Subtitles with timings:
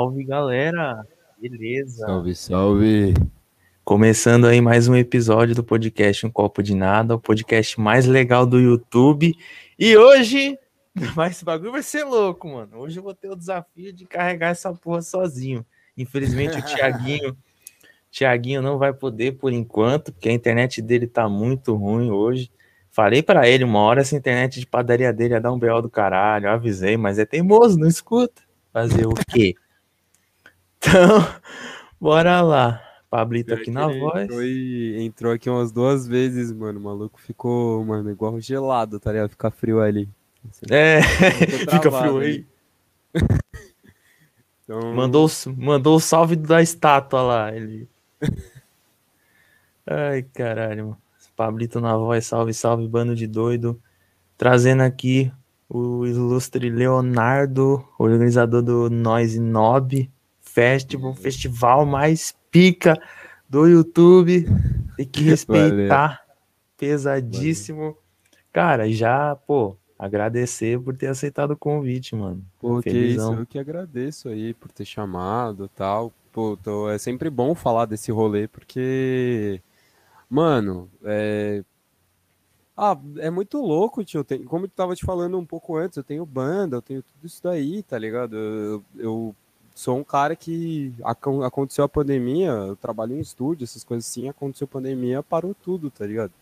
[0.00, 1.06] Salve, galera!
[1.38, 2.06] Beleza?
[2.06, 3.14] Salve, salve!
[3.84, 8.46] Começando aí mais um episódio do podcast Um Copo de Nada, o podcast mais legal
[8.46, 9.36] do YouTube.
[9.78, 10.58] E hoje,
[11.14, 12.78] mas esse bagulho vai ser louco, mano.
[12.78, 15.66] Hoje eu vou ter o desafio de carregar essa porra sozinho.
[15.94, 17.36] Infelizmente o Thiaguinho,
[18.10, 22.50] Thiaguinho não vai poder por enquanto, porque a internet dele tá muito ruim hoje.
[22.90, 25.90] Falei para ele uma hora essa internet de padaria dele ia dar um BO do
[25.90, 28.40] caralho, eu avisei, mas é teimoso, não escuta.
[28.72, 29.54] Fazer o quê?
[30.80, 31.20] Então,
[32.00, 32.82] bora lá.
[33.10, 34.22] Pablito aqui na voz.
[34.22, 36.78] Entrou, e, entrou aqui umas duas vezes, mano.
[36.78, 39.30] O maluco ficou, mano, igual gelado, tá ligado?
[39.30, 40.08] Fica frio ali.
[40.70, 42.46] É, fica frio aí.
[44.64, 44.94] então...
[44.94, 47.54] Mandou, mandou o salve da estátua lá.
[47.54, 47.88] Ele.
[49.86, 50.98] Ai, caralho, mano.
[51.36, 53.80] Pablito na voz, salve, salve, bando de doido.
[54.36, 55.32] Trazendo aqui
[55.68, 60.10] o ilustre Leonardo, organizador do Noise Nob
[60.52, 63.00] Festival, festival mais pica
[63.48, 64.46] do YouTube.
[64.96, 66.08] Tem que respeitar.
[66.08, 66.36] Valeu.
[66.76, 67.80] Pesadíssimo.
[67.80, 67.98] Valeu.
[68.52, 72.44] Cara, já, pô, agradecer por ter aceitado o convite, mano.
[72.58, 76.12] Pô, que isso, eu que agradeço aí por ter chamado tal.
[76.32, 79.60] Pô, tô, é sempre bom falar desse rolê, porque
[80.30, 81.64] Mano, é.
[82.76, 84.22] Ah, é muito louco, tio.
[84.22, 87.26] Tem, como eu tava te falando um pouco antes, eu tenho banda, eu tenho tudo
[87.26, 88.36] isso daí, tá ligado?
[88.36, 89.36] Eu, eu
[89.80, 90.92] sou um cara que
[91.42, 95.90] aconteceu a pandemia, eu trabalho em estúdio, essas coisas assim, aconteceu a pandemia, parou tudo,
[95.90, 96.32] tá ligado?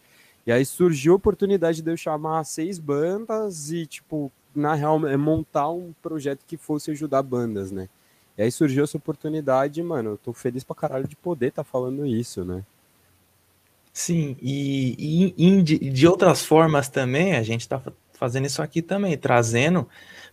[0.44, 5.16] E aí surgiu a oportunidade de eu chamar seis bandas e, tipo, na real, é
[5.16, 7.88] montar um projeto que fosse ajudar bandas, né?
[8.36, 11.70] E aí surgiu essa oportunidade, mano, eu tô feliz pra caralho de poder estar tá
[11.70, 12.64] falando isso, né?
[13.92, 17.80] Sim, e, e, de, de, outras formas também, a gente está
[18.14, 19.88] fazendo isso aqui também, trazendo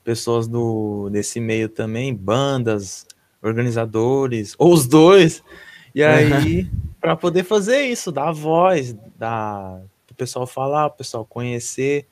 [0.05, 3.07] pessoas do, desse meio também, bandas,
[3.41, 5.43] organizadores, ou os dois,
[5.93, 6.69] e aí,
[7.01, 12.05] para poder fazer isso, dar voz, dar o pessoal falar, o pessoal conhecer.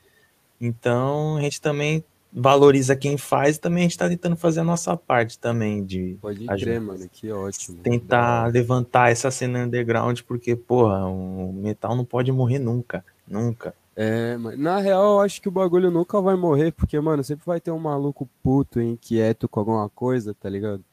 [0.59, 4.97] Então, a gente também valoriza quem faz, também a gente está tentando fazer a nossa
[4.97, 7.77] parte também de Pode crer, mano, que ótimo.
[7.83, 13.75] Tentar levantar essa cena underground, porque, porra, o metal não pode morrer nunca, nunca.
[13.95, 17.45] É, mas na real eu acho que o bagulho nunca vai morrer, porque, mano, sempre
[17.45, 20.83] vai ter um maluco puto, inquieto com alguma coisa, tá ligado?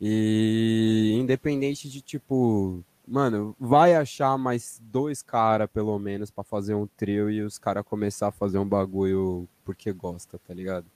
[0.00, 6.86] E independente de, tipo, mano, vai achar mais dois caras, pelo menos, para fazer um
[6.86, 10.86] trio e os caras começar a fazer um bagulho porque gosta, tá ligado?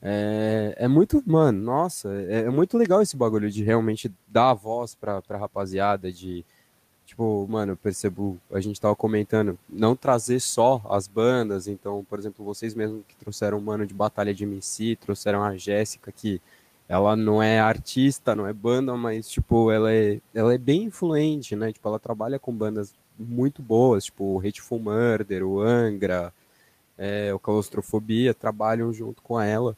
[0.00, 4.94] É, é muito, mano, nossa, é, é, muito legal esse bagulho de realmente dar voz
[4.96, 6.44] pra, pra rapaziada, de,
[7.12, 12.18] tipo, mano, eu percebo, a gente tava comentando, não trazer só as bandas, então, por
[12.18, 16.40] exemplo, vocês mesmos que trouxeram um mano de Batalha de MC, trouxeram a Jéssica, que
[16.88, 21.54] ela não é artista, não é banda, mas, tipo, ela é, ela é bem influente,
[21.54, 21.72] né?
[21.72, 26.32] Tipo, ela trabalha com bandas muito boas, tipo, o Hateful Murder, o Angra,
[26.98, 29.76] é, o Claustrofobia, trabalham junto com ela.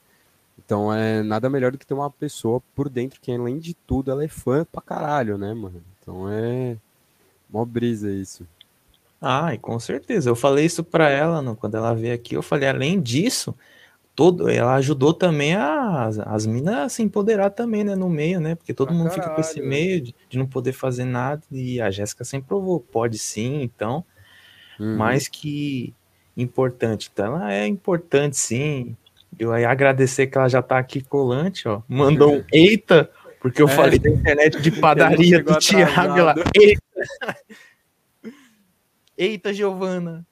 [0.59, 4.11] Então, é nada melhor do que ter uma pessoa por dentro que, além de tudo,
[4.11, 5.83] ela é fã pra caralho, né, mano?
[6.01, 6.77] Então, é
[7.55, 8.45] mó brisa isso.
[9.21, 10.29] Ah, e com certeza.
[10.29, 12.35] Eu falei isso pra ela no, quando ela veio aqui.
[12.35, 13.55] Eu falei, além disso
[14.15, 18.55] todo, ela ajudou também as, as minas a se empoderar também, né, no meio, né,
[18.55, 21.43] porque todo ah, mundo caralho, fica com esse meio de, de, não poder fazer nada,
[21.51, 24.05] e a Jéssica sempre provou, pode sim, então,
[24.79, 24.97] uhum.
[24.97, 25.93] mais que
[26.37, 28.97] importante, então ela é importante sim,
[29.37, 33.11] eu aí agradecer que ela já tá aqui colante, ó, mandou um eita,
[33.41, 33.73] porque eu é.
[33.73, 36.84] falei da internet de padaria do Thiago, ela, eita,
[39.17, 40.27] eita, Giovana,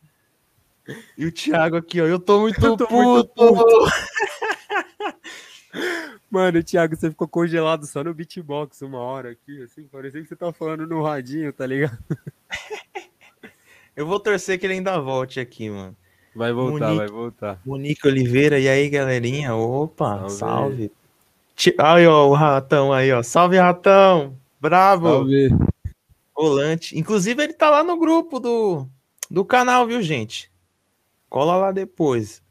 [1.17, 2.07] e o Thiago aqui, ó.
[2.07, 2.97] Eu tô muito eu tô puto.
[2.97, 3.93] Muito puto.
[6.31, 9.85] Mano, Thiago, você ficou congelado só no beatbox uma hora aqui, assim.
[9.85, 11.99] Parecia que você tá falando no radinho, tá ligado?
[13.95, 15.95] eu vou torcer que ele ainda volte aqui, mano.
[16.35, 17.61] Vai voltar, Monique, vai voltar.
[17.65, 19.55] Monique Oliveira, e aí, galerinha?
[19.55, 20.91] Opa, salve.
[21.59, 21.77] salve.
[21.79, 23.23] Aí, ó, o ratão aí, ó.
[23.23, 24.35] Salve, ratão!
[24.59, 25.09] Bravo!
[25.09, 25.51] Salve.
[26.43, 26.99] Volante.
[26.99, 28.87] Inclusive, ele tá lá no grupo do,
[29.31, 30.51] do canal, viu, gente?
[31.31, 32.43] Cola lá depois.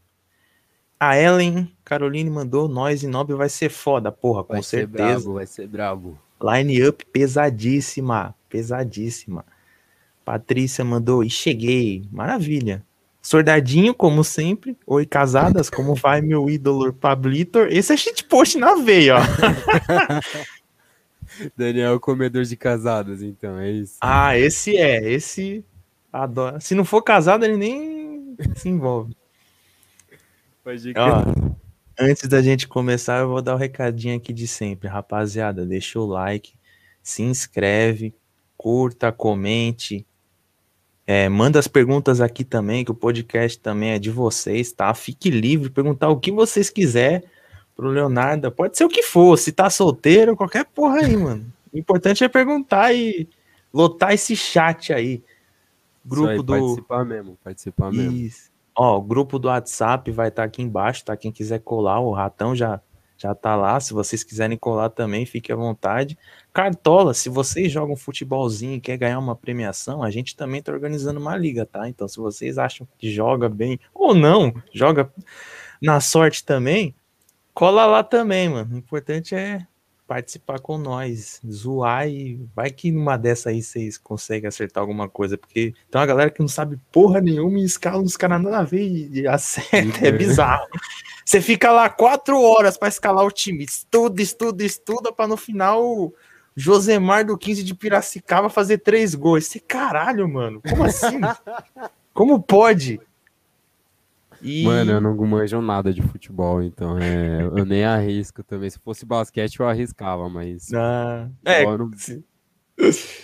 [0.98, 4.98] A Ellen Caroline mandou nós e Nobre vai ser foda, porra, com vai certeza.
[4.98, 6.20] Ser brabo, vai ser brabo.
[6.42, 9.46] Line up pesadíssima, pesadíssima.
[10.24, 12.86] Patrícia mandou e cheguei, maravilha.
[13.22, 14.78] Sordadinho, como sempre.
[14.88, 17.68] Oi, casadas, como vai meu ídolo Pablitor?
[17.70, 19.20] Esse é shitpost na veia, ó.
[21.56, 23.98] Daniel, comedor de casadas, então, é isso.
[24.02, 25.64] Ah, esse é, esse
[26.12, 26.60] adora.
[26.60, 29.16] Se não for casado, ele nem se envolve.
[30.64, 31.52] Pode Ó,
[32.00, 34.88] Antes da gente começar, eu vou dar o um recadinho aqui de sempre.
[34.88, 36.54] Rapaziada, deixa o like,
[37.04, 38.14] se inscreve,
[38.58, 40.06] curta, comente.
[41.06, 44.94] É, manda as perguntas aqui também, que o podcast também é de vocês, tá?
[44.94, 47.24] Fique livre, perguntar o que vocês quiser
[47.76, 48.52] pro Leonardo.
[48.52, 51.46] Pode ser o que for, se tá solteiro, qualquer porra aí, mano.
[51.74, 53.28] O importante é perguntar e
[53.74, 55.24] lotar esse chat aí.
[56.04, 56.46] Grupo aí, do.
[56.46, 58.12] Participar mesmo, participar mesmo.
[58.12, 58.52] Isso.
[58.76, 61.16] Ó, o grupo do WhatsApp vai estar tá aqui embaixo, tá?
[61.16, 62.82] Quem quiser colar, o ratão já
[63.22, 63.80] já tá lá.
[63.80, 66.18] Se vocês quiserem colar também, fique à vontade.
[66.52, 71.20] Cartola, se vocês jogam futebolzinho e quer ganhar uma premiação, a gente também tá organizando
[71.20, 71.88] uma liga, tá?
[71.88, 75.12] Então, se vocês acham que joga bem ou não, joga
[75.82, 76.96] na sorte também,
[77.54, 78.76] cola lá também, mano.
[78.76, 79.66] O importante é
[80.08, 85.38] participar com nós, zoar e vai que numa dessa aí vocês conseguem acertar alguma coisa,
[85.38, 88.64] porque tem uma galera que não sabe porra nenhuma e escala uns caras nada a
[88.64, 90.68] ver e acerta, é bizarro.
[91.24, 96.12] Você fica lá quatro horas para escalar o time, estuda, estuda, estuda, para no final
[96.56, 99.46] Josemar do 15 de Piracicaba fazer três gols.
[99.46, 101.22] Esse caralho, mano, como assim?
[102.14, 103.00] como pode?
[104.42, 104.64] E...
[104.64, 108.70] Mano, eu não manjo nada de futebol, então é, eu nem arrisco também.
[108.70, 110.74] Se fosse basquete, eu arriscava, mas.
[110.74, 111.92] Ah, é, não...
[111.96, 112.24] se,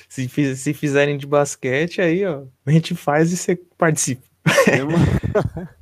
[0.07, 4.27] se, se, fizerem de basquete, aí, ó, a gente faz e você participa.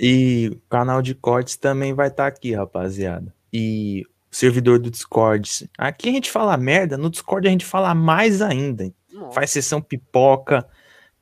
[0.00, 3.32] e o canal de cortes também vai estar tá aqui, rapaziada.
[3.52, 5.70] E o servidor do Discord.
[5.78, 8.92] Aqui a gente fala merda, no Discord a gente fala mais ainda.
[9.12, 9.32] Nossa.
[9.32, 10.66] Faz sessão pipoca.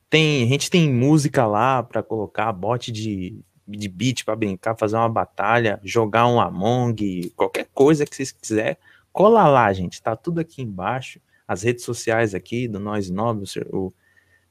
[0.09, 3.39] Tem, a gente tem música lá para colocar, bot de
[3.77, 8.77] de beat para brincar, fazer uma batalha, jogar um Among, qualquer coisa que vocês quiser,
[9.11, 10.01] cola lá, gente.
[10.01, 11.19] Tá tudo aqui embaixo.
[11.47, 13.91] As redes sociais aqui do Nós Nobres, o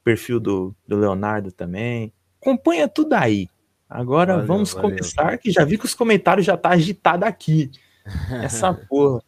[0.04, 2.12] perfil do, do Leonardo também.
[2.40, 3.48] Acompanha tudo aí.
[3.88, 4.90] Agora valeu, vamos valeu.
[4.90, 7.70] começar, que já vi que os comentários já tá agitado aqui.
[8.42, 9.22] Essa porra.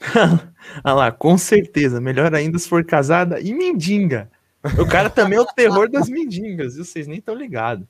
[0.84, 2.00] Olha lá, com certeza.
[2.00, 4.30] Melhor ainda se for casada e mendiga.
[4.78, 6.84] O cara também é o terror das mendigas, viu?
[6.84, 7.86] Vocês nem estão ligados.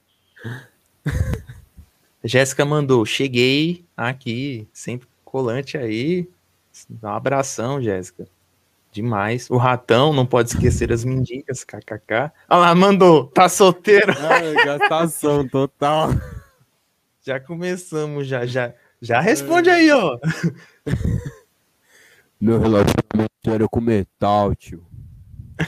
[2.24, 6.28] Jéssica mandou, cheguei aqui, sempre colante aí.
[7.02, 8.26] Um abração, Jéssica.
[8.92, 9.48] Demais.
[9.50, 12.30] O ratão, não pode esquecer as mendigas, kkk.
[12.48, 14.12] Olha lá, mandou, tá solteiro.
[14.12, 16.10] Ah, gastação total.
[17.24, 18.74] Já começamos, já, já.
[19.00, 20.18] Já responde aí, ó.
[22.40, 24.84] Meu relacionamento sério é com metal, tio.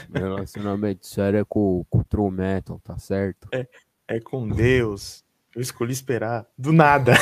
[0.09, 3.47] Meu relacionamento sério é com, com true metal, tá certo?
[3.53, 3.65] É,
[4.07, 5.24] é com Deus.
[5.55, 6.45] Eu escolhi esperar.
[6.57, 7.13] Do nada.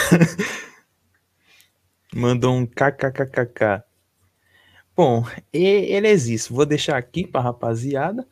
[2.13, 3.83] Mandou um kkkk.
[4.95, 6.53] Bom, ele é isso.
[6.53, 8.25] Vou deixar aqui pra rapaziada.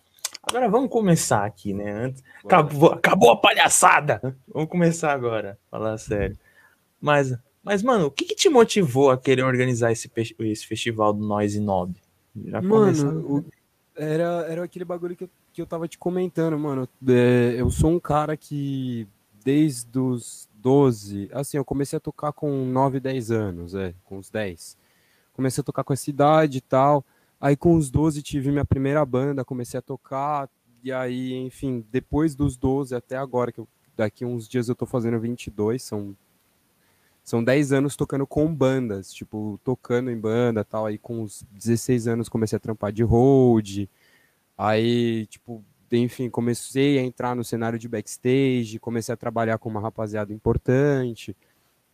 [0.43, 2.13] Agora vamos começar aqui, né?
[2.43, 4.19] Acabou, acabou a palhaçada.
[4.47, 5.57] Vamos começar agora.
[5.69, 6.37] Falar sério.
[6.99, 11.25] Mas, mas mano, o que, que te motivou a querer organizar esse, esse festival do
[11.25, 11.95] Noise Nob?
[12.45, 13.45] Já mano, o,
[13.95, 16.87] era, era aquele bagulho que eu, que eu tava te comentando, mano.
[17.07, 19.07] É, eu sou um cara que
[19.43, 24.29] desde os 12, assim, eu comecei a tocar com 9, 10 anos, é, com os
[24.29, 24.77] 10.
[25.33, 27.05] Comecei a tocar com essa idade e tal.
[27.39, 30.49] Aí com os 12 tive minha primeira banda, comecei a tocar,
[30.83, 34.85] e aí, enfim, depois dos 12 até agora, que eu, daqui uns dias eu tô
[34.85, 36.15] fazendo 22, são
[37.23, 40.85] são 10 anos tocando com bandas, tipo, tocando em banda tal.
[40.87, 43.89] Aí com os 16 anos comecei a trampar de road.
[44.57, 45.63] Aí, tipo,
[45.97, 51.35] enfim, comecei a entrar no cenário de backstage, comecei a trabalhar com uma rapaziada importante.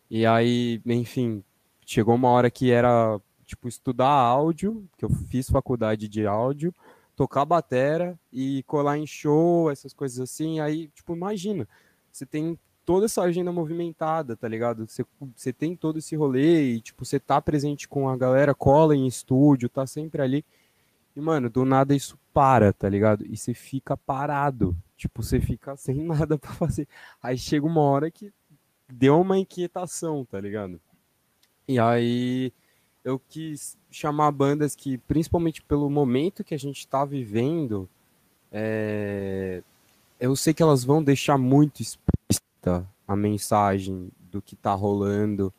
[0.09, 1.43] E aí, enfim,
[1.85, 6.73] chegou uma hora que era tipo estudar áudio, que eu fiz faculdade de áudio,
[7.15, 10.59] tocar batera e colar em show, essas coisas assim.
[10.59, 11.67] Aí, tipo, imagina,
[12.11, 14.87] você tem toda essa agenda movimentada, tá ligado?
[14.87, 18.95] Você, você tem todo esse rolê e, tipo, você tá presente com a galera, cola
[18.95, 20.45] em estúdio, tá sempre ali.
[21.17, 23.25] E, mano, do nada isso para, tá ligado?
[23.25, 24.77] E você fica parado.
[24.95, 26.87] Tipo, você fica sem nada para fazer.
[27.19, 28.31] Aí chega uma hora que
[28.87, 30.79] deu uma inquietação, tá ligado?
[31.67, 32.53] E aí
[33.03, 37.89] eu quis chamar bandas que, principalmente pelo momento que a gente tá vivendo,
[38.51, 39.63] é...
[40.19, 45.51] eu sei que elas vão deixar muito explícita a mensagem do que tá rolando,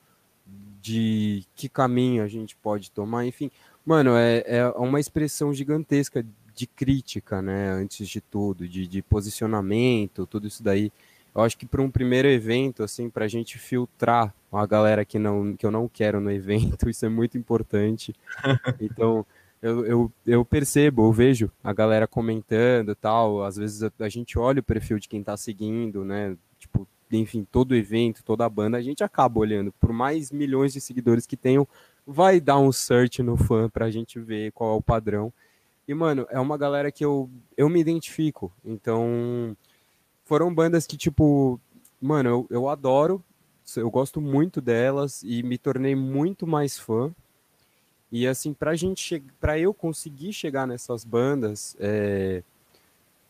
[0.81, 3.51] de que caminho a gente pode tomar, enfim.
[3.89, 6.23] Mano, é, é uma expressão gigantesca
[6.55, 7.71] de crítica, né?
[7.71, 10.93] Antes de tudo, de, de posicionamento, tudo isso daí.
[11.35, 15.19] Eu acho que para um primeiro evento, assim, para a gente filtrar a galera que,
[15.19, 18.15] não, que eu não quero no evento, isso é muito importante.
[18.79, 19.25] Então,
[19.63, 23.43] eu, eu, eu percebo, eu vejo a galera comentando tal.
[23.43, 26.37] Às vezes a, a gente olha o perfil de quem está seguindo, né?
[26.59, 29.73] Tipo, enfim, todo evento, toda a banda, a gente acaba olhando.
[29.81, 31.67] Por mais milhões de seguidores que tenham,
[32.11, 35.31] vai dar um search no fã pra gente ver qual é o padrão.
[35.87, 38.51] E, mano, é uma galera que eu, eu me identifico.
[38.65, 39.55] Então,
[40.25, 41.61] foram bandas que, tipo,
[42.01, 43.23] mano, eu, eu adoro,
[43.77, 47.15] eu gosto muito delas e me tornei muito mais fã.
[48.11, 52.43] E assim, pra gente para eu conseguir chegar nessas bandas, é,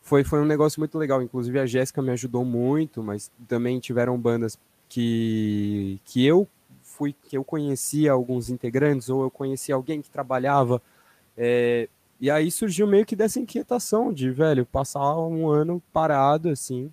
[0.01, 1.21] foi, foi um negócio muito legal.
[1.21, 4.57] Inclusive a Jéssica me ajudou muito, mas também tiveram bandas
[4.87, 6.47] que, que eu
[6.99, 10.81] fui, que eu conhecia alguns integrantes, ou eu conhecia alguém que trabalhava.
[11.37, 11.87] É,
[12.19, 16.91] e aí surgiu meio que dessa inquietação de, velho, passar um ano parado, assim.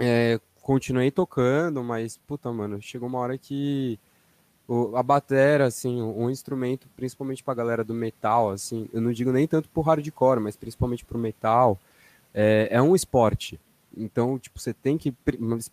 [0.00, 3.98] É, continuei tocando, mas, puta, mano, chegou uma hora que
[4.94, 9.46] a batera, assim, um instrumento, principalmente pra galera do metal, assim, eu não digo nem
[9.46, 11.78] tanto pro hardcore, mas principalmente pro metal,
[12.34, 13.58] é, é um esporte.
[13.98, 15.12] Então, tipo, você tem que,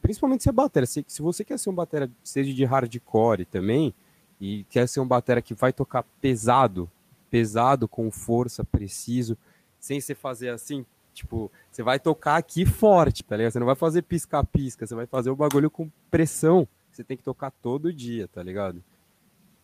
[0.02, 3.94] principalmente se é batera, se, se você quer ser um batera, seja de hardcore também,
[4.40, 6.90] e quer ser um batera que vai tocar pesado,
[7.30, 9.38] pesado, com força, preciso,
[9.80, 13.52] sem você fazer assim, tipo, você vai tocar aqui forte, tá ligado?
[13.54, 17.24] Você não vai fazer pisca-pisca, você vai fazer o bagulho com pressão você tem que
[17.24, 18.82] tocar todo dia, tá ligado?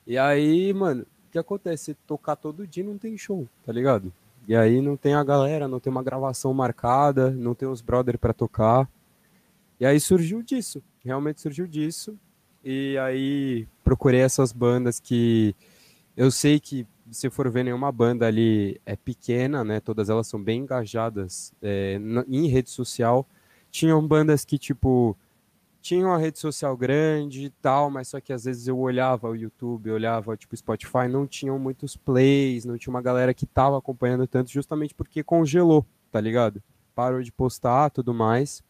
[0.05, 1.85] E aí, mano, o que acontece?
[1.85, 4.11] Você tocar todo dia não tem show, tá ligado?
[4.47, 8.17] E aí não tem a galera, não tem uma gravação marcada, não tem os brother
[8.17, 8.89] para tocar.
[9.79, 12.17] E aí surgiu disso, realmente surgiu disso.
[12.63, 15.55] E aí procurei essas bandas que
[16.15, 19.79] eu sei que se for ver nenhuma banda ali é pequena, né?
[19.79, 23.27] Todas elas são bem engajadas é, em rede social.
[23.69, 25.17] Tinham bandas que, tipo,
[25.81, 29.35] tinha uma rede social grande e tal, mas só que às vezes eu olhava o
[29.35, 34.27] YouTube, olhava tipo Spotify, não tinham muitos plays, não tinha uma galera que tava acompanhando
[34.27, 36.61] tanto, justamente porque congelou, tá ligado?
[36.93, 38.63] Parou de postar, tudo mais.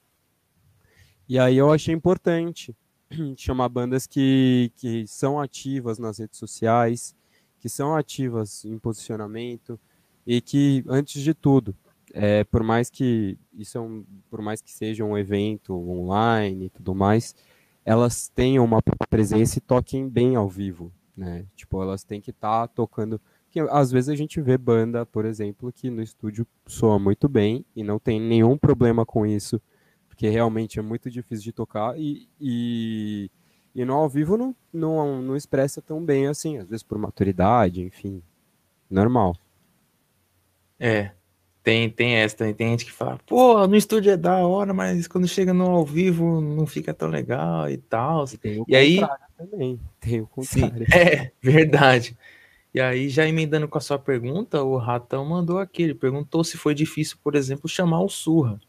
[1.28, 2.76] E aí eu achei importante
[3.36, 7.16] chamar bandas que, que são ativas nas redes sociais,
[7.60, 9.80] que são ativas em posicionamento
[10.26, 11.76] e que, antes de tudo,
[12.14, 16.70] é, por mais que isso é um, por mais que seja um evento online e
[16.70, 17.36] tudo mais,
[17.86, 21.46] elas tenham uma presença e toquem bem ao vivo, né?
[21.56, 23.20] Tipo, elas têm que estar tá tocando.
[23.50, 27.66] Que às vezes a gente vê banda, por exemplo, que no estúdio soa muito bem
[27.76, 29.62] e não tem nenhum problema com isso,
[30.08, 33.30] porque realmente é muito difícil de tocar e, e,
[33.76, 37.82] e no ao vivo não, não, não expressa tão bem assim, às vezes por maturidade,
[37.82, 38.22] enfim,
[38.90, 39.36] normal.
[40.80, 41.12] É,
[41.64, 42.54] tem, tem essa também.
[42.54, 45.86] Tem gente que fala, pô, no estúdio é da hora, mas quando chega no ao
[45.86, 48.26] vivo não fica tão legal e tal.
[48.26, 49.00] E, tem o e aí
[49.38, 49.80] também.
[50.00, 50.86] Tem o contrário.
[50.86, 52.18] Sim, é, verdade.
[52.74, 55.84] E aí, já emendando com a sua pergunta, o Ratão mandou aqui.
[55.84, 58.60] Ele perguntou se foi difícil, por exemplo, chamar o Surra.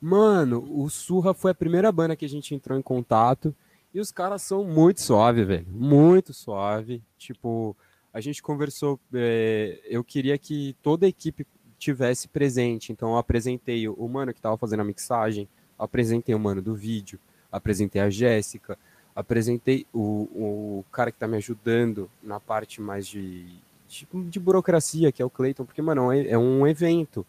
[0.00, 3.54] Mano, o Surra foi a primeira banda que a gente entrou em contato.
[3.94, 5.66] E os caras são muito suave, velho.
[5.70, 7.00] Muito suave.
[7.16, 7.76] Tipo,
[8.12, 8.98] a gente conversou.
[9.14, 11.46] É, eu queria que toda a equipe
[11.82, 12.92] tivesse presente.
[12.92, 15.48] Então eu apresentei o mano que estava fazendo a mixagem,
[15.78, 17.18] apresentei o mano do vídeo,
[17.50, 18.78] apresentei a Jéssica,
[19.14, 23.46] apresentei o, o cara que está me ajudando na parte mais de,
[23.88, 27.26] de, de, burocracia, que é o Clayton, porque, mano, é, é um evento.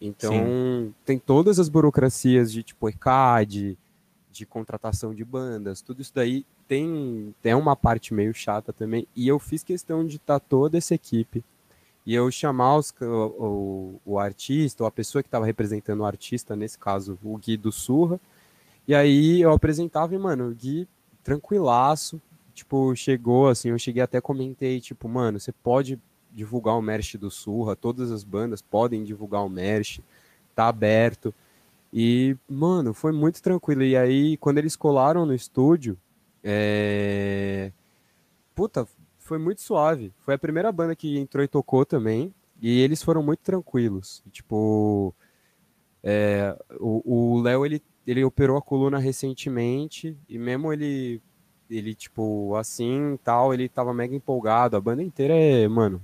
[0.00, 0.94] Então Sim.
[1.04, 3.76] tem todas as burocracias de tipo ECAD,
[4.32, 9.06] de contratação de bandas, tudo isso daí tem, tem uma parte meio chata também.
[9.14, 11.44] E eu fiz questão de estar tá toda essa equipe
[12.10, 16.04] e eu chamar os, o, o, o artista, ou a pessoa que estava representando o
[16.04, 18.18] artista, nesse caso, o Gui do Surra,
[18.88, 20.88] e aí eu apresentava e, mano, o Gui
[21.22, 22.20] tranquilaço,
[22.52, 26.00] tipo, chegou assim, eu cheguei até comentei, tipo, mano, você pode
[26.32, 30.00] divulgar o merch do Surra, todas as bandas podem divulgar o merch,
[30.52, 31.32] tá aberto.
[31.92, 33.84] E, mano, foi muito tranquilo.
[33.84, 35.96] E aí, quando eles colaram no estúdio,
[36.42, 37.70] é...
[38.52, 38.84] Puta,
[39.30, 40.12] foi muito suave.
[40.24, 42.34] Foi a primeira banda que entrou e tocou também.
[42.60, 44.24] E eles foram muito tranquilos.
[44.32, 45.14] Tipo,
[46.02, 50.18] é, o Léo, ele, ele operou a coluna recentemente.
[50.28, 51.22] E mesmo ele,
[51.70, 54.76] ele tipo, assim tal, ele tava mega empolgado.
[54.76, 56.02] A banda inteira é, mano,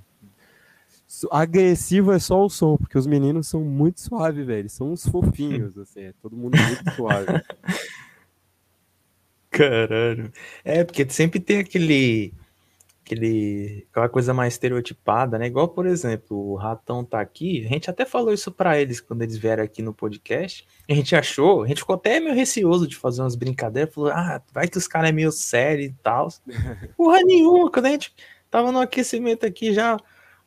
[1.32, 4.70] agressivo é só o som, porque os meninos são muito suaves, velho.
[4.70, 7.42] São uns fofinhos, assim, é todo mundo muito suave.
[9.50, 10.30] Caralho.
[10.62, 12.32] É, porque sempre tem aquele
[13.06, 15.46] aquele, aquela coisa mais estereotipada, né?
[15.46, 19.22] Igual, por exemplo, o Ratão tá aqui, a gente até falou isso para eles quando
[19.22, 20.66] eles vieram aqui no podcast.
[20.90, 24.42] A gente achou, a gente ficou até meio receoso de fazer umas brincadeiras, falou: "Ah,
[24.52, 26.28] vai que os caras é meio sério e tal".
[26.96, 28.12] Porra nenhuma, quando a gente
[28.50, 29.96] tava no aquecimento aqui já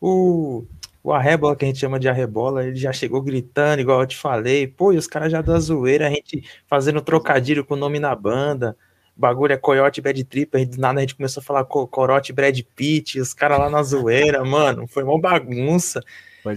[0.01, 0.65] o
[1.03, 4.17] O arrebola, que a gente chama de arrebola, ele já chegou gritando, igual eu te
[4.17, 4.67] falei.
[4.67, 8.13] Pô, e os caras já da zoeira, a gente fazendo trocadilho com o nome na
[8.15, 8.75] banda.
[9.19, 12.57] Bagulho é Coyote Bad Trip, a gente, nada a gente começou a falar Corote Brad
[12.74, 14.87] Pitt, os caras lá na zoeira, mano.
[14.87, 16.01] Foi uma bagunça.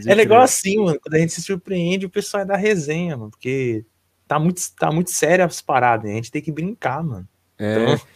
[0.07, 3.33] É legal assim, mano, quando a gente se surpreende, o pessoal é da resenha, mano,
[3.33, 3.85] porque
[4.29, 7.29] tá muito, tá muito sério as paradas, a gente tem que brincar, mano.
[7.59, 8.07] É, então...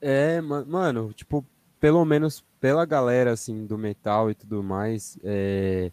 [0.00, 1.44] é mano, tipo,
[1.78, 5.92] pelo menos pela galera, assim, do metal e tudo mais, é...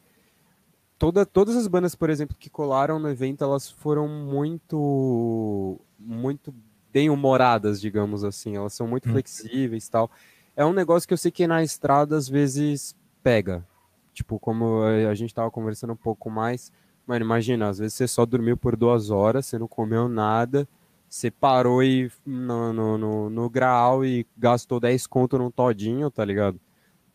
[0.98, 6.54] Toda, todas as bandas, por exemplo, que colaram no evento, elas foram muito, muito
[6.92, 8.56] bem humoradas, digamos assim.
[8.56, 9.14] Elas são muito hum.
[9.14, 10.12] flexíveis e tal.
[10.56, 13.66] É um negócio que eu sei que na estrada às vezes pega.
[14.14, 16.72] Tipo, como a gente tava conversando um pouco mais,
[17.12, 20.68] Mano, imagina, às vezes você só dormiu por duas horas, você não comeu nada,
[21.10, 26.24] você parou e no, no, no, no grau e gastou 10 conto num todinho, tá
[26.24, 26.60] ligado?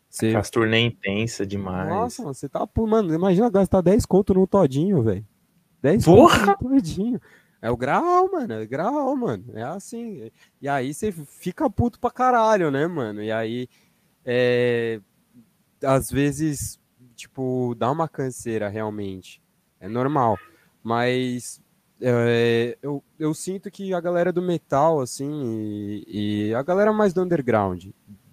[0.09, 0.27] Você...
[0.27, 1.89] Aquelas turnê intensa demais.
[1.89, 5.25] Nossa, você tá, mano, imagina gastar 10 conto num todinho, velho.
[5.81, 6.55] 10 Porra!
[6.55, 7.21] conto num todinho.
[7.61, 9.45] É o grau, mano, é o grau, mano.
[9.53, 10.31] É assim.
[10.61, 13.23] E aí você fica puto pra caralho, né, mano?
[13.23, 13.67] E aí,
[14.25, 14.99] é...
[15.83, 16.79] às vezes,
[17.15, 19.41] tipo, dá uma canseira realmente
[19.79, 20.37] é normal.
[20.83, 21.61] Mas
[22.01, 27.13] é, eu, eu sinto que a galera do metal, assim, e, e, a galera mais
[27.13, 27.87] do underground,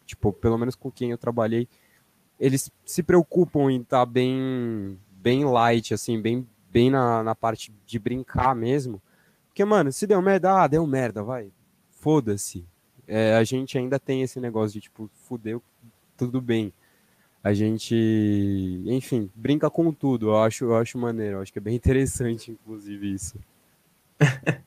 [0.07, 1.69] tipo, pelo menos com quem eu trabalhei,
[2.39, 7.73] eles se preocupam em estar tá bem, bem light, assim, bem, bem na, na parte
[7.87, 9.01] de brincar mesmo.
[9.55, 11.53] Porque, mano, se deu merda, ah, deu merda, vai.
[11.93, 12.67] Foda-se.
[13.07, 15.63] É, a gente ainda tem esse negócio de, tipo, fudeu,
[16.17, 16.73] tudo bem
[17.45, 17.95] a gente,
[18.87, 20.31] enfim, brinca com tudo.
[20.31, 23.39] Eu acho, eu acho maneiro, eu acho que é bem interessante, inclusive, isso.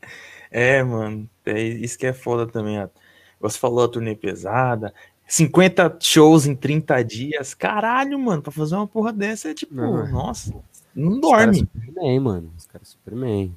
[0.51, 2.87] é, mano, é isso que é foda também.
[3.39, 4.93] Você falou a turnê pesada,
[5.27, 7.55] 50 shows em 30 dias.
[7.55, 10.53] Caralho, mano, pra fazer uma porra dessa é tipo, não, nossa,
[10.93, 11.51] não dorme.
[11.53, 12.53] Os super bem, mano.
[12.55, 13.55] Os caras super bem.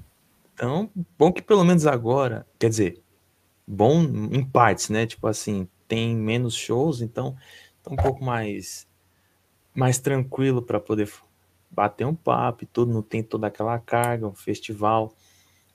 [0.61, 3.03] Então, bom que pelo menos agora, quer dizer,
[3.67, 5.07] bom em partes, né?
[5.07, 7.35] Tipo assim, tem menos shows, então
[7.83, 8.87] tá um pouco mais
[9.75, 11.11] mais tranquilo para poder
[11.71, 15.15] bater um papo e tudo, não tem toda aquela carga, um festival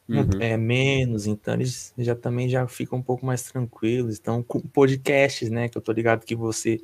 [0.07, 0.39] uhum.
[0.39, 4.19] é menos, então eles já também já ficam um pouco mais tranquilos.
[4.19, 6.79] Então, com podcasts, né, que eu tô ligado que você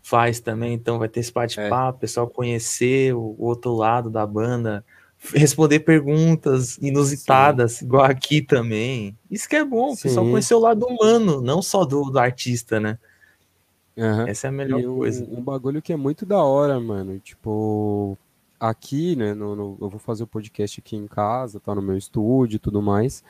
[0.00, 2.00] faz também, então vai ter esse bate-papo, é.
[2.00, 4.84] pessoal conhecer o, o, outro lado da banda,
[5.34, 7.84] responder perguntas inusitadas, Sim.
[7.84, 9.16] igual aqui também.
[9.30, 12.80] Isso que é bom, o pessoal conhecer o lado humano, não só do, do artista,
[12.80, 12.98] né?
[13.96, 14.26] Uhum.
[14.26, 15.24] Essa é a melhor e coisa.
[15.24, 17.18] Um, um, bagulho que é muito da hora, mano.
[17.18, 18.16] Tipo,
[18.58, 19.34] aqui, né?
[19.34, 22.60] No, no, eu vou fazer o podcast aqui em casa, tá no meu estúdio e
[22.60, 23.22] tudo mais.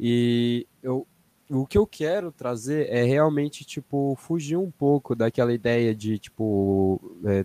[0.00, 1.06] E eu,
[1.50, 7.00] o que eu quero trazer é realmente, tipo, fugir um pouco daquela ideia de, tipo,
[7.26, 7.44] é,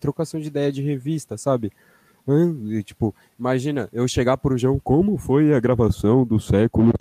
[0.00, 1.70] trocação de ideia de revista, sabe?
[2.28, 6.92] E, tipo, imagina eu chegar pro João, como foi a gravação do século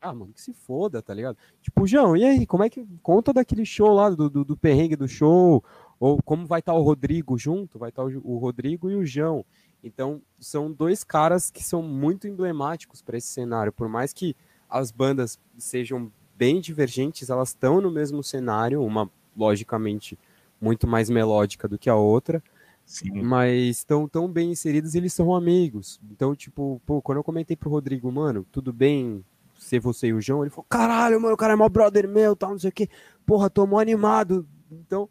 [0.00, 1.36] ah, mano, que se foda, tá ligado?
[1.60, 2.86] Tipo, João, e aí, como é que.
[3.02, 5.62] Conta daquele show lá, do, do, do perrengue do show,
[5.98, 8.94] ou como vai estar tá o Rodrigo junto, vai estar tá o, o Rodrigo e
[8.94, 9.44] o João.
[9.82, 13.72] Então, são dois caras que são muito emblemáticos para esse cenário.
[13.72, 14.36] Por mais que
[14.68, 20.18] as bandas sejam bem divergentes, elas estão no mesmo cenário, uma, logicamente,
[20.60, 22.42] muito mais melódica do que a outra.
[22.88, 23.20] Sim.
[23.20, 26.00] Mas estão tão bem inseridos eles são amigos.
[26.10, 29.22] Então, tipo, pô, quando eu comentei pro Rodrigo, mano, tudo bem
[29.58, 32.34] ser você e o João, ele falou, caralho, mano, o cara é mó brother meu,
[32.34, 32.88] tal, não sei o que.
[33.26, 34.48] Porra, tô mó animado.
[34.72, 35.06] Então,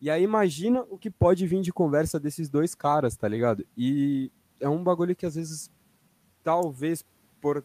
[0.00, 3.62] e aí imagina o que pode vir de conversa desses dois caras, tá ligado?
[3.76, 5.70] E é um bagulho que às vezes,
[6.42, 7.04] talvez
[7.42, 7.62] por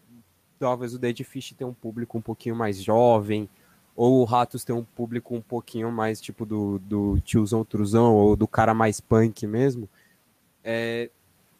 [0.60, 3.50] talvez o Dead Fish tenha um público um pouquinho mais jovem,
[3.96, 8.36] ou o Ratos tem um público um pouquinho mais tipo do, do tiozão truzão, ou
[8.36, 9.88] do cara mais punk mesmo.
[10.64, 11.10] É,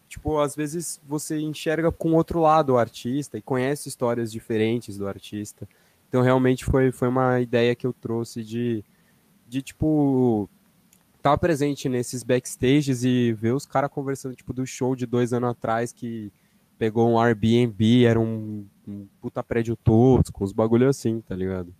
[0.08, 5.06] tipo, às vezes você enxerga com outro lado o artista e conhece histórias diferentes do
[5.06, 5.68] artista.
[6.08, 8.84] Então, realmente foi, foi uma ideia que eu trouxe de,
[9.48, 10.48] de tipo,
[11.16, 15.32] estar tá presente nesses backstages e ver os caras conversando, tipo, do show de dois
[15.32, 16.32] anos atrás que
[16.78, 21.74] pegou um Airbnb, era um, um puta prédio tosco, uns bagulho assim, tá ligado?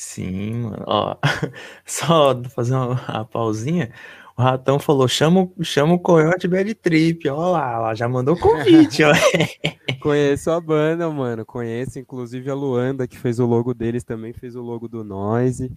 [0.00, 0.82] Sim, mano.
[0.86, 1.14] Ó,
[1.84, 3.92] só fazer uma, uma pausinha.
[4.34, 7.28] O Ratão falou: chama, chama o Coyote Bad Trip.
[7.28, 9.02] Olha lá, ela já mandou convite.
[9.04, 9.12] ó.
[10.00, 11.44] Conheço a banda, mano.
[11.44, 15.70] Conheço, inclusive a Luanda, que fez o logo deles, também fez o logo do Noise.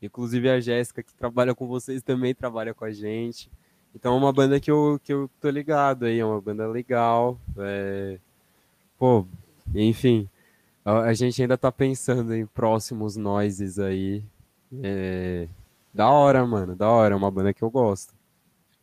[0.00, 3.50] Inclusive a Jéssica, que trabalha com vocês, também trabalha com a gente.
[3.92, 7.40] Então é uma banda que eu, que eu tô ligado aí, é uma banda legal.
[7.58, 8.20] É...
[8.96, 9.26] Pô,
[9.74, 10.28] enfim,
[10.84, 14.22] a, gente ainda tá pensando em próximos noises aí.
[14.82, 15.48] É...
[15.92, 17.14] Da hora, mano, da hora.
[17.14, 18.14] É uma banda que eu gosto.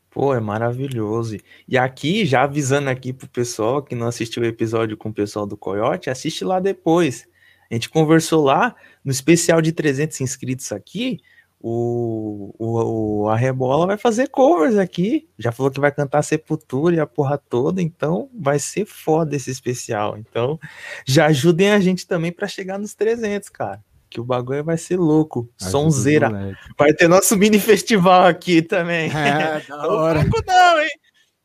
[0.10, 1.38] Pô, é maravilhoso.
[1.68, 5.46] E aqui, já avisando aqui pro pessoal que não assistiu o episódio com o pessoal
[5.46, 7.28] do Coyote, assiste lá depois.
[7.70, 11.22] A gente conversou lá, no especial de 300 inscritos aqui,
[11.64, 15.30] o, o, o a Rebola vai fazer covers aqui.
[15.38, 19.52] Já falou que vai cantar Sepultura e a porra toda, então vai ser foda esse
[19.52, 20.18] especial.
[20.18, 20.60] Então,
[21.06, 23.84] já ajudem a gente também para chegar nos 300, cara.
[24.10, 25.50] Que o bagulho vai ser louco.
[25.60, 26.58] Ajuda Sonzeira.
[26.78, 29.10] Vai ter nosso mini festival aqui também.
[29.10, 30.24] É, da hora.
[30.24, 30.90] Não, não, hein?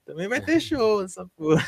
[0.05, 1.65] Também vai ter show essa porra.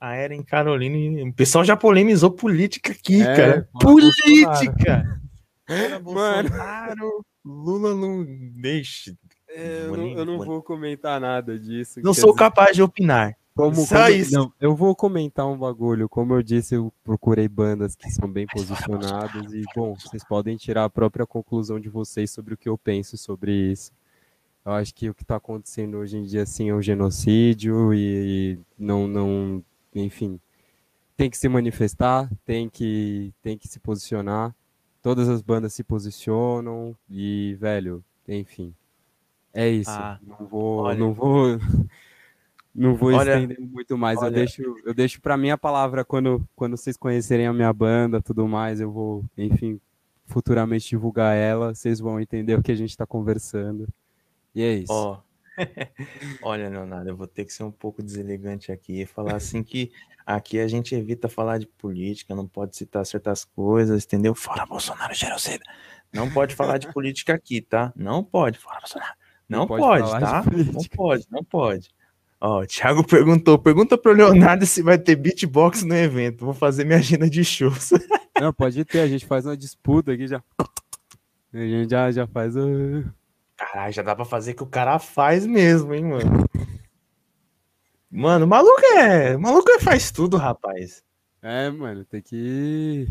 [0.00, 1.24] A era em Carolina.
[1.24, 3.68] O pessoal já polemizou política aqui, é, cara.
[3.80, 5.20] Política!
[5.68, 9.16] Era Bolsonaro, Lula não deixa.
[9.48, 12.00] É, eu, não, eu não vou comentar nada disso.
[12.02, 12.38] Não sou dizer...
[12.38, 13.36] capaz de opinar.
[13.54, 14.32] Como, Só como, isso.
[14.32, 16.08] Não, eu vou comentar um bagulho.
[16.08, 20.84] Como eu disse, eu procurei bandas que são bem posicionadas e, bom, vocês podem tirar
[20.84, 23.92] a própria conclusão de vocês sobre o que eu penso sobre isso.
[24.64, 28.56] Eu acho que o que está acontecendo hoje em dia, assim, é um genocídio e,
[28.56, 30.40] e não, não, enfim,
[31.16, 34.52] tem que se manifestar, tem que, tem que se posicionar
[35.06, 38.74] todas as bandas se posicionam e, velho, enfim.
[39.54, 39.88] É isso.
[39.88, 41.46] Ah, não vou, olha, não vou,
[42.74, 44.18] não vou olha, estender muito mais.
[44.18, 48.20] Olha, eu deixo, eu deixo para minha palavra quando, quando vocês conhecerem a minha banda,
[48.20, 49.80] tudo mais, eu vou, enfim,
[50.26, 51.72] futuramente divulgar ela.
[51.72, 53.86] Vocês vão entender o que a gente está conversando.
[54.56, 54.92] E é isso.
[54.92, 55.18] Ó,
[56.42, 59.90] Olha, Leonardo, eu vou ter que ser um pouco deselegante aqui e falar assim que
[60.24, 64.34] aqui a gente evita falar de política, não pode citar certas coisas, entendeu?
[64.34, 65.64] Fora Bolsonaro, genocida.
[66.12, 67.92] Não pode falar de política aqui, tá?
[67.96, 69.14] Não pode, fora Bolsonaro.
[69.48, 70.44] Não, não pode, pode tá?
[70.72, 71.90] Não pode, não pode.
[72.40, 76.44] Ó, o Thiago perguntou, pergunta pro Leonardo se vai ter beatbox no evento.
[76.44, 77.90] Vou fazer minha agenda de shows.
[78.38, 80.42] Não, pode ter, a gente faz uma disputa aqui já.
[81.52, 83.04] A gente já, já faz o...
[83.56, 86.46] Caralho, já dá pra fazer que o cara faz mesmo, hein, mano.
[88.10, 89.36] Mano, o maluco é.
[89.36, 91.02] O maluco é faz tudo, rapaz.
[91.42, 93.06] É, mano, tem que.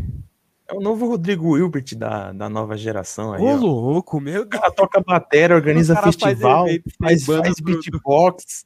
[0.67, 3.41] É o novo Rodrigo Hilbert da, da nova geração aí.
[3.41, 3.55] Ô, ó.
[3.55, 4.62] louco, meu Deus.
[4.62, 8.65] Cara toca bateria, organiza festival, faz, evento, faz, faz beatbox.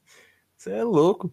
[0.57, 1.31] Você é louco.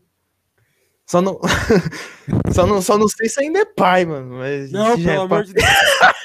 [1.06, 1.40] Só não...
[2.52, 2.82] só não.
[2.82, 4.38] Só não sei se ainda é pai, mano.
[4.38, 5.66] Mas não, pelo é amor de Deus.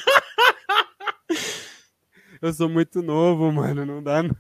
[2.42, 4.36] Eu sou muito novo, mano, não dá não.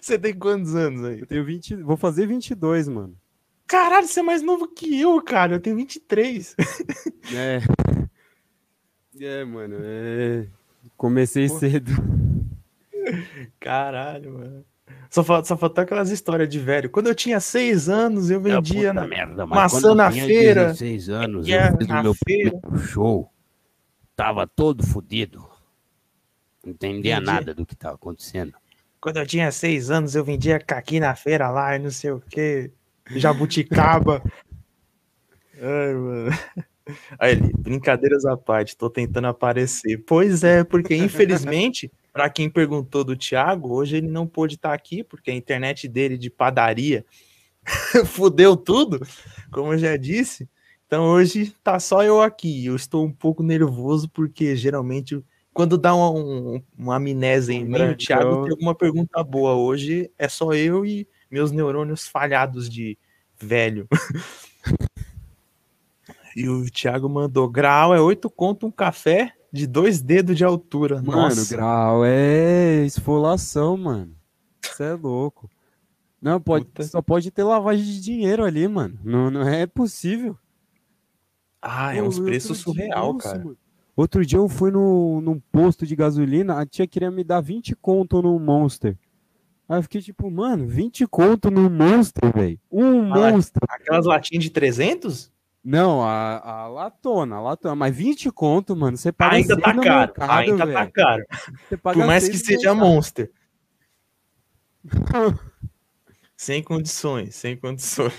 [0.00, 1.20] Você tem quantos anos aí?
[1.20, 3.16] Eu tenho 20, vou fazer 22, mano.
[3.66, 5.56] Caralho, você é mais novo que eu, cara.
[5.56, 6.54] Eu tenho 23.
[7.34, 7.60] É.
[9.18, 10.46] É, mano, é...
[10.96, 11.58] Comecei Pô.
[11.58, 11.90] cedo.
[13.58, 14.64] Caralho, mano.
[15.10, 16.90] Só, só faltou aquelas histórias de velho.
[16.90, 20.74] Quando eu tinha seis anos, eu vendia na merda, maçã na feira.
[20.74, 22.60] Seis anos, eu fiz o meu feira.
[22.78, 23.32] show.
[24.14, 25.45] Tava todo fodido
[26.70, 27.26] entendia Entendi.
[27.26, 28.54] nada do que estava acontecendo.
[29.00, 32.20] Quando eu tinha seis anos, eu vendia caqui na feira lá e não sei o
[32.20, 32.70] que,
[33.10, 34.22] jabuticaba.
[35.60, 36.30] Ai, mano.
[37.18, 39.98] Aí ele, brincadeiras à parte, tô tentando aparecer.
[40.06, 44.74] Pois é, porque infelizmente, para quem perguntou do Thiago, hoje ele não pôde estar tá
[44.74, 47.04] aqui, porque a internet dele de padaria
[48.06, 49.00] fudeu tudo,
[49.50, 50.48] como eu já disse.
[50.86, 52.66] Então hoje tá só eu aqui.
[52.66, 55.20] Eu estou um pouco nervoso, porque geralmente
[55.56, 59.54] quando dá uma, um, uma amnésia em mim, o Thiago tem alguma pergunta boa.
[59.54, 62.98] Hoje é só eu e meus neurônios falhados de
[63.40, 63.88] velho.
[66.36, 70.96] e o Thiago mandou: grau é oito conto um café de dois dedos de altura.
[70.96, 71.56] Mano, Nossa.
[71.56, 74.14] grau é esfolação, mano.
[74.60, 75.50] Você é louco.
[76.20, 78.98] Não, pode, só pode ter lavagem de dinheiro ali, mano.
[79.02, 80.36] Não, não é possível.
[81.62, 83.38] Ah, é uns preços surreal, cara.
[83.38, 83.56] Mano.
[83.96, 87.74] Outro dia eu fui no, num posto de gasolina, a tia queria me dar 20
[87.74, 88.94] conto no Monster.
[89.66, 92.60] Aí eu fiquei tipo, mano, 20 conto no Monster, velho.
[92.70, 93.62] Um ah, Monster.
[93.66, 95.32] Aquelas latinhas de 300?
[95.64, 97.74] Não, a, a latona, a latona.
[97.74, 100.78] Mas 20 conto, mano, você paga Ainda tá caro, mercado, ainda véio.
[100.78, 101.24] tá caro.
[101.82, 103.32] Por mais que seja Monster.
[106.36, 108.12] sem condições, sem condições.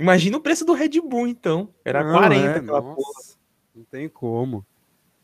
[0.00, 1.68] Imagina o preço do Red Bull, então.
[1.84, 3.22] Era não, 40 é, aquela nossa, porra.
[3.76, 4.64] Não tem como.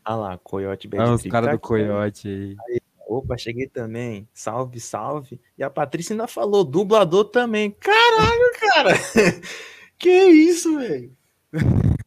[0.05, 2.55] Ah lá, Coyote Bad ah, os caras tá do Coyote aí.
[2.69, 2.79] aí.
[3.07, 4.27] Opa, cheguei também.
[4.31, 5.41] Salve, salve.
[5.57, 7.71] E a Patrícia ainda falou, dublador também.
[7.71, 8.93] Caralho, cara!
[9.97, 11.11] que isso, velho?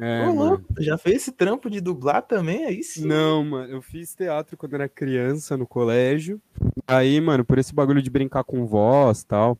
[0.00, 2.66] É, Ô, louco, já fez esse trampo de dublar também?
[2.66, 3.06] Aí sim.
[3.06, 6.40] Não, mano, eu fiz teatro quando era criança no colégio.
[6.86, 9.58] Aí, mano, por esse bagulho de brincar com voz e tal.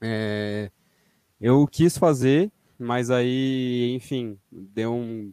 [0.00, 0.68] É
[1.42, 5.32] eu quis fazer, mas aí, enfim, deu um.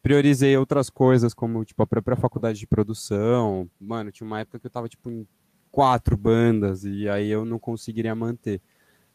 [0.00, 3.68] Priorizei outras coisas, como tipo a própria faculdade de produção.
[3.80, 5.26] Mano, tinha uma época que eu tava, tipo, em
[5.72, 8.60] quatro bandas, e aí eu não conseguiria manter.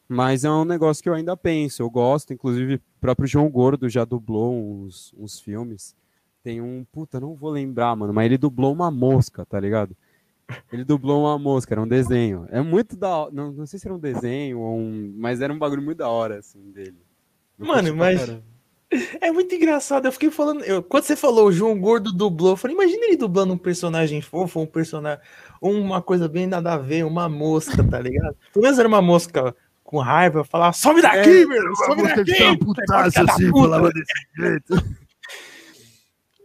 [0.08, 3.88] Mas é um negócio que eu ainda penso, eu gosto, inclusive o próprio João Gordo
[3.88, 5.94] já dublou uns, uns filmes.
[6.42, 9.96] Tem um, puta, não vou lembrar, mano, mas ele dublou uma mosca, tá ligado?
[10.72, 12.46] Ele dublou uma mosca, era um desenho.
[12.50, 13.30] É muito da hora.
[13.32, 15.14] Não, não sei se era um desenho ou um.
[15.16, 16.96] Mas era um bagulho muito da hora, assim, dele.
[17.58, 18.20] Eu Mano, mas.
[19.20, 20.06] É muito engraçado.
[20.06, 20.64] Eu fiquei falando.
[20.64, 24.20] Eu, quando você falou o João Gordo dublou, eu falei, imagina ele dublando um personagem
[24.20, 25.20] fofo, um personagem.
[25.60, 28.34] Uma coisa bem nada a ver, uma mosca, tá ligado?
[28.52, 31.76] Pelo menos era uma mosca com raiva, falar, some daqui, é, meu!
[31.76, 32.32] Some daqui!
[32.32, 34.99] Que putaça, assim, falava desse jeito.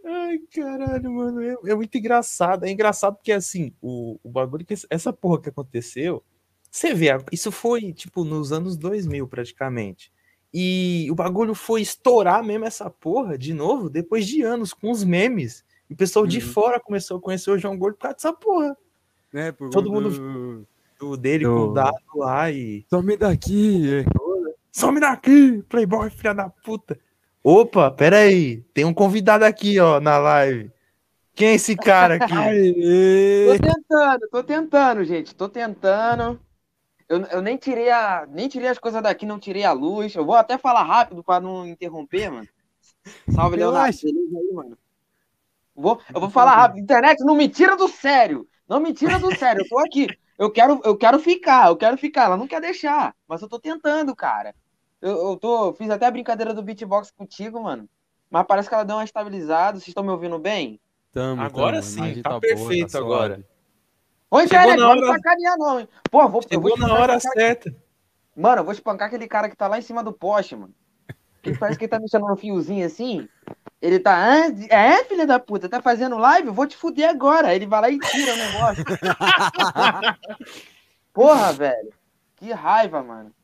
[0.08, 1.42] Ai, caralho, mano.
[1.42, 2.64] É, é, muito engraçado.
[2.64, 4.74] É engraçado porque, assim, o, o bagulho que.
[4.88, 6.22] Essa porra que aconteceu.
[6.70, 10.12] Você vê, isso foi, tipo, nos anos 2000, praticamente.
[10.52, 15.02] E o bagulho foi estourar mesmo essa porra de novo, depois de anos, com os
[15.02, 15.64] memes.
[15.88, 16.28] E o pessoal uhum.
[16.28, 18.76] de fora começou a conhecer o João Gordo por causa dessa porra.
[19.32, 20.66] É, por Todo mundo do,
[20.98, 21.54] do dele do...
[21.54, 22.84] com o dado lá e.
[22.88, 24.04] Some daqui!
[24.70, 26.98] Some daqui, Playboy, filha da puta.
[27.48, 28.56] Opa, pera aí.
[28.74, 30.68] Tem um convidado aqui, ó, na live.
[31.32, 32.34] Quem é esse cara aqui?
[33.46, 35.32] tô tentando, tô tentando, gente.
[35.32, 36.40] Tô tentando.
[37.08, 40.12] Eu, eu nem tirei a, nem tirei as coisas daqui, não tirei a luz.
[40.16, 42.48] Eu vou até falar rápido para não interromper, mano.
[43.32, 43.96] Salve, Leonardo.
[44.02, 44.76] Beleza aí, mano.
[45.72, 46.82] Vou, eu vou falar rápido.
[46.82, 48.48] Internet, não me tira do sério.
[48.68, 49.62] Não me tira do sério.
[49.62, 50.08] Eu tô aqui.
[50.36, 52.24] Eu quero, eu quero ficar, eu quero ficar.
[52.24, 54.52] Ela não quer deixar, mas eu tô tentando, cara.
[55.06, 57.88] Eu, eu tô, fiz até a brincadeira do beatbox contigo, mano.
[58.28, 59.78] Mas parece que ela deu uma estabilizada.
[59.78, 60.80] Vocês estão me ouvindo bem?
[61.12, 61.82] Tamo, agora tamo.
[61.84, 63.44] sim, tá, tá perfeito boa, tá agora.
[64.28, 65.06] Ô, internet, não hora...
[65.06, 65.88] sacanear não, hein?
[66.10, 67.70] Pô, vou, Chegou eu vou na hora certa.
[67.70, 67.76] Que...
[68.34, 70.74] Mano, eu vou espancar aquele cara que tá lá em cima do poste, mano.
[71.44, 73.28] Ele parece que ele tá mexendo no fiozinho assim.
[73.80, 74.18] Ele tá.
[74.68, 76.50] É, filha da puta, tá fazendo live?
[76.50, 77.54] Vou te fuder agora.
[77.54, 78.84] Ele vai lá e tira o negócio.
[81.14, 81.92] Porra, velho.
[82.34, 83.35] Que raiva, mano.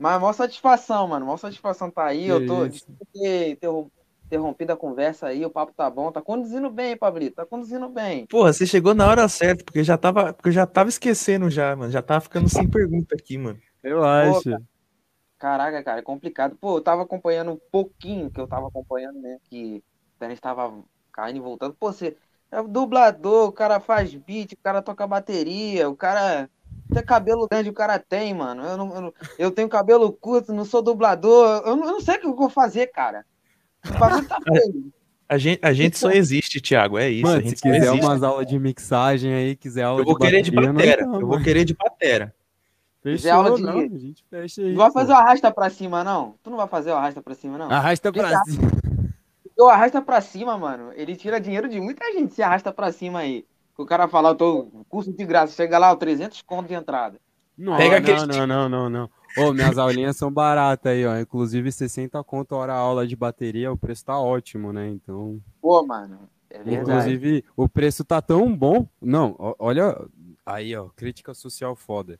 [0.00, 1.26] Mas maior satisfação, mano.
[1.26, 2.24] Maior satisfação tá aí.
[2.24, 2.66] Que eu tô.
[2.66, 3.58] Desculpa ter
[4.24, 5.44] interrompido a conversa aí.
[5.44, 6.10] O papo tá bom.
[6.10, 7.36] Tá conduzindo bem, Pablito.
[7.36, 8.24] Tá conduzindo bem.
[8.24, 11.76] Porra, você chegou na hora certa, porque já tava, porque eu já tava esquecendo já,
[11.76, 11.92] mano.
[11.92, 13.60] Já tava ficando sem pergunta aqui, mano.
[13.82, 14.50] Eu acho.
[14.50, 14.62] Pô,
[15.38, 16.56] caraca, cara, é complicado.
[16.58, 19.36] Pô, eu tava acompanhando um pouquinho que eu tava acompanhando, né?
[19.50, 19.84] Que
[20.18, 20.82] a gente tava
[21.12, 21.76] caindo e voltando.
[21.78, 22.16] Pô, você
[22.50, 26.48] é dublador, o cara faz beat, o cara toca bateria, o cara
[26.90, 28.62] até cabelo grande o cara tem, mano.
[28.62, 31.62] Eu, não, eu, não, eu tenho cabelo curto, não sou dublador.
[31.64, 33.24] Eu não, eu não sei o que eu vou fazer, cara.
[33.88, 34.92] O bagulho tá feio.
[35.28, 37.22] A gente, a gente só existe, Thiago, é isso.
[37.22, 40.50] Mano, se quiser umas aulas de mixagem aí, quiser aula eu vou de querer de
[40.50, 41.02] batera.
[41.04, 42.34] eu vou querer de batera.
[43.00, 43.62] Fechou, aula de...
[43.62, 44.70] não, a gente fecha aí.
[44.70, 46.34] Não vai fazer o arrasta pra cima, não?
[46.42, 47.70] Tu não vai fazer o arrasta pra cima, não?
[47.70, 48.70] Arrasta pra cima.
[49.56, 53.20] O arrasta pra cima, mano, ele tira dinheiro de muita gente se arrasta pra cima
[53.20, 53.44] aí
[53.82, 57.20] o cara fala, eu tô curso de graça, chega lá, 300 conto de entrada.
[57.56, 59.10] Não, Pega não, não, não, não, não.
[59.36, 61.18] Ô, minhas aulinhas são baratas aí, ó.
[61.18, 64.88] Inclusive 60 conto hora aula de bateria, o preço tá ótimo, né?
[64.88, 65.40] Então.
[65.60, 66.18] Pô, mano.
[66.48, 66.74] É.
[66.74, 68.86] Inclusive, o preço tá tão bom.
[69.00, 69.96] Não, olha.
[70.44, 72.18] Aí, ó, crítica social foda.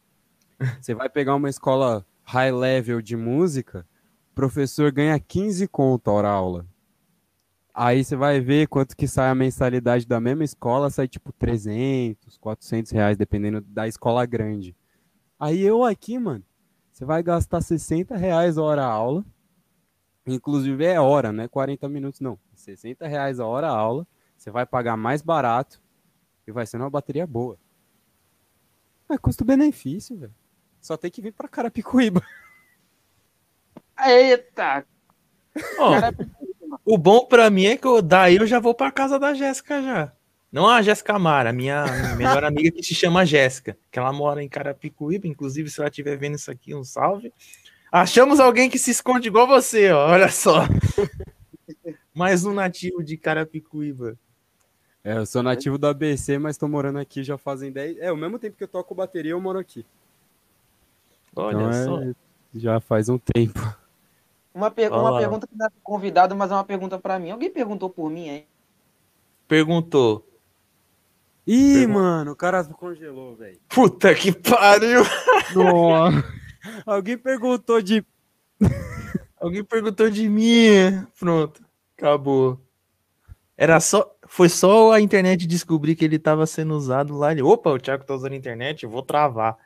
[0.81, 3.85] Você vai pegar uma escola high level de música,
[4.35, 6.67] professor ganha 15 conto a hora aula.
[7.83, 12.37] Aí você vai ver quanto que sai a mensalidade da mesma escola, sai tipo 300,
[12.37, 14.77] 400 reais, dependendo da escola grande.
[15.39, 16.45] Aí eu aqui, mano,
[16.93, 19.25] você vai gastar 60 reais a hora a aula,
[20.27, 24.51] inclusive é hora, não é 40 minutos não, 60 reais a hora a aula, você
[24.51, 25.81] vai pagar mais barato
[26.47, 27.57] e vai ser uma bateria boa.
[29.09, 30.35] É custo-benefício, velho.
[30.83, 32.21] Só tem que vir pra Carapicuíba.
[34.05, 34.85] Eita!
[35.79, 35.95] Oh,
[36.85, 39.83] o bom pra mim é que eu, daí eu já vou pra casa da Jéssica
[39.83, 40.13] já.
[40.53, 41.85] Não a Jéssica Mara, minha
[42.17, 46.17] melhor amiga que se chama Jéssica, que ela mora em Carapicuíba, inclusive se ela estiver
[46.17, 47.33] vendo isso aqui, um salve.
[47.93, 50.67] Achamos alguém que se esconde igual você, ó, olha só.
[52.15, 54.19] Mais um nativo de Carapicuíba.
[55.05, 57.99] É, eu sou nativo do ABC, mas tô morando aqui já fazem 10...
[57.99, 59.87] É, o mesmo tempo que eu toco bateria, eu moro aqui.
[61.35, 62.01] Olha então, é, só.
[62.55, 63.61] Já faz um tempo.
[64.53, 67.31] Uma, per uma pergunta que não é convidado, mas é uma pergunta para mim.
[67.31, 68.47] Alguém perguntou por mim aí?
[69.47, 70.27] Perguntou.
[71.47, 73.61] Ih, Pergun mano, o cara congelou, velho.
[73.69, 75.03] Puta que pariu!
[75.55, 76.25] Nossa.
[76.85, 78.05] Alguém perguntou de.
[79.41, 81.07] Alguém perguntou de mim.
[81.19, 81.65] Pronto,
[81.97, 82.61] acabou.
[83.57, 84.15] Era só.
[84.27, 87.33] Foi só a internet descobrir que ele estava sendo usado lá.
[87.33, 89.59] Ele, Opa, o Thiago tá usando a internet, eu vou travar.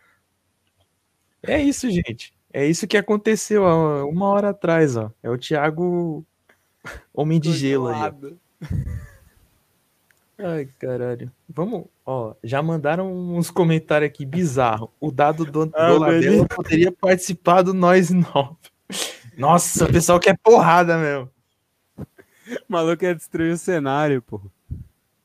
[1.42, 2.33] É isso, gente.
[2.54, 5.10] É isso que aconteceu ó, uma hora atrás, ó.
[5.20, 6.24] É o Thiago
[7.12, 8.12] Homem de Gelo aí.
[10.38, 11.32] Ai, caralho.
[11.48, 14.88] Vamos, ó, já mandaram uns comentários aqui bizarros.
[15.00, 15.88] O dado do, Ah,
[16.54, 18.54] poderia participar do Nós 9.
[19.36, 21.28] Nossa, o pessoal quer porrada, meu.
[21.98, 22.06] O
[22.68, 24.40] maluco ia destruir o cenário, pô.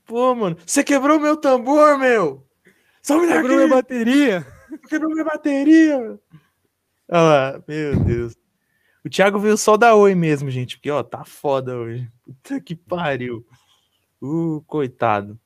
[0.03, 2.43] Pô, mano, você quebrou meu tambor, meu.
[3.03, 4.47] Só me Quebrou minha bateria.
[4.87, 6.19] Quebrou minha bateria.
[7.09, 8.35] Olha lá, meu Deus.
[9.03, 12.07] O Thiago veio só dar oi mesmo, gente, porque, ó, tá foda hoje.
[12.23, 13.45] Puta que pariu.
[14.21, 15.39] Uh, coitado.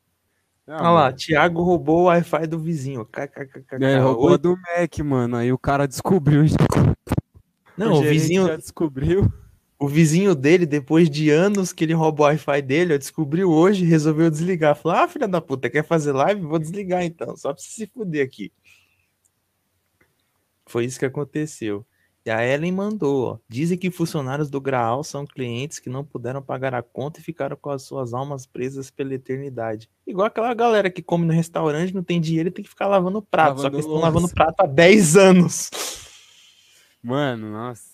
[0.67, 1.15] Ah, Olha lá, mano.
[1.17, 3.05] Thiago roubou o Wi-Fi do vizinho.
[3.05, 3.83] KKKK.
[3.83, 4.37] É, roubou Oi.
[4.37, 5.37] do Mac, mano.
[5.37, 6.43] Aí o cara descobriu.
[7.77, 9.31] Não, o gerente vizinho, já descobriu.
[9.79, 13.83] o vizinho dele, depois de anos que ele roubou o Wi-Fi dele, ó, descobriu hoje
[13.83, 14.75] e resolveu desligar.
[14.75, 16.41] Falou: Ah, filha da puta, quer fazer live?
[16.41, 18.51] Vou desligar então, só pra se fuder aqui.
[20.73, 21.85] Foi isso que aconteceu.
[22.25, 23.37] E a Ellen mandou, ó.
[23.47, 27.55] Dizem que funcionários do Graal são clientes que não puderam pagar a conta e ficaram
[27.55, 29.87] com as suas almas presas pela eternidade.
[30.07, 33.21] Igual aquela galera que come no restaurante, não tem dinheiro e tem que ficar lavando
[33.21, 33.57] prato.
[33.57, 35.69] só Lavando que eles estão lavando prato há 10 anos.
[37.03, 37.91] Mano, nossa.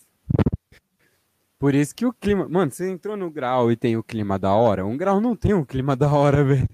[1.59, 2.47] Por isso que o clima.
[2.47, 4.85] Mano, você entrou no grau e tem o clima da hora.
[4.85, 6.69] Um grau não tem um clima da hora, velho.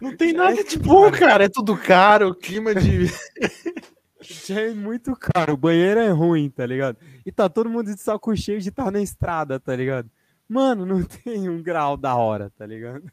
[0.00, 1.46] Não tem nada de bom, cara.
[1.46, 3.06] É tudo caro, o clima de.
[4.22, 5.54] Já é muito caro.
[5.54, 6.96] O banheiro é ruim, tá ligado?
[7.24, 10.10] E tá todo mundo de saco cheio de estar na estrada, tá ligado?
[10.48, 13.10] Mano, não tem um grau da hora, tá ligado?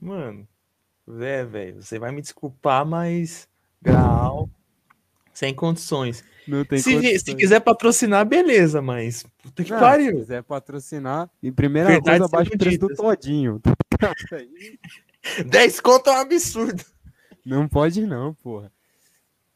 [0.00, 0.48] Mano,
[1.06, 3.48] vé, velho, você vai me desculpar, mas
[3.82, 4.48] Graal
[5.40, 6.22] sem condições.
[6.46, 7.22] Não tem Se, condições.
[7.22, 10.12] se quiser patrocinar, beleza, mas puta que Não, pariu.
[10.12, 13.60] Se quiser patrocinar, em primeira Verdades coisa, abaixa o preço do todinho.
[14.32, 14.78] Aí
[15.46, 16.84] 10 conto é um absurdo.
[17.44, 18.70] Não pode não, porra.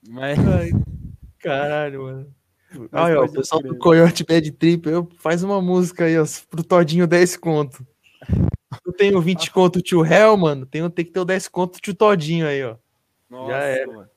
[0.08, 0.70] Mas Ai,
[1.38, 2.34] caralho, mano.
[2.90, 6.24] Mas Olha, ó, o pessoal do Coyote Bad Trip, eu, faz uma música aí, ó,
[6.50, 7.86] pro Todinho 10 conto.
[8.84, 10.66] Eu tenho 20 conto tio Hell, mano.
[10.66, 12.76] Tenho, tem que ter o 10 conto tio Todinho aí, ó.
[13.30, 13.92] Nossa, era.
[13.92, 14.08] mano.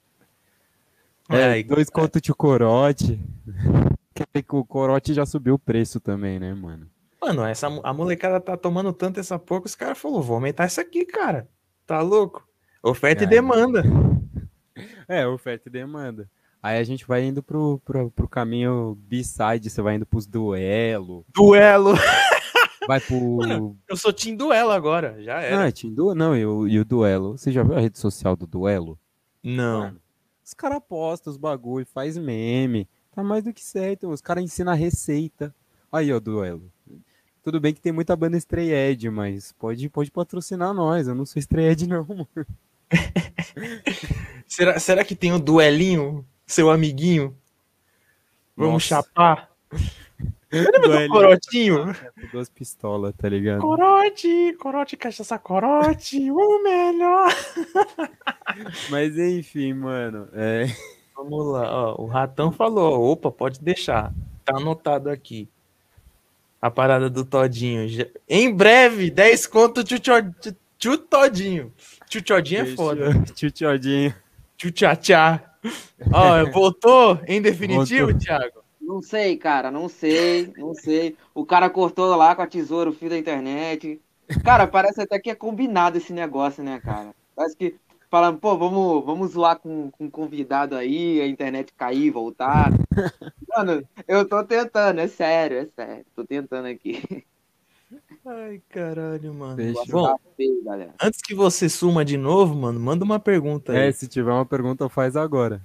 [1.30, 3.20] É, Ai, dois contos de corote.
[4.16, 6.88] Quer dizer que o corote já subiu o preço também, né, mano?
[7.22, 10.66] Mano, essa, a molecada tá tomando tanto essa porra que os caras falaram, vou aumentar
[10.66, 11.48] isso aqui, cara.
[11.86, 12.48] Tá louco?
[12.82, 13.42] Oferta e Cara.
[13.42, 13.84] demanda.
[15.08, 16.30] É, oferta e demanda.
[16.62, 21.26] Aí a gente vai indo pro, pro, pro caminho B-side, você vai indo pros duelo,
[21.34, 21.94] Duelo.
[22.88, 23.38] vai pro...
[23.38, 25.66] Mano, Eu sou Team Duelo agora, já era.
[25.66, 26.16] Ah, tinha du...
[26.16, 27.38] Não, e o, e o duelo.
[27.38, 29.00] Você já viu a rede social do duelo?
[29.44, 29.82] Não.
[29.82, 30.02] Mano,
[30.44, 32.88] os caras postam os bagulho, faz meme.
[33.14, 34.10] Tá mais do que certo.
[34.10, 35.54] Os caras ensinam a receita.
[35.92, 36.72] Aí, ó, duelo.
[37.44, 41.08] Tudo bem que tem muita banda Stray Edge, mas pode, pode patrocinar nós.
[41.08, 42.28] Eu não sou Stray Edge, não, mano.
[44.48, 47.38] Será, será que tem um duelinho, seu amiguinho?
[48.56, 49.04] Vamos Nossa.
[49.04, 49.52] chapar?
[50.52, 51.92] Lembra do corotinho?
[51.92, 53.60] É, Duas pistolas, tá ligado?
[53.60, 57.30] Corote, corote, cachaça, corote, o melhor.
[58.90, 60.30] Mas enfim, mano.
[60.34, 60.66] É...
[61.16, 64.14] Vamos lá, ó, o Ratão falou, opa, pode deixar,
[64.46, 65.50] tá anotado aqui.
[66.62, 67.88] A parada do Todinho.
[68.30, 70.00] Em breve, 10 conto tio,
[70.78, 71.74] Tio- Todinho.
[72.08, 73.24] Tio Todinho é foda.
[73.34, 74.14] Tio Tiodinho.
[74.56, 75.44] Tio Tchá Tchá.
[76.14, 78.20] Ó, voltou em definitivo, Voltou.
[78.20, 78.64] Thiago?
[78.82, 81.16] Não sei, cara, não sei, não sei.
[81.36, 84.00] O cara cortou lá com a tesoura o fio da internet.
[84.44, 87.14] Cara, parece até que é combinado esse negócio, né, cara?
[87.36, 87.76] Parece que
[88.10, 92.72] falando, pô, vamos, vamos zoar com, com um convidado aí, a internet cair, voltar.
[93.50, 96.06] Mano, eu tô tentando, é sério, é sério.
[96.16, 97.26] Tô tentando aqui.
[98.28, 99.56] Ai, caralho, mano.
[99.56, 100.04] Fechou.
[100.04, 100.18] Bom,
[101.02, 103.88] antes que você suma de novo, mano, manda uma pergunta aí.
[103.88, 105.62] É, se tiver uma pergunta, faz agora.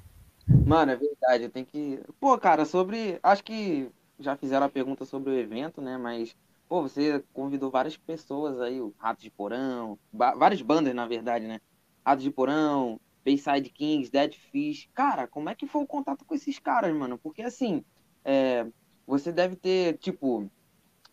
[0.47, 2.01] Mano, é verdade, eu tenho que.
[2.21, 3.19] Pô, cara, sobre.
[3.23, 5.97] Acho que já fizeram a pergunta sobre o evento, né?
[5.97, 6.37] Mas,
[6.69, 11.47] pô, você convidou várias pessoas aí, o Ratos de Porão, ba- várias bandas, na verdade,
[11.47, 11.61] né?
[12.07, 14.89] Ratos de Porão, Bayside Kings, Dead Fish.
[14.95, 17.19] Cara, como é que foi o contato com esses caras, mano?
[17.19, 17.85] Porque assim,
[18.25, 18.67] é,
[19.07, 20.49] você deve ter, tipo,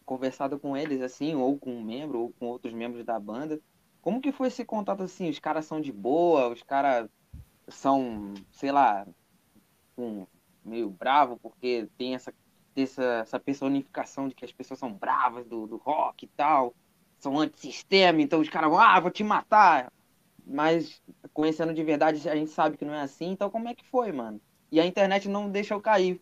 [0.10, 3.62] conversado com eles, assim, ou com um membro, ou com outros membros da banda.
[4.01, 5.30] Como que foi esse contato assim?
[5.30, 7.07] Os caras são de boa, os caras
[7.68, 9.05] são, sei lá,
[9.95, 10.26] um,
[10.66, 12.34] meio bravo porque tem essa,
[12.76, 16.74] essa, essa personificação de que as pessoas são bravas do, do rock e tal,
[17.20, 19.93] são antissistema, então os caras vão, ah, vou te matar.
[20.43, 20.99] Mas
[21.36, 24.12] conhecendo de verdade, a gente sabe que não é assim, então como é que foi,
[24.12, 24.41] mano?
[24.72, 26.20] E a internet não deixa eu cair.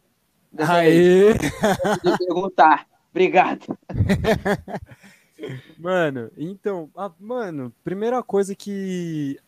[0.58, 1.32] Aê!
[2.04, 2.86] de perguntar.
[3.18, 3.76] Obrigado.
[5.78, 9.40] Mano, então, ah, mano, primeira coisa que.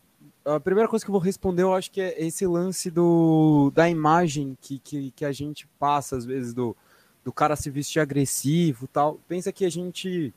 [0.44, 3.88] A primeira coisa que eu vou responder, eu acho que é esse lance do, da
[3.90, 6.76] imagem que, que, que a gente passa, às vezes, do,
[7.24, 9.20] do cara se vestir agressivo tal.
[9.28, 10.32] Pensa que a gente.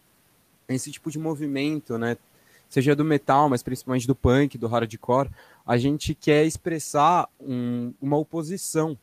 [0.67, 2.17] Esse tipo de movimento, né?
[2.69, 5.29] seja do metal, mas principalmente do punk, do hardcore,
[5.65, 8.97] a gente quer expressar um, uma oposição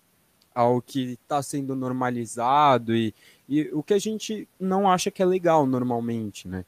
[0.54, 3.14] ao que está sendo normalizado e,
[3.50, 6.64] e o que a gente não acha que é legal normalmente, né?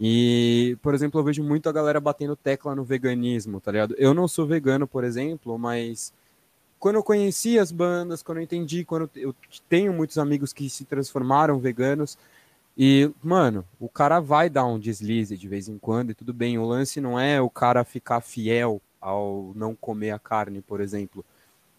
[0.00, 3.94] E, por exemplo, eu vejo muito a galera batendo tecla no veganismo, tá ligado?
[3.98, 6.14] Eu não sou vegano, por exemplo, mas
[6.78, 9.34] quando eu conheci as bandas, quando eu entendi, quando eu
[9.68, 12.16] tenho muitos amigos que se transformaram veganos,
[12.78, 16.58] e, mano, o cara vai dar um deslize de vez em quando, e tudo bem,
[16.58, 21.24] o lance não é o cara ficar fiel ao não comer a carne, por exemplo,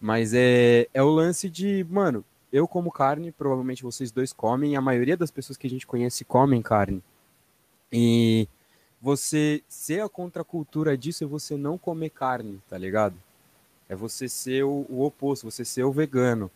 [0.00, 4.80] mas é, é o lance de, mano, eu como carne, provavelmente vocês dois comem, a
[4.80, 7.02] maioria das pessoas que a gente conhece comem carne.
[7.90, 8.46] E
[9.00, 13.16] você ser a contracultura disso é você não comer carne, tá ligado?
[13.88, 16.50] É você ser o, o, oposto, você ser o vegano.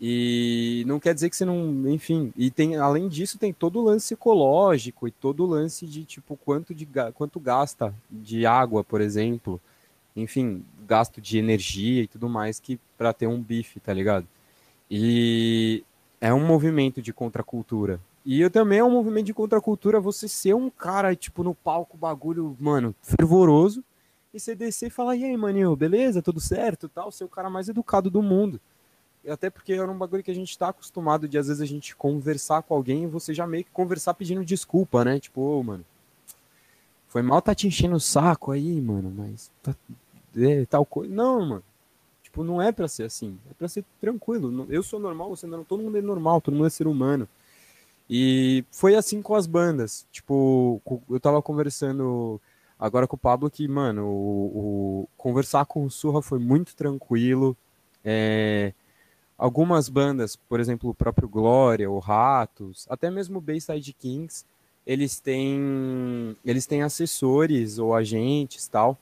[0.00, 3.84] E não quer dizer que você não, enfim, e tem além disso tem todo o
[3.84, 9.00] lance ecológico e todo o lance de tipo quanto de quanto gasta de água, por
[9.00, 9.60] exemplo.
[10.16, 14.26] Enfim, gasto de energia e tudo mais que para ter um bife, tá ligado?
[14.90, 15.84] E
[16.20, 18.00] é um movimento de contracultura.
[18.24, 21.96] E eu também é um movimento de contracultura você ser um cara, tipo, no palco,
[21.96, 23.84] bagulho, mano, fervoroso,
[24.32, 27.50] e você descer e falar, e aí, maninho, beleza, tudo certo, tal, ser o cara
[27.50, 28.60] mais educado do mundo.
[29.28, 31.94] Até porque era um bagulho que a gente tá acostumado de, às vezes, a gente
[31.94, 35.20] conversar com alguém e você já meio que conversar pedindo desculpa, né?
[35.20, 35.84] Tipo, ô, oh, mano,
[37.08, 39.74] foi mal tá te enchendo o saco aí, mano, mas tá,
[40.36, 41.14] é, tal coisa.
[41.14, 41.64] Não, mano.
[42.34, 43.38] Tipo, não é pra ser assim.
[43.48, 44.66] É pra ser tranquilo.
[44.68, 45.62] Eu sou normal, você não.
[45.62, 47.28] Todo mundo é normal, todo mundo é ser humano.
[48.10, 50.04] E foi assim com as bandas.
[50.10, 52.40] Tipo, eu tava conversando
[52.76, 57.56] agora com o Pablo que, mano, o, o conversar com o Surra foi muito tranquilo.
[58.04, 58.72] É,
[59.38, 64.44] algumas bandas, por exemplo, o próprio Glória, o Ratos, até mesmo o Bayside Kings,
[64.84, 68.98] eles têm, eles têm assessores ou agentes tal.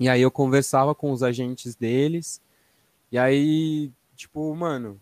[0.00, 2.44] E aí eu conversava com os agentes deles.
[3.10, 5.00] E aí, tipo, mano,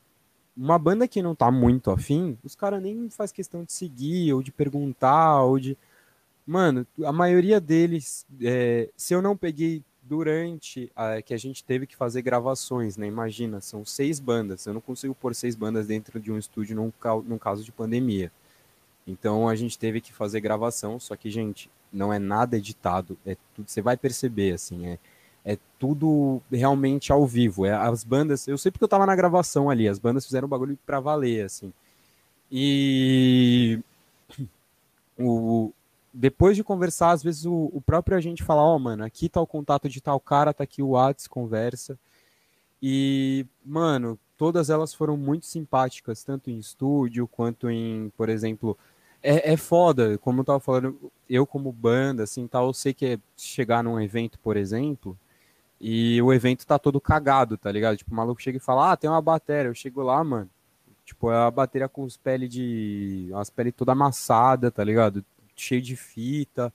[0.56, 4.42] uma banda que não tá muito afim, os caras nem faz questão de seguir, ou
[4.42, 5.76] de perguntar, ou de.
[6.46, 11.86] Mano, a maioria deles, é, se eu não peguei durante a, que a gente teve
[11.86, 13.06] que fazer gravações, né?
[13.06, 14.66] Imagina, são seis bandas.
[14.66, 16.92] Eu não consigo pôr seis bandas dentro de um estúdio num,
[17.26, 18.30] num caso de pandemia.
[19.06, 23.18] Então a gente teve que fazer gravação, só que, gente, não é nada editado.
[23.24, 24.98] É tudo, você vai perceber, assim, é
[25.44, 27.66] é tudo realmente ao vivo.
[27.66, 30.48] É, as bandas, eu sei porque eu tava na gravação ali, as bandas fizeram um
[30.50, 31.72] bagulho pra valer, assim.
[32.50, 33.80] E
[35.18, 35.72] o,
[36.12, 39.40] depois de conversar, às vezes o, o próprio agente fala, ó, oh, mano, aqui tá
[39.40, 41.98] o contato de tal cara, tá aqui o Whats, conversa.
[42.80, 48.78] E, mano, todas elas foram muito simpáticas, tanto em estúdio quanto em, por exemplo,
[49.22, 53.06] é, é foda, como eu tava falando, eu como banda, assim, tal, eu sei que
[53.06, 55.18] é chegar num evento, por exemplo,
[55.86, 57.98] e o evento tá todo cagado, tá ligado?
[57.98, 59.68] Tipo, o maluco chega e fala, ah, tem uma bateria.
[59.68, 60.48] Eu chego lá, mano.
[61.04, 63.30] Tipo, é a bateria com os peles de.
[63.34, 65.22] As peles toda amassada, tá ligado?
[65.54, 66.72] Cheio de fita.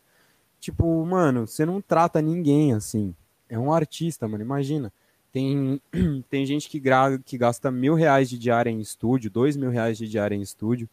[0.60, 3.16] Tipo, mano, você não trata ninguém assim.
[3.50, 4.44] É um artista, mano.
[4.44, 4.94] Imagina.
[5.34, 5.82] Tem,
[6.30, 7.18] tem gente que, gra...
[7.26, 10.88] que gasta mil reais de diária em estúdio, dois mil reais de diária em estúdio.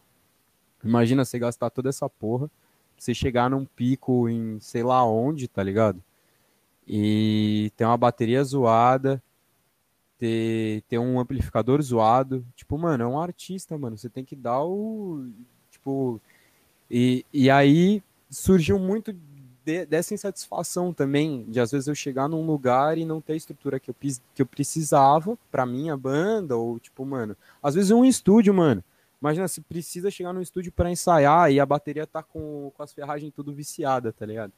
[0.83, 2.49] Imagina você gastar toda essa porra.
[2.97, 6.01] Você chegar num pico em sei lá onde, tá ligado?
[6.87, 9.21] E ter uma bateria zoada,
[10.17, 12.45] ter, ter um amplificador zoado.
[12.55, 13.97] Tipo, mano, é um artista, mano.
[13.97, 15.27] Você tem que dar o.
[15.69, 16.21] Tipo.
[16.89, 19.13] E, e aí surgiu muito
[19.67, 23.35] de, dessa insatisfação também, de às vezes eu chegar num lugar e não ter a
[23.35, 23.95] estrutura que eu,
[24.33, 28.81] que eu precisava pra minha banda, ou tipo, mano, às vezes um estúdio, mano.
[29.21, 32.93] Imagina, se precisa chegar no estúdio para ensaiar e a bateria tá com, com as
[32.93, 34.53] ferragens tudo viciada, tá ligado?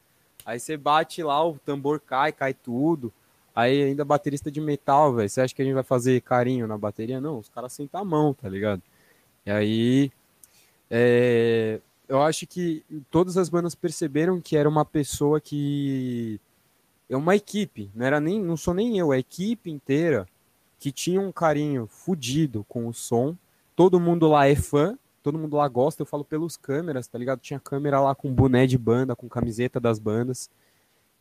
[0.49, 3.13] Aí você bate lá, o tambor cai, cai tudo.
[3.55, 5.29] Aí ainda baterista de metal, velho.
[5.29, 7.21] Você acha que a gente vai fazer carinho na bateria?
[7.21, 8.81] Não, os caras sentam a mão, tá ligado?
[9.45, 10.11] E aí.
[10.89, 16.41] É, eu acho que todas as bandas perceberam que era uma pessoa que.
[17.07, 20.27] É uma equipe, não era nem, não sou nem eu, é a equipe inteira
[20.79, 23.35] que tinha um carinho fudido com o som.
[23.75, 24.97] Todo mundo lá é fã,
[25.29, 27.39] todo mundo lá gosta, eu falo pelos câmeras, tá ligado?
[27.39, 30.49] Tinha câmera lá com boné de banda, com camiseta das bandas.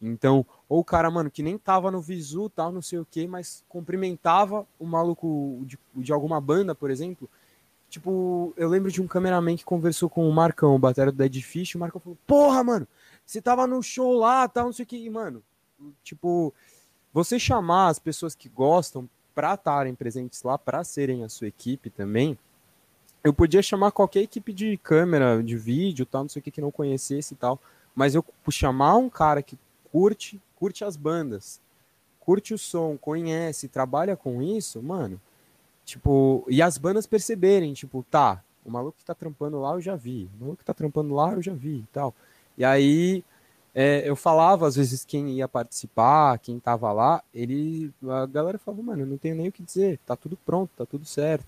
[0.00, 3.26] Então, ou o cara, mano, que nem tava no visu, tal, não sei o que,
[3.26, 7.28] mas cumprimentava o maluco de, de alguma banda, por exemplo.
[7.90, 11.42] Tipo, eu lembro de um cameraman que conversou com o Marcão, o batera do Dead
[11.42, 12.88] Fish, o Marcão falou, porra, mano,
[13.26, 15.42] você tava no show lá, tal, não sei o que, e, mano,
[16.02, 16.54] tipo,
[17.12, 21.90] você chamar as pessoas que gostam pra estarem presentes lá, pra serem a sua equipe
[21.90, 22.38] também,
[23.22, 26.60] eu podia chamar qualquer equipe de câmera, de vídeo, tal, não sei o que, que
[26.60, 27.60] não conhecesse e tal.
[27.94, 29.58] Mas eu chamar um cara que
[29.90, 31.60] curte, curte as bandas,
[32.20, 35.20] curte o som, conhece, trabalha com isso, mano,
[35.84, 39.96] tipo, e as bandas perceberem, tipo, tá, o maluco que tá trampando lá eu já
[39.96, 42.14] vi, o maluco que tá trampando lá eu já vi e tal.
[42.56, 43.24] E aí
[43.74, 48.82] é, eu falava, às vezes, quem ia participar, quem tava lá, ele, a galera falava,
[48.82, 51.46] mano, eu não tenho nem o que dizer, tá tudo pronto, tá tudo certo.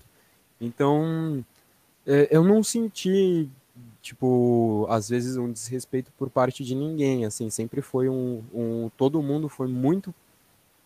[0.59, 1.43] Então,
[2.05, 3.49] eu não senti,
[4.01, 9.21] tipo, às vezes um desrespeito por parte de ninguém, assim, sempre foi um, um todo
[9.21, 10.13] mundo foi muito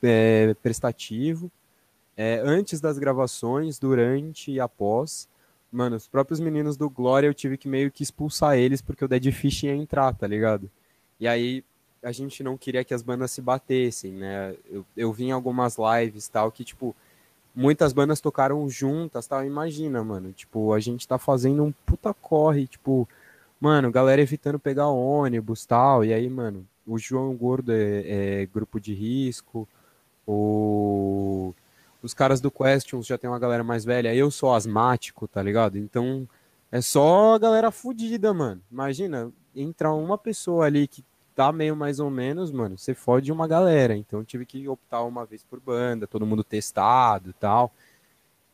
[0.04, 1.50] é, prestativo,
[2.18, 5.28] é, antes das gravações, durante e após,
[5.72, 9.08] mano, os próprios meninos do Glória eu tive que meio que expulsar eles porque o
[9.08, 10.70] Dead Fish ia entrar, tá ligado?
[11.20, 11.64] E aí
[12.04, 14.56] a gente não queria que as bandas se batessem, né?
[14.70, 16.96] Eu, eu vi em algumas lives tal que, tipo,
[17.56, 19.44] muitas bandas tocaram juntas tal.
[19.46, 23.08] Imagina, mano, tipo, a gente tá fazendo um puta corre, tipo,
[23.60, 26.04] mano, galera evitando pegar ônibus tal.
[26.04, 29.68] E aí, mano, o João Gordo é, é grupo de risco,
[30.28, 31.54] o.
[32.04, 35.76] Os caras do Questions já tem uma galera mais velha, eu sou asmático, tá ligado?
[35.76, 36.30] Então
[36.72, 38.62] é só a galera fodida, mano.
[38.72, 41.04] Imagina, entra uma pessoa ali que
[41.36, 43.96] tá meio mais ou menos, mano, você fode uma galera.
[43.96, 47.72] Então eu tive que optar uma vez por banda, todo mundo testado e tal.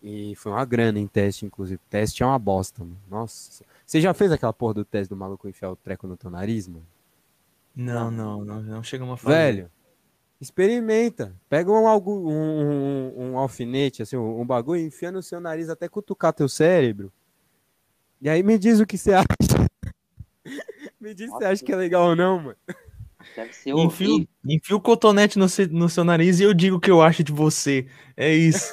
[0.04, 1.80] E foi uma grana em teste, inclusive.
[1.90, 2.98] Teste é uma bosta, mano.
[3.08, 3.64] Nossa.
[3.86, 6.68] Você já fez aquela porra do teste do maluco enfiar o treco no teu nariz,
[6.68, 6.86] mano?
[7.76, 9.36] Não, não, não, não chegamos a fazer.
[9.36, 9.72] Velho,
[10.40, 11.36] experimenta.
[11.48, 15.88] Pega um, um, um, um alfinete, assim, um, um bagulho, enfia no seu nariz até
[15.88, 17.14] cutucar teu cérebro.
[18.20, 19.70] E aí me diz o que você acha.
[21.02, 22.58] Me diz se você acha que é legal ou não, mano.
[23.36, 26.80] Deve ser enfio, enfio o cotonete no, seu, no seu nariz e eu digo o
[26.80, 27.88] que eu acho de você.
[28.16, 28.72] É isso.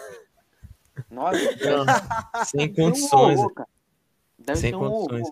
[1.10, 3.40] Nossa, não, sem condições.
[4.38, 5.28] Deve sem condições.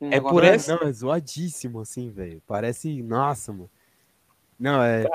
[0.00, 0.76] Um, um é por essa.
[0.76, 2.42] Não, é zoadíssimo, assim, velho.
[2.46, 3.02] Parece.
[3.02, 3.70] Nossa, mano.
[4.58, 5.06] Não, é.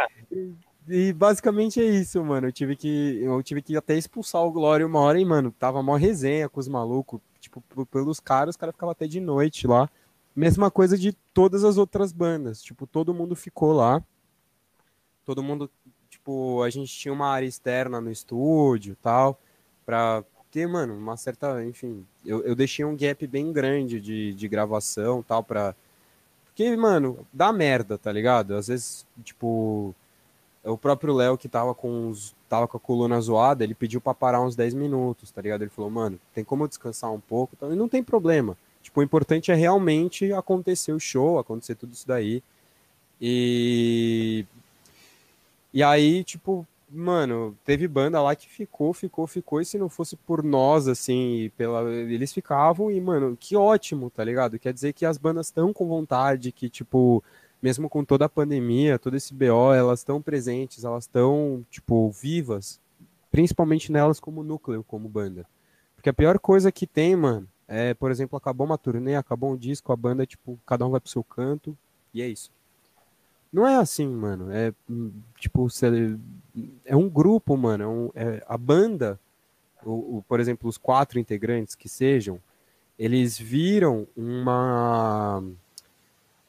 [0.88, 2.48] E basicamente é isso, mano.
[2.48, 3.20] Eu tive que.
[3.22, 6.60] Eu tive que até expulsar o Glória uma hora e, mano, tava mó resenha com
[6.60, 7.20] os malucos.
[7.40, 9.90] Tipo, pelos caras, os caras ficavam até de noite lá.
[10.36, 12.62] Mesma coisa de todas as outras bandas.
[12.62, 14.04] Tipo, todo mundo ficou lá.
[15.26, 15.70] Todo mundo,
[16.10, 19.40] tipo, a gente tinha uma área externa no estúdio tal,
[19.86, 24.48] pra ter, mano, uma certa, enfim, eu, eu deixei um gap bem grande de, de
[24.48, 25.76] gravação tal, pra.
[26.46, 28.56] Porque, mano, dá merda, tá ligado?
[28.56, 29.96] Às vezes, tipo,
[30.64, 34.14] o próprio Léo que tava com os, tava com a coluna zoada, ele pediu para
[34.14, 35.64] parar uns 10 minutos, tá ligado?
[35.64, 37.54] Ele falou, mano, tem como eu descansar um pouco?
[37.56, 38.56] Então, e não tem problema.
[38.84, 42.44] Tipo, o importante é realmente acontecer o show, acontecer tudo isso daí.
[43.20, 44.46] E.
[45.74, 50.16] E aí, tipo, mano, teve banda lá que ficou, ficou, ficou, e se não fosse
[50.16, 54.60] por nós, assim, pela, eles ficavam, e, mano, que ótimo, tá ligado?
[54.60, 57.24] Quer dizer que as bandas estão com vontade, que, tipo,
[57.62, 62.80] mesmo com toda a pandemia, todo esse BO, elas estão presentes, elas estão, tipo, vivas,
[63.32, 65.48] principalmente nelas como núcleo, como banda.
[65.96, 69.58] Porque a pior coisa que tem, mano, é, por exemplo, acabou uma turnê, acabou um
[69.58, 71.78] disco, a banda, tipo, cada um vai pro seu canto,
[72.14, 72.52] e é isso.
[73.52, 74.52] Não é assim, mano.
[74.52, 74.74] É,
[75.38, 75.68] tipo,
[76.84, 77.84] é um grupo, mano.
[77.84, 79.20] É um, é, a banda,
[79.86, 82.40] o, o, por exemplo, os quatro integrantes que sejam,
[82.98, 85.44] eles viram uma.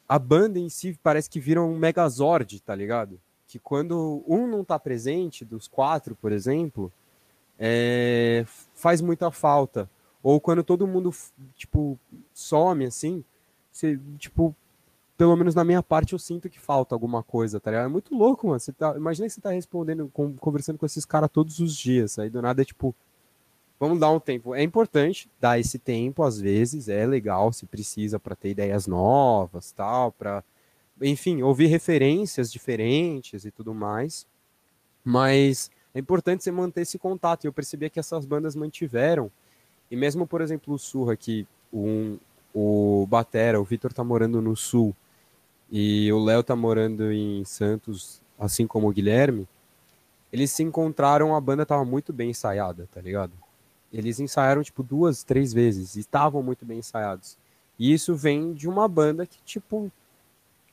[0.08, 3.20] A banda em si parece que viram um megazord, tá ligado?
[3.46, 6.90] Que quando um não tá presente, dos quatro, por exemplo,
[7.58, 9.88] é, faz muita falta.
[10.24, 11.14] Ou quando todo mundo,
[11.54, 12.00] tipo,
[12.32, 13.22] some, assim,
[13.70, 14.56] você, tipo,
[15.18, 17.84] pelo menos na minha parte eu sinto que falta alguma coisa, tá ligado?
[17.84, 18.58] É muito louco, mano.
[18.58, 22.18] Você tá, imagina que você tá respondendo, com, conversando com esses caras todos os dias.
[22.18, 22.94] Aí do nada é tipo,
[23.78, 24.54] vamos dar um tempo.
[24.54, 29.72] É importante dar esse tempo, às vezes, é legal se precisa para ter ideias novas,
[29.72, 30.42] tal, para
[31.02, 34.26] enfim, ouvir referências diferentes e tudo mais.
[35.04, 37.44] Mas é importante você manter esse contato.
[37.44, 39.30] E eu percebia que essas bandas mantiveram
[39.90, 42.18] e mesmo, por exemplo, o Surra, que um,
[42.52, 44.94] o Batera, o Vitor tá morando no Sul
[45.70, 49.48] e o Léo tá morando em Santos, assim como o Guilherme,
[50.32, 53.32] eles se encontraram, a banda tava muito bem ensaiada, tá ligado?
[53.92, 57.38] Eles ensaiaram, tipo, duas, três vezes e estavam muito bem ensaiados.
[57.78, 59.90] E isso vem de uma banda que, tipo,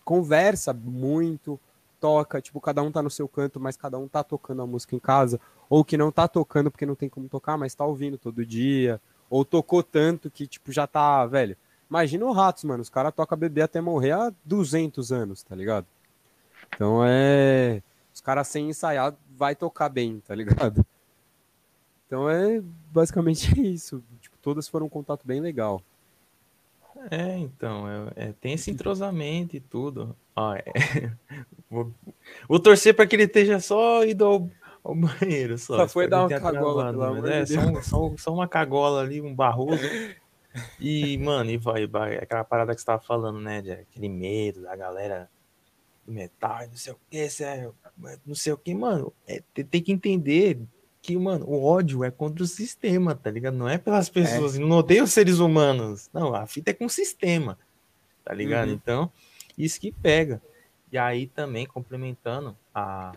[0.03, 1.59] conversa muito,
[2.01, 4.95] toca, tipo, cada um tá no seu canto, mas cada um tá tocando a música
[4.95, 5.39] em casa,
[5.69, 8.99] ou que não tá tocando porque não tem como tocar, mas tá ouvindo todo dia,
[9.29, 11.55] ou tocou tanto que, tipo, já tá, velho.
[11.89, 12.81] Imagina o Ratos, mano.
[12.81, 15.85] Os caras tocam bebê até morrer há 200 anos, tá ligado?
[16.73, 17.83] Então é.
[18.13, 20.85] Os caras sem ensaiar vai tocar bem, tá ligado?
[22.07, 24.03] Então é basicamente isso.
[24.19, 25.81] Tipo, todas foram um contato bem legal.
[27.09, 30.15] É, então, é, é, tem esse entrosamento e tudo.
[30.35, 30.63] Ó, é,
[31.69, 31.91] vou,
[32.47, 34.49] vou, torcer para que ele esteja só indo ao,
[34.83, 35.57] ao banheiro.
[35.57, 39.01] Só, só foi dar uma cagola, pelo amor é, de só, só, só, uma cagola
[39.01, 39.83] ali, um barroso.
[40.79, 44.63] E, mano, e vai, vai, aquela parada que você tava falando, né, de aquele medo
[44.63, 45.29] da galera
[46.05, 47.27] do metal, não sei o que,
[48.25, 50.59] não sei o que, mano, é, tem que entender
[51.01, 53.55] que, mano, o ódio é contra o sistema, tá ligado?
[53.55, 54.11] Não é pelas é.
[54.11, 54.59] pessoas, é.
[54.59, 56.09] não odeio os seres humanos.
[56.13, 57.57] Não, a fita é com o sistema,
[58.23, 58.69] tá ligado?
[58.69, 58.75] Uhum.
[58.75, 59.11] Então,
[59.57, 60.41] isso que pega.
[60.91, 63.13] E aí também, complementando a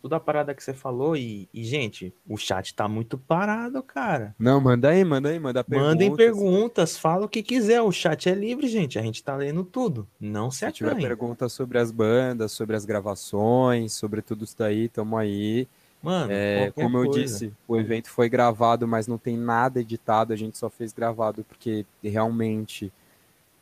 [0.00, 4.34] toda a parada que você falou, e, e, gente, o chat tá muito parado, cara.
[4.38, 5.92] Não, manda aí, manda aí, manda perguntas.
[5.92, 9.64] Mandem perguntas, fala o que quiser, o chat é livre, gente, a gente tá lendo
[9.64, 14.58] tudo, não se, se tiver perguntas sobre as bandas, sobre as gravações, sobre tudo isso
[14.58, 15.66] daí, tamo aí.
[16.04, 20.36] Mano, é, como eu disse, o evento foi gravado, mas não tem nada editado, a
[20.36, 22.92] gente só fez gravado porque realmente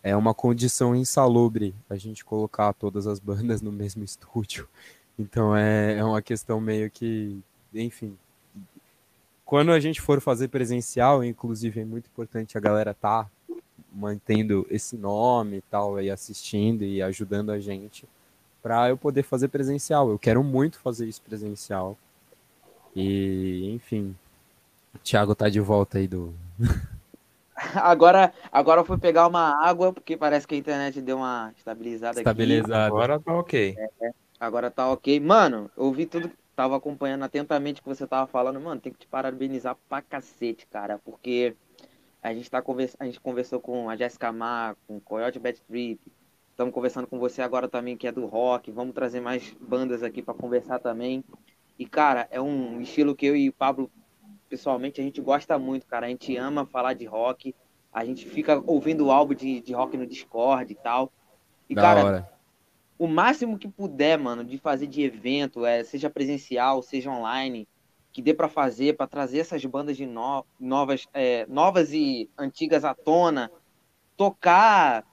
[0.03, 4.69] é uma condição insalubre a gente colocar todas as bandas no mesmo estúdio.
[5.19, 7.39] Então é, é uma questão meio que,
[7.73, 8.19] enfim.
[9.45, 13.29] Quando a gente for fazer presencial, inclusive é muito importante a galera tá
[13.95, 18.07] mantendo esse nome e tal, e assistindo e ajudando a gente
[18.63, 20.11] para eu poder fazer presencial.
[20.11, 21.99] Eu quero muito fazer isso presencial.
[22.95, 24.15] E, enfim,
[24.95, 26.35] o Thiago tá de volta aí do.
[27.75, 32.19] Agora, agora eu fui pegar uma água, porque parece que a internet deu uma estabilizada,
[32.19, 32.87] estabilizada.
[32.87, 32.93] aqui.
[32.93, 33.77] Agora tá ok.
[33.79, 35.21] É, agora tá ok.
[35.21, 38.61] Mano, eu ouvi tudo, tava acompanhando atentamente o que você tava falando.
[38.61, 41.55] Mano, tem que te parabenizar pra cacete, cara, porque
[42.23, 42.97] a gente, tá convers...
[42.99, 46.01] a gente conversou com a Jessica Mar, com o Coyote Bad Trip.
[46.51, 48.71] Estamos conversando com você agora também, que é do rock.
[48.71, 51.25] Vamos trazer mais bandas aqui para conversar também.
[51.83, 53.91] E, cara, é um estilo que eu e o Pablo,
[54.49, 56.07] pessoalmente, a gente gosta muito, cara.
[56.07, 57.53] A gente ama falar de rock.
[57.93, 61.13] A gente fica ouvindo o álbum de, de rock no Discord e tal.
[61.69, 62.33] E, da cara, hora.
[62.97, 67.67] o máximo que puder, mano, de fazer de evento, é, seja presencial, seja online,
[68.13, 72.85] que dê para fazer, para trazer essas bandas de no, novas, é, novas e antigas
[72.85, 73.51] à tona,
[74.17, 75.05] tocar.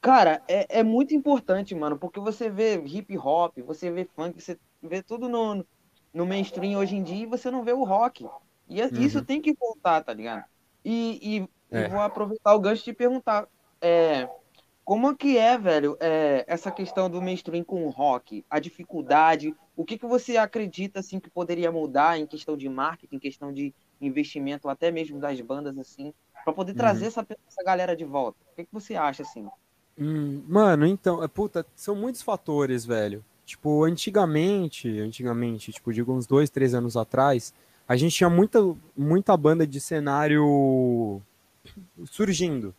[0.00, 4.56] Cara, é, é muito importante, mano, porque você vê hip hop, você vê funk, você
[4.80, 5.66] vê tudo no,
[6.12, 8.26] no mainstream hoje em dia e você não vê o rock.
[8.68, 9.00] E é, uhum.
[9.00, 10.44] isso tem que voltar, tá ligado?
[10.84, 11.18] E,
[11.70, 11.84] e, é.
[11.84, 13.46] e vou aproveitar o gancho de perguntar.
[13.80, 14.28] É,
[14.84, 18.44] como que é, velho, é, essa questão do mainstream com o rock?
[18.48, 23.16] A dificuldade, o que, que você acredita, assim, que poderia mudar em questão de marketing,
[23.16, 27.08] em questão de investimento, até mesmo das bandas, assim, para poder trazer uhum.
[27.08, 28.38] essa, essa galera de volta?
[28.52, 29.46] O que, que você acha, assim?
[29.98, 33.24] Hum, mano, então, é, puta, são muitos fatores, velho.
[33.48, 37.54] Tipo, antigamente, antigamente, tipo, digo uns dois, três anos atrás,
[37.88, 38.58] a gente tinha muita,
[38.94, 41.22] muita banda de cenário
[42.04, 42.74] surgindo.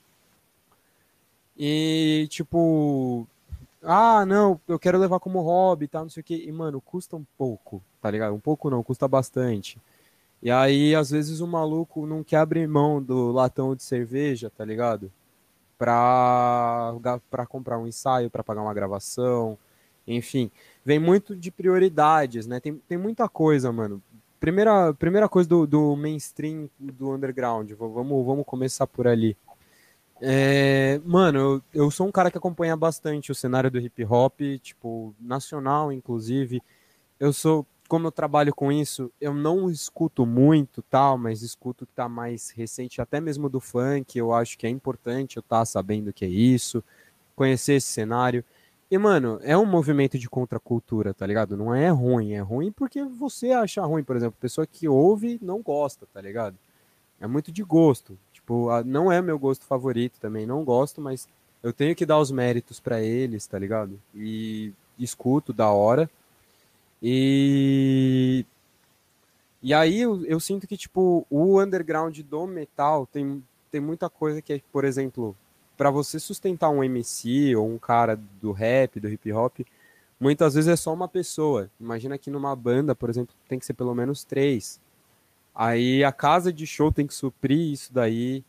[1.57, 3.28] E, tipo,
[3.82, 6.36] ah, não, eu quero levar como hobby e tal, não sei o que.
[6.36, 8.36] E, mano, custa um pouco, tá ligado?
[8.36, 9.80] Um pouco não, custa bastante.
[10.39, 14.63] E aí, às vezes, o maluco não quer abrir mão do latão de cerveja, tá
[14.63, 15.11] ligado?
[15.80, 16.93] Pra,
[17.32, 19.57] pra comprar um ensaio, pra pagar uma gravação,
[20.10, 20.51] enfim,
[20.84, 22.60] vem muito de prioridades, né?
[22.60, 24.01] Tem, tem muita coisa, mano.
[24.39, 29.38] Primeira, primeira coisa do, do mainstream, do underground, vamos, vamos começar por ali.
[30.22, 34.39] É, mano, eu, eu sou um cara que acompanha bastante o cenário do hip hop,
[34.62, 36.62] tipo, nacional, inclusive.
[37.20, 41.93] Eu sou, como eu trabalho com isso, eu não escuto muito tal, mas escuto que
[41.93, 44.18] tá mais recente, até mesmo do funk.
[44.18, 46.84] Eu acho que é importante eu estar tá sabendo que é isso,
[47.36, 48.43] conhecer esse cenário.
[48.91, 51.55] E, mano, é um movimento de contracultura, tá ligado?
[51.55, 55.61] Não é ruim, é ruim porque você acha ruim, por exemplo, pessoa que ouve não
[55.61, 56.57] gosta, tá ligado?
[57.19, 58.17] É muito de gosto.
[58.33, 61.27] Tipo, não é meu gosto favorito também, não gosto, mas
[61.61, 63.99] eu tenho que dar os méritos para eles, tá ligado?
[64.15, 66.09] E escuto da hora.
[67.01, 68.45] E
[69.61, 74.41] e aí eu, eu sinto que tipo o underground do metal tem tem muita coisa
[74.41, 75.35] que é, por exemplo,
[75.80, 79.61] para você sustentar um MC ou um cara do rap, do hip hop,
[80.19, 81.71] muitas vezes é só uma pessoa.
[81.80, 84.77] Imagina que numa banda, por exemplo, tem que ser pelo menos três.
[85.55, 88.43] Aí a casa de show tem que suprir isso daí.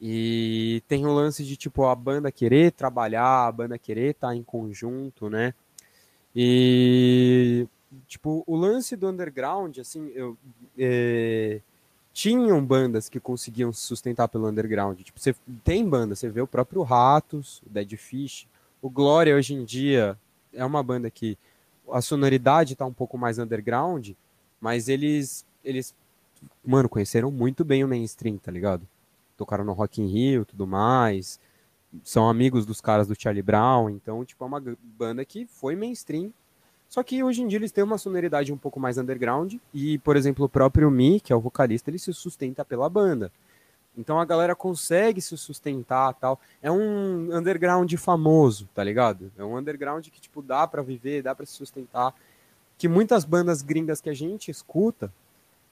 [0.00, 4.34] E tem o lance de, tipo, a banda querer trabalhar, a banda querer estar tá
[4.34, 5.54] em conjunto, né?
[6.34, 7.68] E,
[8.08, 10.36] tipo, o lance do underground, assim, eu,
[10.76, 11.60] é,
[12.14, 14.98] tinham bandas que conseguiam se sustentar pelo underground.
[15.00, 18.46] Tipo, você tem banda, você vê o próprio Ratos, o Dead Fish,
[18.80, 20.18] o Glória hoje em dia
[20.52, 21.36] é uma banda que
[21.90, 24.12] a sonoridade tá um pouco mais underground,
[24.58, 25.94] mas eles eles
[26.64, 28.86] mano, conheceram muito bem o mainstream, tá ligado?
[29.36, 31.38] tocaram no Rock in Rio tudo mais.
[32.02, 36.32] São amigos dos caras do Charlie Brown, então, tipo, é uma banda que foi mainstream.
[36.94, 39.56] Só que hoje em dia eles têm uma sonoridade um pouco mais underground.
[39.72, 43.32] E, por exemplo, o próprio Mi, que é o vocalista, ele se sustenta pela banda.
[43.98, 46.40] Então a galera consegue se sustentar tal.
[46.62, 49.32] É um underground famoso, tá ligado?
[49.36, 52.14] É um underground que, tipo, dá para viver, dá para se sustentar.
[52.78, 55.12] Que muitas bandas gringas que a gente escuta,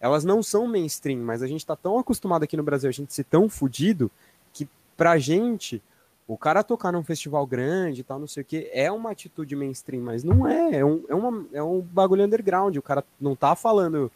[0.00, 3.14] elas não são mainstream, mas a gente tá tão acostumado aqui no Brasil, a gente
[3.14, 4.10] ser tão fudido,
[4.52, 5.80] que pra gente,
[6.26, 9.56] o cara tocar num festival grande e tal, não sei o que, é uma atitude
[9.56, 10.76] mainstream, mas não é.
[10.76, 12.76] É um, é, uma, é um bagulho underground.
[12.76, 14.10] O cara não tá falando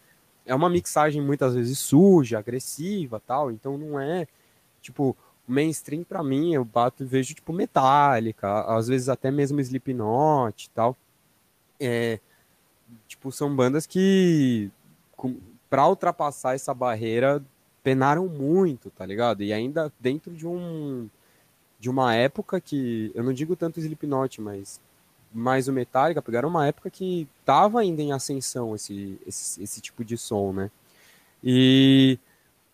[0.47, 4.29] é uma mixagem muitas vezes suja, agressiva, tal, então não é
[4.81, 10.71] tipo mainstream para mim, eu bato e vejo tipo Metallica, às vezes até mesmo Slipknot,
[10.71, 10.97] tal.
[11.79, 12.21] É,
[13.09, 14.71] tipo são bandas que
[15.69, 17.45] para ultrapassar essa barreira
[17.83, 19.43] penaram muito, tá ligado?
[19.43, 21.09] E ainda dentro de um
[21.79, 24.81] de uma época que eu não digo tanto Slipknot, mas
[25.33, 30.05] mais o Metallica pegaram uma época que tava ainda em ascensão esse, esse, esse tipo
[30.05, 30.71] de som, né?
[31.45, 32.19] E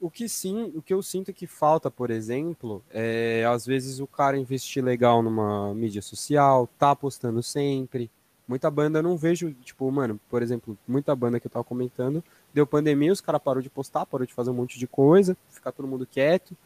[0.00, 4.06] o que sim, o que eu sinto que falta, por exemplo, é às vezes o
[4.06, 8.10] cara investir legal numa mídia social, tá postando sempre.
[8.46, 12.22] Muita banda eu não vejo, tipo, mano, por exemplo, muita banda que eu tava comentando,
[12.52, 15.72] deu pandemia, os caras parou de postar, parou de fazer um monte de coisa, ficar
[15.72, 16.56] todo mundo quieto.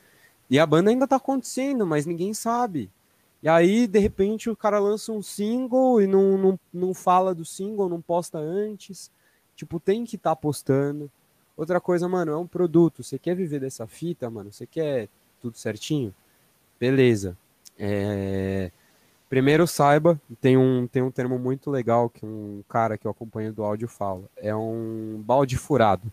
[0.49, 2.90] E a banda ainda tá acontecendo, mas ninguém sabe.
[3.42, 7.44] E aí, de repente, o cara lança um single e não, não, não fala do
[7.44, 9.11] single, não posta antes.
[9.55, 11.11] Tipo, tem que estar tá postando.
[11.57, 13.03] Outra coisa, mano, é um produto.
[13.03, 14.53] Você quer viver dessa fita, mano?
[14.53, 15.09] Você quer
[15.40, 16.14] tudo certinho?
[16.78, 17.36] Beleza.
[17.78, 18.70] É...
[19.28, 23.53] Primeiro saiba, tem um, tem um termo muito legal que um cara que eu acompanho
[23.53, 24.22] do áudio fala.
[24.36, 26.12] É um balde furado.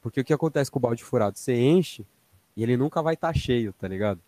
[0.00, 1.36] Porque o que acontece com o balde furado?
[1.36, 2.06] Você enche
[2.58, 4.20] e ele nunca vai estar tá cheio, tá ligado?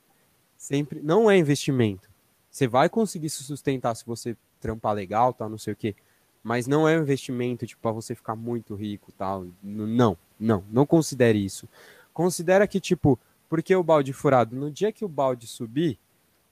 [0.61, 2.09] sempre não é investimento.
[2.51, 5.97] Você vai conseguir se sustentar se você trampar legal, tal, não sei o quê.
[6.43, 9.47] Mas não é um investimento tipo para você ficar muito rico, tal.
[9.63, 11.67] Não, não, não considere isso.
[12.13, 13.19] Considera que tipo,
[13.49, 15.99] porque o balde furado, no dia que o balde subir,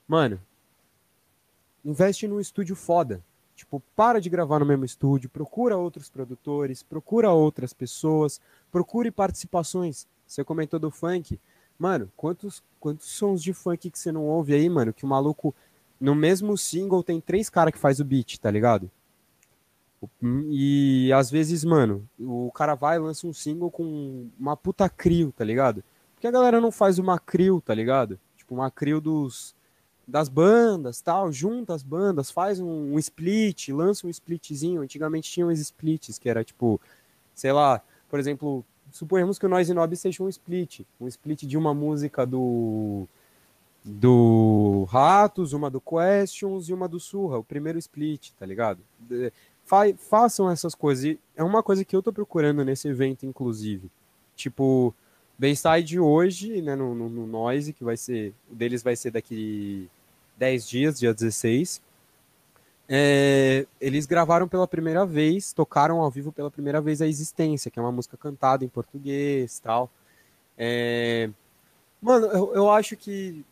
[0.06, 0.40] mano,
[1.84, 3.22] investe num estúdio foda.
[3.54, 8.40] Tipo, para de gravar no mesmo estúdio, procura outros produtores, procura outras pessoas,
[8.72, 10.06] procure participações.
[10.26, 11.38] Você comentou do funk,
[11.78, 14.92] Mano, quantos, quantos sons de funk que você não ouve aí, mano?
[14.92, 15.54] Que o maluco,
[16.00, 18.90] no mesmo single, tem três caras que faz o beat, tá ligado?
[20.50, 25.32] E às vezes, mano, o cara vai e lança um single com uma puta crio,
[25.36, 25.82] tá ligado?
[26.14, 28.18] Porque a galera não faz uma crio, tá ligado?
[28.36, 29.54] Tipo, uma crio dos,
[30.06, 34.82] das bandas, tal, junta as bandas, faz um, um split, lança um splitzinho.
[34.82, 36.80] Antigamente tinha uns splits, que era tipo,
[37.34, 41.56] sei lá, por exemplo, suponhamos que o Noise Nob seja um split, um split de
[41.56, 43.06] uma música do
[43.84, 48.80] do Ratos, uma do Questions e uma do Surra, o primeiro split, tá ligado?
[49.64, 51.16] Fa façam essas coisas.
[51.36, 53.90] É uma coisa que eu tô procurando nesse evento, inclusive.
[54.36, 54.94] Tipo,
[55.38, 59.88] Bayside hoje, né, no, no, no Noise, que vai ser, o deles vai ser daqui
[60.36, 61.80] 10 dias, dia 16.
[62.88, 67.78] É, eles gravaram pela primeira vez, tocaram ao vivo pela primeira vez a Existência, que
[67.78, 69.90] é uma música cantada em português tal.
[70.56, 71.30] É,
[72.00, 73.44] mano, eu, eu acho que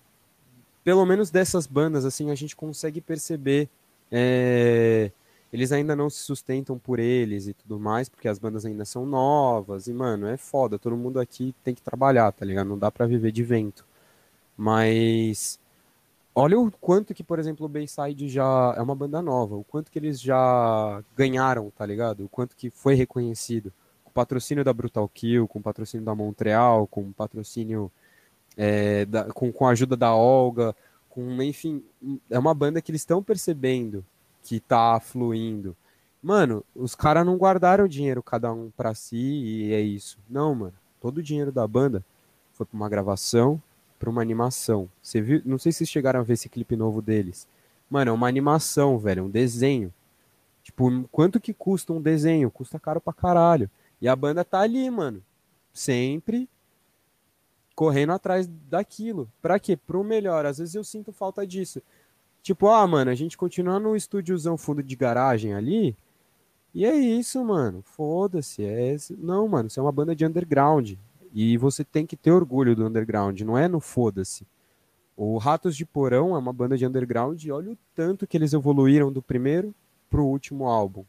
[0.86, 3.68] pelo menos dessas bandas, assim, a gente consegue perceber.
[4.08, 5.10] É,
[5.52, 9.04] eles ainda não se sustentam por eles e tudo mais, porque as bandas ainda são
[9.04, 9.88] novas.
[9.88, 10.78] E, mano, é foda.
[10.78, 12.68] Todo mundo aqui tem que trabalhar, tá ligado?
[12.68, 13.84] Não dá para viver de vento.
[14.56, 15.58] Mas
[16.38, 19.90] Olha o quanto que, por exemplo, o Bayside já é uma banda nova, o quanto
[19.90, 22.26] que eles já ganharam, tá ligado?
[22.26, 23.72] O quanto que foi reconhecido.
[24.04, 27.90] Com o patrocínio da Brutal Kill, com o patrocínio da Montreal, com o patrocínio
[28.54, 30.76] é, da, com, com a ajuda da Olga,
[31.08, 31.82] com, enfim,
[32.28, 34.04] é uma banda que eles estão percebendo
[34.42, 35.74] que tá fluindo.
[36.22, 40.18] Mano, os caras não guardaram dinheiro cada um para si e é isso.
[40.28, 40.74] Não, mano.
[41.00, 42.04] Todo o dinheiro da banda
[42.52, 43.62] foi para uma gravação,
[43.98, 44.88] para uma animação.
[45.02, 45.42] Você viu?
[45.44, 47.48] Não sei se vocês chegaram a ver esse clipe novo deles.
[47.88, 49.92] Mano, é uma animação, velho, um desenho.
[50.62, 52.50] Tipo, quanto que custa um desenho?
[52.50, 53.70] Custa caro pra caralho.
[54.00, 55.22] E a banda tá ali, mano.
[55.72, 56.48] Sempre
[57.74, 59.30] correndo atrás daquilo.
[59.40, 59.76] Pra quê?
[59.76, 60.44] Pro melhor.
[60.46, 61.80] Às vezes eu sinto falta disso.
[62.42, 65.96] Tipo, ah, mano, a gente continua no estúdiozão fundo de garagem ali.
[66.74, 67.82] E é isso, mano.
[67.82, 68.64] Foda-se.
[68.64, 68.96] É...
[69.18, 70.94] Não, mano, você é uma banda de underground.
[71.38, 74.46] E você tem que ter orgulho do underground, não é no foda-se.
[75.14, 78.54] O Ratos de Porão é uma banda de underground e olha o tanto que eles
[78.54, 79.74] evoluíram do primeiro
[80.08, 81.04] pro último álbum.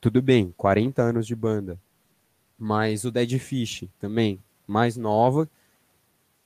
[0.00, 1.78] Tudo bem, 40 anos de banda.
[2.58, 5.48] Mas o Dead Fish também, mais nova,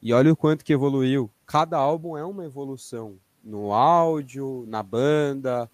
[0.02, 1.30] E olha o quanto que evoluiu.
[1.46, 5.68] Cada álbum é uma evolução no áudio, na banda,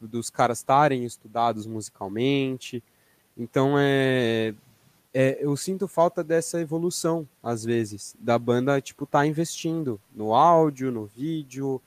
[0.00, 2.82] dos caras estarem estudados musicalmente.
[3.36, 4.54] Então é,
[5.12, 10.92] é, eu sinto falta dessa evolução às vezes da banda tipo tá investindo no áudio,
[10.92, 11.80] no vídeo,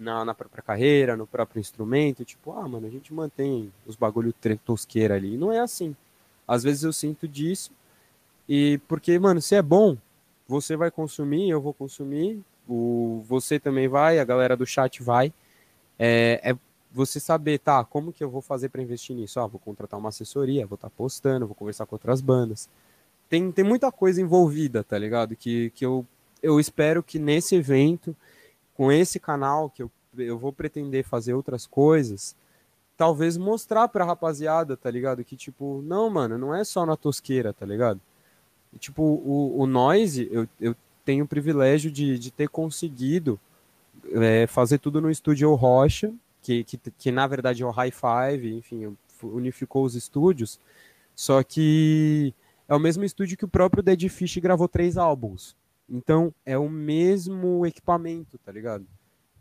[0.00, 2.24] na, na própria carreira, no próprio instrumento.
[2.24, 5.36] Tipo, ah, mano, a gente mantém os bagulho tosqueira ali.
[5.36, 5.94] Não é assim.
[6.48, 7.70] Às vezes eu sinto disso.
[8.48, 9.96] E porque, mano, se é bom,
[10.48, 15.32] você vai consumir, eu vou consumir, o, você também vai, a galera do chat vai.
[15.98, 16.56] É, é
[16.92, 19.38] você saber, tá, como que eu vou fazer para investir nisso?
[19.38, 22.68] Ah, vou contratar uma assessoria, vou estar tá postando, vou conversar com outras bandas.
[23.28, 25.36] Tem, tem muita coisa envolvida, tá ligado?
[25.36, 26.04] Que, que eu,
[26.42, 28.16] eu espero que nesse evento,
[28.74, 32.34] com esse canal, que eu, eu vou pretender fazer outras coisas,
[32.96, 35.24] talvez mostrar pra rapaziada, tá ligado?
[35.24, 38.00] Que tipo, não, mano, não é só na tosqueira, tá ligado?
[38.78, 43.38] tipo, o, o Noise, eu, eu tenho o privilégio de, de ter conseguido
[44.12, 46.12] é, fazer tudo no estúdio Rocha,
[46.42, 50.58] que, que, que na verdade é o High Five, enfim, unificou os estúdios,
[51.14, 52.34] só que
[52.68, 55.56] é o mesmo estúdio que o próprio Dead Fish gravou três álbuns.
[55.88, 58.86] Então é o mesmo equipamento, tá ligado?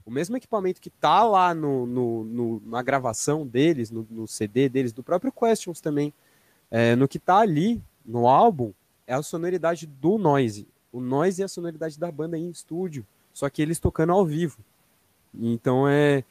[0.03, 4.67] O mesmo equipamento que tá lá no, no, no na gravação deles, no, no, CD
[4.67, 6.11] deles, do próprio Questions também,
[6.71, 8.73] é, no que tá ali no álbum,
[9.05, 10.67] é a sonoridade do Noise.
[10.91, 14.57] O Noise é a sonoridade da banda em estúdio, só que eles tocando ao vivo.
[15.31, 16.23] Então é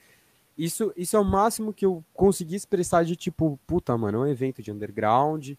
[0.59, 4.27] isso, isso é o máximo que eu consegui expressar de tipo, puta, mano, é um
[4.27, 5.51] evento de underground,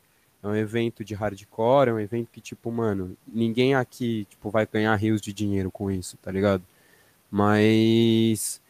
[0.43, 4.67] é um evento de hardcore, é um evento que tipo, mano, ninguém aqui tipo vai
[4.67, 6.63] ganhar rios de dinheiro com isso, tá ligado?
[7.31, 8.61] Mas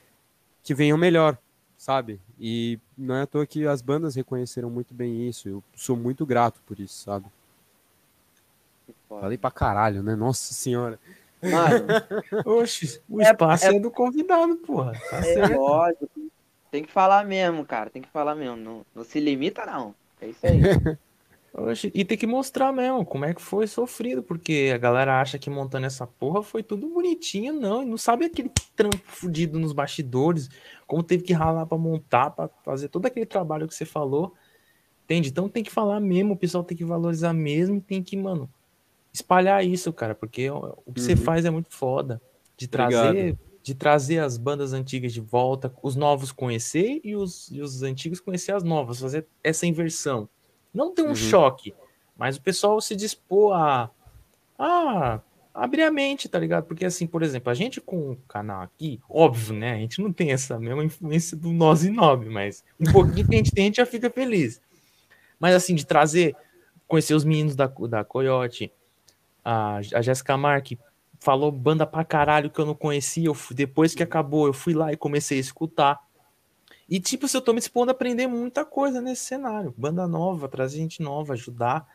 [0.63, 1.37] que venha o melhor,
[1.77, 2.19] sabe?
[2.39, 5.49] E não é à toa que as bandas reconheceram muito bem isso.
[5.49, 7.25] Eu sou muito grato por isso, sabe?
[9.07, 10.15] Falei pra caralho, né?
[10.15, 10.99] Nossa senhora.
[11.41, 11.87] Mano,
[12.45, 14.93] oxe, o é, espaço é, é, do convidado, porra.
[15.09, 16.09] Tá é lógico.
[16.69, 17.89] Tem que falar mesmo, cara.
[17.89, 18.57] Tem que falar mesmo.
[18.57, 19.95] Não, não se limita, não.
[20.21, 20.59] É isso aí.
[21.93, 25.49] E tem que mostrar mesmo como é que foi sofrido, porque a galera acha que
[25.49, 27.81] montando essa porra foi tudo bonitinho, não.
[27.81, 30.47] E não sabe aquele trampo fudido nos bastidores,
[30.85, 34.35] como teve que ralar para montar, para fazer todo aquele trabalho que você falou.
[35.05, 35.29] Entende?
[35.29, 38.47] Então tem que falar mesmo, o pessoal tem que valorizar mesmo, tem que, mano,
[39.19, 41.05] espalhar isso, cara, porque o que uhum.
[41.05, 42.21] você faz é muito foda.
[42.57, 47.61] De trazer, de trazer as bandas antigas de volta, os novos conhecer e os, e
[47.61, 50.27] os antigos conhecer as novas, fazer essa inversão.
[50.73, 51.15] Não ter um uhum.
[51.15, 51.73] choque,
[52.17, 53.89] mas o pessoal se dispor a,
[54.57, 55.21] a
[55.53, 56.65] abrir a mente, tá ligado?
[56.65, 59.73] Porque assim, por exemplo, a gente com o canal aqui, óbvio, né?
[59.73, 63.35] A gente não tem essa mesma influência do nós e Nobre, mas um pouquinho que
[63.35, 64.61] a gente tem, a gente já fica feliz.
[65.39, 66.35] Mas assim, de trazer,
[66.87, 68.71] conhecer os meninos da, da Coyote,
[69.49, 70.73] a, a Jéssica Mark
[71.19, 73.27] falou banda pra caralho que eu não conhecia.
[73.27, 75.99] Eu fui, depois que acabou, eu fui lá e comecei a escutar.
[76.87, 79.73] E, tipo, se eu tô me expondo a aprender muita coisa nesse cenário.
[79.75, 81.87] Banda nova, trazer gente nova, ajudar.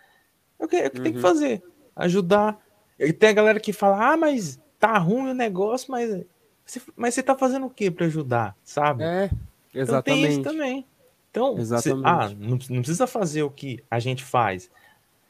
[0.59, 1.05] É o que, é o que uhum.
[1.05, 1.63] tem que fazer.
[1.95, 2.59] Ajudar.
[2.99, 6.25] E tem a galera que fala, ah, mas tá ruim o negócio, mas
[6.67, 9.05] você, mas você tá fazendo o que para ajudar, sabe?
[9.05, 9.31] É,
[9.73, 9.83] exatamente.
[9.83, 10.87] Então tem isso também.
[11.31, 12.03] Então, exatamente.
[12.03, 14.71] Você, ah, não, não precisa fazer o que a gente faz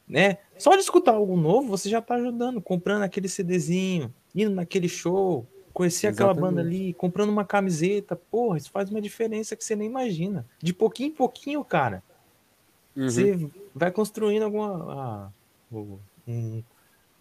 [0.09, 0.39] né?
[0.59, 5.47] Só de escutar algo novo, você já tá ajudando, comprando aquele CDzinho, indo naquele show,
[5.73, 9.89] conhecer aquela banda ali, comprando uma camiseta, porra, isso faz uma diferença que você nem
[9.89, 10.47] imagina.
[10.63, 12.03] De pouquinho em pouquinho, cara,
[12.97, 13.09] uhum.
[13.09, 14.93] você vai construindo alguma.
[14.93, 15.29] Ah,
[15.73, 16.63] um,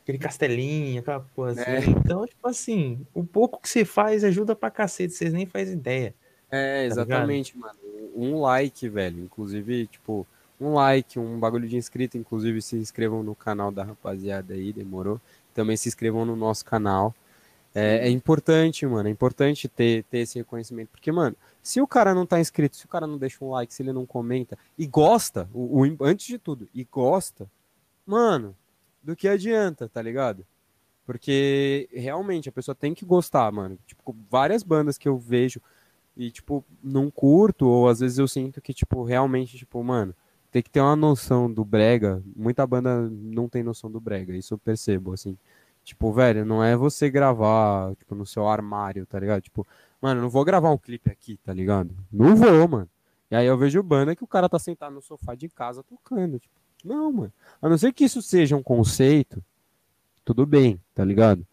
[0.04, 1.72] aquele castelinho, aquela coisa assim.
[1.72, 1.90] É.
[1.90, 6.14] Então, tipo assim, o pouco que você faz ajuda pra cacete, vocês nem fazem ideia.
[6.52, 7.80] É, tá exatamente, tá mano.
[8.16, 9.24] Um like, velho.
[9.24, 10.28] Inclusive, tipo,
[10.60, 12.18] um like, um bagulho de inscrito.
[12.18, 15.20] Inclusive, se inscrevam no canal da rapaziada aí, demorou.
[15.54, 17.14] Também se inscrevam no nosso canal.
[17.76, 19.10] É, é, importante, mano.
[19.10, 20.90] É importante ter, ter esse reconhecimento.
[20.90, 23.74] Porque, mano, se o cara não tá inscrito, se o cara não deixa um like,
[23.74, 27.50] se ele não comenta e gosta, o, o antes de tudo, e gosta,
[28.06, 28.56] mano,
[29.02, 30.46] do que adianta, tá ligado?
[31.06, 33.78] Porque realmente a pessoa tem que gostar, mano.
[33.86, 35.62] Tipo, várias bandas que eu vejo
[36.16, 40.16] e, tipo, não curto, ou às vezes eu sinto que, tipo, realmente, tipo, mano,
[40.54, 42.22] tem que ter uma noção do brega.
[42.36, 45.36] Muita banda não tem noção do brega, isso eu percebo, assim.
[45.84, 49.42] Tipo, velho, não é você gravar, tipo, no seu armário, tá ligado?
[49.42, 49.66] Tipo,
[50.00, 51.90] mano, não vou gravar um clipe aqui, tá ligado?
[52.12, 52.90] Não vou, mano.
[53.32, 56.38] E aí eu vejo banda que o cara tá sentado no sofá de casa tocando.
[56.38, 56.54] Tipo,
[56.86, 57.34] não, mano.
[57.60, 59.44] A não ser que isso seja um conceito,
[60.24, 61.46] tudo bem, tá ligado?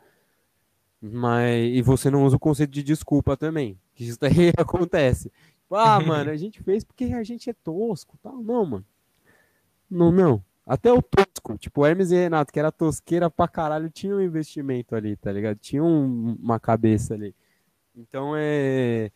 [1.01, 5.33] Mas, e você não usa o conceito de desculpa também, que isso daí acontece.
[5.71, 8.43] Ah, mano, a gente fez porque a gente é tosco, tal.
[8.43, 8.87] Não, mano.
[9.91, 10.45] Não, não.
[10.67, 11.59] Até o tosco.
[11.59, 15.59] Tipo, Hermes e Renato, que era tosqueira pra caralho, tinha um investimento ali, tá ligado?
[15.59, 17.35] Tinha um, uma cabeça ali.
[17.97, 19.11] Então é.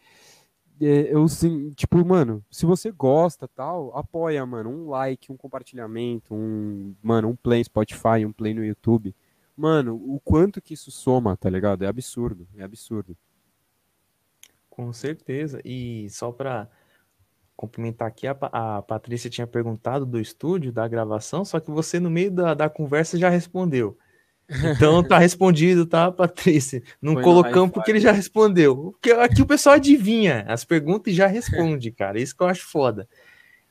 [0.80, 4.70] é eu sim, tipo, mano, se você gosta tal, apoia, mano.
[4.70, 6.94] Um like, um compartilhamento, um.
[7.02, 9.14] Mano, um play no Spotify, um play no YouTube.
[9.56, 11.84] Mano, o quanto que isso soma, tá ligado?
[11.84, 13.16] É absurdo, é absurdo.
[14.74, 15.60] Com certeza.
[15.64, 16.68] E só pra
[17.56, 22.10] complementar aqui, a, a Patrícia tinha perguntado do estúdio, da gravação, só que você no
[22.10, 23.96] meio da, da conversa já respondeu.
[24.50, 26.82] Então tá respondido, tá, Patrícia?
[27.00, 28.90] Não Foi colocamos porque ele já respondeu.
[28.92, 32.18] Porque aqui o pessoal adivinha as perguntas e já responde, cara.
[32.18, 33.08] Isso que eu acho foda.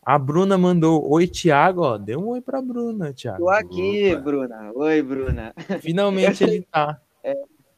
[0.01, 1.81] A Bruna mandou oi, Thiago.
[1.81, 3.39] Ó, deu um oi pra Bruna, Thiago.
[3.39, 4.21] Tô aqui, Opa.
[4.21, 4.71] Bruna.
[4.73, 5.53] Oi, Bruna.
[5.81, 6.97] Finalmente ele tá.
[7.25, 7.33] É,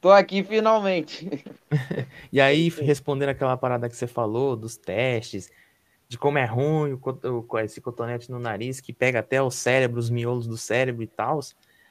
[0.05, 1.43] tô aqui finalmente.
[2.31, 5.49] e aí, respondendo aquela parada que você falou dos testes,
[6.07, 10.11] de como é ruim o, esse cotonete no nariz, que pega até o cérebro, os
[10.11, 11.39] miolos do cérebro e tal.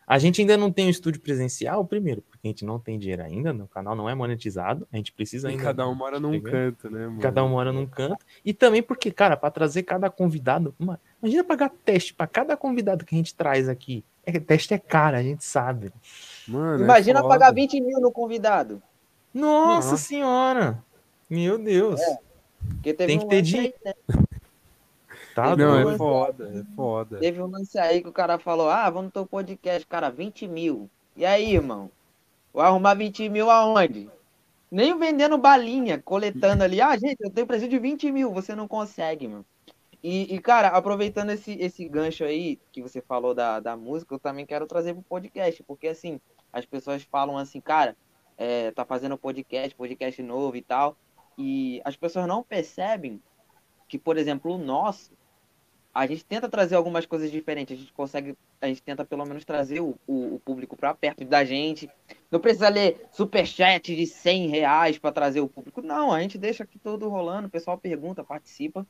[0.07, 3.25] A gente ainda não tem um estúdio presencial, primeiro, porque a gente não tem dinheiro
[3.25, 5.61] ainda, o canal não é monetizado, a gente precisa ainda.
[5.61, 7.21] E cada um mora num canto, né, mano?
[7.21, 8.25] Cada um mora num canto.
[8.45, 11.01] E também porque, cara, para trazer cada convidado, uma...
[11.21, 14.05] imagina pagar teste para cada convidado que a gente traz aqui.
[14.25, 15.91] É, teste é caro, a gente sabe.
[16.47, 18.83] Mano, é Imagina é pagar 20 mil no convidado.
[19.33, 19.97] Nossa, Nossa.
[19.97, 20.83] senhora!
[21.29, 22.01] Meu Deus!
[22.01, 22.19] É.
[22.95, 23.75] Tem que ter dinheiro.
[23.85, 23.95] Né?
[25.35, 27.19] Tá não, é foda, é foda.
[27.19, 30.47] Teve um lance aí que o cara falou: ah, vamos no teu podcast, cara, 20
[30.47, 30.89] mil.
[31.17, 31.91] E aí, irmão?
[32.53, 34.09] Vou arrumar 20 mil aonde?
[34.71, 36.81] Nem vendendo balinha, coletando ali.
[36.81, 38.33] Ah, gente, eu tenho preço de 20 mil.
[38.33, 39.45] Você não consegue, mano.
[40.03, 44.19] E, e, cara, aproveitando esse, esse gancho aí que você falou da, da música, eu
[44.19, 45.63] também quero trazer pro podcast.
[45.65, 46.21] Porque, assim,
[46.55, 47.97] as pessoas falam assim, cara,
[48.39, 50.97] é, tá fazendo podcast, podcast novo e tal.
[51.37, 53.21] E as pessoas não percebem
[53.89, 55.13] que, por exemplo, o nosso
[55.93, 57.77] a gente tenta trazer algumas coisas diferentes.
[57.77, 61.25] A gente consegue, a gente tenta pelo menos trazer o, o, o público para perto
[61.25, 61.89] da gente.
[62.31, 65.83] Não precisa ler superchat de 100 reais para trazer o público.
[65.83, 68.85] Não, a gente deixa aqui todo rolando, o pessoal pergunta, participa.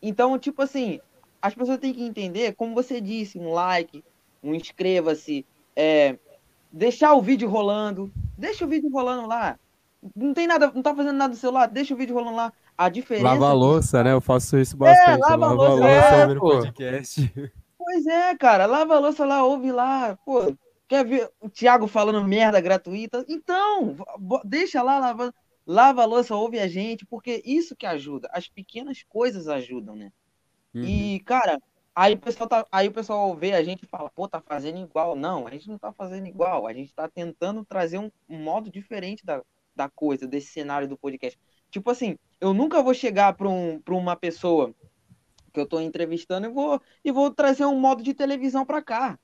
[0.00, 0.98] Então, tipo assim,
[1.42, 4.02] as pessoas têm que entender, como você disse, um like,
[4.42, 5.44] um inscreva-se,
[5.76, 6.18] é,
[6.72, 8.10] deixar o vídeo rolando.
[8.36, 9.58] Deixa o vídeo rolando lá.
[10.16, 12.52] Não tem nada, não tá fazendo nada do celular, deixa o vídeo rolando lá.
[12.76, 13.26] A diferença.
[13.26, 14.12] Lava a louça, né?
[14.12, 15.10] Eu faço isso bastante.
[15.10, 17.32] É, lava, lava a louça, louça é, podcast.
[17.76, 18.64] Pois é, cara.
[18.64, 20.16] Lava a louça lá, ouve lá.
[20.24, 20.56] Pô,
[20.88, 23.24] quer ver o Thiago falando merda gratuita?
[23.28, 23.96] Então,
[24.44, 25.34] deixa lá, lava,
[25.66, 28.30] lava a louça, ouve a gente, porque isso que ajuda.
[28.32, 30.10] As pequenas coisas ajudam, né?
[30.74, 30.84] Uhum.
[30.84, 31.60] E, cara,
[31.94, 34.78] aí o, pessoal tá, aí o pessoal vê a gente e fala, pô, tá fazendo
[34.78, 35.14] igual.
[35.14, 36.66] Não, a gente não tá fazendo igual.
[36.66, 39.42] A gente tá tentando trazer um, um modo diferente da,
[39.74, 41.38] da coisa, desse cenário do podcast.
[41.70, 44.74] Tipo assim, eu nunca vou chegar para um, uma pessoa
[45.52, 49.18] que eu estou entrevistando e vou, e vou trazer um modo de televisão para cá.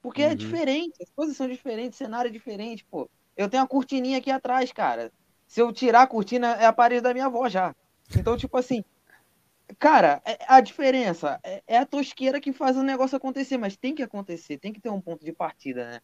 [0.00, 0.32] Porque é uhum.
[0.32, 3.08] é diferente, as coisas são diferentes, o cenário é diferente, pô.
[3.36, 5.12] Eu tenho a cortininha aqui atrás, cara.
[5.46, 7.74] Se eu tirar a cortina, é a parede da minha avó já.
[8.16, 8.84] Então, tipo assim,
[9.78, 13.94] cara, é, a diferença é, é, a tosqueira que faz o negócio acontecer, mas tem
[13.94, 16.00] que acontecer, tem que ter um ponto de partida, né?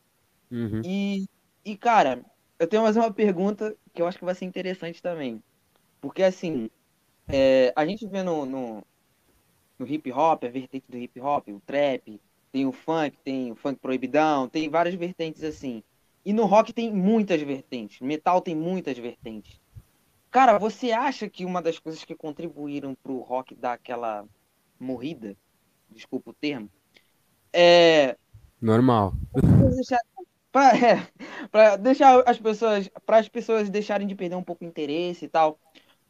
[0.51, 0.83] Uhum.
[0.85, 1.27] E,
[1.65, 2.25] e, cara,
[2.59, 5.43] eu tenho mais uma pergunta que eu acho que vai ser interessante também.
[6.01, 6.71] Porque, assim,
[7.29, 8.85] é, a gente vê no, no,
[9.79, 13.57] no, hip hop, a vertente do hip hop, o trap, tem o funk, tem o
[13.57, 15.83] funk proibidão, tem várias vertentes assim.
[16.25, 19.61] E no rock tem muitas vertentes, metal tem muitas vertentes.
[20.31, 24.27] Cara, você acha que uma das coisas que contribuíram pro rock dar aquela
[24.79, 25.37] morrida,
[25.91, 26.71] desculpa o termo,
[27.53, 28.17] é.
[28.61, 29.15] Normal.
[30.51, 35.25] Para é, deixar as pessoas, para as pessoas deixarem de perder um pouco o interesse
[35.27, 35.59] e tal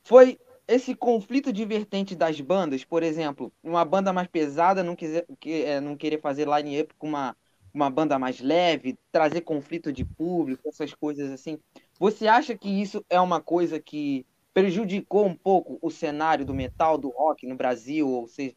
[0.09, 5.65] foi esse conflito divertente das bandas, por exemplo, uma banda mais pesada não, quiser, que,
[5.65, 7.37] é, não querer fazer line-up com uma,
[7.75, 11.59] uma banda mais leve, trazer conflito de público, essas coisas assim.
[11.99, 14.25] Você acha que isso é uma coisa que
[14.55, 18.55] prejudicou um pouco o cenário do metal, do rock no Brasil, ou seja,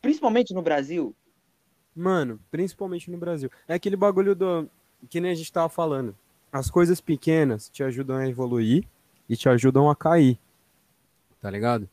[0.00, 1.14] principalmente no Brasil?
[1.94, 3.50] Mano, principalmente no Brasil.
[3.68, 4.68] É aquele bagulho do
[5.08, 6.16] que nem a gente tava falando.
[6.50, 8.84] As coisas pequenas te ajudam a evoluir
[9.28, 10.38] e te ajudam a cair
[11.42, 11.88] tá ligado?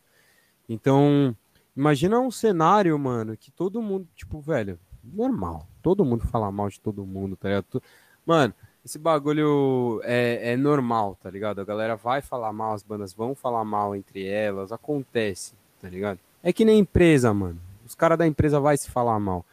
[0.70, 1.36] Então,
[1.76, 5.68] imagina um cenário, mano, que todo mundo, tipo, velho, normal.
[5.82, 7.82] Todo mundo fala mal de todo mundo, tá ligado?
[8.24, 11.60] Mano, esse bagulho é, é normal, tá ligado?
[11.60, 16.20] A galera vai falar mal, as bandas vão falar mal entre elas, acontece, tá ligado?
[16.42, 17.60] É que nem empresa, mano.
[17.86, 19.46] Os caras da empresa vai se falar mal.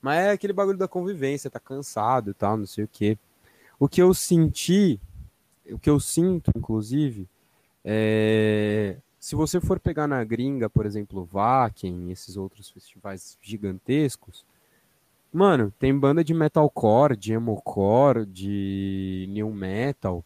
[0.00, 3.16] Mas é aquele bagulho da convivência, tá cansado e tal, não sei o quê.
[3.78, 5.00] O que eu senti,
[5.70, 7.28] o que eu sinto, inclusive,
[7.84, 14.44] é se você for pegar na gringa, por exemplo, Wacken, esses outros festivais gigantescos,
[15.32, 20.22] Mano, tem banda de metalcore, de emocore, de new metal,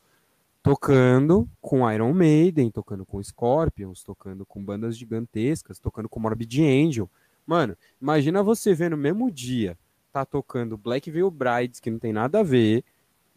[0.61, 7.09] tocando com Iron Maiden, tocando com Scorpions, tocando com bandas gigantescas, tocando com Morbid Angel.
[7.47, 9.79] Mano, imagina você ver no mesmo dia,
[10.13, 12.83] tá tocando Black Veil Brides, que não tem nada a ver,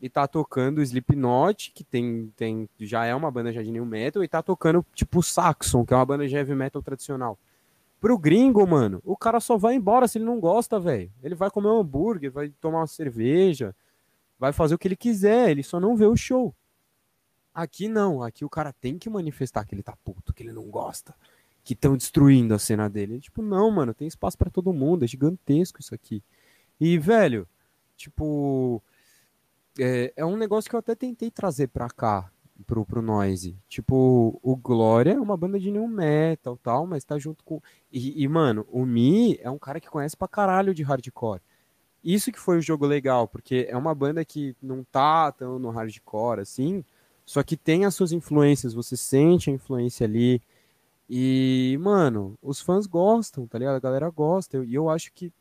[0.01, 4.23] e tá tocando Slipknot, que tem, tem, já é uma banda já de new metal,
[4.23, 7.37] e tá tocando tipo Saxon, que é uma banda de heavy metal tradicional.
[7.99, 11.11] Pro gringo, mano, o cara só vai embora se ele não gosta, velho.
[11.21, 13.75] Ele vai comer um hambúrguer, vai tomar uma cerveja,
[14.39, 16.55] vai fazer o que ele quiser, ele só não vê o show.
[17.53, 20.69] Aqui não, aqui o cara tem que manifestar que ele tá puto, que ele não
[20.69, 21.13] gosta,
[21.61, 23.19] que estão destruindo a cena dele.
[23.19, 26.23] Tipo, não, mano, tem espaço para todo mundo, é gigantesco isso aqui.
[26.79, 27.45] E, velho,
[27.97, 28.81] tipo,
[29.77, 32.31] é, é um negócio que eu até tentei trazer pra cá,
[32.65, 33.55] pro, pro Noise.
[33.67, 37.61] Tipo, o Glória é uma banda de new metal tal, mas tá junto com.
[37.91, 41.41] E, e, mano, o Mi é um cara que conhece pra caralho de hardcore.
[42.03, 45.69] Isso que foi o jogo legal, porque é uma banda que não tá tão no
[45.69, 46.83] hardcore assim,
[47.25, 50.41] só que tem as suas influências, você sente a influência ali.
[51.09, 53.75] E, mano, os fãs gostam, tá ligado?
[53.75, 54.57] A galera gosta.
[54.57, 55.31] E eu, eu acho que.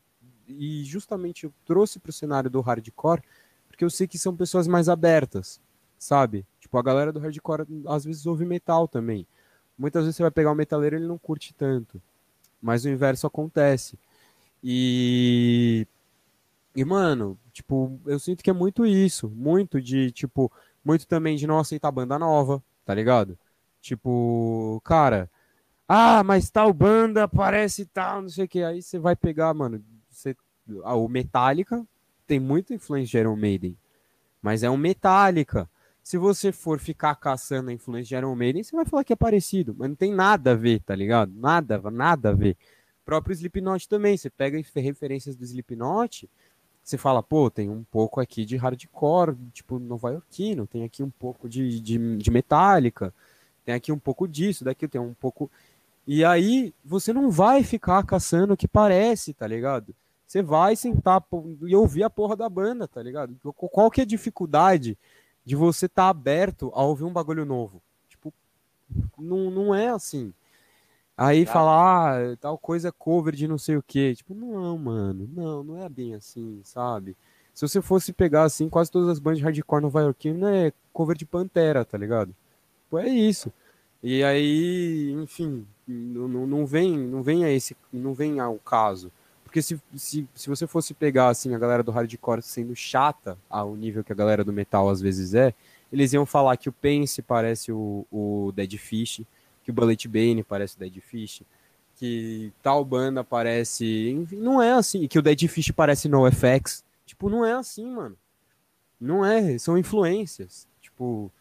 [0.47, 3.21] E justamente eu trouxe pro cenário do hardcore,
[3.67, 5.61] porque eu sei que são pessoas mais abertas,
[5.97, 6.45] sabe?
[6.69, 9.25] Tipo, a galera do hardcore às vezes ouve metal também.
[9.75, 11.99] Muitas vezes você vai pegar um metaleiro ele não curte tanto.
[12.61, 13.97] Mas o inverso acontece.
[14.63, 15.87] E.
[16.75, 19.27] E, mano, tipo, eu sinto que é muito isso.
[19.29, 20.51] Muito de, tipo,
[20.85, 23.35] muito também de não aceitar banda nova, tá ligado?
[23.81, 25.27] Tipo, cara,
[25.87, 28.61] ah, mas tal banda parece tal, não sei o que.
[28.63, 30.35] Aí você vai pegar, mano, você,
[30.83, 31.83] ah, o Metallica
[32.27, 33.75] tem muita influência de Iron Maiden,
[34.41, 35.67] mas é um Metallica.
[36.09, 39.15] Se você for ficar caçando a influência de Iron Maiden, você vai falar que é
[39.15, 41.31] parecido, mas não tem nada a ver, tá ligado?
[41.35, 42.57] Nada, nada a ver.
[43.03, 46.27] O próprio Slipknot também, você pega referências do Slipknot,
[46.83, 51.47] você fala, pô, tem um pouco aqui de hardcore, tipo, nova-iorquino, tem aqui um pouco
[51.47, 53.13] de, de, de metálica,
[53.63, 55.51] tem aqui um pouco disso, daqui tem um pouco...
[56.07, 59.93] E aí, você não vai ficar caçando o que parece, tá ligado?
[60.25, 61.23] Você vai sentar
[61.61, 63.35] e ouvir a porra da banda, tá ligado?
[63.43, 64.97] Qual que é a dificuldade
[65.49, 67.81] de você estar tá aberto a ouvir um bagulho novo.
[68.07, 68.31] Tipo,
[69.17, 70.31] não, não é assim.
[71.17, 71.53] Aí tá.
[71.53, 74.13] falar, ah, tal coisa é cover de não sei o que.
[74.13, 77.17] Tipo, não, mano, não, não é bem assim, sabe?
[77.51, 81.17] Se você fosse pegar assim, quase todas as bandas de hardcore nova iorquino é cover
[81.17, 82.31] de Pantera, tá ligado?
[82.83, 83.51] Tipo, é isso.
[84.03, 89.11] E aí, enfim, não, não vem, não vem a esse, não vem ao caso.
[89.49, 93.75] Porque se, se, se você fosse pegar assim a galera do hardcore sendo chata ao
[93.75, 95.55] nível que a galera do metal às vezes é,
[95.91, 99.21] eles iam falar que o Pence parece o, o Dead Fish,
[99.63, 101.41] que o Bullet Bane parece o Dead Fish,
[101.95, 104.11] que tal banda parece.
[104.11, 105.07] Enfim, não é assim.
[105.07, 106.83] Que o Dead Fish parece NoFX.
[107.03, 108.15] Tipo, não é assim, mano.
[109.01, 109.57] Não é.
[109.57, 110.67] São influências.
[110.79, 111.31] Tipo,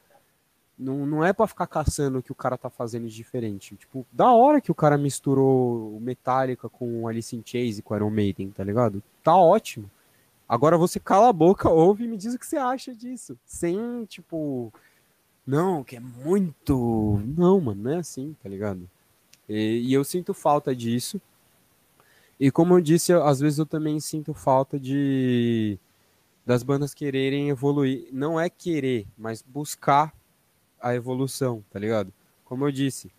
[0.79, 3.75] não, não é para ficar caçando o que o cara tá fazendo de diferente.
[3.77, 7.97] Tipo, da hora que o cara misturou o Metallica com Alice in Chains e com
[7.97, 9.03] Iron Maiden, tá ligado?
[9.23, 9.91] Tá ótimo.
[10.49, 13.37] Agora você cala a boca, ouve e me diz o que você acha disso.
[13.45, 14.73] Sem, tipo,
[15.47, 17.21] não, que é muito.
[17.25, 18.89] Não, mano, não é assim, tá ligado?
[19.49, 21.21] E, e eu sinto falta disso.
[22.39, 25.79] E como eu disse, às vezes eu também sinto falta de
[26.47, 28.09] das bandas quererem evoluir.
[28.13, 30.15] Não é querer, mas buscar
[30.81, 32.13] a evolução, tá ligado?
[32.45, 33.11] Como eu disse,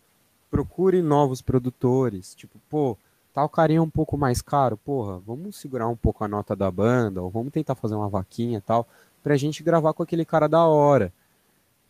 [0.49, 2.98] procure novos produtores, tipo, pô,
[3.34, 7.22] tal carinha um pouco mais caro, porra, vamos segurar um pouco a nota da banda,
[7.22, 8.88] ou vamos tentar fazer uma vaquinha tal,
[9.22, 11.14] pra gente gravar com aquele cara da hora.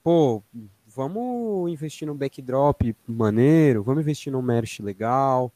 [0.03, 0.43] Pô,
[0.87, 5.51] vamos investir num backdrop maneiro, vamos investir num merch legal.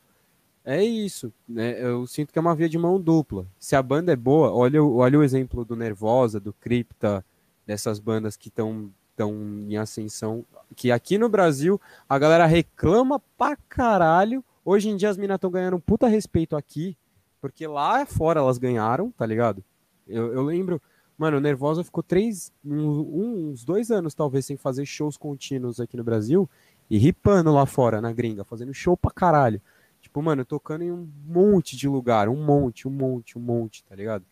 [0.66, 1.76] É isso, né?
[1.84, 3.46] Eu sinto que é uma via de mão dupla.
[3.60, 7.26] Se a banda é boa, olha, olha o exemplo do Nervosa, do Crypta,
[7.66, 9.34] dessas bandas que estão estão
[9.68, 10.46] em ascensão.
[10.76, 11.80] Que aqui no Brasil
[12.10, 14.44] a galera reclama pra caralho.
[14.66, 16.98] Hoje em dia as minas estão ganhando um puta respeito aqui,
[17.40, 19.64] porque lá fora elas ganharam, tá ligado?
[20.08, 20.82] Eu, eu lembro,
[21.18, 26.04] mano, Nervosa ficou três, um, uns dois anos talvez sem fazer shows contínuos aqui no
[26.04, 26.50] Brasil
[26.90, 29.62] e ripando lá fora na gringa, fazendo show pra caralho.
[30.02, 33.96] Tipo, mano, tocando em um monte de lugar, um monte, um monte, um monte, tá
[33.96, 34.26] ligado?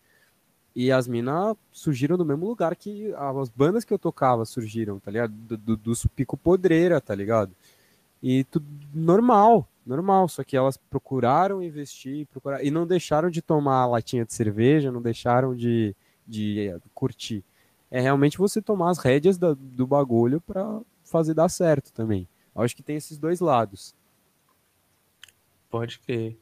[0.76, 5.12] E as minas surgiram do mesmo lugar que as bandas que eu tocava surgiram, tá
[5.12, 5.34] ligado?
[5.34, 7.52] Do, do, dos Pico Podreira, tá ligado?
[8.24, 10.30] E tudo normal, normal.
[10.30, 15.02] Só que elas procuraram investir, procuraram, e não deixaram de tomar latinha de cerveja, não
[15.02, 15.94] deixaram de,
[16.26, 17.44] de eh, curtir.
[17.90, 22.26] É realmente você tomar as rédeas da, do bagulho para fazer dar certo também.
[22.56, 23.94] Eu acho que tem esses dois lados.
[25.70, 26.38] Pode crer.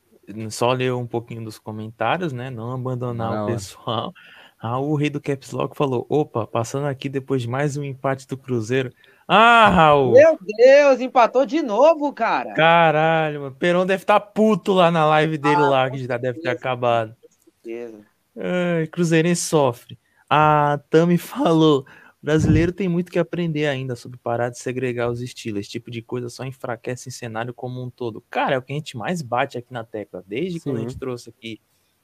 [0.50, 2.50] Só ler um pouquinho dos comentários, né?
[2.50, 3.52] Não abandonar Bora o lá.
[3.52, 4.14] pessoal.
[4.62, 8.28] Ah, o rei do Caps Lock falou: opa, passando aqui depois de mais um empate
[8.28, 8.92] do Cruzeiro.
[9.26, 10.12] Ah, Raul!
[10.12, 12.54] Meu Deus, empatou de novo, cara.
[12.56, 13.56] Caralho, mano.
[13.56, 17.16] Peron deve estar puto lá na live dele Ah, lá, que já deve ter acabado.
[17.64, 18.00] Certeza.
[18.38, 19.98] Ai, Cruzeirense sofre.
[20.30, 21.86] A Tami falou:
[22.22, 25.62] brasileiro tem muito que aprender ainda sobre parar de segregar os estilos.
[25.62, 28.22] Esse tipo de coisa só enfraquece em cenário como um todo.
[28.30, 30.24] Cara, é o que a gente mais bate aqui na tecla.
[30.28, 31.60] Desde quando a gente trouxe aqui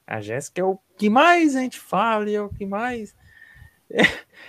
[0.06, 3.14] a Jéssica, é o que mais a gente fala e é o que mais.
[3.88, 4.02] É,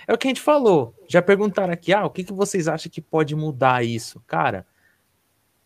[0.08, 0.92] é o que a gente falou.
[1.06, 4.20] Já perguntaram aqui: ah, o que, que vocês acham que pode mudar isso?
[4.26, 4.66] Cara,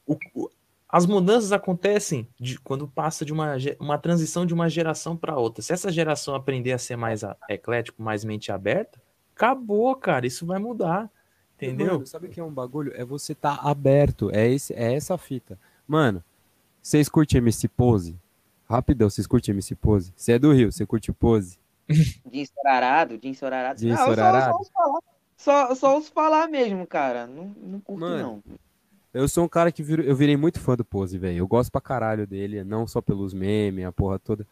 [0.07, 0.51] o- o-
[0.87, 5.63] as mudanças acontecem de- quando passa de uma, uma transição de uma geração para outra.
[5.63, 9.01] Se essa geração aprender a ser mais a- eclético, mais mente aberta,
[9.47, 10.27] acabou, cara.
[10.27, 11.11] Isso vai mudar.
[11.57, 11.95] Entendeu?
[11.95, 12.93] Mano, sabe o que é um bagulho?
[12.97, 14.31] É você tá aberto.
[14.35, 15.59] É, esse, é essa fita.
[15.87, 16.23] Mano,
[16.81, 18.17] vocês curtem MC Pose?
[18.69, 20.13] Rapidão, vocês curtem MC Pose?
[20.17, 21.59] Você é do Rio, você curte Pose?
[21.89, 23.79] Din Sorarado, Din Sorarado.
[23.79, 24.63] Din Ah, eu só-.
[24.65, 24.99] Só.
[25.37, 27.27] Só, só ouço falar mesmo, cara.
[27.27, 28.43] Não, não curto, Mano.
[28.47, 28.59] não.
[29.13, 31.39] Eu sou um cara que vir- eu virei muito fã do Pose, velho.
[31.39, 34.47] Eu gosto pra caralho dele, não só pelos memes, a porra toda.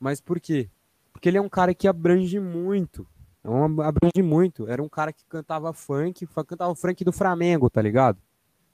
[0.00, 0.68] Mas por quê?
[1.12, 3.06] Porque ele é um cara que abrange muito.
[3.48, 4.68] Um- abrange muito.
[4.68, 8.18] Era um cara que cantava funk, cantava funk do Flamengo, tá ligado?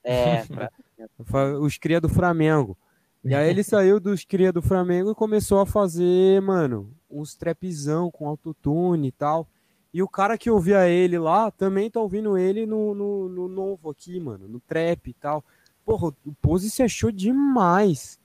[0.03, 0.43] É,
[1.61, 2.77] Os cria do Flamengo.
[3.23, 8.11] E aí ele saiu dos cria do Flamengo e começou a fazer, mano, uns trapzão
[8.11, 9.47] com autotune e tal.
[9.93, 13.91] E o cara que ouvia ele lá também tá ouvindo ele no, no, no novo
[13.91, 15.43] aqui, mano, no trap e tal.
[15.85, 18.19] Porra, o Pose se achou demais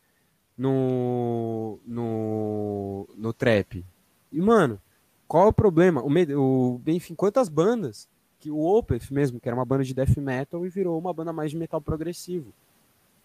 [0.57, 3.85] no, no, no trap.
[4.33, 4.81] E, mano,
[5.29, 6.03] qual é o problema?
[6.03, 8.09] O, o, enfim, quantas bandas
[8.41, 11.33] que o Opeth mesmo, que era uma banda de death metal e virou uma banda
[11.33, 12.53] mais de metal progressivo.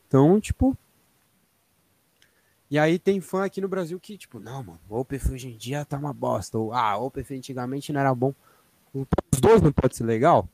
[0.07, 0.77] Então, tipo.
[2.69, 5.55] E aí tem fã aqui no Brasil que, tipo, não, mano, o Opeth hoje em
[5.55, 6.57] dia tá uma bosta.
[6.57, 8.33] Ou, ah, o Opeth antigamente não era bom.
[8.93, 10.47] Os dois não pode ser legal?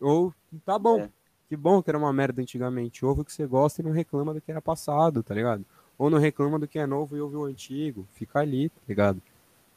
[0.00, 0.34] Ou,
[0.64, 1.00] tá bom.
[1.00, 1.10] É.
[1.48, 3.04] Que bom que era uma merda antigamente.
[3.04, 5.64] Ouve o que você gosta e não reclama do que era passado, tá ligado?
[5.98, 8.06] Ou não reclama do que é novo e ouve o antigo.
[8.12, 9.20] Fica ali, tá ligado?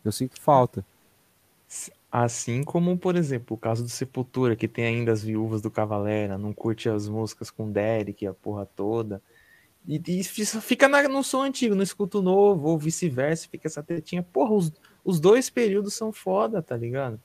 [0.03, 0.85] Eu sinto falta.
[2.11, 6.37] Assim como, por exemplo, o caso do Sepultura, que tem ainda as viúvas do Cavalera,
[6.37, 9.19] não curte as músicas com Derek, a porra toda.
[9.87, 13.67] E, e fi- fica na- no som antigo, não escuta o novo, ou vice-versa, fica
[13.67, 14.21] essa tretinha.
[14.23, 14.71] Porra, os,
[15.03, 17.19] os dois períodos são foda, tá ligado?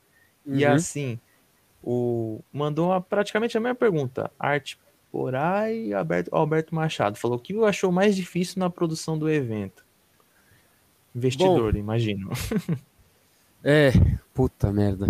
[0.46, 0.72] E Uhum.
[0.72, 1.20] assim,
[1.82, 4.30] o mandou praticamente a mesma pergunta.
[4.38, 4.78] Arte
[5.12, 9.84] Porai e Alberto, Alberto Machado falou o que achou mais difícil na produção do evento.
[11.18, 12.30] Investidor, imagino.
[13.64, 13.90] É,
[14.32, 15.06] puta merda.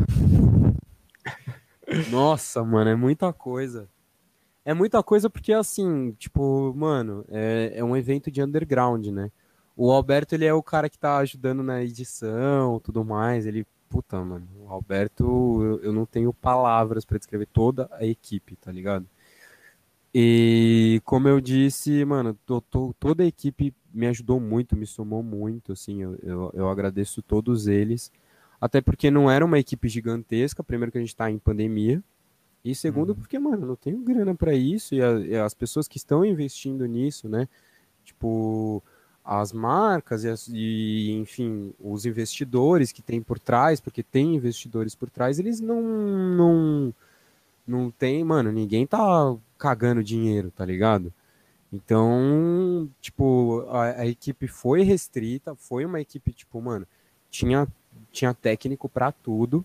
[2.10, 3.89] Nossa, mano, é muita coisa.
[4.64, 9.30] É muita coisa porque, assim, tipo, mano, é, é um evento de underground, né?
[9.76, 13.47] O Alberto, ele é o cara que tá ajudando na edição, tudo mais.
[13.47, 15.24] Ele, puta, mano, o Alberto,
[15.62, 19.06] eu, eu não tenho palavras pra descrever toda a equipe, tá ligado?
[20.14, 25.22] E como eu disse, mano, to- to- toda a equipe me ajudou muito, me somou
[25.22, 28.10] muito, assim, eu, eu, eu agradeço todos eles.
[28.60, 32.02] Até porque não era uma equipe gigantesca, primeiro que a gente tá em pandemia,
[32.64, 33.14] e segundo Uhum.
[33.16, 36.86] porque, mano, não tenho grana pra isso, e, a- e as pessoas que estão investindo
[36.86, 37.48] nisso, né,
[38.05, 38.82] tipo,
[39.24, 44.94] as marcas e, as- e, enfim, os investidores que tem por trás, porque tem investidores
[44.94, 46.94] por trás, eles não, não,
[47.69, 51.12] não tem, mano, ninguém tá cagando dinheiro, tá ligado?
[51.73, 56.86] Então, tipo, a, a equipe foi restrita, foi uma equipe, tipo, mano,
[57.31, 57.69] tinha,
[58.12, 59.65] tinha técnico pra tudo,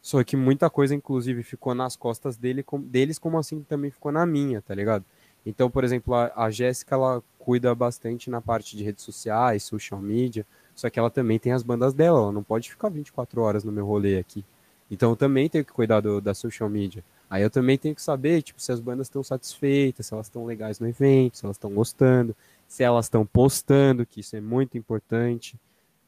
[0.00, 4.10] só que muita coisa, inclusive, ficou nas costas dele, com- deles, como assim também ficou
[4.12, 5.04] na minha, tá ligado?
[5.46, 10.00] Então, por exemplo, a, a Jéssica, ela cuida bastante na parte de redes sociais, social
[10.00, 13.64] media, só que ela também tem as bandas dela, ela não pode ficar 24 horas
[13.64, 14.44] no meu rolê aqui.
[14.90, 17.02] Então, eu também tenho que cuidar do- da social media.
[17.32, 20.44] Aí eu também tenho que saber, tipo, se as bandas estão satisfeitas, se elas estão
[20.44, 22.36] legais no evento, se elas estão gostando,
[22.68, 25.56] se elas estão postando, que isso é muito importante.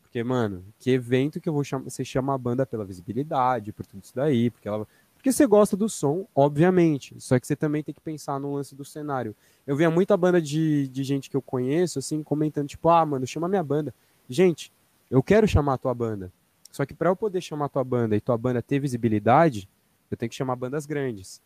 [0.03, 3.87] Porque, mano, que evento que eu vou chamar, você chama a banda pela visibilidade, por
[3.87, 7.15] tudo isso daí, porque ela porque você gosta do som, obviamente.
[7.19, 9.35] Só que você também tem que pensar no lance do cenário.
[9.67, 13.27] Eu via muita banda de, de gente que eu conheço, assim, comentando, tipo, ah, mano,
[13.27, 13.95] chama minha banda.
[14.29, 14.71] Gente,
[15.11, 16.31] eu quero chamar a tua banda.
[16.71, 19.67] Só que para eu poder chamar a tua banda e tua banda ter visibilidade,
[20.11, 21.41] eu tenho que chamar bandas grandes.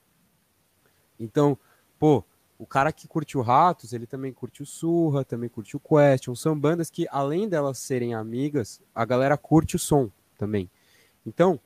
[1.18, 1.59] Então,
[1.98, 2.24] pô,
[2.59, 6.35] o cara que curte o Ratos, ele também curte o Surra, também curte o Question.
[6.35, 10.68] São bandas que, além delas serem amigas, a galera curte o som também.
[11.24, 11.60] Então,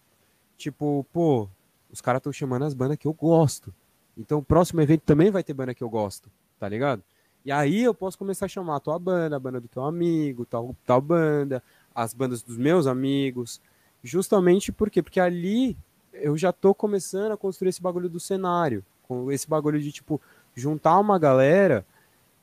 [0.57, 1.49] tipo, pô,
[1.91, 3.75] os caras estão chamando as bandas que eu gosto.
[4.17, 7.03] Então, o próximo evento também vai ter banda que eu gosto, tá ligado?
[7.45, 10.45] E aí eu posso começar a chamar a tua banda, a banda do teu amigo,
[10.45, 11.63] tal, tal banda,
[11.95, 13.61] as bandas dos meus amigos.
[14.03, 15.03] Justamente por quê?
[15.03, 15.77] Porque ali
[16.13, 18.85] eu já tô começando a construir esse bagulho do cenário.
[19.03, 20.21] Com esse bagulho de, tipo,
[20.55, 21.85] juntar uma galera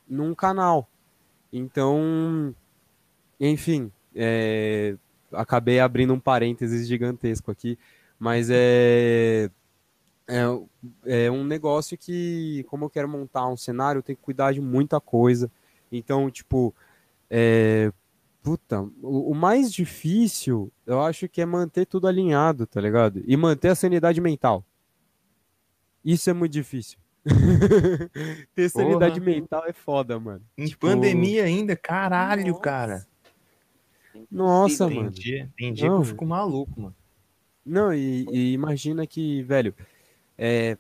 [0.07, 0.87] num canal.
[1.51, 2.53] Então,
[3.39, 4.95] enfim, é,
[5.31, 7.77] acabei abrindo um parênteses gigantesco aqui,
[8.19, 9.49] mas é,
[10.27, 14.53] é, é um negócio que, como eu quero montar um cenário, eu tenho que cuidar
[14.53, 15.49] de muita coisa.
[15.91, 16.73] Então, tipo,
[17.29, 17.91] é,
[18.49, 23.21] puta, o, o, mais difícil, eu acho que é manter tudo alinhado, tá ligado?
[23.27, 24.65] E manter a sanidade mental.
[26.03, 26.97] Isso é muito difícil.
[28.55, 28.85] Ter Porra.
[28.85, 30.41] sanidade mental é foda, mano.
[30.57, 30.88] Em tipo...
[30.88, 32.59] pandemia ainda, caralho, Nossa.
[32.59, 33.07] cara.
[34.31, 35.11] Nossa, tem mano.
[35.11, 36.95] Dia, tem dia Não, que eu fico maluco, mano.
[37.63, 39.76] Não, e, e imagina que, velho,
[40.35, 40.76] é,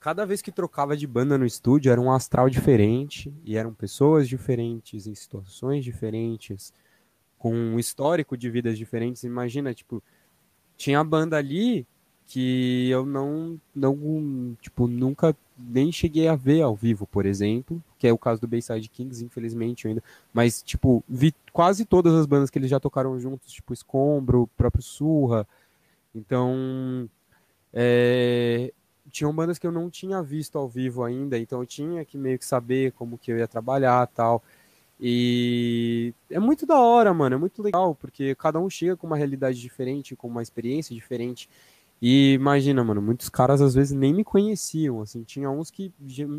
[0.00, 4.28] cada vez que trocava de banda no estúdio era um astral diferente e eram pessoas
[4.28, 6.72] diferentes em situações diferentes
[7.38, 9.24] com um histórico de vidas diferentes.
[9.24, 10.02] Imagina tipo
[10.76, 11.86] tinha a banda ali
[12.28, 18.06] que eu não, não, tipo, nunca nem cheguei a ver ao vivo, por exemplo, que
[18.06, 22.50] é o caso do Bayside Kings, infelizmente ainda, mas, tipo, vi quase todas as bandas
[22.50, 25.48] que eles já tocaram juntos, tipo, Escombro, próprio Surra,
[26.14, 27.08] então,
[27.72, 28.74] é,
[29.10, 32.38] tinham bandas que eu não tinha visto ao vivo ainda, então eu tinha que meio
[32.38, 34.42] que saber como que eu ia trabalhar tal,
[35.00, 39.16] e é muito da hora, mano, é muito legal, porque cada um chega com uma
[39.16, 41.48] realidade diferente, com uma experiência diferente,
[42.02, 45.92] e imagina, mano, muitos caras às vezes nem me conheciam, assim, tinha uns que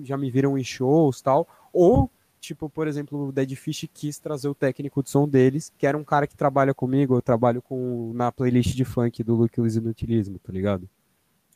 [0.03, 2.09] já me viram em shows tal, ou,
[2.39, 5.97] tipo, por exemplo, o Dead Fish quis trazer o técnico de som deles, que era
[5.97, 10.39] um cara que trabalha comigo, eu trabalho com na playlist de funk do Lucas Inutilismo,
[10.39, 10.89] tá ligado?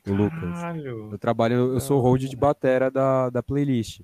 [0.08, 0.76] O Lucas.
[0.86, 4.02] Eu trabalho, eu sou hold de batera da, da playlist.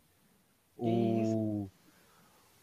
[0.78, 1.70] O,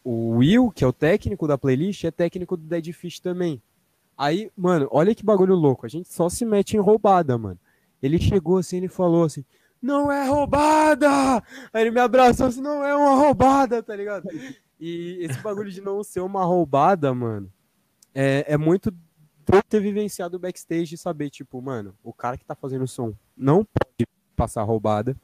[0.03, 3.61] o Will, que é o técnico da playlist, é técnico do Dead Fish também.
[4.17, 5.85] Aí, mano, olha que bagulho louco.
[5.85, 7.59] A gente só se mete em roubada, mano.
[8.01, 9.45] Ele chegou assim, ele falou assim:
[9.79, 11.43] Não é roubada!
[11.71, 14.27] Aí ele me abraçou assim: Não é uma roubada, tá ligado?
[14.79, 17.51] E esse bagulho de não ser uma roubada, mano,
[18.13, 18.91] é, é muito
[19.69, 23.13] ter vivenciado o backstage e saber, tipo, mano, o cara que tá fazendo o som
[23.35, 25.15] não pode passar roubada.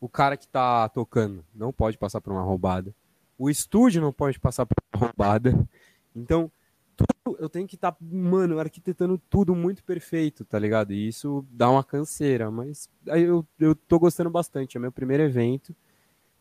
[0.00, 2.94] O cara que tá tocando não pode passar por uma roubada.
[3.38, 5.68] O estúdio não pode passar por uma roubada.
[6.14, 6.50] Então,
[6.96, 10.92] tudo, eu tenho que estar, tá, mano, arquitetando tudo muito perfeito, tá ligado?
[10.92, 14.76] E isso dá uma canseira, mas eu, eu tô gostando bastante.
[14.76, 15.74] É meu primeiro evento,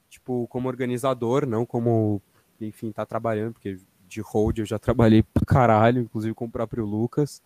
[0.10, 2.22] tipo, como organizador, não como,
[2.60, 3.78] enfim, tá trabalhando, porque
[4.10, 7.42] de hold eu já trabalhei pra caralho, inclusive com o próprio Lucas,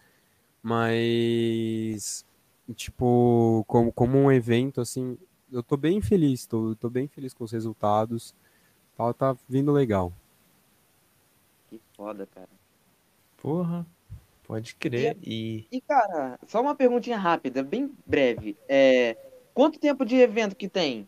[0.62, 2.26] mas,
[2.74, 5.18] tipo, como, como um evento, assim,
[5.52, 8.34] eu tô bem feliz, tô, tô bem feliz com os resultados,
[8.96, 10.12] tá, tá vindo legal.
[11.70, 12.50] Que foda, cara.
[13.38, 13.86] Porra,
[14.44, 15.18] pode crer.
[15.22, 15.78] E, e...
[15.78, 18.56] e, cara, só uma perguntinha rápida, bem breve.
[18.70, 19.18] É,
[19.54, 21.08] quanto tempo de evento que tem?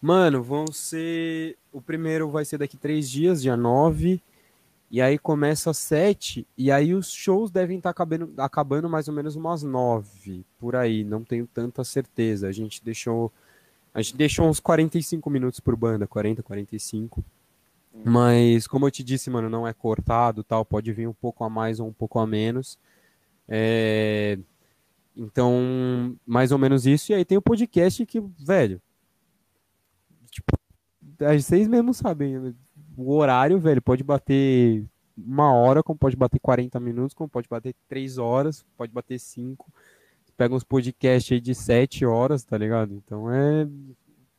[0.00, 1.56] Mano, vão ser.
[1.72, 4.22] O primeiro vai ser daqui três dias, dia 9.
[4.90, 6.46] E aí começa às 7.
[6.56, 10.44] E aí os shows devem estar tá acabando, acabando mais ou menos umas 9.
[10.58, 11.04] Por aí.
[11.04, 12.48] Não tenho tanta certeza.
[12.48, 13.32] A gente deixou.
[13.92, 17.24] A gente deixou uns 45 minutos por banda, 40, 45.
[18.04, 21.48] Mas, como eu te disse, mano, não é cortado tal, pode vir um pouco a
[21.48, 22.78] mais ou um pouco a menos.
[23.48, 24.38] É...
[25.16, 27.10] Então, mais ou menos isso.
[27.10, 28.82] E aí tem o podcast que, velho.
[30.30, 30.58] Tipo,
[31.18, 32.54] vocês mesmos sabem, né?
[32.96, 34.84] O horário, velho, pode bater
[35.16, 39.72] uma hora, como pode bater 40 minutos, como pode bater 3 horas, pode bater 5.
[40.36, 42.92] Pega uns podcasts aí de 7 horas, tá ligado?
[42.94, 43.66] Então é.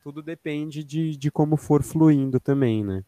[0.02, 3.04] Tudo depende de, de como for fluindo também, né?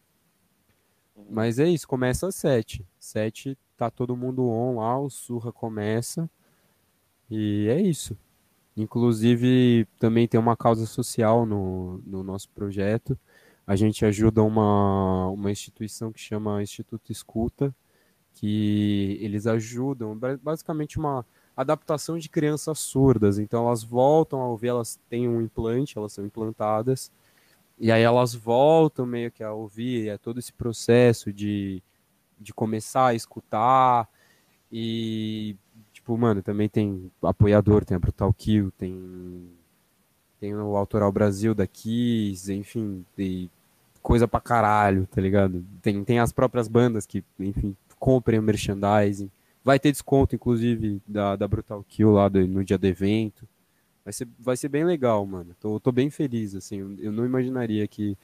[1.29, 2.85] Mas é isso, começa às 7.
[2.99, 6.29] 7 tá todo mundo on lá, o Surra começa.
[7.29, 8.17] E é isso.
[8.75, 13.17] Inclusive, também tem uma causa social no, no nosso projeto.
[13.71, 17.73] A gente ajuda uma, uma instituição que chama Instituto Escuta,
[18.33, 21.25] que eles ajudam, basicamente uma
[21.55, 23.39] adaptação de crianças surdas.
[23.39, 27.09] Então elas voltam a ouvir, elas têm um implante, elas são implantadas
[27.79, 31.81] e aí elas voltam meio que a ouvir, é todo esse processo de,
[32.37, 34.09] de começar a escutar.
[34.69, 35.55] E,
[35.93, 39.49] tipo, mano, também tem apoiador, tem a Brutal Kill, tem,
[40.41, 43.49] tem o Autoral Brasil daqui, enfim, tem
[44.01, 45.63] coisa pra caralho, tá ligado?
[45.81, 49.29] Tem, tem as próprias bandas que, enfim, comprem o merchandising.
[49.63, 53.47] Vai ter desconto, inclusive, da, da Brutal Kill lá do, no dia do evento.
[54.03, 55.55] Vai ser, vai ser bem legal, mano.
[55.59, 56.97] Tô, tô bem feliz, assim.
[56.99, 58.17] Eu não imaginaria que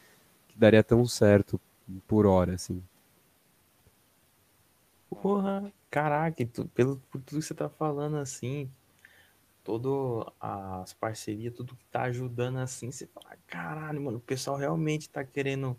[0.58, 1.62] que daria tão certo
[2.08, 2.82] por hora, assim.
[5.10, 8.70] Porra, caraca, tu, pelo por tudo que você tá falando assim,
[9.68, 15.10] todo as parcerias, tudo que tá ajudando assim, você fala, caralho, mano, o pessoal realmente
[15.10, 15.78] tá querendo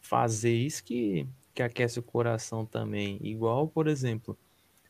[0.00, 3.18] fazer isso que, que aquece o coração também.
[3.20, 4.34] Igual, por exemplo,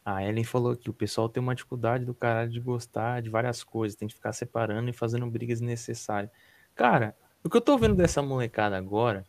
[0.04, 3.64] a Ellen falou que o pessoal tem uma dificuldade do caralho de gostar de várias
[3.64, 6.30] coisas, tem que ficar separando e fazendo brigas necessárias.
[6.76, 9.26] Cara, o que eu tô vendo dessa molecada agora,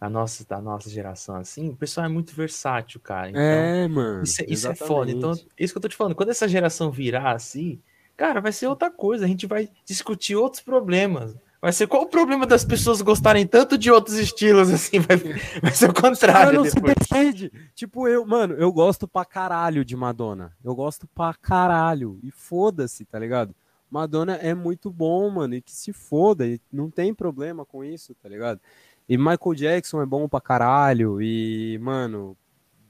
[0.00, 3.30] a nossa, da nossa geração, assim, o pessoal é muito versátil, cara.
[3.30, 4.24] Então, é, mano.
[4.24, 5.12] Isso, é- isso é foda.
[5.12, 7.80] Então, isso que eu tô te falando, quando essa geração virar assim,
[8.16, 9.24] cara, vai ser outra coisa.
[9.24, 11.36] A gente vai discutir outros problemas.
[11.64, 14.98] Vai ser qual o problema das pessoas gostarem tanto de outros estilos, assim?
[15.00, 16.62] Vai, vai ser o contrário.
[16.62, 16.92] não depois.
[17.00, 17.52] se defende.
[17.74, 20.52] Tipo, eu, mano, eu gosto pra caralho de Madonna.
[20.62, 22.18] Eu gosto pra caralho.
[22.22, 23.54] E foda-se, tá ligado?
[23.90, 25.54] Madonna é muito bom, mano.
[25.54, 26.46] E que se foda.
[26.46, 28.60] E não tem problema com isso, tá ligado?
[29.08, 31.22] E Michael Jackson é bom pra caralho.
[31.22, 32.36] E, mano,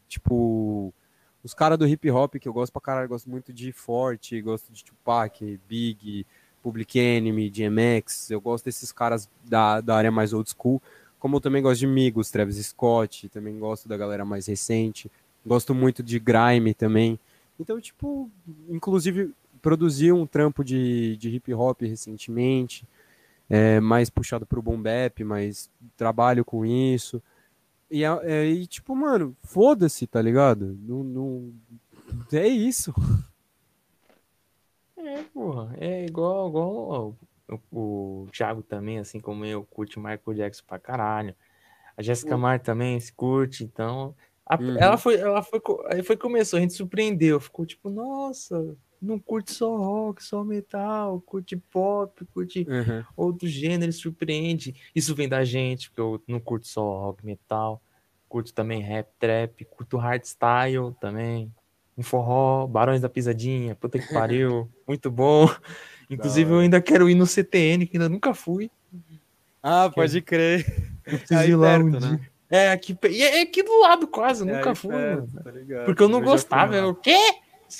[0.09, 0.93] tipo,
[1.45, 4.73] os caras do hip hop que eu gosto pra caralho, gosto muito de Forte, gosto
[4.73, 6.27] de Tupac, Big,
[6.63, 8.31] Public Enemy, DMX.
[8.31, 10.83] Eu gosto desses caras da, da área mais old school.
[11.19, 15.11] Como eu também gosto de Migos, Travis Scott, também gosto da galera mais recente.
[15.47, 17.21] Gosto muito de Grime também.
[17.61, 18.31] Então, tipo,
[18.69, 19.31] inclusive
[19.61, 22.87] produzi um trampo de, de hip hop recentemente
[23.49, 27.23] é, mais puxado pro boom bap, mas trabalho com isso.
[27.95, 30.77] E, é, e tipo, mano, foda-se, tá ligado?
[30.81, 31.55] Não, não,
[32.33, 32.93] é isso.
[34.97, 37.17] É, porra, é igual, igual
[37.71, 41.37] o, o Thiago também, assim como eu, curte Michael Jackson pra caralho.
[41.97, 44.13] A Jessica Mar também se curte, então.
[44.45, 44.77] A, uhum.
[44.77, 45.61] Ela foi, ela foi,
[45.93, 51.21] aí foi começou, a gente surpreendeu, ficou tipo, nossa, não curte só rock, só metal,
[51.21, 53.05] curte pop, curte uhum.
[53.17, 54.75] outros gêneros, surpreende.
[54.95, 57.81] Isso vem da gente, porque eu não curto só rock, metal,
[58.29, 61.53] curto também rap, trap, curto hardstyle também,
[61.97, 65.49] um forró, Barões da Pisadinha, puta que pariu, muito bom.
[66.11, 68.71] Inclusive eu ainda quero ir no CTN, que ainda nunca fui.
[69.63, 70.67] Ah, pode crer.
[71.07, 71.99] Eu preciso ir lá um né?
[71.99, 72.35] dia.
[72.51, 76.21] É aqui, é aqui do lado quase, é nunca fui, perto, tá Porque eu não
[76.21, 76.77] eu gostava.
[76.77, 77.19] Eu, o quê?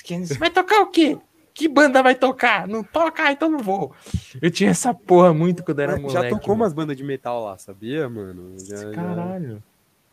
[0.03, 1.17] Você vai tocar o quê?
[1.53, 2.67] Que banda vai tocar?
[2.67, 3.93] Não toca, então não vou.
[4.41, 6.13] Eu tinha essa porra muito quando era moleque.
[6.13, 6.63] Já tocou mano.
[6.63, 8.53] umas bandas de metal lá, sabia, mano?
[8.59, 9.53] Já, Caralho.
[9.53, 9.57] Já...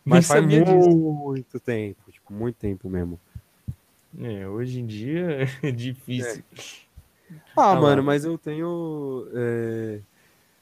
[0.05, 1.61] Mas faz muito disso.
[1.61, 3.19] tempo, tipo, muito tempo mesmo.
[4.21, 6.45] É, hoje em dia é difícil.
[6.55, 7.37] É.
[7.57, 9.27] Ah, mano, mas eu tenho.
[9.35, 10.01] É...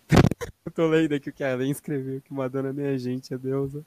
[0.65, 3.39] eu tô lendo aqui o que a Ellen escreveu, que Madonna nem a gente, é
[3.39, 3.85] deusa.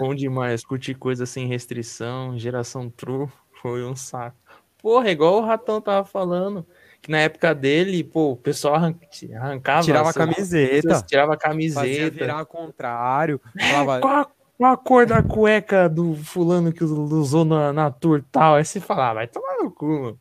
[0.00, 3.28] Bom demais, curtir coisa sem restrição, geração true.
[3.62, 4.36] Foi um saco.
[4.82, 6.66] Porra, igual o Ratão tava falando.
[7.00, 9.82] Que na época dele, pô, o pessoal arrancava.
[9.82, 11.02] Tirava a camiseta.
[11.02, 11.80] Tirava a camiseta.
[11.80, 13.40] Fazia virar contrário.
[13.58, 14.00] Falava...
[14.00, 18.56] qual, qual, a cor da cueca do fulano que usou na, na tour tal?
[18.56, 20.18] Aí você falava, ah, vai tomar no cu, mano.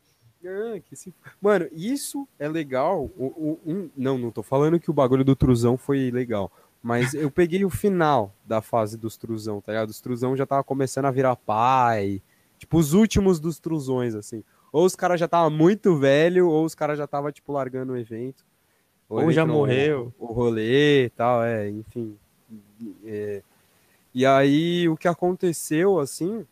[1.40, 3.10] Mano, isso é legal.
[3.18, 3.90] O, o, um...
[3.98, 6.52] Não, não tô falando que o bagulho do Truzão foi legal.
[6.82, 9.90] Mas eu peguei o final da fase dos Truzão, tá ligado?
[9.90, 12.22] Os Truzão já tava começando a virar pai,
[12.72, 14.46] Tipo, os últimos dos truzões, assim.
[14.72, 17.98] Ou os caras já tava muito velho, ou os caras já tava, tipo, largando o
[17.98, 18.46] evento.
[19.10, 20.14] Ou, ou já morreu.
[20.18, 22.18] O, rolê e tal, é, enfim.
[23.04, 23.44] É.
[24.16, 26.46] E aí, o que aconteceu, assim,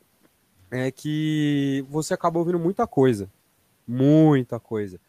[0.69, 3.31] é que você acaba ouvindo muita coisa.
[3.87, 4.99] Muita coisa.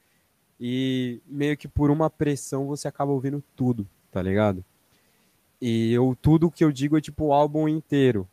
[0.60, 4.64] E meio que por uma pressão você acaba ouvindo tudo, tá ligado?
[5.60, 8.28] E eu, tudo que eu digo é tipo o álbum inteiro.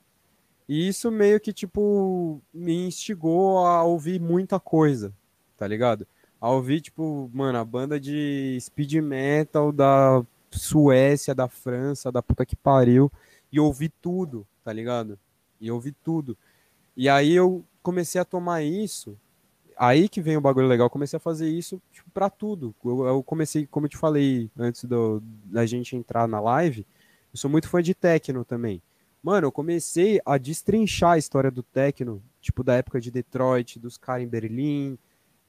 [0.68, 5.14] E isso meio que, tipo, me instigou a ouvir muita coisa,
[5.57, 6.06] tá ligado?
[6.41, 12.45] A ouvir, tipo, mano, a banda de speed metal da Suécia, da França, da puta
[12.45, 13.11] que pariu,
[13.52, 15.18] e ouvir tudo, tá ligado?
[15.60, 16.38] E ouvir tudo.
[16.95, 19.18] E aí eu comecei a tomar isso,
[19.77, 22.76] aí que vem o bagulho legal, comecei a fazer isso tipo, pra tudo.
[22.84, 26.85] Eu, eu comecei, como eu te falei antes do, da gente entrar na live,
[27.34, 28.81] eu sou muito fã de techno também.
[29.28, 33.98] Mano, eu comecei a destrinchar a história do techno, tipo da época de Detroit, dos
[33.98, 34.98] caras em Berlim,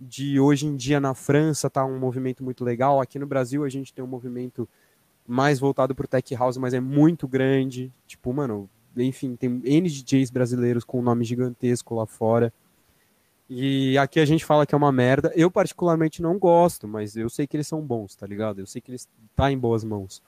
[0.01, 3.01] de hoje em dia na França tá um movimento muito legal.
[3.01, 4.69] Aqui no Brasil a gente tem um movimento
[5.25, 7.93] mais voltado pro tech house, mas é muito grande.
[8.05, 12.53] Tipo, mano, enfim, tem N DJs brasileiros com um nome gigantesco lá fora.
[13.49, 15.33] E aqui a gente fala que é uma merda.
[15.37, 18.59] Eu particularmente não gosto, mas eu sei que eles são bons, tá ligado?
[18.59, 20.21] Eu sei que eles tá em boas mãos.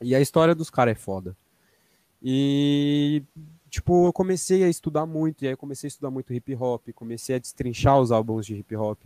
[0.00, 1.36] E a história dos caras é foda.
[2.22, 3.22] E,
[3.68, 7.36] tipo, eu comecei a estudar muito, e aí comecei a estudar muito hip hop, comecei
[7.36, 9.00] a destrinchar os álbuns de hip hop.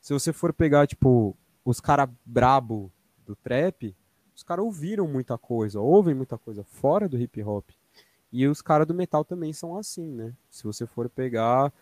[0.00, 2.90] Se você for pegar, tipo, os caras brabo
[3.26, 3.94] do trap,
[4.34, 7.68] os caras ouviram muita coisa, ouvem muita coisa fora do hip hop.
[8.32, 10.32] E os caras do metal também são assim, né?
[10.50, 11.72] Se você for pegar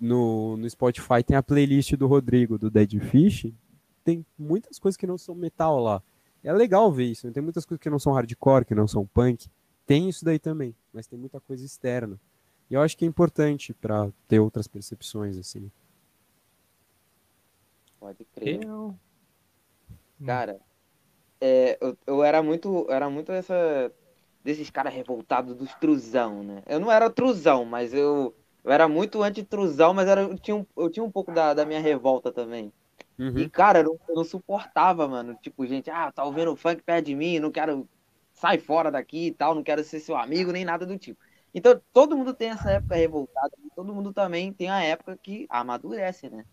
[0.00, 3.52] no, no Spotify, tem a playlist do Rodrigo, do Dead Fish,
[4.02, 6.02] tem muitas coisas que não são metal lá.
[6.42, 7.32] É legal ver isso, né?
[7.32, 9.48] tem muitas coisas que não são hardcore, que não são punk.
[9.90, 12.16] Tem isso daí também, mas tem muita coisa externa.
[12.70, 15.68] E eu acho que é importante para ter outras percepções, assim.
[17.98, 18.62] Pode crer.
[18.62, 18.96] Eu...
[20.24, 20.60] Cara,
[21.40, 23.92] é, eu, eu era muito, era muito essa
[24.44, 26.62] desses caras revoltados dos truzão, né?
[26.68, 30.64] Eu não era truzão, mas eu, eu era muito anti-truzão, mas era, eu, tinha um,
[30.76, 32.72] eu tinha um pouco da, da minha revolta também.
[33.18, 33.36] Uhum.
[33.36, 35.36] E, cara, eu não, eu não, suportava, mano.
[35.42, 37.88] Tipo, gente, ah, tá ouvindo funk perto de mim, não quero.
[38.40, 41.20] Sai fora daqui e tal, não quero ser seu amigo, nem nada do tipo.
[41.54, 46.30] Então, todo mundo tem essa época revoltada, todo mundo também tem a época que amadurece,
[46.30, 46.46] né?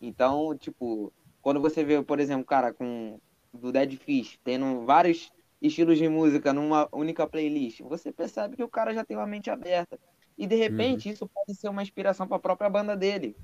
[0.00, 1.12] Então, tipo,
[1.42, 3.18] quando você vê, por exemplo, cara com
[3.52, 8.68] do Dead Fish, tendo vários estilos de música numa única playlist, você percebe que o
[8.68, 9.98] cara já tem uma mente aberta.
[10.38, 11.14] E de repente uhum.
[11.14, 13.36] isso pode ser uma inspiração para a própria banda dele.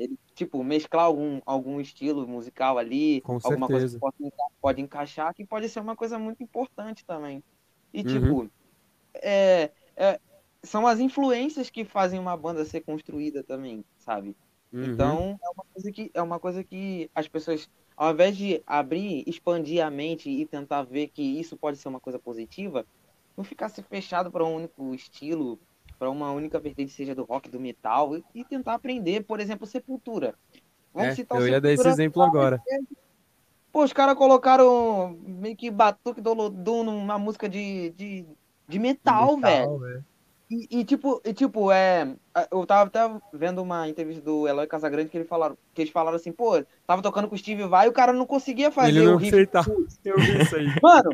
[0.00, 3.98] Ele, tipo, mesclar algum, algum estilo musical ali, Com alguma certeza.
[4.00, 7.44] coisa que pode, pode encaixar, que pode ser uma coisa muito importante também.
[7.92, 8.06] E, uhum.
[8.06, 8.50] tipo,
[9.14, 10.18] é, é,
[10.62, 14.34] são as influências que fazem uma banda ser construída também, sabe?
[14.72, 14.84] Uhum.
[14.84, 17.68] Então, é uma, coisa que, é uma coisa que as pessoas
[18.00, 22.00] ao invés de abrir, expandir a mente e tentar ver que isso pode ser uma
[22.00, 22.86] coisa positiva,
[23.36, 25.60] não ficar se fechado para um único estilo,
[26.00, 30.34] para uma única vertente, seja do rock, do metal, e, tentar aprender, por exemplo, Sepultura.
[30.94, 32.58] Vamos é, citar eu ia dar esse exemplo agora.
[33.70, 38.24] Pô, os caras colocaram meio que batuque do Lodum numa música de, de,
[38.66, 39.78] de metal, metal velho.
[39.78, 40.04] velho.
[40.50, 42.08] E, e, tipo, e, tipo, é.
[42.50, 46.16] Eu tava até vendo uma entrevista do Eloy Casagrande que, ele falaram, que eles falaram
[46.16, 49.04] assim, pô, tava tocando com o Steve Vai e o cara não conseguia fazer ele
[49.04, 49.36] não o riff.
[50.04, 50.66] Eu vi isso aí.
[50.82, 51.10] Mano,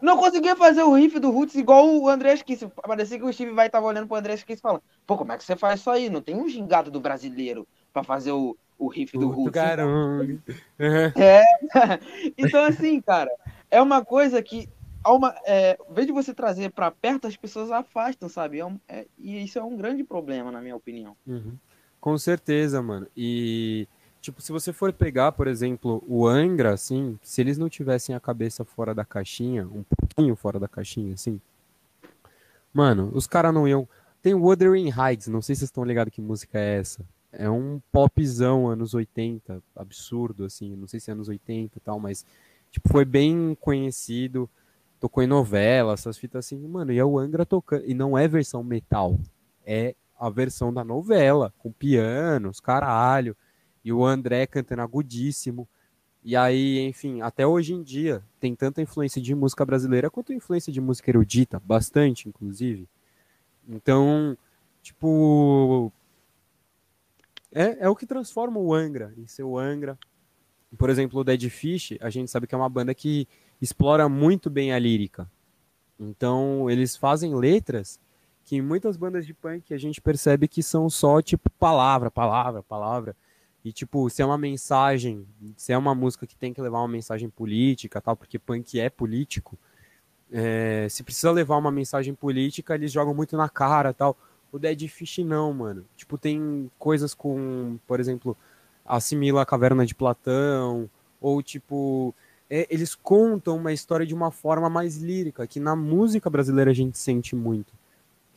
[0.00, 2.66] não conseguia fazer o riff do Roots igual o André Esquisse.
[2.68, 5.44] Parecia que o Steve Vai tava olhando pro André Esquisse falando, pô, como é que
[5.44, 6.08] você faz isso aí?
[6.08, 9.52] Não tem um gingado do brasileiro pra fazer o, o riff do Roots.
[9.52, 10.38] Caramba.
[10.78, 11.42] É.
[12.36, 13.30] então, assim, cara,
[13.70, 14.68] é uma coisa que
[15.06, 18.58] uma, é, em vez de você trazer para perto, as pessoas afastam, sabe?
[18.58, 21.16] É um, é, e isso é um grande problema, na minha opinião.
[21.26, 21.54] Uhum.
[22.00, 23.06] Com certeza, mano.
[23.16, 23.86] E,
[24.20, 28.20] tipo, se você for pegar, por exemplo, o Angra, assim, se eles não tivessem a
[28.20, 31.40] cabeça fora da caixinha, um pouquinho fora da caixinha, assim,
[32.72, 33.88] mano, os caras não iam.
[34.22, 37.04] Tem Wuthering Heights, não sei se vocês estão ligados que música é essa.
[37.32, 41.98] É um popzão anos 80, absurdo, assim, não sei se é anos 80 e tal,
[41.98, 42.26] mas,
[42.70, 44.48] tipo, foi bem conhecido
[45.00, 48.28] tocou em novela, essas fitas assim, mano, e é o Angra tocando, e não é
[48.28, 49.18] versão metal,
[49.64, 53.34] é a versão da novela, com pianos, caralho,
[53.84, 55.68] e o André cantando agudíssimo,
[56.22, 60.72] e aí, enfim, até hoje em dia, tem tanta influência de música brasileira quanto influência
[60.72, 62.86] de música erudita, bastante, inclusive.
[63.66, 64.36] Então,
[64.82, 65.90] tipo,
[67.52, 69.98] é, é o que transforma o Angra em ser o Angra.
[70.76, 73.26] Por exemplo, o Dead Fish, a gente sabe que é uma banda que
[73.60, 75.30] explora muito bem a lírica.
[75.98, 77.98] Então, eles fazem letras
[78.44, 82.62] que em muitas bandas de punk a gente percebe que são só tipo palavra, palavra,
[82.62, 83.16] palavra.
[83.64, 85.26] E tipo, se é uma mensagem,
[85.56, 88.88] se é uma música que tem que levar uma mensagem política, tal, porque punk é
[88.88, 89.58] político,
[90.32, 94.16] é, se precisa levar uma mensagem política, eles jogam muito na cara, tal.
[94.52, 95.84] O Dead Fish não, mano.
[95.96, 98.36] Tipo, tem coisas com, por exemplo,
[98.84, 100.88] assimila a caverna de Platão,
[101.20, 102.14] ou tipo,
[102.48, 106.74] é, eles contam uma história de uma forma mais lírica, que na música brasileira a
[106.74, 107.72] gente sente muito.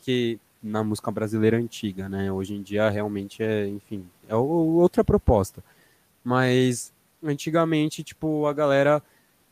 [0.02, 2.32] Que na música brasileira antiga, né?
[2.32, 5.64] Hoje em dia realmente é, enfim, é outra proposta.
[6.24, 9.02] Mas antigamente, tipo, a galera.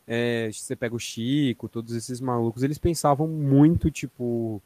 [0.07, 4.61] É, você pega o Chico, todos esses malucos, eles pensavam muito, tipo,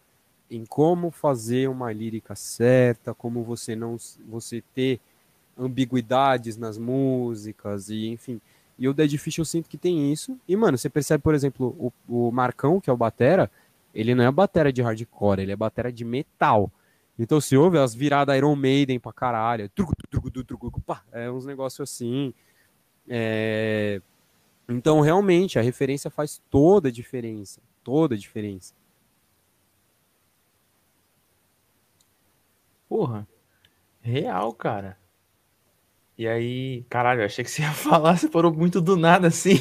[0.49, 3.97] em como fazer uma lírica certa, como você não
[4.27, 4.99] você ter
[5.57, 8.41] ambiguidades nas músicas e enfim.
[8.77, 10.37] E o Dead Fish eu sinto que tem isso.
[10.47, 13.49] E, mano, você percebe, por exemplo, o, o Marcão, que é o Batera,
[13.95, 16.71] ele não é batera de hardcore, ele é batera de metal.
[17.17, 19.69] Então se ouve as viradas Iron Maiden pra caralho.
[19.69, 22.33] Truco, truco, truco, truco, pá, é uns negócios assim.
[23.07, 24.01] É...
[24.67, 27.61] Então, realmente, a referência faz toda a diferença.
[27.83, 28.73] Toda a diferença.
[32.89, 33.27] Porra.
[34.01, 34.97] Real, cara.
[36.17, 39.57] E aí, caralho, eu achei que você ia falar, você parou muito do nada assim.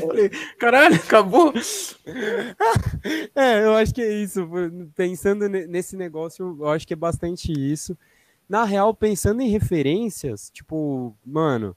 [0.00, 0.28] falei,
[0.58, 1.52] caralho, acabou.
[3.34, 4.46] é, eu acho que é isso.
[4.94, 7.96] Pensando nesse negócio, eu acho que é bastante isso.
[8.48, 11.76] Na real, pensando em referências, tipo, mano,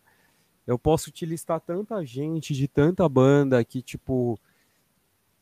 [0.66, 4.40] eu posso te listar tanta gente de tanta banda que, tipo,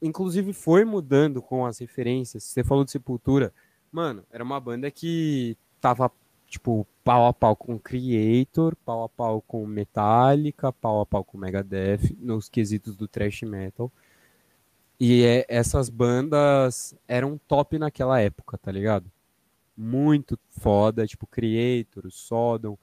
[0.01, 2.43] inclusive foi mudando com as referências.
[2.43, 3.53] Você falou de Sepultura.
[3.91, 6.11] Mano, era uma banda que tava,
[6.49, 11.37] tipo, pau a pau com Creator, pau a pau com Metallica, pau a pau com
[11.37, 13.91] Megadeth, nos quesitos do thrash metal.
[14.99, 19.09] E é, essas bandas eram top naquela época, tá ligado?
[19.77, 22.77] Muito foda, tipo Creator, Sodom.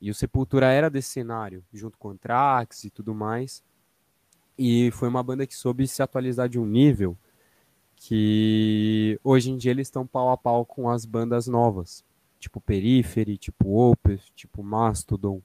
[0.00, 3.62] E o Sepultura era desse cenário, junto com Trax e tudo mais.
[4.58, 7.16] E foi uma banda que soube se atualizar de um nível
[7.96, 12.02] que hoje em dia eles estão pau a pau com as bandas novas,
[12.40, 15.40] tipo Periphery, tipo Opeth, tipo Mastodon,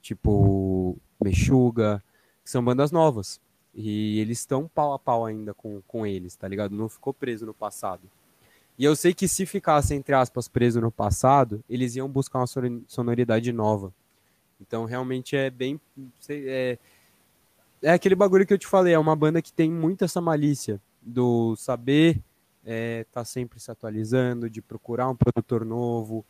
[0.00, 2.04] tipo Meshuga,
[2.44, 3.40] que são bandas novas.
[3.74, 6.74] E eles estão pau a pau ainda com, com eles, tá ligado?
[6.74, 8.02] Não ficou preso no passado.
[8.78, 12.46] E eu sei que se ficasse, entre aspas, preso no passado, eles iam buscar uma
[12.86, 13.92] sonoridade nova.
[14.60, 15.80] Então, realmente é bem.
[16.28, 16.78] É,
[17.82, 20.80] é aquele bagulho que eu te falei, é uma banda que tem muito essa malícia
[21.00, 22.20] do saber
[22.66, 26.24] é, tá sempre se atualizando, de procurar um produtor novo.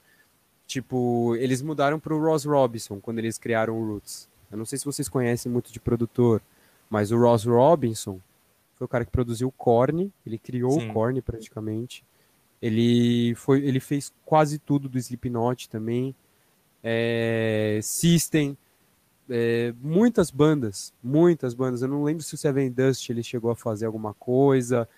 [0.67, 4.29] Tipo, eles mudaram para o Ross Robinson quando eles criaram o Roots.
[4.51, 6.43] Eu não sei se vocês conhecem muito de produtor,
[6.91, 8.21] mas o Ross Robinson
[8.75, 10.91] foi o cara que produziu o Korn, ele criou Sim.
[10.91, 12.05] o Korn praticamente.
[12.61, 16.15] Ele foi, ele fez quase tudo do Slipknot também.
[16.83, 18.57] É, System,
[19.29, 21.83] é, muitas bandas, muitas bandas.
[21.83, 24.89] Eu não lembro se o Seven Dust ele chegou a fazer alguma coisa,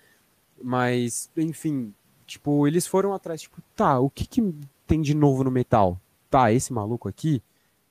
[0.63, 1.93] mas enfim,
[2.25, 4.53] tipo, eles foram atrás, tipo, tá, o que, que
[4.85, 5.99] tem de novo no metal?
[6.29, 7.41] Tá, esse maluco aqui,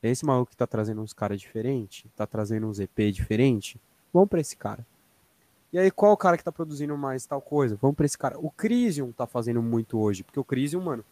[0.02, 3.80] esse maluco que tá trazendo uns caras diferentes, tá trazendo uns EP diferente,
[4.12, 4.86] vamos para esse cara.
[5.72, 7.76] E aí, qual o cara que tá produzindo mais tal coisa?
[7.80, 8.38] Vamos pra esse cara.
[8.38, 11.04] O Crisium tá fazendo muito hoje, porque o Crisium, mano,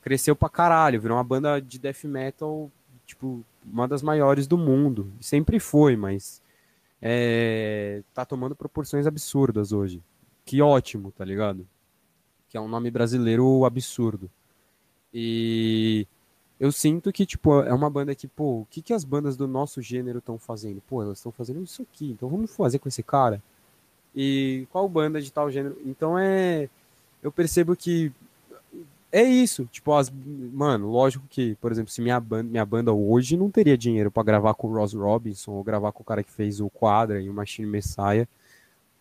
[0.00, 2.70] cresceu pra caralho, virou uma banda de death metal
[3.12, 5.12] tipo, uma das maiores do mundo.
[5.20, 6.42] Sempre foi, mas
[7.00, 10.02] é, tá tomando proporções absurdas hoje.
[10.52, 11.66] Que ótimo, tá ligado?
[12.50, 14.30] Que é um nome brasileiro absurdo.
[15.10, 16.06] E
[16.60, 19.48] eu sinto que, tipo, é uma banda que, pô, o que, que as bandas do
[19.48, 20.82] nosso gênero estão fazendo?
[20.86, 23.42] Pô, elas estão fazendo isso aqui, então vamos fazer com esse cara.
[24.14, 25.78] E qual banda de tal gênero?
[25.86, 26.68] Então é.
[27.22, 28.12] Eu percebo que
[29.10, 29.64] é isso.
[29.72, 33.78] Tipo, as, mano, lógico que, por exemplo, se minha banda, minha banda hoje não teria
[33.78, 36.68] dinheiro para gravar com o Ross Robinson ou gravar com o cara que fez o
[36.68, 38.28] Quadra e o Machine Messiah.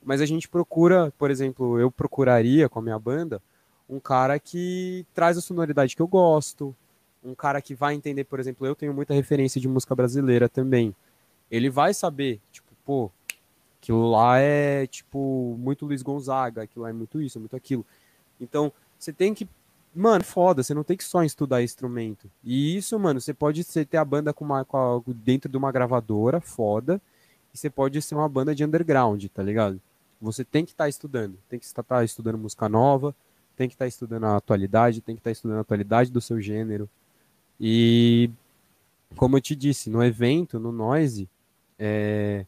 [0.04, 3.42] Mas a gente procura, por exemplo, eu procuraria com a minha banda
[3.90, 6.76] um cara que traz a sonoridade que eu gosto,
[7.24, 10.96] um cara que vai entender, por exemplo, eu tenho muita referência de música brasileira também.
[11.50, 13.12] Ele vai saber, tipo, pô,
[13.80, 17.86] aquilo lá é, tipo, muito Luiz Gonzaga, aquilo lá é muito isso, é muito aquilo.
[18.40, 19.48] Então, você tem que
[19.94, 22.32] Mano, foda, você não tem que só estudar instrumento.
[22.44, 25.58] E isso, mano, você pode ser, ter a banda com uma, com a, dentro de
[25.58, 27.02] uma gravadora, foda,
[27.54, 29.82] e você pode ser uma banda de underground, tá ligado?
[30.22, 33.16] Você tem que estar tá estudando, tem que estar tá estudando música nova,
[33.56, 36.22] tem que estar tá estudando a atualidade, tem que estar tá estudando a atualidade do
[36.22, 36.90] seu gênero.
[37.60, 38.30] E,
[39.16, 41.28] como eu te disse, no evento, no Noise,
[41.78, 42.46] é,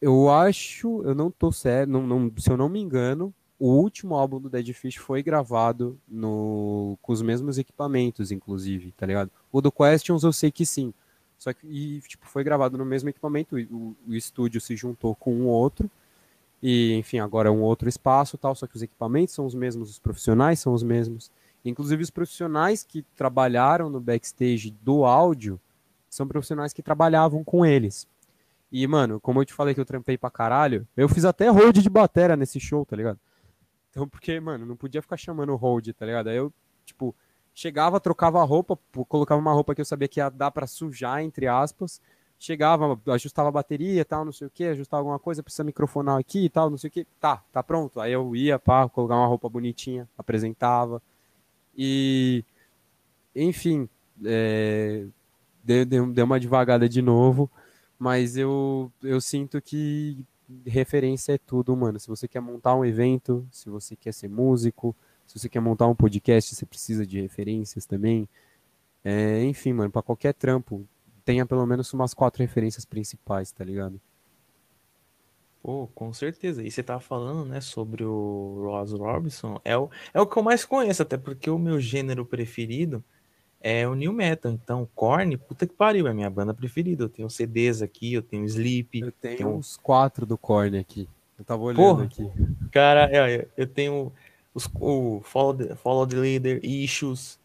[0.00, 4.14] eu acho, eu não tô certo, não, não, se eu não me engano, o último
[4.14, 9.30] álbum do Dead Fish foi gravado no, com os mesmos equipamentos, inclusive, tá ligado?
[9.52, 10.92] O do Questions eu sei que sim.
[11.38, 15.34] Só que e, tipo, foi gravado no mesmo equipamento, o, o estúdio se juntou com
[15.34, 15.90] um outro,
[16.66, 19.90] e enfim, agora é um outro espaço tal, só que os equipamentos são os mesmos,
[19.90, 21.30] os profissionais são os mesmos.
[21.62, 25.60] Inclusive os profissionais que trabalharam no backstage do áudio
[26.08, 28.08] são profissionais que trabalhavam com eles.
[28.72, 31.76] E, mano, como eu te falei que eu trampei pra caralho, eu fiz até hold
[31.76, 33.20] de batera nesse show, tá ligado?
[33.90, 36.28] Então, porque, mano, não podia ficar chamando hold, tá ligado?
[36.28, 36.50] Aí eu,
[36.86, 37.14] tipo,
[37.54, 41.22] chegava, trocava a roupa, colocava uma roupa que eu sabia que ia dar para sujar,
[41.22, 42.00] entre aspas.
[42.38, 46.44] Chegava, ajustava a bateria tal, não sei o que, ajustava alguma coisa, precisa microfonar aqui
[46.44, 47.06] e tal, não sei o que.
[47.18, 48.00] Tá, tá pronto.
[48.00, 51.00] Aí eu ia, pá, colocar uma roupa bonitinha, apresentava.
[51.76, 52.44] E,
[53.34, 53.88] enfim,
[54.24, 55.06] é,
[55.62, 57.50] deu, deu, deu uma devagada de novo,
[57.98, 60.18] mas eu, eu sinto que
[60.66, 61.98] referência é tudo, mano.
[61.98, 64.94] Se você quer montar um evento, se você quer ser músico,
[65.26, 68.28] se você quer montar um podcast, você precisa de referências também.
[69.02, 70.86] É, enfim, mano, para qualquer trampo,
[71.24, 74.00] tenha pelo menos umas quatro referências principais, tá ligado?
[75.62, 76.62] Pô, com certeza.
[76.62, 79.58] E você tava falando, né, sobre o Ross Robinson.
[79.64, 83.02] É o, é o que eu mais conheço, até porque o meu gênero preferido
[83.62, 84.52] é o New Metal.
[84.52, 87.04] Então, Korn, puta que pariu, é minha banda preferida.
[87.04, 89.00] Eu tenho CDs aqui, eu tenho Sleep.
[89.00, 89.56] Eu tenho, tenho...
[89.56, 91.08] uns quatro do Korn aqui.
[91.38, 92.30] Eu tava olhando Porra, aqui.
[92.70, 94.12] Cara, é, eu tenho
[94.52, 97.38] os, o Follow the, Follow the Leader, Issues,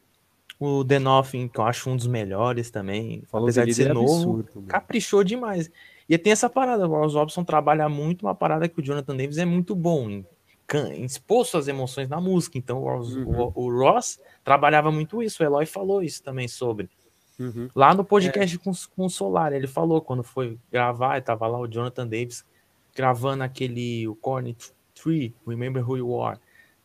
[0.60, 3.24] o The Nothing, que eu acho um dos melhores também.
[3.28, 5.72] Follow apesar de ser é novo, absurdo, caprichou demais.
[6.08, 9.38] E tem essa parada, o Ross Robson trabalha muito uma parada que o Jonathan Davis
[9.38, 10.26] é muito bom em,
[10.94, 12.58] em expor suas emoções na música.
[12.58, 13.52] Então o Ross, uhum.
[13.56, 16.90] o, o Ross, trabalhava muito isso, o Eloy falou isso também sobre.
[17.40, 17.70] Uhum.
[17.74, 18.60] Lá no podcast é.
[18.60, 22.44] com, com o Solar, ele falou quando foi gravar, tava lá o Jonathan Davis
[22.94, 24.58] gravando aquele o Corny
[24.94, 26.40] Tree, Remember Who You Are.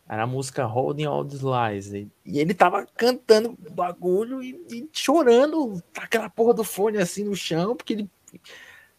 [0.09, 1.93] Era a música Holding All These Lies.
[1.93, 7.75] E ele tava cantando bagulho e, e chorando aquela porra do fone assim no chão,
[7.75, 8.11] porque ele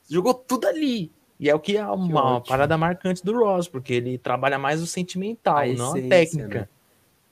[0.09, 1.11] jogou tudo ali.
[1.39, 4.81] E é o que é uma, que parada marcante do Ross, porque ele trabalha mais
[4.81, 6.69] o sentimental, a não essência, a técnica.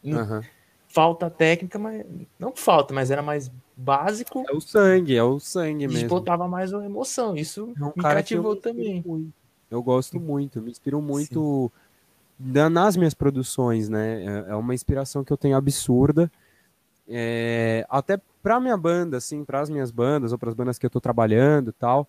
[0.04, 0.22] Né?
[0.22, 0.42] Uhum.
[0.88, 2.06] Falta técnica, mas.
[2.38, 4.44] Não falta, mas era mais básico.
[4.48, 5.98] É o sangue, é o sangue mesmo.
[5.98, 7.36] Explotava mais a emoção.
[7.36, 9.02] Isso é um me cativou também.
[9.04, 9.34] Muito.
[9.72, 11.83] Eu gosto muito, me inspiro muito Sim.
[12.40, 14.24] Nas minhas produções, né?
[14.24, 16.32] É, é uma inspiração que eu tenho absurda.
[17.08, 20.86] É, até pra minha banda, assim, para as minhas bandas ou para as bandas que
[20.86, 22.08] eu tô trabalhando e tal.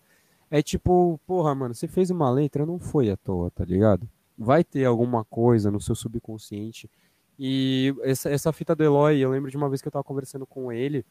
[0.49, 4.07] É tipo, porra, mano, você fez uma letra, não foi à toa, tá ligado?
[4.37, 6.89] Vai ter alguma coisa no seu subconsciente.
[7.37, 10.45] E essa, essa fita do Eloy, eu lembro de uma vez que eu tava conversando
[10.45, 11.05] com ele,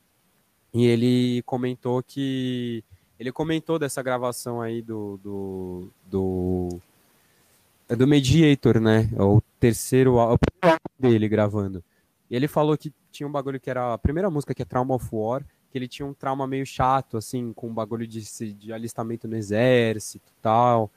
[0.75, 2.83] e ele comentou que.
[3.19, 5.19] Ele comentou dessa gravação aí do.
[5.23, 6.69] do, do
[7.89, 9.11] é do Mediator, né?
[9.17, 10.39] É o terceiro o
[10.99, 11.85] dele gravando.
[12.31, 14.95] E ele falou que tinha um bagulho que era a primeira música, que é Trauma
[14.95, 18.23] of War, que ele tinha um trauma meio chato, assim, com um bagulho de,
[18.55, 20.91] de alistamento no exército e tal.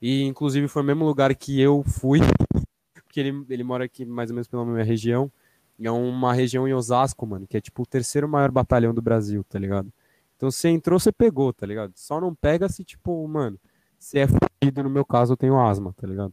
[0.00, 2.20] E, inclusive, foi o mesmo lugar que eu fui,
[2.94, 5.30] porque ele, ele mora aqui mais ou menos pela minha região.
[5.78, 9.00] E é uma região em Osasco, mano, que é tipo o terceiro maior batalhão do
[9.00, 9.92] Brasil, tá ligado?
[10.36, 11.92] Então, você entrou, você pegou, tá ligado?
[11.94, 13.58] Só não pega se, tipo, mano,
[13.98, 16.32] se é fudido, no meu caso, eu tenho asma, tá ligado?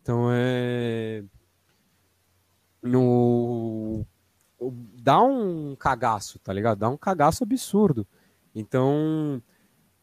[0.00, 1.22] Então, é...
[2.82, 4.04] No
[4.70, 6.78] dá um cagaço, tá ligado?
[6.78, 8.06] Dá um cagaço absurdo.
[8.54, 9.42] Então,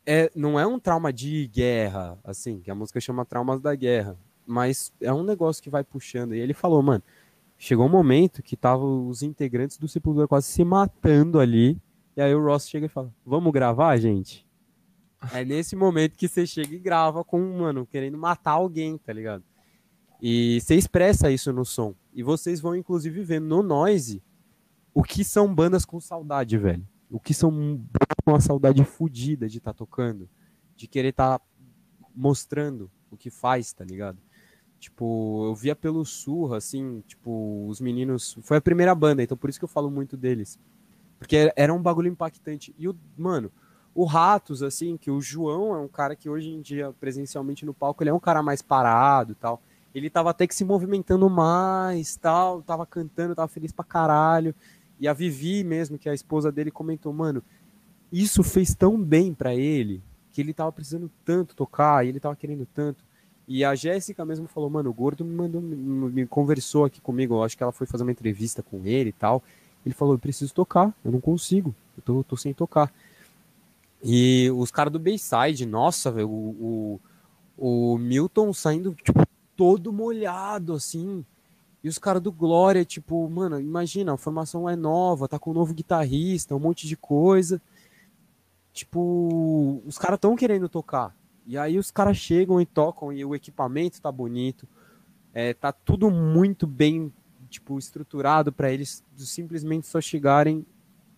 [0.06, 4.18] é, não é um trauma de guerra, assim, que a música chama Traumas da Guerra,
[4.46, 6.34] mas é um negócio que vai puxando.
[6.34, 7.04] E ele falou, mano,
[7.58, 11.80] chegou um momento que tava os integrantes do Sepultura quase se matando ali,
[12.16, 14.46] e aí o Ross chega e fala, vamos gravar, gente?
[15.34, 19.44] É nesse momento que você chega e grava com, mano, querendo matar alguém, tá ligado?
[20.22, 21.94] E você expressa isso no som.
[22.14, 24.22] E vocês vão, inclusive, ver no Noise
[24.94, 26.86] o que são bandas com saudade, velho?
[27.10, 30.30] O que são bandas com uma saudade fodida de estar tá tocando,
[30.76, 31.46] de querer estar tá
[32.16, 34.20] mostrando o que faz, tá ligado?
[34.80, 38.38] Tipo, eu via pelo Surra, assim, tipo, os meninos.
[38.42, 40.58] Foi a primeira banda, então por isso que eu falo muito deles.
[41.18, 42.74] Porque era um bagulho impactante.
[42.78, 43.52] E o, mano,
[44.00, 47.74] o Ratos, assim, que o João é um cara que hoje em dia, presencialmente no
[47.74, 49.62] palco, ele é um cara mais parado tal.
[49.94, 54.56] Ele tava até que se movimentando mais, tal, tava cantando, tava feliz pra caralho.
[55.02, 57.44] E a Vivi mesmo, que é a esposa dele, comentou, mano,
[58.10, 60.02] isso fez tão bem para ele
[60.32, 63.04] que ele tava precisando tanto tocar, e ele tava querendo tanto.
[63.46, 67.44] E a Jéssica mesmo falou, mano, o Gordo me mandou, me conversou aqui comigo, eu
[67.44, 69.44] acho que ela foi fazer uma entrevista com ele e tal.
[69.86, 72.94] Ele falou, eu preciso tocar, eu não consigo, eu tô, tô sem tocar.
[74.04, 77.02] E os caras do Bayside, nossa, velho, o,
[77.58, 81.26] o, Milton saindo, tipo, todo molhado, assim,
[81.84, 85.54] e os caras do Glória, tipo, mano, imagina, a formação é nova, tá com um
[85.54, 87.62] novo guitarrista, um monte de coisa.
[88.74, 91.16] Tipo, os caras tão querendo tocar.
[91.46, 94.68] E aí os caras chegam e tocam e o equipamento tá bonito.
[95.34, 97.12] É, tá tudo muito bem,
[97.50, 100.66] tipo, estruturado para eles simplesmente só chegarem,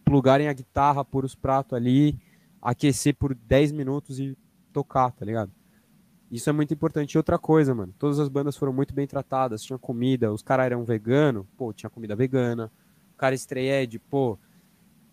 [0.06, 2.20] plugarem a guitarra, pôr os pratos ali,
[2.62, 4.38] aquecer por 10 minutos e
[4.72, 5.52] tocar, tá ligado?
[6.32, 7.14] Isso é muito importante.
[7.14, 10.68] E outra coisa, mano, todas as bandas foram muito bem tratadas, tinha comida, os caras
[10.68, 12.72] eram vegano, pô, tinha comida vegana.
[13.14, 14.40] O cara estreia de, pô,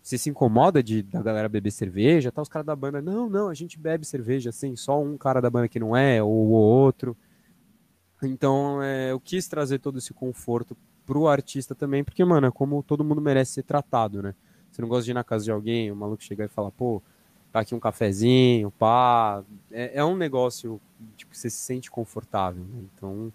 [0.01, 3.49] você se incomoda de da galera beber cerveja, tá os caras da banda, não, não,
[3.49, 6.51] a gente bebe cerveja, assim, só um cara da banda que não é, ou o
[6.51, 7.17] outro.
[8.23, 12.81] Então, é, eu quis trazer todo esse conforto pro artista também, porque, mano, é como
[12.81, 14.35] todo mundo merece ser tratado, né?
[14.71, 17.01] Você não gosta de ir na casa de alguém, o maluco chegar e falar, pô,
[17.53, 19.43] aqui um cafezinho, pá.
[19.71, 20.79] É, é um negócio
[21.15, 22.63] tipo, você se sente confortável.
[22.63, 22.83] Né?
[22.93, 23.31] Então,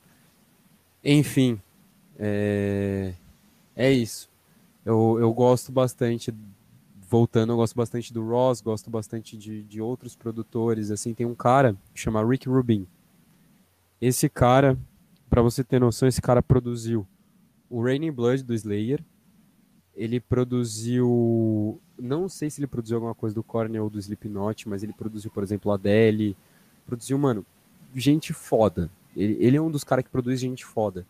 [1.03, 1.61] enfim,
[2.19, 3.15] é,
[3.75, 4.29] é isso.
[4.85, 6.33] Eu, eu gosto bastante,
[7.09, 10.91] voltando, eu gosto bastante do Ross, gosto bastante de, de outros produtores.
[10.91, 12.87] Assim, tem um cara que chama Rick Rubin.
[14.01, 14.79] Esse cara,
[15.31, 17.07] para você ter noção, esse cara produziu
[17.71, 19.03] o Raining Blood do Slayer.
[19.97, 24.83] Ele produziu não sei se ele produziu alguma coisa do Korn ou do Slipknot, mas
[24.83, 26.37] ele produziu, por exemplo, a Adele.
[26.87, 27.47] Produziu, mano,
[27.95, 28.91] gente foda.
[29.17, 31.07] Ele, ele é um dos caras que produz gente foda.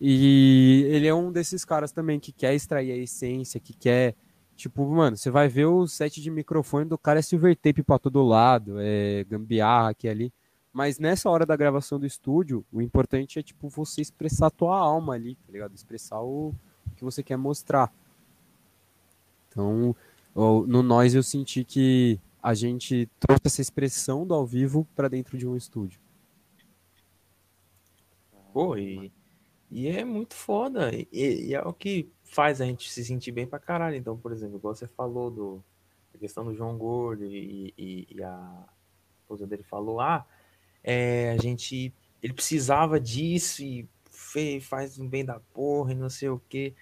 [0.00, 4.16] E ele é um desses caras também que quer extrair a essência, que quer
[4.54, 7.98] Tipo, mano, você vai ver o set de microfone do cara é silver tape pra
[7.98, 10.32] todo lado, é gambiarra aqui ali.
[10.72, 14.76] Mas nessa hora da gravação do estúdio, o importante é, tipo, você expressar a tua
[14.78, 15.74] alma ali, tá ligado?
[15.74, 16.54] Expressar o
[17.02, 17.92] que você quer mostrar.
[19.48, 19.94] Então,
[20.34, 25.36] no Nós eu senti que a gente trouxe essa expressão do ao vivo para dentro
[25.36, 26.00] de um estúdio.
[28.52, 29.10] Pô, e,
[29.70, 30.90] e é muito foda.
[30.94, 33.96] E, e, é o que faz a gente se sentir bem pra caralho.
[33.96, 35.64] Então, por exemplo, igual você falou do,
[36.14, 38.64] a questão do João Gordo e, e, e a
[39.20, 40.24] esposa dele falou, ah,
[40.84, 41.92] é, a gente.
[42.22, 46.74] Ele precisava disso e fez, faz um bem da porra e não sei o que.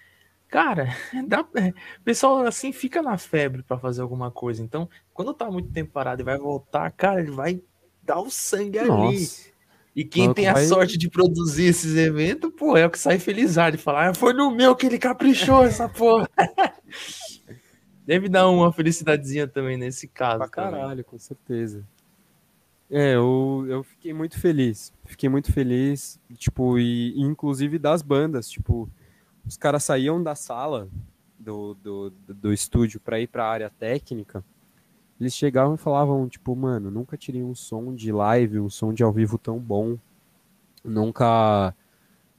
[0.51, 0.89] Cara,
[1.25, 4.61] dá, é, o pessoal assim fica na febre para fazer alguma coisa.
[4.61, 7.63] Então, quando tá muito tempo parado e vai voltar, cara, ele vai
[8.03, 9.07] dar o sangue Nossa.
[9.07, 9.51] ali.
[9.95, 10.65] E quem tem a vai...
[10.65, 14.33] sorte de produzir esses eventos, pô, é o que sai felizado de falar, ah, foi
[14.33, 16.29] no meu que ele caprichou essa porra.
[18.05, 20.39] Deve dar uma felicidadezinha também nesse caso.
[20.39, 21.03] Pra caralho, também.
[21.03, 21.87] com certeza.
[22.89, 24.93] É, eu, eu fiquei muito feliz.
[25.05, 28.89] Fiquei muito feliz, tipo, e inclusive das bandas, tipo,
[29.45, 30.89] os caras saíam da sala
[31.37, 34.43] do, do, do estúdio para ir para a área técnica,
[35.19, 39.03] eles chegavam e falavam, tipo, mano, nunca tirei um som de live, um som de
[39.03, 39.97] ao vivo tão bom,
[40.83, 41.75] nunca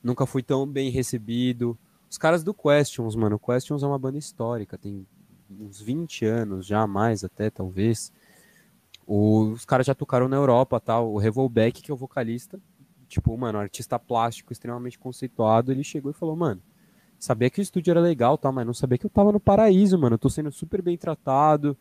[0.03, 1.79] nunca fui tão bem recebido.
[2.11, 5.07] Os caras do Questions, mano, Questions é uma banda histórica, tem
[5.49, 8.13] uns 20 anos já, mais até, talvez.
[9.07, 11.13] Os caras já tocaram na Europa, tal.
[11.13, 12.61] O Revolbeck, que é o vocalista,
[13.09, 16.61] tipo, mano, artista plástico extremamente conceituado, ele chegou e falou, mano,
[17.23, 19.97] sabia que o estúdio era legal, tá, mas não sabia que eu tava no paraíso,
[19.97, 20.15] mano.
[20.15, 21.79] Eu tô sendo super bem tratado.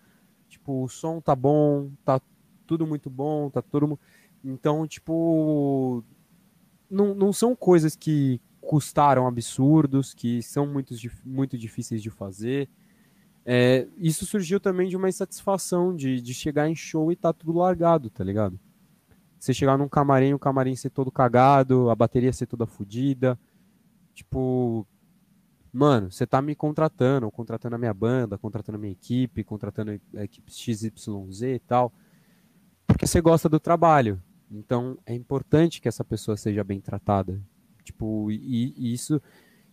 [0.48, 2.22] Tipo, o som tá bom, tá
[2.68, 4.00] tudo muito bom, tá todo
[4.46, 6.04] Então, tipo,
[6.88, 10.94] não, não são coisas que custaram absurdos, que são muito,
[11.26, 12.70] muito difíceis de fazer.
[13.44, 17.58] É, isso surgiu também de uma insatisfação de, de chegar em show e tá tudo
[17.58, 18.60] largado, tá ligado?
[19.40, 23.40] Você chegar num camarim, o camarim ser todo cagado, a bateria ser toda fodida.
[24.14, 24.86] Tipo,
[25.72, 30.00] mano, você tá me contratando, ou contratando a minha banda, contratando a minha equipe, contratando
[30.16, 31.94] a equipe XYZ e tal,
[32.86, 34.22] porque você gosta do trabalho.
[34.52, 37.42] Então é importante que essa pessoa seja bem tratada.
[37.84, 39.22] Tipo, e, e isso,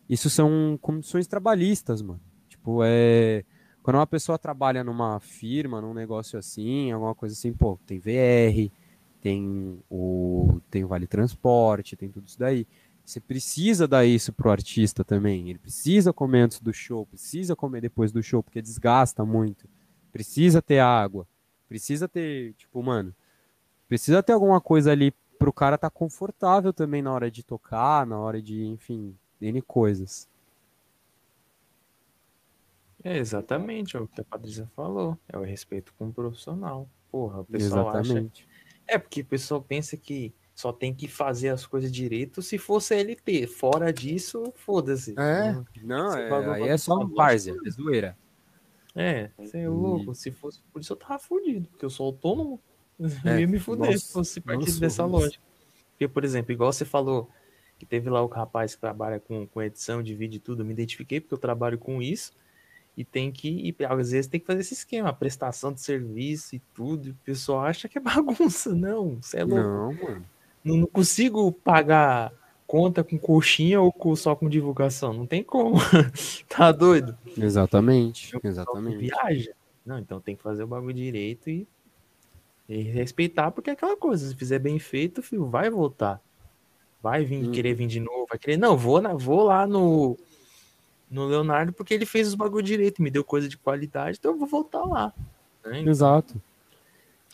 [0.09, 2.21] isso são condições trabalhistas, mano.
[2.49, 3.45] Tipo, é.
[3.83, 8.71] Quando uma pessoa trabalha numa firma, num negócio assim, alguma coisa assim, pô, tem VR,
[9.21, 12.67] tem o, tem o Vale Transporte, tem tudo isso daí.
[13.09, 15.49] Você precisa dar isso pro artista também.
[15.49, 19.67] Ele precisa comer antes do show, precisa comer depois do show, porque desgasta muito.
[20.13, 21.27] Precisa ter água.
[21.67, 23.17] Precisa ter, tipo, mano,
[23.89, 28.07] precisa ter alguma coisa ali pro cara estar tá confortável também na hora de tocar,
[28.07, 30.29] na hora de, enfim, N coisas.
[33.03, 35.17] É exatamente é o que a Patrícia falou.
[35.27, 36.87] É o respeito com o profissional.
[37.11, 38.47] Porra, o pessoal exatamente.
[38.47, 38.69] acha.
[38.87, 42.81] É porque o pessoal pensa que só tem que fazer as coisas direito se for
[42.81, 43.47] CLT.
[43.47, 45.15] Fora disso, foda-se.
[45.17, 48.19] É, não, é, aí é só um várzea, é zoeira.
[48.93, 50.13] É, você é louco.
[50.17, 52.61] Se fosse por isso, eu tava fudido, porque eu sou autônomo.
[53.25, 55.27] É, eu ia me fuder nossa, se fosse partir dessa nossa.
[55.27, 55.45] lógica.
[55.93, 57.31] Porque, por exemplo, igual você falou,
[57.79, 60.67] que teve lá o rapaz que trabalha com, com edição de vídeo e tudo, eu
[60.67, 62.33] me identifiquei porque eu trabalho com isso
[62.97, 66.59] e tem que, e às vezes tem que fazer esse esquema, prestação de serviço e
[66.75, 69.63] tudo, e o pessoal acha que é bagunça, não, você é louco.
[69.63, 70.27] Não, mano
[70.65, 72.33] não consigo pagar
[72.69, 75.15] conta com coxinha ou com, só com divulgação.
[75.15, 75.77] Não tem como.
[76.49, 77.17] tá doido?
[77.37, 78.31] Exatamente.
[78.45, 78.99] exatamente.
[78.99, 79.53] Viaja.
[79.85, 81.67] Não, então tem que fazer o bagulho direito e,
[82.69, 86.21] e, respeitar, porque é aquela coisa, se fizer bem feito, filho, vai voltar.
[87.03, 87.53] Vai vir, hum.
[87.53, 88.59] querer vir de novo, vai querer.
[88.59, 90.19] Não, vou, na, vou lá no,
[91.11, 94.39] no Leonardo porque ele fez os bagulho direito, me deu coisa de qualidade, então eu
[94.39, 95.15] vou voltar lá.
[95.65, 95.81] Né?
[95.83, 96.39] Exato.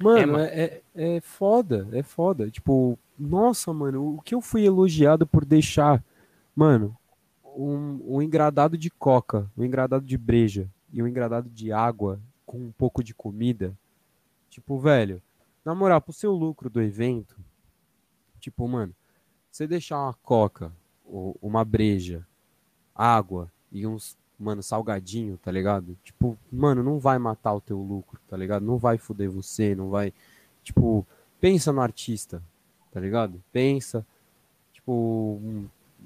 [0.01, 0.45] Mano, é, mano.
[0.45, 2.49] É, é, é foda, é foda.
[2.51, 6.05] Tipo, nossa, mano, o que eu fui elogiado por deixar,
[6.55, 6.97] mano,
[7.57, 12.59] um, um engradado de coca, um engradado de breja e um engradado de água com
[12.59, 13.77] um pouco de comida.
[14.51, 15.23] Tipo, velho,
[15.65, 17.37] na moral, pro seu lucro do evento,
[18.39, 18.95] tipo, mano,
[19.51, 20.73] você deixar uma coca,
[21.05, 22.27] ou uma breja,
[22.95, 25.97] água e uns, mano, salgadinho, tá ligado?
[26.03, 28.65] Tipo, mano, não vai matar o teu lucro, tá ligado?
[28.65, 30.13] Não vai foder você, não vai.
[30.63, 31.07] Tipo,
[31.41, 32.43] pensa no artista,
[32.95, 33.43] tá ligado?
[33.53, 34.07] Pensa.
[34.73, 35.41] Tipo.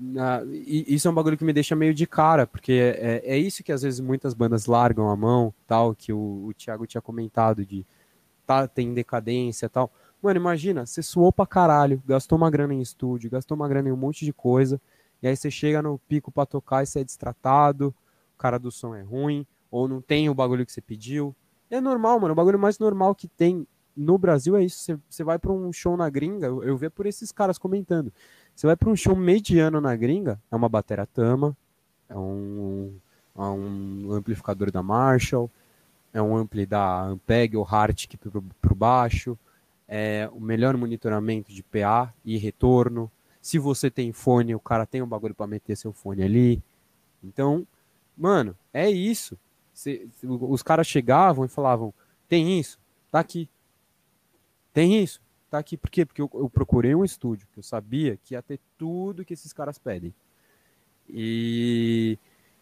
[0.01, 3.37] Na, isso é um bagulho que me deixa meio de cara, porque é, é, é
[3.37, 7.03] isso que às vezes muitas bandas largam a mão, tal, que o, o Thiago tinha
[7.03, 7.85] comentado de
[8.47, 9.91] tá, tem decadência tal.
[10.23, 13.93] Mano, imagina, você suou pra caralho, gastou uma grana em estúdio, gastou uma grana em
[13.93, 14.81] um monte de coisa,
[15.21, 17.93] e aí você chega no pico pra tocar e você é destratado,
[18.37, 21.35] o cara do som é ruim, ou não tem o bagulho que você pediu.
[21.69, 22.33] É normal, mano.
[22.33, 23.67] O bagulho mais normal que tem
[23.99, 25.01] no Brasil é isso.
[25.09, 28.13] Você vai para um show na gringa, eu, eu vejo por esses caras comentando.
[28.55, 31.57] Você vai para um show mediano na gringa, é uma batera Tama,
[32.09, 32.95] é um,
[33.37, 35.51] é um amplificador da Marshall,
[36.13, 39.37] é um ampli da Ampeg ou Hartic para o baixo,
[39.87, 43.11] é o melhor monitoramento de PA e retorno.
[43.41, 46.63] Se você tem fone, o cara tem um bagulho para meter seu fone ali.
[47.23, 47.67] Então,
[48.17, 49.39] mano, é isso.
[49.73, 51.95] Cê, os caras chegavam e falavam:
[52.29, 52.79] tem isso,
[53.11, 53.49] tá aqui.
[54.79, 55.77] Tem isso, tá aqui.
[55.77, 56.07] Por quê?
[56.07, 59.53] Porque eu, eu procurei um estúdio que eu sabia que ia ter tudo que esses
[59.53, 60.15] caras pedem.
[61.09, 62.17] E,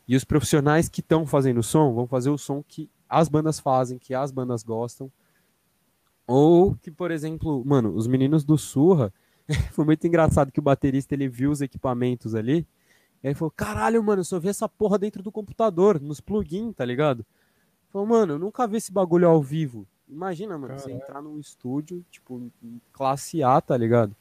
[0.08, 3.60] e os profissionais que estão fazendo o som vão fazer o som que as bandas
[3.60, 5.12] fazem, que as bandas gostam.
[6.26, 9.12] Ou que, por exemplo, mano, os meninos do Surra,
[9.72, 12.66] foi muito engraçado que o baterista ele viu os equipamentos ali,
[13.22, 16.74] e aí falou: caralho, mano, eu só vi essa porra dentro do computador, nos plugins,
[16.74, 17.26] tá ligado?
[17.90, 19.86] Falou, mano, eu nunca vi esse bagulho ao vivo.
[20.08, 20.82] Imagina, mano, Caralho.
[20.82, 22.50] você entrar num estúdio, tipo,
[22.92, 24.14] classe A, tá ligado?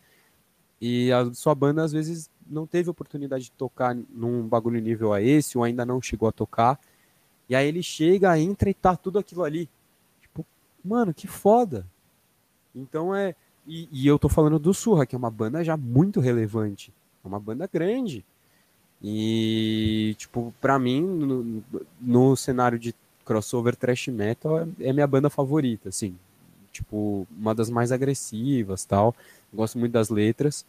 [0.82, 5.22] E a sua banda, às vezes, não teve oportunidade de tocar num bagulho nível a
[5.22, 6.80] esse, ou ainda não chegou a tocar.
[7.48, 9.70] E aí ele chega, entra e tá tudo aquilo ali.
[10.22, 10.46] Tipo,
[10.84, 11.86] mano, que foda.
[12.74, 13.36] Então é.
[13.68, 16.94] E, e eu tô falando do Surra, que é uma banda já muito relevante.
[17.24, 18.26] É uma banda grande.
[19.02, 21.64] E, tipo, pra mim, no,
[22.00, 22.94] no cenário de
[23.26, 26.16] crossover thrash metal, é, é minha banda favorita, assim.
[26.72, 29.16] Tipo, uma das mais agressivas tal.
[29.54, 30.66] Gosto muito das letras.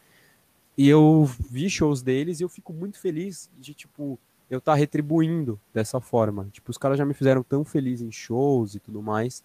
[0.77, 4.19] E eu vi shows deles e eu fico muito feliz de, tipo,
[4.51, 6.49] eu estar tá retribuindo dessa forma.
[6.53, 9.43] Tipo, os caras já me fizeram tão feliz em shows e tudo mais,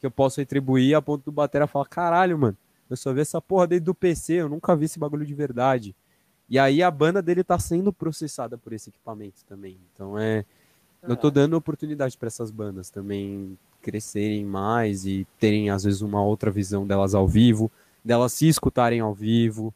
[0.00, 2.56] que eu posso retribuir a ponto do batera falar, caralho, mano,
[2.88, 5.96] eu só vi essa porra desde do PC, eu nunca vi esse bagulho de verdade.
[6.48, 9.78] E aí a banda dele tá sendo processada por esse equipamento também.
[9.92, 10.44] Então é.
[11.06, 16.22] Eu tô dando oportunidade para essas bandas também crescerem mais e terem, às vezes, uma
[16.22, 17.70] outra visão delas ao vivo,
[18.02, 19.74] delas se escutarem ao vivo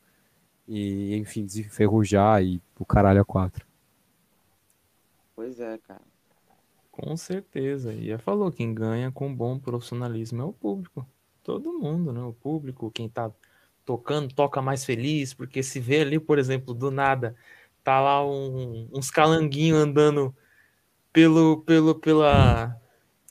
[0.67, 3.67] e, enfim, desenferrujar e o caralho a quatro.
[5.37, 6.01] Pois é, cara.
[6.91, 7.93] Com certeza.
[7.93, 11.07] E já falou, quem ganha com bom profissionalismo é o público.
[11.45, 12.21] Todo mundo, né?
[12.23, 13.31] O público, quem tá
[13.85, 17.37] tocando, toca mais feliz, porque se vê ali, por exemplo, do nada,
[17.85, 20.35] tá lá um, uns calanguinhos andando
[21.19, 22.77] pelo, pelo, pela...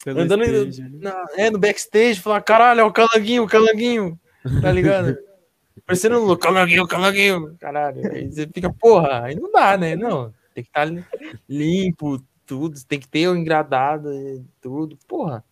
[0.04, 4.20] Pelo andando stage, no, na, é, no backstage, falar, caralho, é o calanguinho, o calanguinho,
[4.62, 5.18] tá ligado?
[5.86, 8.12] Parecendo um calanguinho, calanguinho, caralho.
[8.12, 9.96] Aí você fica, porra, aí não dá, né?
[9.96, 14.10] Não, tem que estar tá limpo, tudo, tem que ter o engradado,
[14.60, 15.44] tudo, porra.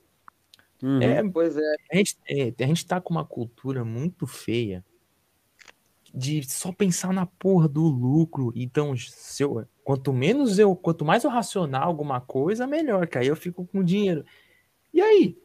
[0.84, 1.02] Uhum.
[1.02, 1.76] É, pois é.
[1.90, 4.84] A gente, é, a gente tá com uma cultura muito feia
[6.16, 8.54] de só pensar na porra do lucro.
[8.56, 13.28] Então, se eu, quanto menos eu, quanto mais eu racionar alguma coisa, melhor, que aí
[13.28, 14.24] eu fico com dinheiro.
[14.94, 15.38] E aí?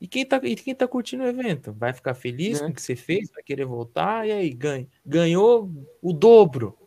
[0.00, 1.72] E quem tá, e quem tá curtindo o evento?
[1.72, 2.64] Vai ficar feliz é.
[2.64, 3.30] com o que você fez?
[3.32, 4.26] Vai querer voltar?
[4.26, 4.86] E aí, ganha.
[5.04, 5.70] Ganhou
[6.00, 6.78] o dobro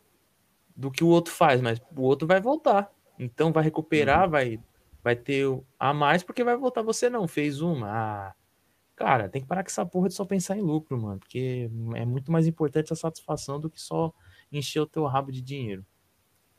[0.76, 2.92] do que o outro faz, mas o outro vai voltar.
[3.20, 4.32] Então vai recuperar, uhum.
[4.32, 4.60] vai
[5.04, 5.46] vai ter
[5.80, 6.82] a mais porque vai voltar.
[6.82, 7.88] Você não fez uma.
[7.90, 8.34] Ah,
[8.96, 12.06] cara, tem que parar com essa porra de só pensar em lucro, mano, porque é
[12.06, 14.14] muito mais importante a satisfação do que só
[14.52, 15.86] encher o teu rabo de dinheiro.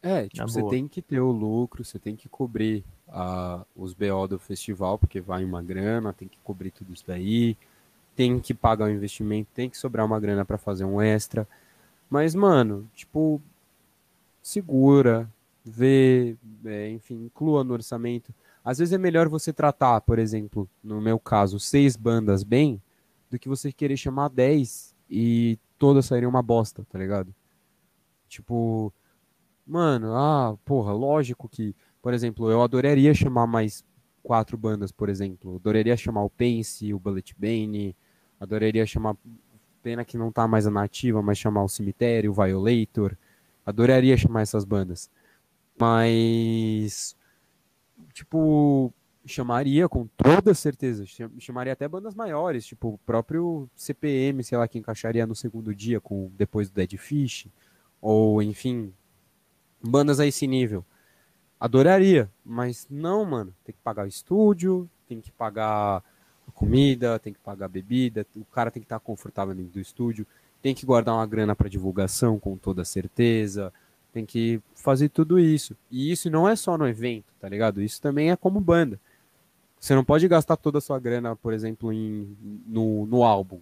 [0.02, 4.28] É, tipo, você tem que ter o lucro, você tem que cobrir a, os BO
[4.28, 7.56] do festival, porque vai uma grana, tem que cobrir tudo isso daí,
[8.14, 11.46] tem que pagar o investimento, tem que sobrar uma grana para fazer um extra.
[12.08, 13.40] Mas, mano, tipo,
[14.40, 15.28] segura,
[15.64, 18.32] vê, é, enfim, inclua no orçamento.
[18.66, 22.82] Às vezes é melhor você tratar, por exemplo, no meu caso, seis bandas bem,
[23.30, 27.32] do que você querer chamar dez e todas saírem uma bosta, tá ligado?
[28.28, 28.92] Tipo,
[29.64, 33.84] mano, ah, porra, lógico que, por exemplo, eu adoraria chamar mais
[34.20, 35.54] quatro bandas, por exemplo.
[35.54, 37.94] Adoraria chamar o Pense, o Bullet Bane,
[38.40, 39.16] adoraria chamar,
[39.80, 43.16] pena que não tá mais a nativa, mas chamar o Cemitério, o Violator.
[43.64, 45.08] Adoraria chamar essas bandas.
[45.78, 47.15] Mas,
[48.16, 48.90] tipo,
[49.26, 51.04] chamaria com toda certeza.
[51.38, 56.00] Chamaria até bandas maiores, tipo o próprio CPM, sei lá, que encaixaria no segundo dia
[56.00, 57.46] com depois do Dead Fish.
[58.00, 58.92] Ou, enfim,
[59.82, 60.82] bandas a esse nível.
[61.60, 63.54] Adoraria, mas não, mano.
[63.62, 66.02] Tem que pagar o estúdio, tem que pagar
[66.48, 69.80] a comida, tem que pagar a bebida, o cara tem que estar confortável dentro do
[69.80, 70.26] estúdio,
[70.62, 73.72] tem que guardar uma grana para divulgação com toda certeza
[74.16, 75.76] tem que fazer tudo isso.
[75.90, 77.82] E isso não é só no evento, tá ligado?
[77.82, 78.98] Isso também é como banda.
[79.78, 82.34] Você não pode gastar toda a sua grana, por exemplo, em,
[82.66, 83.60] no, no álbum.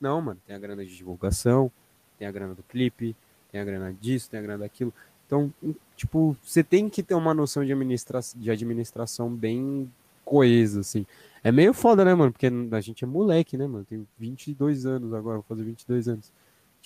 [0.00, 0.40] Não, mano.
[0.46, 1.72] Tem a grana de divulgação,
[2.16, 3.16] tem a grana do clipe,
[3.50, 4.94] tem a grana disso, tem a grana daquilo.
[5.26, 5.52] Então,
[5.96, 9.90] tipo, você tem que ter uma noção de, administra de administração bem
[10.24, 11.04] coeso, assim.
[11.42, 12.30] É meio foda, né, mano?
[12.30, 13.84] Porque a gente é moleque, né, mano?
[13.84, 16.32] Tem 22 anos agora, vou fazer 22 anos.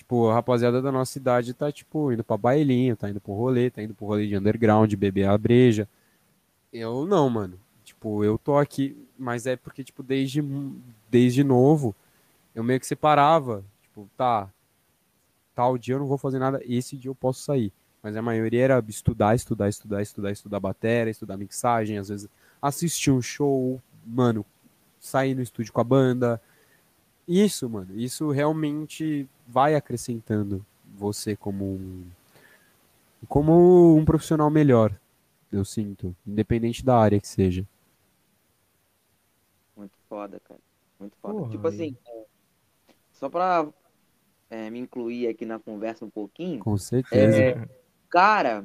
[0.00, 3.68] Tipo, a rapaziada da nossa idade tá, tipo, indo pra bailinho, tá indo pro rolê,
[3.68, 5.86] tá indo pro rolê de underground, beber a breja.
[6.72, 7.60] Eu não, mano.
[7.84, 10.42] Tipo, eu tô aqui, mas é porque, tipo, desde,
[11.10, 11.94] desde novo,
[12.54, 13.62] eu meio que separava.
[13.82, 14.48] Tipo, tá,
[15.54, 17.70] tal dia eu não vou fazer nada, esse dia eu posso sair.
[18.02, 22.26] Mas a maioria era estudar, estudar, estudar, estudar, estudar bateria, estudar mixagem, às vezes
[22.62, 24.46] assistir um show, mano,
[24.98, 26.40] sair no estúdio com a banda.
[27.32, 32.04] Isso, mano, isso realmente vai acrescentando você como um
[33.28, 34.98] como um profissional melhor,
[35.52, 37.64] eu sinto, independente da área que seja.
[39.76, 40.58] Muito foda, cara.
[40.98, 41.34] Muito foda.
[41.34, 42.24] Porra, tipo assim, é,
[43.12, 43.68] só pra
[44.50, 46.58] é, me incluir aqui na conversa um pouquinho.
[46.58, 47.40] Com certeza.
[47.40, 47.68] É,
[48.08, 48.64] cara,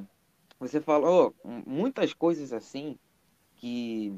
[0.60, 1.36] você falou
[1.68, 2.98] muitas coisas assim
[3.58, 4.12] que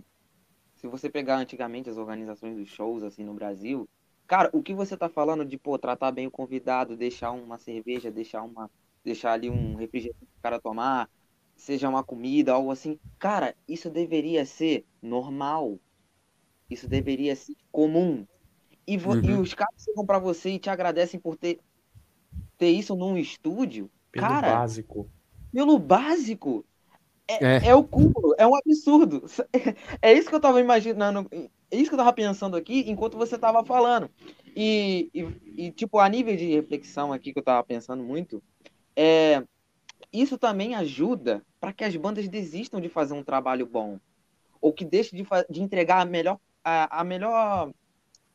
[0.75, 3.89] se você pegar antigamente as organizações dos shows assim no Brasil,
[4.27, 8.11] cara, o que você tá falando de pô, tratar bem o convidado, deixar uma cerveja,
[8.11, 8.69] deixar uma
[9.03, 11.09] deixar ali um refrigerante para o cara tomar,
[11.55, 12.99] seja uma comida, algo assim.
[13.17, 15.79] Cara, isso deveria ser normal.
[16.69, 18.27] Isso deveria ser comum.
[18.85, 19.23] E, uhum.
[19.23, 21.59] e os caras chegam para você e te agradecem por ter,
[22.57, 23.89] ter isso num estúdio.
[24.11, 25.09] Pelo cara, básico.
[25.53, 26.65] Pelo básico.
[27.27, 27.67] É, é.
[27.67, 29.25] é o cúmulo, é um absurdo.
[30.01, 31.27] É isso que eu tava imaginando,
[31.69, 34.09] é isso que eu tava pensando aqui enquanto você tava falando.
[34.55, 38.41] E, e, e, tipo, a nível de reflexão aqui que eu tava pensando muito,
[38.95, 39.43] é,
[40.11, 43.99] isso também ajuda para que as bandas desistam de fazer um trabalho bom.
[44.59, 47.71] Ou que deixem de, de entregar a melhor, a, a melhor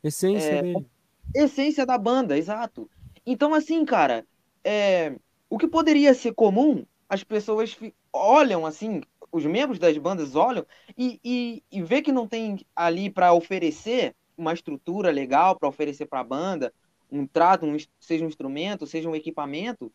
[0.03, 0.87] essência é, dele.
[1.35, 2.89] Essência da banda, exato.
[3.27, 4.27] Então, assim, cara,
[4.65, 5.17] é,
[5.49, 7.77] o que poderia ser comum, as pessoas
[8.13, 9.03] olham assim,
[9.33, 10.65] os membros das bandas olham
[10.97, 16.07] e, e, e vê que não tem ali para oferecer uma estrutura legal para oferecer
[16.07, 16.73] para a banda,
[17.11, 19.93] um trato, um, seja um instrumento, seja um equipamento.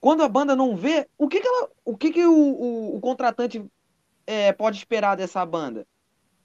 [0.00, 3.00] Quando a banda não vê, o que, que, ela, o, que, que o, o, o
[3.00, 3.64] contratante
[4.26, 5.86] é, pode esperar dessa banda?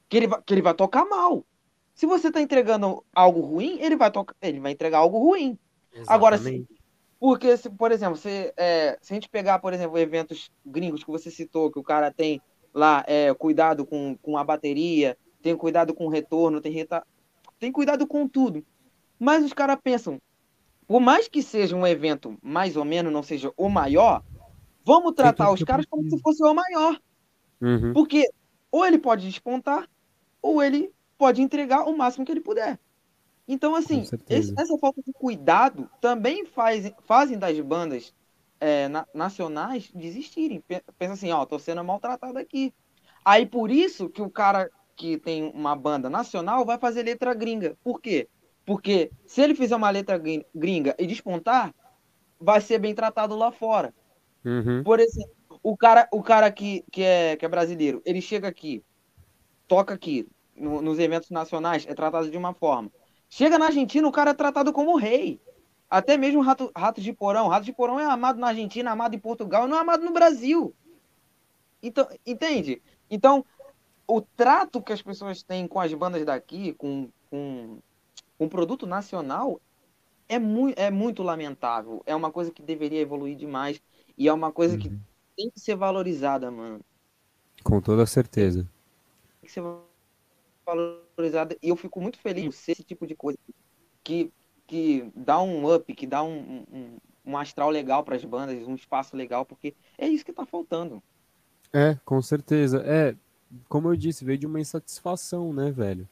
[0.09, 1.45] Que ele, que ele vai tocar mal.
[1.93, 5.57] Se você está entregando algo ruim, ele vai, tocar, ele vai entregar algo ruim.
[5.91, 6.13] Exatamente.
[6.13, 6.67] Agora, se,
[7.19, 11.09] porque, se, por exemplo, se, é, se a gente pegar, por exemplo, eventos gringos que
[11.09, 12.41] você citou, que o cara tem
[12.73, 17.05] lá é, cuidado com, com a bateria, tem cuidado com o retorno, tem, reta...
[17.59, 18.63] tem cuidado com tudo.
[19.19, 20.21] Mas os caras pensam,
[20.87, 24.23] por mais que seja um evento mais ou menos, não seja o maior,
[24.85, 26.99] vamos tratar os caras como se fosse o maior.
[27.59, 27.93] Uhum.
[27.93, 28.29] Porque
[28.71, 29.89] ou ele pode despontar,
[30.41, 32.79] ou ele pode entregar o máximo que ele puder.
[33.47, 38.13] Então, assim, esse, essa falta de cuidado também faz, fazem das bandas
[38.59, 40.61] é, na, nacionais desistirem.
[40.97, 42.73] Pensa assim, ó, tô sendo maltratado aqui.
[43.23, 47.77] Aí por isso que o cara que tem uma banda nacional vai fazer letra gringa.
[47.83, 48.27] Por quê?
[48.65, 50.21] Porque se ele fizer uma letra
[50.53, 51.73] gringa e despontar,
[52.39, 53.93] vai ser bem tratado lá fora.
[54.43, 54.83] Uhum.
[54.83, 55.31] Por exemplo,
[55.63, 58.83] o cara, o cara que, que, é, que é brasileiro, ele chega aqui,
[59.67, 62.91] toca aqui, no, nos eventos nacionais, é tratado de uma forma.
[63.29, 65.39] Chega na Argentina, o cara é tratado como rei.
[65.89, 67.47] Até mesmo rato, rato de porão.
[67.47, 70.73] Rato de porão é amado na Argentina, amado em Portugal, não é amado no Brasil.
[71.81, 72.81] Então, entende?
[73.09, 73.45] Então,
[74.07, 77.79] o trato que as pessoas têm com as bandas daqui, com, com,
[78.37, 79.61] com produto nacional,
[80.27, 82.01] é, mu é muito lamentável.
[82.05, 83.81] É uma coisa que deveria evoluir demais.
[84.17, 84.79] E é uma coisa uhum.
[84.79, 84.89] que
[85.35, 86.81] tem que ser valorizada, mano.
[87.63, 88.67] Com toda certeza.
[89.39, 89.61] Tem que ser
[90.65, 91.06] valorizada
[91.61, 93.37] e eu fico muito feliz por ser esse tipo de coisa
[94.03, 94.31] que,
[94.65, 98.75] que dá um up, que dá um, um, um astral legal para as bandas, um
[98.75, 101.01] espaço legal, porque é isso que está faltando.
[101.73, 102.81] É, com certeza.
[102.85, 103.15] É,
[103.67, 106.07] como eu disse, veio de uma insatisfação, né, velho?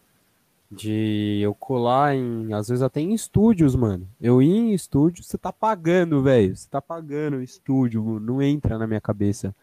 [0.70, 4.10] De eu colar em, às vezes até em estúdios, mano.
[4.20, 6.56] Eu ir em estúdio, você tá pagando, velho.
[6.56, 9.56] Você tá pagando o estúdio, não entra na minha cabeça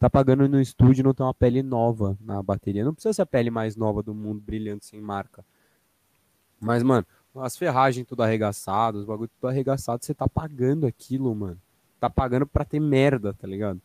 [0.00, 2.82] tá pagando no estúdio não tem uma pele nova na bateria.
[2.82, 5.44] Não precisa ser a pele mais nova do mundo, brilhante, sem marca.
[6.58, 7.06] Mas, mano,
[7.36, 11.60] as ferragens tudo arregaçadas, os bagulho tudo arregaçado, você tá pagando aquilo, mano.
[12.00, 13.78] Tá pagando pra ter merda, tá ligado?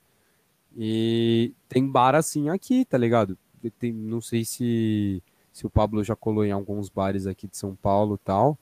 [0.74, 3.38] E tem bar assim aqui, tá ligado?
[3.78, 5.22] Tem, não sei se,
[5.52, 8.58] se o Pablo já colou em alguns bares aqui de São Paulo tal.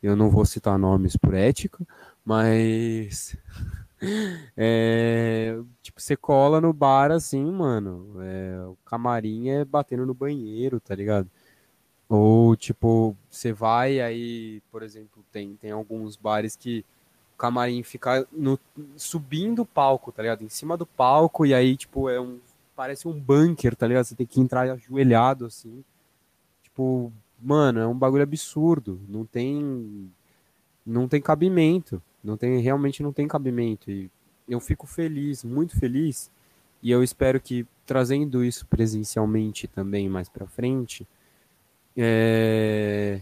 [0.00, 1.84] Eu não vou citar nomes por ética,
[2.24, 3.36] mas
[4.56, 8.16] É, tipo, você cola no bar assim, mano.
[8.22, 11.28] É, o camarim é batendo no banheiro, tá ligado?
[12.08, 16.84] Ou, tipo, você vai aí, por exemplo, tem, tem alguns bares que
[17.34, 18.58] o camarim fica no,
[18.96, 20.42] subindo o palco, tá ligado?
[20.42, 22.38] Em cima do palco, e aí, tipo, é um
[22.78, 24.04] parece um bunker, tá ligado?
[24.04, 25.82] Você tem que entrar ajoelhado assim.
[26.62, 27.12] Tipo,
[27.42, 29.00] mano, é um bagulho absurdo.
[29.08, 30.08] Não tem.
[30.86, 32.00] Não tem cabimento.
[32.22, 33.90] Não tem, realmente não tem cabimento.
[33.90, 34.10] E
[34.48, 36.30] eu fico feliz, muito feliz.
[36.82, 41.06] E eu espero que trazendo isso presencialmente também mais para frente,
[41.96, 43.20] é...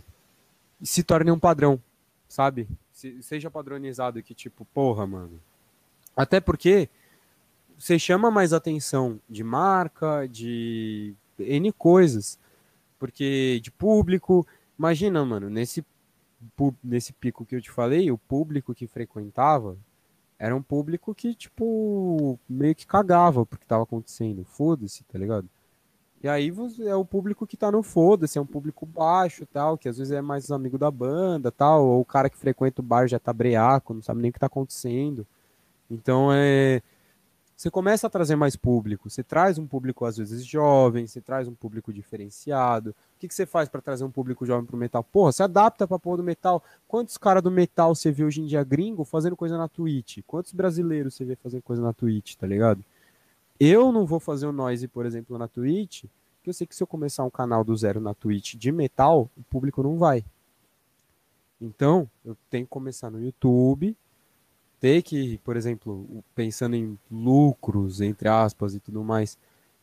[0.82, 1.80] se torne um padrão,
[2.28, 2.68] sabe?
[2.92, 5.40] Se, seja padronizado que tipo, porra, mano.
[6.16, 6.88] Até porque
[7.78, 12.38] você chama mais atenção de marca, de N coisas.
[12.98, 14.46] Porque de público,
[14.78, 15.84] imagina, mano, nesse,
[16.82, 19.76] nesse pico que eu te falei, o público que frequentava
[20.38, 24.44] era um público que, tipo, meio que cagava porque tava acontecendo.
[24.44, 25.48] Foda-se, tá ligado?
[26.22, 26.52] E aí
[26.86, 30.12] é o público que tá no foda-se, é um público baixo tal, que às vezes
[30.12, 33.32] é mais amigo da banda tal, ou o cara que frequenta o bar já tá
[33.32, 35.26] breaco, não sabe nem o que tá acontecendo.
[35.90, 36.82] Então é
[37.56, 39.08] você começa a trazer mais público.
[39.08, 42.90] Você traz um público, às vezes, jovem, você traz um público diferenciado.
[42.90, 45.02] O que, que você faz para trazer um público jovem pro metal?
[45.02, 46.62] Porra, você adapta pra porra do metal.
[46.86, 50.18] Quantos caras do metal você vê hoje em dia gringo fazendo coisa na Twitch?
[50.26, 52.84] Quantos brasileiros você vê fazendo coisa na Twitch, tá ligado?
[53.58, 56.04] Eu não vou fazer o noise, por exemplo, na Twitch,
[56.36, 59.30] porque eu sei que se eu começar um canal do zero na Twitch de metal,
[59.34, 60.22] o público não vai.
[61.58, 63.96] Então, eu tenho que começar no YouTube,
[64.80, 69.38] ter que, por exemplo, pensando em lucros, entre aspas e tudo mais,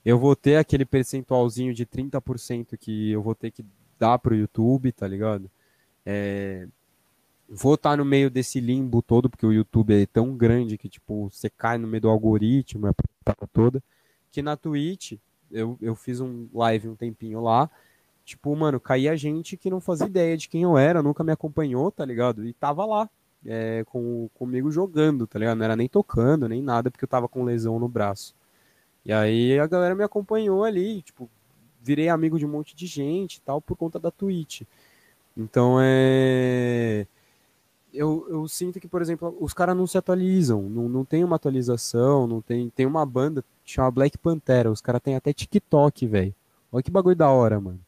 [0.06, 3.66] eu vou ter aquele percentualzinho de 30% que eu vou ter que
[3.98, 5.50] dar pro YouTube, tá ligado?
[6.06, 6.68] É,
[7.50, 10.90] vou estar tá no meio desse limbo todo, porque o YouTube é tão grande que,
[10.90, 12.94] tipo, você cai no meio do algoritmo, a
[13.48, 13.82] toda,
[14.32, 15.14] que na Twitch,
[15.52, 17.70] eu, eu fiz um live um tempinho lá,
[18.26, 21.92] tipo, mano, caía gente que não fazia ideia de quem eu era, nunca me acompanhou,
[21.92, 22.46] tá ligado?
[22.46, 23.10] E tava lá,
[23.46, 25.58] é, com, comigo jogando, tá ligado?
[25.58, 28.36] Não era nem tocando, nem nada, porque eu tava com lesão no braço.
[29.06, 31.30] E aí a galera me acompanhou ali, tipo,
[31.82, 34.62] virei amigo de um monte de gente e tal, por conta da Twitch.
[35.36, 37.06] Então é.
[37.94, 41.36] Eu, eu sinto que, por exemplo, os caras não se atualizam, não, não tem uma
[41.36, 42.70] atualização, não tem.
[42.70, 46.36] Tem uma banda chama Black Pantera, os caras têm até TikTok, velho.
[46.72, 47.80] Olha que bagulho da hora, mano.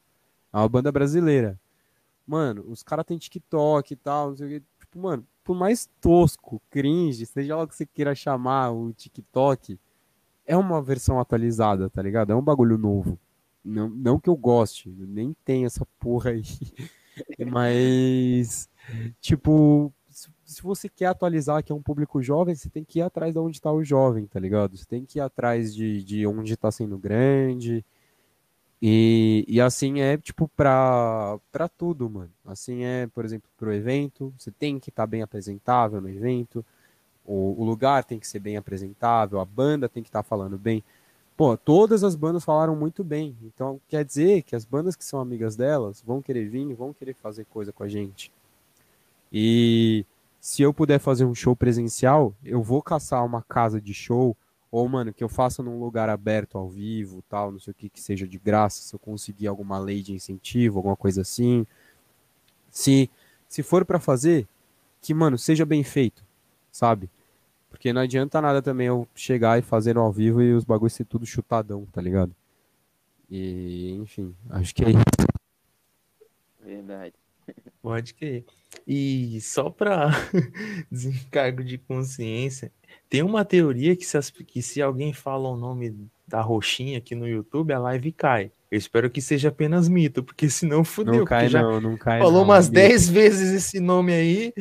[0.54, 1.60] É uma banda brasileira.
[2.26, 4.66] Mano, os caras têm TikTok e tal, não sei o que.
[4.96, 9.78] Tipo, mano, por mais tosco, cringe, seja lá o que você queira chamar o TikTok,
[10.46, 12.32] é uma versão atualizada, tá ligado?
[12.32, 13.20] É um bagulho novo.
[13.64, 16.44] Não, não que eu goste, eu nem tenho essa porra aí.
[17.52, 18.70] Mas,
[19.20, 19.92] tipo,
[20.46, 23.40] se você quer atualizar que é um público jovem, você tem que ir atrás de
[23.40, 24.78] onde está o jovem, tá ligado?
[24.78, 27.84] Você tem que ir atrás de, de onde está sendo grande,
[28.82, 32.32] e, e assim é, tipo, pra, pra tudo, mano.
[32.46, 36.64] Assim é, por exemplo, pro evento, você tem que estar tá bem apresentável no evento,
[37.26, 40.58] o, o, lugar tem que ser bem apresentável, a banda tem que estar tá falando
[40.58, 40.84] bem.
[41.36, 43.36] Pô, todas as bandas falaram muito bem.
[43.44, 47.16] Então quer dizer que as bandas que são amigas delas vão querer vir, vão querer
[47.16, 48.32] fazer coisa com a gente.
[49.32, 50.06] E
[50.40, 54.38] se eu puder fazer um show presencial, eu vou caçar uma casa de show
[54.76, 57.88] ou, mano, que eu faça num lugar aberto, ao vivo, tal, não sei o que,
[57.88, 61.66] que seja de graça, se eu conseguir alguma lei de incentivo, alguma coisa assim.
[62.70, 63.10] Se,
[63.48, 64.46] se for para fazer,
[65.02, 66.26] que, mano, seja bem feito,
[66.74, 67.10] sabe?
[67.70, 70.92] Porque não adianta nada também eu chegar e fazer no ao vivo e os bagulhos
[70.92, 72.36] ser tudo chutadão, tá ligado?
[73.32, 75.04] E, enfim, acho que é isso.
[76.62, 77.14] Verdade.
[77.82, 78.44] Pode que.
[78.86, 80.10] E só para
[80.92, 82.74] desencargo de consciência,
[83.10, 85.96] tem uma teoria que se, as, que se alguém fala o nome
[86.28, 88.52] da roxinha aqui no YouTube, a live cai.
[88.72, 91.14] Eu espero que seja apenas mito, porque senão fudeu.
[91.20, 94.54] Não cai não, não cai Falou não, umas 10 vezes esse nome aí,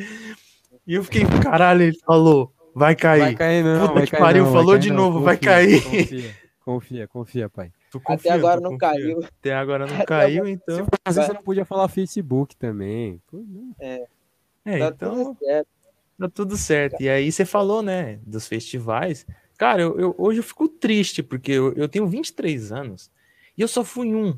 [0.87, 3.21] e eu fiquei, caralho, ele falou, vai cair.
[3.21, 5.35] Vai cair não, Puta vai que cair pariu, não, falou de cair novo, não, vai
[5.37, 5.81] confia, cair.
[5.83, 7.71] Confia, confia, confia, pai.
[7.91, 8.89] Tu Até confia, agora tu não confia.
[8.89, 9.19] caiu.
[9.23, 10.87] Até agora não Até caiu, agora- então.
[11.03, 13.19] Às vezes você não podia falar Facebook também.
[13.31, 13.75] Não.
[13.79, 14.05] É,
[14.79, 15.37] Tá então
[16.17, 17.01] Tá tudo certo.
[17.01, 19.25] E aí você falou, né, dos festivais.
[19.57, 23.11] Cara, eu, eu- hoje eu fico triste, porque eu, eu tenho 23 anos
[23.57, 24.37] e eu só fui em um.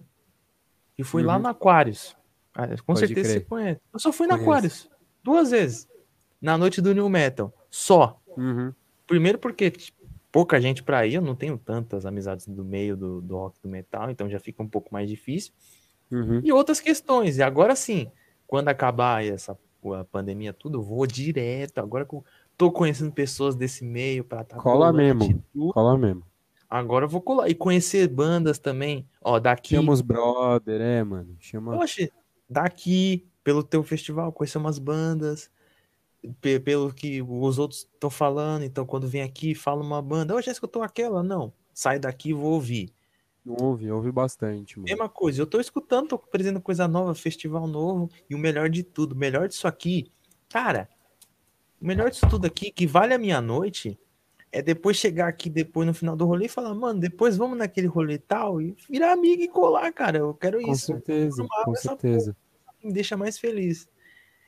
[0.98, 1.44] E fui lá Uhum.
[1.44, 2.16] no Aquários.
[2.54, 3.40] Ah, com Pode certeza crer.
[3.42, 3.82] você conhece.
[3.94, 4.34] Eu só fui no.
[4.34, 4.90] Aquários.
[5.24, 5.88] Duas vezes.
[6.42, 7.54] Na noite do New Metal.
[7.70, 8.20] Só.
[8.36, 8.74] Uhum.
[9.06, 9.98] Primeiro porque tipo,
[10.32, 13.70] pouca gente pra ir, eu não tenho tantas amizades do meio do, do rock do
[13.70, 15.54] metal, então já fica um pouco mais difícil.
[16.12, 16.42] Uhum.
[16.44, 17.38] E outras questões.
[17.38, 18.12] E agora sim,
[18.48, 19.58] quando acabar essa
[19.94, 21.80] a pandemia tudo, eu vou direto.
[21.80, 22.24] Agora que eu
[22.58, 25.44] tô conhecendo pessoas desse meio pra tá Cola mesmo.
[25.74, 26.24] Cola mesmo.
[26.70, 27.48] Agora eu vou colar.
[27.50, 29.08] E conhecer bandas também.
[29.22, 29.76] Ó, daqui.
[29.76, 31.36] Chama os brother, é, mano.
[31.40, 31.78] Chama.
[31.78, 32.12] Oxe,
[32.50, 35.50] daqui, pelo teu festival, conhecer umas bandas.
[36.42, 38.64] pe- Pelo que os outros estão falando.
[38.64, 40.36] Então, quando vem aqui, fala uma banda.
[40.36, 41.24] Ô, já escutou aquela?
[41.24, 41.54] Não.
[41.74, 42.92] saio daqui e vou ouvir.
[43.48, 44.90] Ouve, ouve bastante, mano.
[44.90, 48.84] Mesma coisa, eu tô escutando, tô apresentando coisa nova, festival novo, e o melhor de
[48.84, 50.12] tudo, o melhor disso aqui,
[50.50, 50.90] cara,
[51.82, 53.98] o melhor disso tudo aqui, que vale a minha noite,
[54.52, 57.88] é depois chegar aqui depois no final do rolê e falar, mano, depois vamos naquele
[57.88, 60.20] rolê tal e virar amigo e colar, cara.
[60.20, 60.88] Eu quero Com isso.
[60.88, 62.36] certeza, com essa certeza.
[62.84, 63.88] me deixa mais feliz.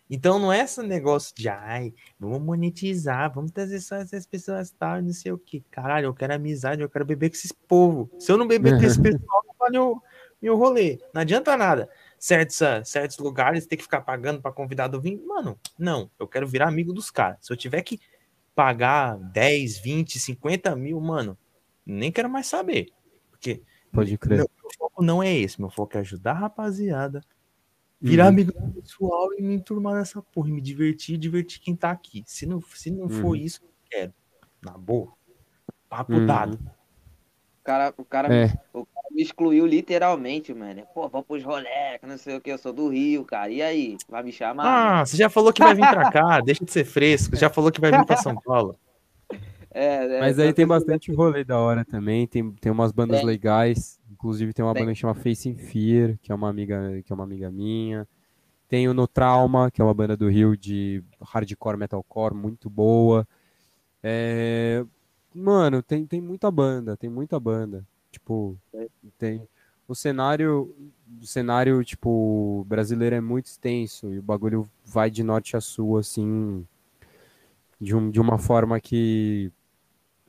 [0.10, 5.02] Então não é esse negócio de ai, vamos monetizar, vamos trazer só essas pessoas tal,
[5.02, 5.62] não sei o que.
[5.70, 8.10] Caralho, eu quero amizade, eu quero beber com esses povo.
[8.18, 10.02] Se eu não beber com esse pessoal, não vale o
[10.42, 11.00] meu rolê.
[11.14, 11.88] Não adianta nada.
[12.18, 15.22] Certos, ah, certos lugares ter que ficar pagando para convidado vir.
[15.26, 16.10] Mano, não.
[16.20, 17.38] Eu quero virar amigo dos caras.
[17.42, 18.00] Se eu tiver que
[18.56, 21.38] pagar 10, 20, 50 mil, mano,
[21.86, 22.88] nem quero mais saber.
[23.30, 23.62] Porque
[23.92, 24.40] Pode crer.
[24.40, 25.60] meu foco não é esse.
[25.60, 27.22] Meu foco é ajudar a rapaziada,
[28.02, 28.30] virar Uhum.
[28.30, 31.92] amigo do pessoal e me enturmar nessa porra, e me divertir e divertir quem tá
[31.92, 32.24] aqui.
[32.26, 33.36] Se não, se não for Uhum.
[33.36, 34.14] isso, eu não quero.
[34.64, 35.14] Na boa.
[35.90, 36.26] Papo Uhum.
[36.26, 36.60] dado.
[37.60, 40.84] O cara, o cara, É, o cara me excluiu literalmente, mano.
[40.94, 43.52] Pô, vamos pros rolê, que não sei o que, eu sou do Rio, cara.
[43.52, 43.98] E aí?
[44.08, 45.02] Vai me chamar?
[45.02, 47.36] Ah, você já falou que vai vir pra cá, deixa de ser fresco.
[47.36, 48.80] Já falou que vai vir pra São Paulo.
[49.72, 52.26] É, é, mas aí tem bastante rolê da hora também.
[52.26, 53.28] Tem, tem umas bandas Tem.
[53.28, 53.99] legais.
[54.20, 57.16] Inclusive tem uma banda que chama Face in Fear, que é uma amiga, que é
[57.16, 58.08] uma amiga minha.
[58.68, 63.28] Tem o No Trauma, que é uma banda do Rio de hardcore metalcore, muito boa.
[64.04, 64.86] É,
[65.34, 67.86] Mano, tem, tem muita banda, tem muita banda.
[68.12, 68.58] Tipo,
[69.18, 69.48] tem.
[69.88, 70.76] O cenário,
[71.22, 75.98] o cenário, tipo, brasileiro é muito extenso e o bagulho vai de norte a sul,
[75.98, 76.66] assim,
[77.82, 79.52] de, um, de uma forma que,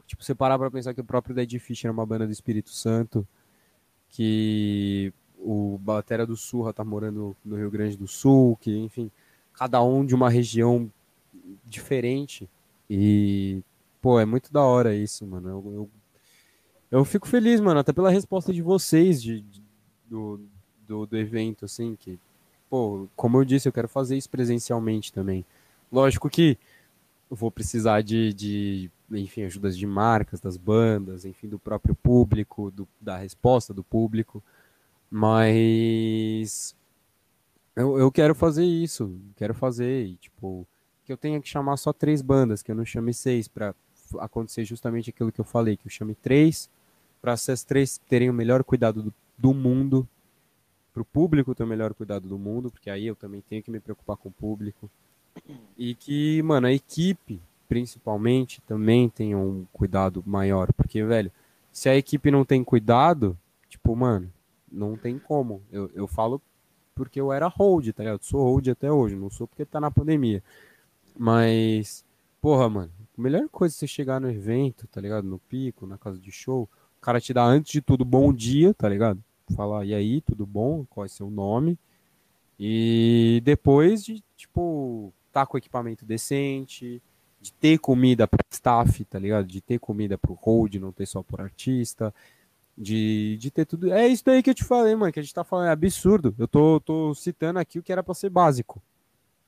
[0.07, 2.71] tipo, você parar pra pensar que o próprio Dead Fish era uma banda do Espírito
[2.71, 3.27] Santo,
[4.11, 9.11] que o Batera do Surra tá morando no Rio Grande do Sul, que, enfim,
[9.55, 10.91] cada um de uma região
[11.65, 12.49] diferente
[12.89, 13.63] e,
[14.01, 15.49] pô, é muito da hora isso, mano.
[15.49, 15.91] Eu, eu,
[16.91, 19.63] eu fico feliz, mano, até pela resposta de vocês de, de-
[20.09, 20.41] do,
[20.87, 22.19] do, do evento, assim, que,
[22.69, 25.45] pô, como eu disse, eu quero fazer isso presencialmente também.
[25.93, 26.59] Lógico que
[27.31, 32.71] eu vou precisar de, de, enfim, ajudas de marcas, das bandas, enfim, do próprio público,
[32.71, 34.43] do, da resposta do público,
[35.11, 36.77] mas
[37.75, 40.67] eu, eu quero fazer isso, quero fazer, e, tipo,
[41.05, 43.75] que eu tenha que chamar só três bandas, que eu não chame seis, para
[44.19, 46.71] acontecer justamente aquilo que eu falei, que eu chame três,
[47.21, 50.09] para essas três terem o melhor cuidado do, do mundo,
[50.93, 53.71] para o público ter o melhor cuidado do mundo, porque aí eu também tenho que
[53.71, 54.91] me preocupar com o público.
[55.79, 57.41] E que, mano, a equipe,
[57.71, 60.73] principalmente, também tenha um cuidado maior.
[60.73, 61.31] Porque, velho,
[61.71, 63.39] se a equipe não tem cuidado,
[63.69, 64.29] tipo, mano,
[64.71, 65.63] não tem como.
[65.71, 66.43] Eu, eu falo
[66.97, 68.25] porque eu era hold, tá ligado?
[68.25, 70.43] Sou hold até hoje, não sou porque tá na pandemia.
[71.17, 72.05] Mas,
[72.41, 75.29] porra, mano, a melhor coisa é você chegar no evento, tá ligado?
[75.29, 76.69] No pico, na casa de show,
[76.99, 79.23] o cara te dá, antes de tudo, bom dia, tá ligado?
[79.55, 80.85] Falar, e aí, tudo bom?
[80.91, 81.79] Qual é seu nome?
[82.59, 87.01] E depois de, tipo, tá com equipamento decente,
[87.41, 89.47] de ter comida para staff, tá ligado?
[89.47, 92.15] De ter comida pro hold, não ter só por artista,
[92.77, 93.93] de, de ter tudo.
[93.93, 96.35] É isso daí que eu te falei, mano, que a gente tá falando, é absurdo.
[96.39, 98.83] Eu tô, tô citando aqui o que era pra ser básico.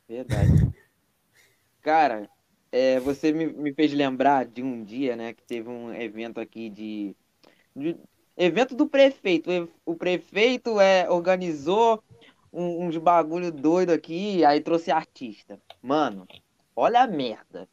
[0.08, 0.72] Verdade.
[1.82, 2.28] Cara,
[2.70, 6.70] é, você me, me fez lembrar de um dia, né, que teve um evento aqui
[6.70, 7.16] de,
[7.74, 7.96] de-
[8.36, 9.50] evento do prefeito.
[9.84, 12.02] O prefeito é, organizou
[12.52, 15.60] um- uns bagulho doido aqui, aí trouxe artista.
[15.82, 16.26] Mano,
[16.76, 17.68] olha a merda.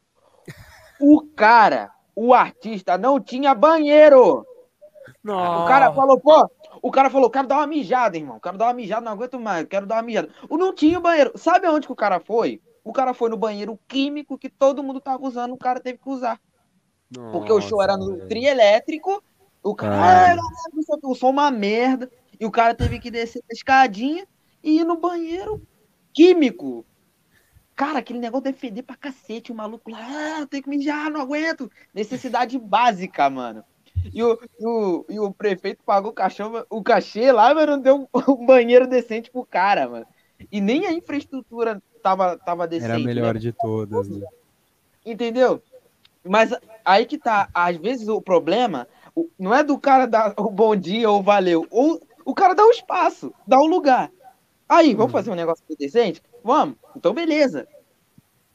[1.01, 4.45] O cara, o artista, não tinha banheiro.
[5.63, 6.49] O cara falou, pô,
[6.81, 8.39] o cara falou, quero dar uma mijada, irmão.
[8.39, 10.29] Quero dar uma mijada, não aguento mais, quero dar uma mijada.
[10.49, 11.31] O não tinha banheiro.
[11.35, 12.61] Sabe aonde que o cara foi?
[12.83, 16.09] O cara foi no banheiro químico que todo mundo tava usando, o cara teve que
[16.09, 16.39] usar.
[17.31, 18.27] Porque o show era no velho.
[18.27, 19.23] trio elétrico,
[19.63, 19.97] o cara, Ah.
[19.97, 20.41] "Ah, galera,
[20.73, 22.09] não sei o quê", o som uma merda,
[22.39, 24.27] e o cara teve que descer a escadinha
[24.63, 25.61] e ir no banheiro
[26.13, 26.85] químico.
[27.79, 31.21] Cara, aquele negócio deve feder pra cacete, o maluco lá, ah, tenho que mijar, não
[31.21, 31.71] aguento.
[31.93, 33.63] Necessidade básica, mano.
[34.13, 37.95] E o, o, e o prefeito pagou o, cachorro, o cachê lá, mas não deu
[37.95, 40.05] um, um banheiro decente pro cara, mano.
[40.51, 42.91] E nem a infraestrutura tava, tava decente.
[42.91, 43.39] Era a melhor né?
[43.39, 44.27] de todas, né?
[45.05, 45.63] Entendeu?
[46.21, 46.53] Mas
[46.83, 48.89] aí que tá, às vezes o problema
[49.39, 52.71] não é do cara dar o bom dia ou valeu, ou o cara dá o
[52.71, 54.11] espaço, dá o lugar.
[54.67, 56.21] Aí, vamos fazer um negócio decente?
[56.49, 57.67] Vamos, então beleza.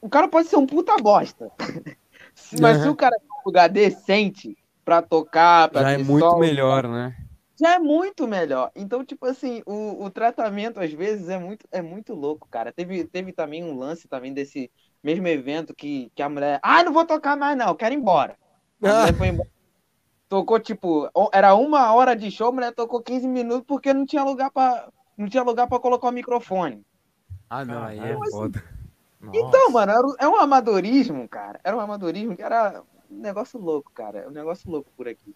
[0.01, 1.49] O cara pode ser um puta bosta.
[2.61, 2.93] Mas se Uhum.
[2.93, 7.15] o cara tem um lugar decente pra tocar, pra Já é muito som, melhor, né?
[7.57, 8.69] já é muito melhor.
[8.75, 12.73] Então, tipo assim, o, o tratamento às vezes é muito, é muito louco, cara.
[12.73, 14.69] Teve, teve também um lance também desse
[15.01, 16.59] mesmo evento que, que a mulher.
[16.61, 18.35] Ah, não vou tocar mais, não, quero ir embora.
[18.83, 18.99] A Ah.
[18.99, 19.49] mulher foi embora.
[20.27, 24.51] tocou, tipo, era uma hora de show, mas tocou 15 minutos porque não tinha lugar
[24.51, 26.83] pra, não tinha lugar pra colocar o microfone.
[27.55, 28.63] Ah, não, aí é foda.
[29.33, 31.59] Então, mano, era, é um amadorismo, cara.
[31.63, 34.19] Era um amadorismo que era um negócio louco, cara.
[34.19, 35.33] É um negócio louco por aqui.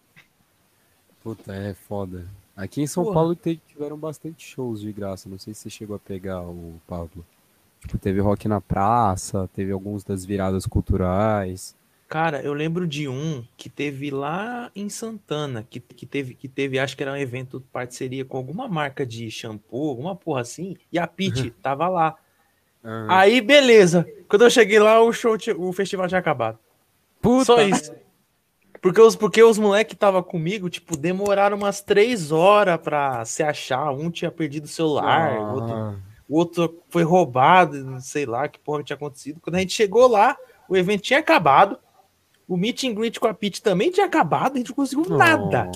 [1.24, 2.26] Puta, é foda.
[2.56, 3.14] Aqui em São Porra.
[3.14, 5.30] Paulo tiveram bastante shows de graça.
[5.30, 7.26] Não sei se você chegou a pegar o Pablo.
[7.80, 11.74] Tipo, teve rock na praça, teve alguns das viradas culturais.
[12.10, 16.80] Cara, eu lembro de um que teve lá em Santana, que, que, teve, que teve,
[16.80, 20.98] acho que era um evento parceria com alguma marca de shampoo, alguma porra assim, e
[20.98, 22.16] a Pete tava lá.
[22.84, 23.06] Uhum.
[23.12, 24.08] Aí, beleza.
[24.28, 26.58] Quando eu cheguei lá, o show, o festival tinha acabado.
[27.22, 27.46] Puta.
[27.46, 27.94] Só isso.
[28.82, 33.44] Porque os, porque os moleques que tava comigo, tipo, demoraram umas três horas pra se
[33.44, 33.92] achar.
[33.92, 35.54] Um tinha perdido o celular, ah.
[35.54, 39.40] outro, o outro foi roubado, sei lá que porra tinha acontecido.
[39.42, 40.36] Quando a gente chegou lá,
[40.68, 41.78] o evento tinha acabado.
[42.50, 45.16] O meet and greet com a Pete também tinha acabado, a gente não conseguiu oh.
[45.16, 45.70] nada.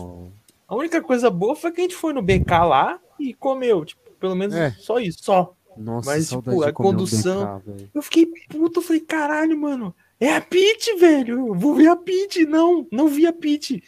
[0.67, 4.01] A única coisa boa foi que a gente foi no BK lá e comeu, tipo,
[4.19, 4.71] pelo menos é.
[4.79, 5.53] só isso, só.
[5.77, 7.61] Nossa, Mas, tipo, a condução.
[7.63, 9.95] BK, eu fiquei puto, eu falei, caralho, mano.
[10.19, 11.47] É a Pete, velho.
[11.47, 12.45] Eu vou ver a Pete.
[12.45, 13.83] Não, não vi a Pete.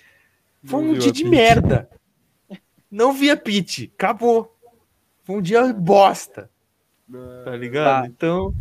[0.63, 1.89] Foi não um dia de merda.
[2.91, 3.91] Não vi a Pete.
[3.97, 4.55] Acabou.
[5.23, 6.51] Foi um dia bosta.
[7.43, 8.03] Tá ligado?
[8.03, 8.07] Tá.
[8.07, 8.53] Então,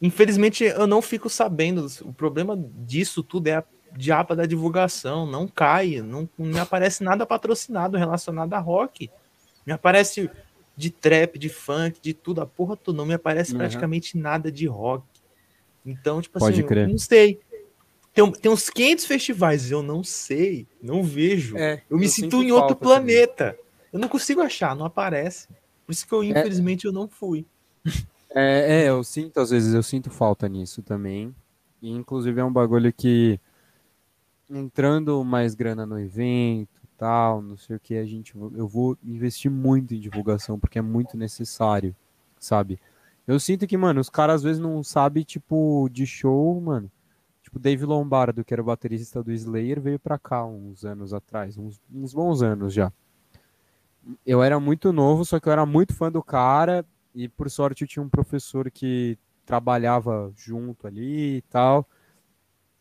[0.00, 1.86] infelizmente, eu não fico sabendo.
[2.02, 3.64] O problema disso tudo é a
[3.96, 5.26] diaba da divulgação.
[5.26, 6.00] Não cai.
[6.00, 9.10] Não, não me aparece nada patrocinado relacionado a rock.
[9.66, 10.30] Me aparece
[10.76, 12.40] de trap, de funk, de tudo.
[12.40, 12.96] A porra toda.
[12.96, 13.58] Não me aparece uhum.
[13.58, 15.04] praticamente nada de rock.
[15.84, 16.84] Então, tipo Pode assim, crer.
[16.84, 17.40] eu não sei.
[18.12, 21.56] Tem, tem uns 500 festivais, eu não sei, não vejo.
[21.56, 23.52] É, eu me eu sinto em outro planeta.
[23.52, 23.68] Também.
[23.92, 25.48] Eu não consigo achar, não aparece.
[25.86, 26.26] Por isso que eu, é.
[26.26, 27.46] infelizmente, é, eu não fui.
[28.40, 31.34] É, é, eu sinto, às vezes, eu sinto falta nisso também.
[31.82, 33.40] E, inclusive, é um bagulho que,
[34.48, 39.50] entrando mais grana no evento, tal, não sei o que, a gente, eu vou investir
[39.50, 41.96] muito em divulgação, porque é muito necessário,
[42.38, 42.78] sabe?
[43.26, 46.88] Eu sinto que, mano, os caras às vezes não sabem, tipo, de show, mano.
[47.42, 51.58] Tipo, Dave Lombardo, que era o baterista do Slayer, veio pra cá uns anos atrás,
[51.58, 52.92] uns, uns bons anos já.
[54.24, 56.86] Eu era muito novo, só que eu era muito fã do cara,
[57.18, 61.84] e por sorte eu tinha um professor que trabalhava junto ali e tal.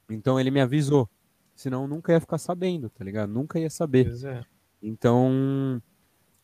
[0.08, 1.10] Então ele me avisou.
[1.56, 3.32] Senão eu nunca ia ficar sabendo, tá ligado?
[3.32, 4.14] Nunca ia saber.
[4.24, 4.44] É.
[4.82, 5.82] Então,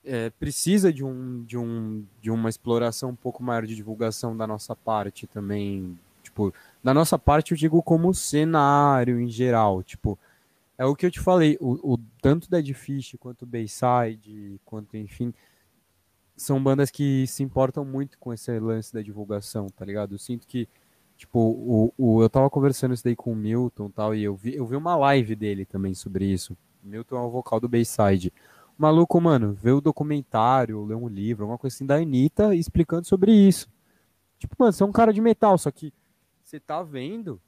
[0.04, 4.48] é, precisa de, um, de, um, de uma exploração um pouco maior de divulgação da
[4.48, 5.96] nossa parte também.
[6.24, 6.52] Tipo,
[6.84, 9.84] da nossa parte eu digo como cenário em geral.
[9.84, 10.18] Tipo,
[10.80, 15.32] é o que eu te falei, o, o tanto Dead Fish quanto Bayside, quanto enfim,
[16.36, 20.16] são bandas que se importam muito com esse lance da divulgação, tá ligado?
[20.16, 20.68] Eu sinto que,
[21.18, 24.56] tipo, o, o, eu tava conversando isso daí com o Milton tal, e eu vi,
[24.56, 26.58] eu vi uma live dele também sobre isso.
[26.84, 28.34] Milton é o vocal do Bayside
[28.78, 33.32] maluco, mano, vê o documentário, lê um livro, alguma coisa assim da Anitta explicando sobre
[33.32, 33.70] isso.
[34.40, 35.94] Tipo, mano, você é um cara de metal, só que
[36.44, 37.42] você tá vendo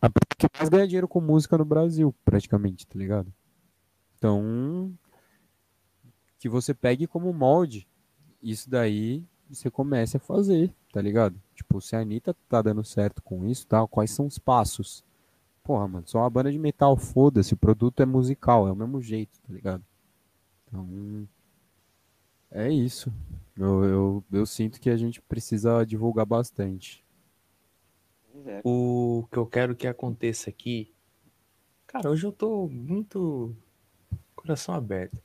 [0.00, 3.32] a que mais ganha dinheiro com música no Brasil, praticamente, tá ligado?
[4.16, 4.92] Então,
[6.40, 7.86] que você pegue como molde
[8.42, 11.40] isso daí você comece a fazer, tá ligado?
[11.54, 13.86] Tipo, se a Anitta tá dando certo com isso, tá?
[13.86, 15.04] Quais são os passos?
[15.62, 19.02] Porra, mano, só uma banda de metal, foda-se, o produto é musical, é o mesmo
[19.02, 19.84] jeito, tá ligado?
[20.66, 21.28] Então,
[22.50, 23.12] é isso.
[23.56, 27.04] Eu, eu, eu sinto que a gente precisa divulgar bastante.
[28.46, 28.60] É.
[28.64, 30.92] O que eu quero que aconteça aqui.
[31.86, 33.54] Cara, hoje eu tô muito.
[34.34, 35.20] Coração aberto.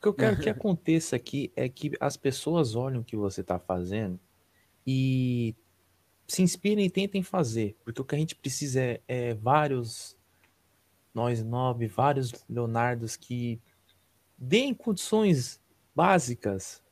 [0.00, 3.42] O que eu quero que aconteça aqui é que as pessoas olhem o que você
[3.42, 4.18] tá fazendo
[4.86, 5.54] e
[6.26, 7.76] se inspirem e tentem fazer.
[7.84, 10.16] Porque o que a gente precisa é, é vários.
[11.12, 13.60] Nós nove, vários Leonardos que
[14.38, 15.60] deem condições
[15.94, 16.82] básicas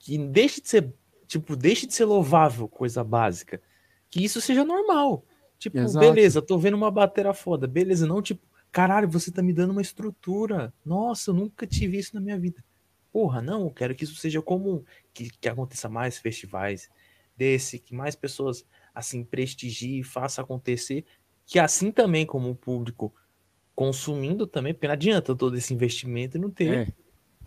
[0.00, 0.92] que deixe de ser
[1.28, 3.62] tipo deixe de ser louvável coisa básica
[4.10, 5.24] que isso seja normal
[5.58, 6.04] tipo Exato.
[6.04, 9.82] beleza tô vendo uma batera foda beleza não tipo caralho você tá me dando uma
[9.82, 12.64] estrutura nossa eu nunca tive isso na minha vida
[13.12, 14.82] porra não eu quero que isso seja comum
[15.14, 16.90] que, que aconteça mais festivais
[17.36, 21.04] desse que mais pessoas assim prestigiem faça acontecer
[21.46, 23.14] que assim também como o público
[23.74, 26.86] consumindo também, porque não adianta todo esse investimento e não ter é.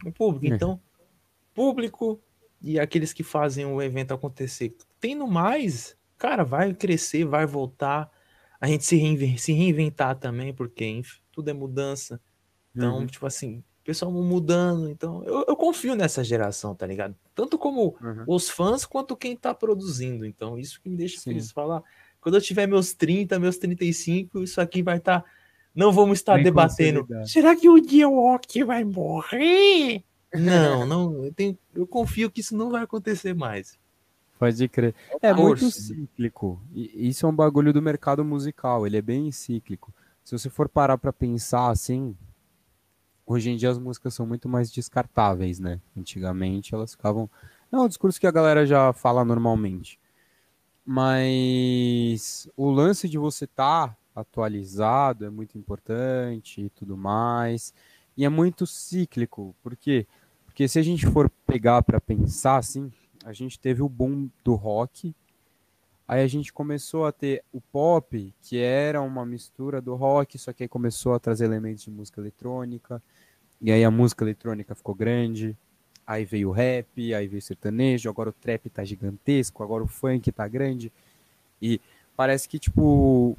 [0.05, 0.45] o público.
[0.51, 0.55] É.
[0.55, 0.79] Então,
[1.53, 2.19] público
[2.61, 8.11] e aqueles que fazem o evento acontecer, tendo mais, cara, vai crescer, vai voltar,
[8.65, 12.19] a gente se, reinventar, se reinventar também, porque enfim, tudo é mudança.
[12.75, 13.05] Então, uhum.
[13.05, 14.89] tipo assim, o pessoal mudando.
[14.89, 17.15] Então, eu, eu, confio nessa geração, tá ligado?
[17.35, 18.23] Tanto como uhum.
[18.27, 20.25] os fãs, quanto quem tá produzindo.
[20.25, 21.29] Então, isso que me deixa Sim.
[21.29, 21.83] feliz falar.
[22.19, 25.21] Quando eu tiver meus 30, meus 35, isso aqui vai estar.
[25.21, 25.29] Tá
[25.75, 27.07] Não vamos estar Bem debatendo.
[27.27, 30.03] Será que o dia rock vai morrer?
[30.33, 31.23] Não, não.
[31.23, 33.77] Eu, tenho, eu confio que isso não vai acontecer mais.
[34.37, 34.93] Pode crer.
[35.21, 35.71] É muito Torço.
[35.71, 36.61] cíclico.
[36.73, 38.85] E isso é um bagulho do mercado musical.
[38.85, 39.93] Ele é bem cíclico.
[40.23, 42.15] Se você for parar pra pensar assim,
[43.25, 45.79] hoje em dia as músicas são muito mais descartáveis, né?
[45.95, 47.29] Antigamente elas ficavam.
[47.71, 49.99] É um discurso que a galera já fala normalmente.
[50.85, 57.73] Mas o lance de você estar atualizado é muito importante e tudo mais.
[58.15, 59.55] E é muito cíclico.
[59.63, 60.05] Por quê?
[60.45, 62.91] Porque se a gente for pegar pra pensar assim,
[63.25, 65.13] a gente teve o boom do rock.
[66.07, 70.53] Aí a gente começou a ter o pop, que era uma mistura do rock, só
[70.53, 73.01] que aí começou a trazer elementos de música eletrônica.
[73.59, 75.57] E aí a música eletrônica ficou grande.
[76.05, 79.87] Aí veio o rap, aí veio o sertanejo, agora o trap tá gigantesco, agora o
[79.87, 80.93] funk tá grande.
[81.59, 81.81] E
[82.15, 83.35] parece que, tipo.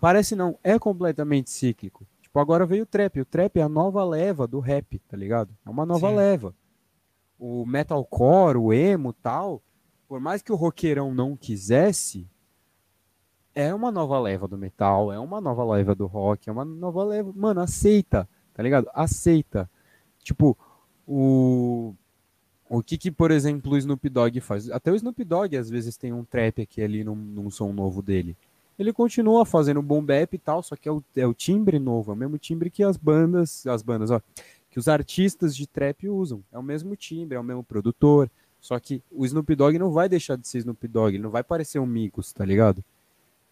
[0.00, 2.04] Parece não, é completamente cíclico.
[2.20, 3.20] Tipo, agora veio o trap.
[3.20, 5.50] O trap é a nova leva do rap, tá ligado?
[5.64, 6.16] É uma nova Sim.
[6.16, 6.54] leva.
[7.38, 9.62] O metalcore, o emo tal,
[10.08, 12.26] por mais que o roqueirão não quisesse,
[13.54, 17.04] é uma nova leva do metal, é uma nova leva do rock, é uma nova
[17.04, 17.32] leva.
[17.34, 18.88] Mano, aceita, tá ligado?
[18.94, 19.68] Aceita.
[20.22, 20.56] Tipo,
[21.06, 21.94] o.
[22.70, 24.70] O que que, por exemplo, o Snoop Dogg faz?
[24.70, 28.02] Até o Snoop Dogg às vezes tem um trap aqui ali num, num som novo
[28.02, 28.36] dele.
[28.78, 32.12] Ele continua fazendo boom bap e tal, só que é o, é o timbre novo,
[32.12, 34.20] é o mesmo timbre que as bandas, as bandas, ó,
[34.70, 36.42] que os artistas de trap usam.
[36.52, 38.30] É o mesmo timbre, é o mesmo produtor.
[38.60, 41.44] Só que o Snoop Dogg não vai deixar de ser Snoop Dogg, ele não vai
[41.44, 42.82] parecer um Migos, tá ligado?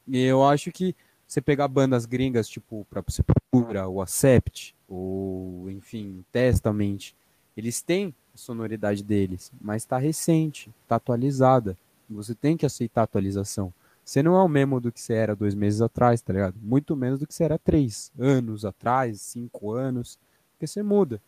[0.06, 0.94] E eu acho que
[1.26, 7.12] você pegar bandas gringas, tipo, pra Sepultura, o Accept, ou, enfim, Testament,
[7.56, 11.76] eles têm a sonoridade deles, mas tá recente, tá atualizada.
[12.08, 13.72] Você tem que aceitar a atualização.
[14.04, 16.54] Você não é o mesmo do que você era dois meses atrás, tá ligado?
[16.62, 20.16] Muito menos do que você era três anos atrás, cinco anos,
[20.56, 21.20] porque você muda.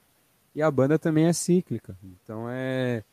[0.54, 1.96] E a banda também é cíclica.
[2.02, 3.04] Então é.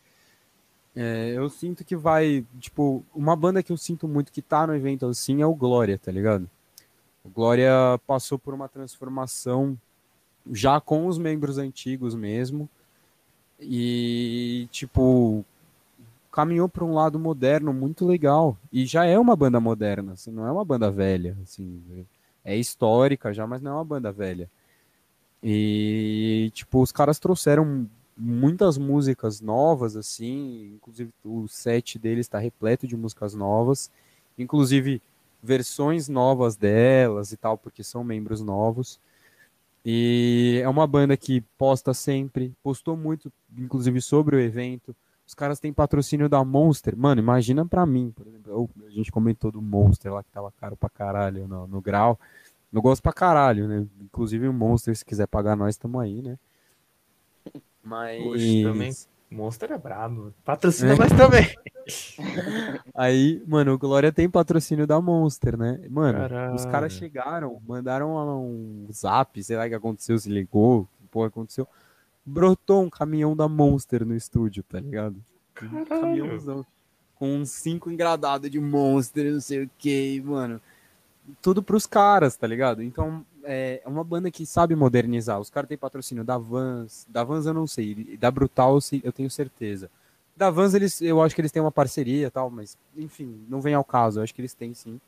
[0.95, 2.45] é, eu sinto que vai.
[2.59, 5.99] Tipo, uma banda que eu sinto muito que tá no evento assim é o Glória,
[5.99, 6.49] tá ligado?
[7.23, 7.71] O Glória
[8.07, 9.77] passou por uma transformação
[10.51, 12.69] já com os membros antigos mesmo.
[13.59, 15.45] E, tipo,
[16.31, 18.57] caminhou para um lado moderno muito legal.
[18.71, 22.05] E já é uma banda moderna, assim, não é uma banda velha, assim,
[22.43, 24.49] é histórica já, mas não é uma banda velha.
[25.47, 32.87] E tipo, os caras trouxeram muitas músicas novas assim, inclusive o set deles está repleto
[32.87, 33.91] de músicas novas,
[34.39, 34.99] inclusive
[35.43, 38.99] versões novas delas e tal, porque são membros novos.
[39.85, 44.95] E é uma banda que posta sempre, postou muito, inclusive sobre o evento.
[45.27, 46.97] Os caras têm patrocínio da Monster.
[46.97, 48.69] Mano, imagina pra mim, por exemplo.
[48.87, 52.19] a gente comentou do Monster lá que tava caro pra caralho no, no grau.
[52.75, 53.87] Eu gosto pra caralho, né?
[54.01, 56.37] Inclusive o Monster, se quiser pagar nós, tamo aí, né?
[57.81, 58.21] Mas.
[58.21, 58.93] Poxa, também.
[59.31, 60.33] Monster é brabo.
[60.43, 61.55] Patrocina nós também.
[62.93, 65.79] Aí, mano, o Glória tem patrocínio da Monster, né?
[65.89, 66.71] Mano, os Caralho.
[66.71, 71.65] caras chegaram, mandaram um zap, sei lá o que aconteceu, se ligou, porra aconteceu.
[72.25, 75.15] Brotou um caminhão da Monster no estúdio, tá ligado?
[75.63, 76.65] Um caminhãozão.
[77.15, 80.59] Com uns cinco engradados de Monster, não sei o que, mano.
[81.41, 82.81] Tudo pros caras, tá ligado?
[82.83, 85.39] Então, é uma banda que sabe modernizar.
[85.39, 87.05] Os caras têm patrocínio da Vans.
[87.09, 88.17] Da Vans eu não sei.
[88.17, 89.89] Da Brutal eu tenho certeza.
[90.35, 93.73] Da Vans, eles, eu acho que eles têm uma parceria tal, mas, enfim, não vem
[93.73, 94.19] ao caso.
[94.19, 94.99] Eu acho que eles têm sim.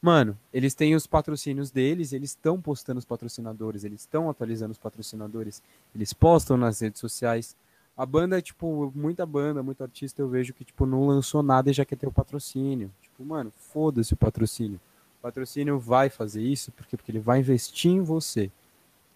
[0.00, 4.78] Mano, eles têm os patrocínios deles, eles estão postando os patrocinadores, eles estão atualizando os
[4.78, 5.62] patrocinadores,
[5.94, 7.56] eles postam nas redes sociais.
[7.96, 11.72] A banda, tipo, muita banda, muito artista eu vejo que, tipo, não lançou nada e
[11.72, 12.92] já quer ter o patrocínio.
[13.00, 14.78] Tipo, mano, foda-se o patrocínio.
[15.26, 18.48] Patrocínio vai fazer isso porque, porque ele vai investir em você.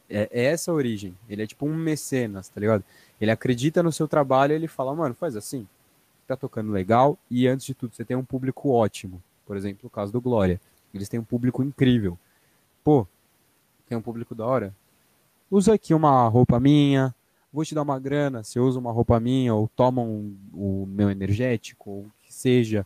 [0.09, 1.17] É, é essa a origem.
[1.29, 2.83] Ele é tipo um mecenas, tá ligado?
[3.21, 5.69] Ele acredita no seu trabalho ele fala, mano, faz assim.
[6.27, 9.23] Tá tocando legal e antes de tudo, você tem um público ótimo.
[9.47, 10.61] Por exemplo, o caso do Glória.
[10.93, 12.19] Eles têm um público incrível.
[12.83, 13.07] Pô,
[13.89, 14.75] tem um público da hora?
[15.49, 17.15] Usa aqui uma roupa minha,
[17.53, 21.09] vou te dar uma grana, você usa uma roupa minha, ou toma um, o meu
[21.09, 22.85] energético, ou o que seja.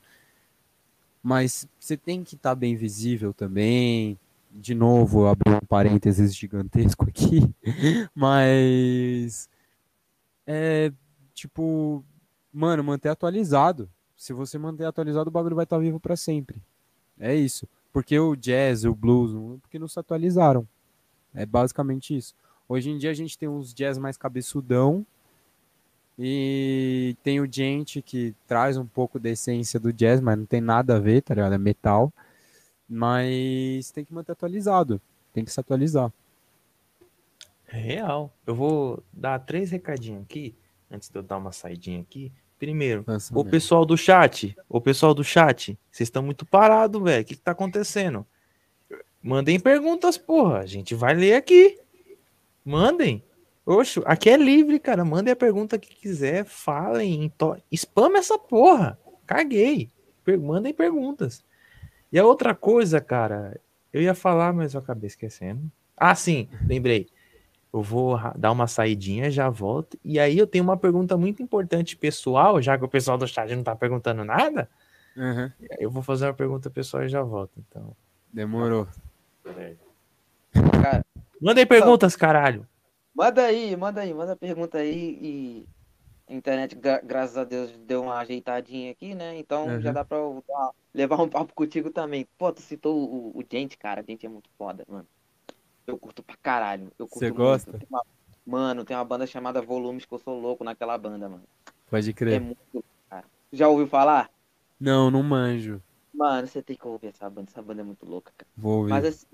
[1.25, 4.19] Mas você tem que estar bem visível também.
[4.53, 7.51] De novo, abri um parênteses gigantesco aqui.
[8.15, 9.49] Mas
[10.47, 10.93] é
[11.33, 12.05] tipo,
[12.53, 13.89] mano, manter atualizado.
[14.15, 16.63] Se você manter atualizado, o bagulho vai estar vivo para sempre.
[17.19, 17.67] É isso.
[17.91, 19.33] Porque o jazz, o blues,
[19.63, 20.69] porque não se atualizaram.
[21.33, 22.35] É basicamente isso.
[22.69, 25.07] Hoje em dia a gente tem uns jazz mais cabeçudão
[26.19, 30.61] e tem o gente que traz um pouco da essência do jazz, mas não tem
[30.61, 31.55] nada a ver, tá ligado?
[31.55, 32.13] É metal.
[32.89, 35.01] Mas tem que manter atualizado.
[35.33, 36.13] tem que se atualizar.
[37.65, 38.33] Real.
[38.47, 40.55] Eu vou dar três recadinhos aqui,
[40.91, 42.33] antes de eu dar uma saidinha aqui.
[42.59, 47.23] Primeiro, Lança o pessoal do chat, o pessoal do chat, vocês estão muito parados, velho.
[47.23, 48.25] O que, que tá acontecendo?
[49.21, 50.61] Mandem perguntas, porra.
[50.61, 51.79] A gente vai ler aqui.
[52.65, 53.25] Mandem.
[53.67, 55.05] Oxe, aqui é livre, cara.
[55.05, 57.57] Mandem a pergunta que quiser, falem, to...
[57.75, 58.99] spama essa porra.
[59.27, 59.91] Caguei.
[60.25, 61.45] Per- Mandem perguntas.
[62.13, 63.59] E a outra coisa, cara,
[63.93, 65.71] eu ia falar, mas eu acabei esquecendo.
[65.97, 67.09] Ah, sim, lembrei.
[67.73, 69.99] Eu vou dar uma saidinha, já volto.
[70.05, 73.55] E aí eu tenho uma pergunta muito importante pessoal, já que o pessoal do chat
[73.55, 74.69] não tá perguntando nada.
[75.17, 75.51] Uhum.
[75.79, 77.53] Eu vou fazer uma pergunta pessoal e já volto.
[77.69, 77.97] Então,
[78.33, 78.87] Demorou.
[80.83, 81.05] Cara,
[81.41, 82.67] mandem perguntas, caralho.
[83.15, 85.19] Manda aí, manda aí, manda pergunta aí
[85.63, 85.69] e
[86.29, 89.39] a internet, gra- graças a Deus, deu uma ajeitadinha aqui, né?
[89.39, 89.81] Então Uhum.
[89.83, 90.45] já dá pra eu
[90.95, 92.27] levar um papo contigo também.
[92.39, 92.97] Pô, tu citou
[93.37, 94.05] o, o Gente, cara.
[94.09, 95.09] Gente é muito foda, mano.
[95.87, 96.93] Eu curto pra caralho.
[96.99, 97.37] Eu curto Você muito.
[97.37, 97.73] gosta?
[97.79, 98.05] Tem uma-
[98.47, 101.45] Mano, tem uma banda chamada Volumes que eu sou louco naquela banda, mano.
[101.91, 102.41] Pode É crer.
[102.41, 103.31] muito louco, cara.
[103.53, 104.31] Já ouviu falar?
[104.79, 105.83] Não, não manjo.
[106.13, 107.51] Mano, você tem que ouvir essa banda.
[107.51, 108.51] Essa banda é muito louca, cara.
[108.57, 108.93] Vou ouvir.
[108.93, 109.27] Mas assim,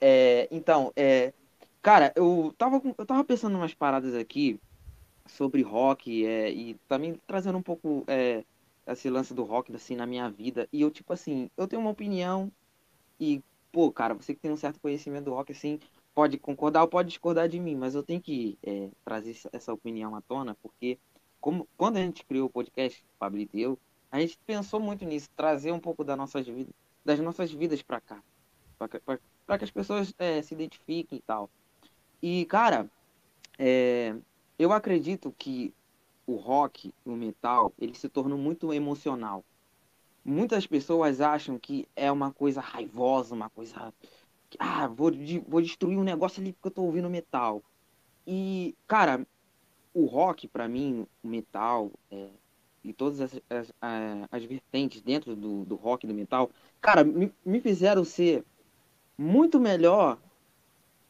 [0.00, 1.32] é, então, é,
[1.82, 4.58] cara, eu tava, eu tava pensando umas paradas aqui
[5.28, 8.44] sobre rock é, e também trazendo um pouco é,
[8.86, 10.68] esse lance do rock assim na minha vida.
[10.72, 12.52] E eu, tipo assim, eu tenho uma opinião
[13.20, 15.80] e, pô, cara, você que tem um certo conhecimento do rock, assim,
[16.14, 20.14] pode concordar ou pode discordar de mim, mas eu tenho que é, trazer essa- opinião
[20.16, 20.98] à tona, porque
[21.40, 23.78] como, quando a gente criou o podcast, Pablito e eu,
[24.10, 28.00] a gente pensou muito nisso, trazer um pouco das nossas vidas, das nossas vidas pra
[28.00, 28.22] cá
[29.46, 31.50] para que as pessoas é, se identifiquem e tal.
[32.22, 32.88] E, cara,
[33.58, 34.14] é,
[34.58, 35.74] eu acredito que
[36.24, 39.44] o rock, o metal, ele se tornou muito emocional.
[40.24, 43.92] Muitas pessoas acham que é uma coisa raivosa, uma coisa.
[44.56, 45.10] Ah, vou,
[45.48, 47.60] vou destruir um negócio ali porque eu tô ouvindo metal.
[48.24, 49.26] E, cara,
[49.92, 52.28] o rock, pra mim, o metal, é,
[52.84, 53.72] e todas as, as,
[54.30, 58.44] as vertentes dentro do, do rock e do metal, cara, me, me fizeram ser
[59.18, 60.18] muito melhor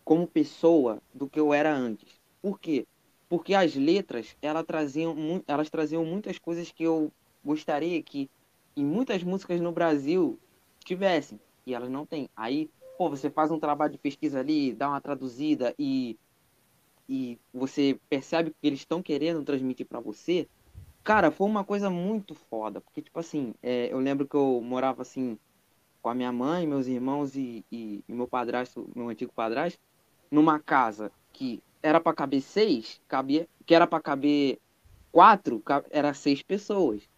[0.04, 2.20] como pessoa do que eu era antes.
[2.40, 2.86] Por quê?
[3.28, 5.14] Porque as letras, elas traziam,
[5.46, 7.10] elas traziam muitas coisas que eu
[7.44, 8.28] gostaria que
[8.76, 10.38] em muitas músicas no Brasil
[10.84, 12.28] tivessem, e elas não têm.
[12.36, 16.16] Aí, pô, você faz um trabalho de pesquisa ali, dá uma traduzida e,
[17.08, 20.48] e você percebe que eles estão querendo transmitir para você.
[21.04, 25.02] Cara, foi uma coisa muito foda, porque, tipo assim, é, eu lembro que eu morava
[25.02, 25.36] assim
[26.00, 29.80] com a minha mãe, meus irmãos e, e, e meu padrasto, meu antigo padrasto,
[30.32, 34.60] numa casa que era para caber seis, cabia, que era para caber
[35.12, 37.08] quatro, era seis pessoas.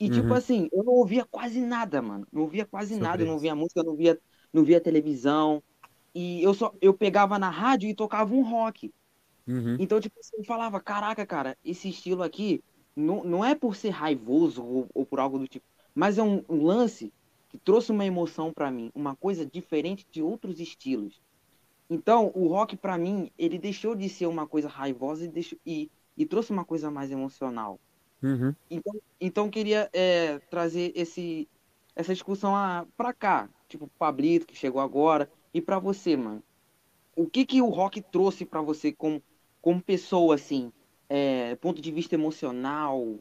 [0.00, 0.34] E tipo Uhum.
[0.34, 2.26] assim, eu não ouvia quase nada, mano.
[2.32, 3.40] Não ouvia quase Sobre nada, eu não isso.
[3.40, 4.20] via música, não via,
[4.52, 5.62] não via televisão.
[6.14, 8.92] E eu só eu pegava na rádio e tocava um rock.
[9.46, 9.78] Uhum.
[9.78, 12.62] Então, tipo assim, eu falava, caraca, cara, esse estilo aqui
[12.96, 16.44] não, não é por ser raivoso ou, ou por algo do tipo, mas é um,
[16.48, 17.12] um lance
[17.48, 21.20] que trouxe uma emoção pra mim, uma coisa diferente de outros estilos.
[21.92, 25.90] Então, o rock pra mim, ele deixou de ser uma coisa raivosa e, deixou, e,
[26.16, 27.78] e trouxe uma coisa mais emocional.
[28.22, 28.54] Uhum.
[28.70, 31.46] Então, então eu queria é, trazer esse,
[31.94, 36.42] essa discussão a- pra cá, tipo, o Pablito, que chegou agora, e pra você, mano.
[37.14, 39.22] O que que o rock trouxe pra você como,
[39.60, 40.72] como pessoa, assim,
[41.10, 43.18] é, ponto de vista emocional,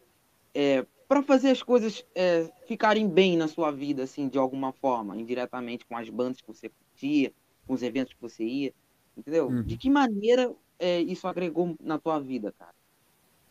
[0.54, 5.18] é, para fazer as coisas é, ficarem bem na sua vida, assim, de alguma forma,
[5.18, 7.34] indiretamente com as bandas que você curtia,
[7.66, 8.74] com os eventos que você ia,
[9.18, 9.48] entendeu?
[9.48, 9.64] Uhum.
[9.64, 12.74] De que maneira é, isso agregou na tua vida, cara?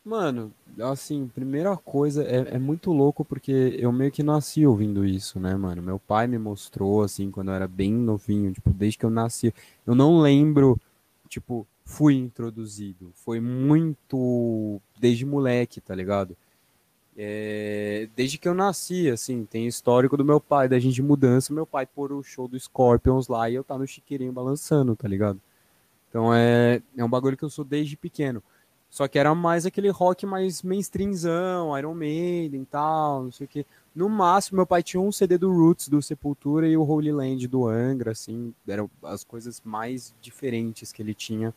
[0.03, 5.39] Mano, assim, primeira coisa, é, é muito louco porque eu meio que nasci ouvindo isso,
[5.39, 5.83] né, mano?
[5.83, 9.55] Meu pai me mostrou, assim, quando eu era bem novinho, tipo, desde que eu nasci.
[9.87, 10.81] Eu não lembro,
[11.29, 13.13] tipo, fui introduzido.
[13.15, 16.35] Foi muito desde moleque, tá ligado?
[17.23, 21.53] É, desde que eu nasci, assim, tem histórico do meu pai, da gente de mudança,
[21.53, 25.07] meu pai pôr o show do Scorpions lá e eu tá no chiqueirinho balançando, tá
[25.07, 25.39] ligado?
[26.09, 28.43] Então é, é um bagulho que eu sou desde pequeno.
[28.89, 33.49] Só que era mais aquele rock mais mainstreamzão, Iron Maiden e tal, não sei o
[33.49, 33.67] quê.
[33.95, 37.47] No máximo, meu pai tinha um CD do Roots, do Sepultura e o Holy Land
[37.49, 41.53] do Angra, assim, eram as coisas mais diferentes que ele tinha.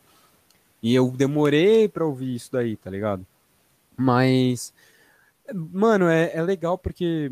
[0.82, 3.26] E eu demorei pra ouvir isso daí, tá ligado?
[3.96, 4.74] Mas,
[5.52, 7.30] mano, é, é legal porque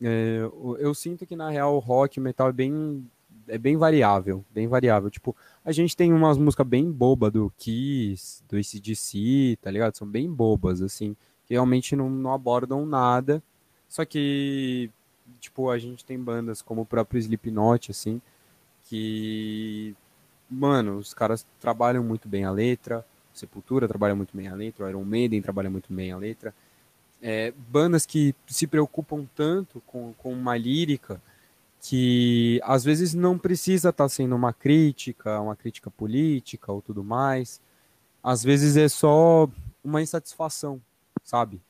[0.00, 0.40] é,
[0.78, 3.08] eu, sinto que na real o rock, o metal é bem,
[3.48, 5.10] é bem variável, bem variável.
[5.10, 5.34] Tipo,
[5.64, 9.96] a gente tem umas músicas bem bobas do Kiss, do ACDC, tá ligado?
[9.96, 13.42] São bem bobas, assim, que realmente não, não abordam nada.
[13.88, 14.90] Só que,
[15.40, 18.20] tipo, a gente tem bandas como o próprio Slipknot, assim,
[18.84, 19.94] que
[20.50, 24.88] mano, os caras trabalham muito bem a letra, Sepultura trabalha muito bem a letra, o
[24.88, 26.54] Iron Maiden trabalha muito bem a letra.
[27.22, 31.20] É, bandas que se preocupam tanto com, com uma lírica
[31.80, 37.04] que às vezes não precisa estar tá sendo uma crítica, uma crítica política ou tudo
[37.04, 37.60] mais.
[38.22, 39.48] Às vezes é só
[39.82, 40.80] uma insatisfação,
[41.22, 41.60] sabe?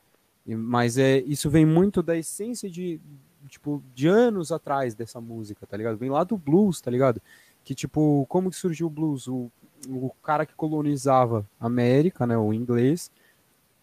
[0.47, 3.00] Mas é, isso vem muito da essência de,
[3.48, 5.97] tipo, de anos atrás dessa música, tá ligado?
[5.97, 7.20] Vem lá do blues, tá ligado?
[7.64, 9.26] Que, tipo, como que surgiu o blues?
[9.26, 9.50] O,
[9.89, 13.10] o cara que colonizava a América, né, o inglês,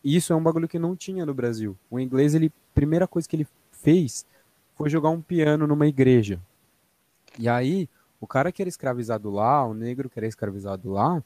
[0.03, 1.77] isso é um bagulho que não tinha no Brasil.
[1.89, 4.25] O inglês, ele, primeira coisa que ele fez
[4.75, 6.39] foi jogar um piano numa igreja.
[7.37, 7.87] E aí,
[8.19, 11.23] o cara que era escravizado lá, o negro que era escravizado lá,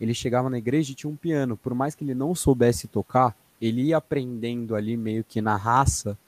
[0.00, 1.56] ele chegava na igreja e tinha um piano.
[1.56, 6.18] Por mais que ele não soubesse tocar, ele ia aprendendo ali meio que na raça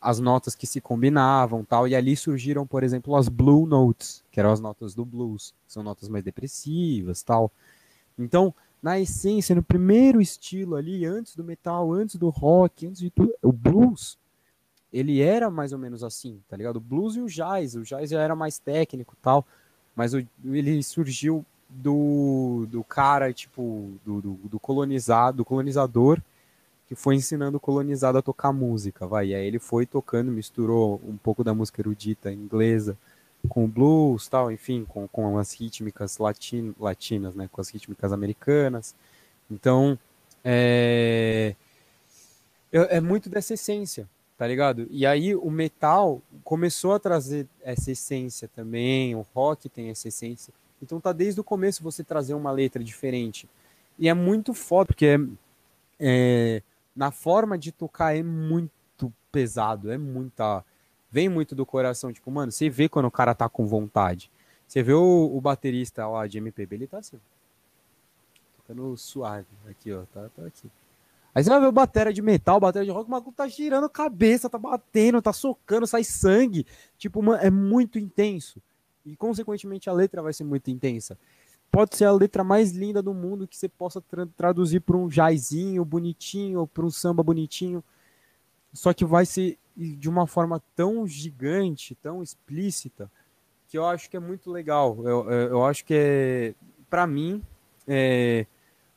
[0.00, 4.40] as notas que se combinavam tal e ali surgiram por exemplo as blue notes que
[4.40, 7.52] eram as notas do blues são notas mais depressivas tal
[8.18, 8.52] então
[8.82, 13.32] na essência no primeiro estilo ali antes do metal antes do rock antes de tudo
[13.42, 14.18] o blues
[14.92, 18.10] ele era mais ou menos assim tá ligado o blues e o jazz o jazz
[18.10, 19.46] já era mais técnico tal
[19.94, 26.20] mas o, ele surgiu do, do cara tipo do, do, do colonizado do colonizador
[26.92, 29.28] que foi ensinando o colonizado a tocar música, vai.
[29.28, 32.98] E aí ele foi tocando, misturou um pouco da música erudita inglesa
[33.48, 38.94] com blues, tal, enfim, com, com as rítmicas latin, latinas, né, com as rítmicas americanas.
[39.50, 39.98] Então,
[40.44, 41.54] é,
[42.72, 44.86] é muito dessa essência, tá ligado?
[44.90, 50.52] E aí o metal começou a trazer essa essência também, o rock tem essa essência.
[50.82, 53.48] Então tá desde o começo você trazer uma letra diferente.
[53.98, 55.18] E é muito foda, porque é,
[56.00, 56.62] é
[56.94, 60.64] na forma de tocar é muito pesado, é muita.
[61.12, 62.12] Vem muito do coração.
[62.12, 64.30] Tipo, mano, você vê quando o cara tá com vontade.
[64.66, 67.20] Você vê o, o baterista lá de MPB, ele tá assim.
[68.56, 69.46] Tocando suave.
[69.68, 70.04] Aqui, ó.
[70.12, 70.70] Tá, tá aqui.
[71.34, 73.84] Aí você vai ver o bateria de metal, bateria de rock, o maluco tá girando
[73.84, 76.66] a cabeça, tá batendo, tá socando, sai sangue.
[76.96, 78.62] Tipo, mano, é muito intenso.
[79.04, 81.18] E, consequentemente, a letra vai ser muito intensa
[81.72, 85.10] pode ser a letra mais linda do mundo que você possa tra traduzir para um
[85.10, 87.82] jaizinho bonitinho ou para um samba bonitinho.
[88.74, 93.10] Só que vai ser de uma forma tão gigante, tão explícita,
[93.68, 94.98] que eu acho que é muito legal.
[95.06, 96.54] Eu, eu acho que é,
[96.90, 97.42] para mim,
[97.86, 98.46] é,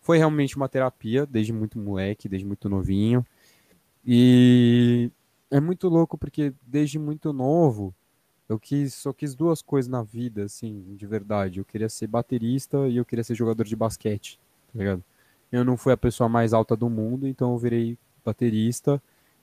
[0.01, 3.25] foi realmente uma terapia desde muito moleque, desde muito novinho.
[4.05, 5.09] E
[5.49, 7.93] é muito louco porque desde muito novo
[8.47, 11.59] eu quis, só quis duas coisas na vida, assim, de verdade.
[11.59, 14.39] Eu queria ser baterista e eu queria ser jogador de basquete,
[14.71, 15.03] tá ligado?
[15.51, 19.01] Eu não fui a pessoa mais alta do mundo, então eu virei baterista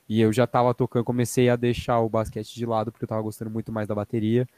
[0.09, 3.23] e eu já tava tocando, comecei a deixar o basquete de lado porque eu tava
[3.23, 4.49] gostando muito mais da bateria.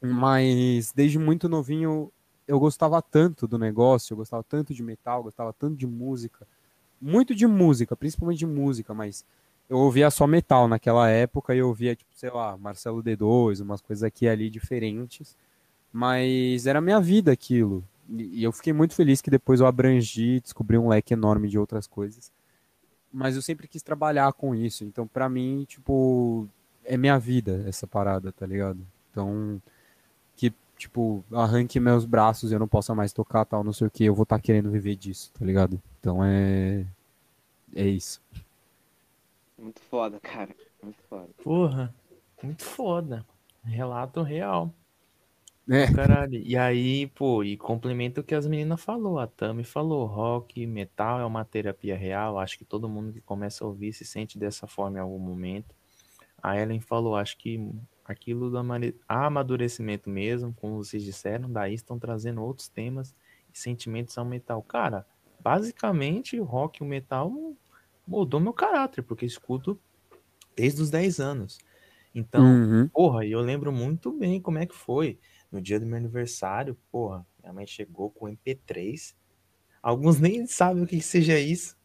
[0.00, 2.10] Mas desde muito novinho
[2.46, 6.46] eu gostava tanto do negócio, eu gostava tanto de metal, gostava tanto de música,
[7.00, 9.24] muito de música, principalmente de música, mas
[9.68, 13.82] eu ouvia só metal naquela época e eu ouvia, tipo, sei lá, Marcelo D2, umas
[13.82, 15.36] coisas aqui e ali diferentes.
[15.92, 17.84] Mas era minha vida aquilo.
[18.08, 21.86] E eu fiquei muito feliz que depois eu abrangi, descobri um leque enorme de outras
[21.86, 22.32] coisas.
[23.12, 24.84] Mas eu sempre quis trabalhar com isso.
[24.84, 26.46] Então, para mim, tipo,
[26.84, 28.80] é minha vida essa parada, tá ligado?
[29.10, 29.60] Então,
[30.36, 33.90] que, tipo, arranque meus braços e eu não possa mais tocar tal, não sei o
[33.90, 35.80] que, eu vou estar tá querendo viver disso, tá ligado?
[36.00, 36.86] Então é.
[37.74, 38.20] É isso.
[39.58, 40.54] Muito foda, cara.
[40.82, 41.28] Muito foda.
[41.42, 41.94] Porra,
[42.42, 43.26] muito foda.
[43.64, 44.72] Relato real.
[45.68, 45.92] É.
[45.92, 46.34] Caralho.
[46.34, 49.18] E aí, pô, e complementa o que as meninas falou.
[49.18, 52.38] A Tami falou, rock, metal é uma terapia real.
[52.38, 55.74] Acho que todo mundo que começa a ouvir se sente dessa forma em algum momento.
[56.42, 57.60] A Ellen falou, acho que
[58.04, 58.58] aquilo do
[59.06, 63.14] amadurecimento mesmo, como vocês disseram, daí estão trazendo outros temas
[63.52, 64.62] e sentimentos ao metal.
[64.62, 65.04] Cara,
[65.40, 67.30] basicamente o rock e o metal
[68.06, 69.78] mudou meu caráter, porque escuto
[70.56, 71.58] desde os 10 anos.
[72.14, 72.88] Então, uhum.
[72.88, 75.18] porra, eu lembro muito bem como é que foi.
[75.50, 79.14] No dia do meu aniversário, porra, minha mãe chegou com MP3.
[79.82, 81.76] Alguns nem sabem o que seja isso.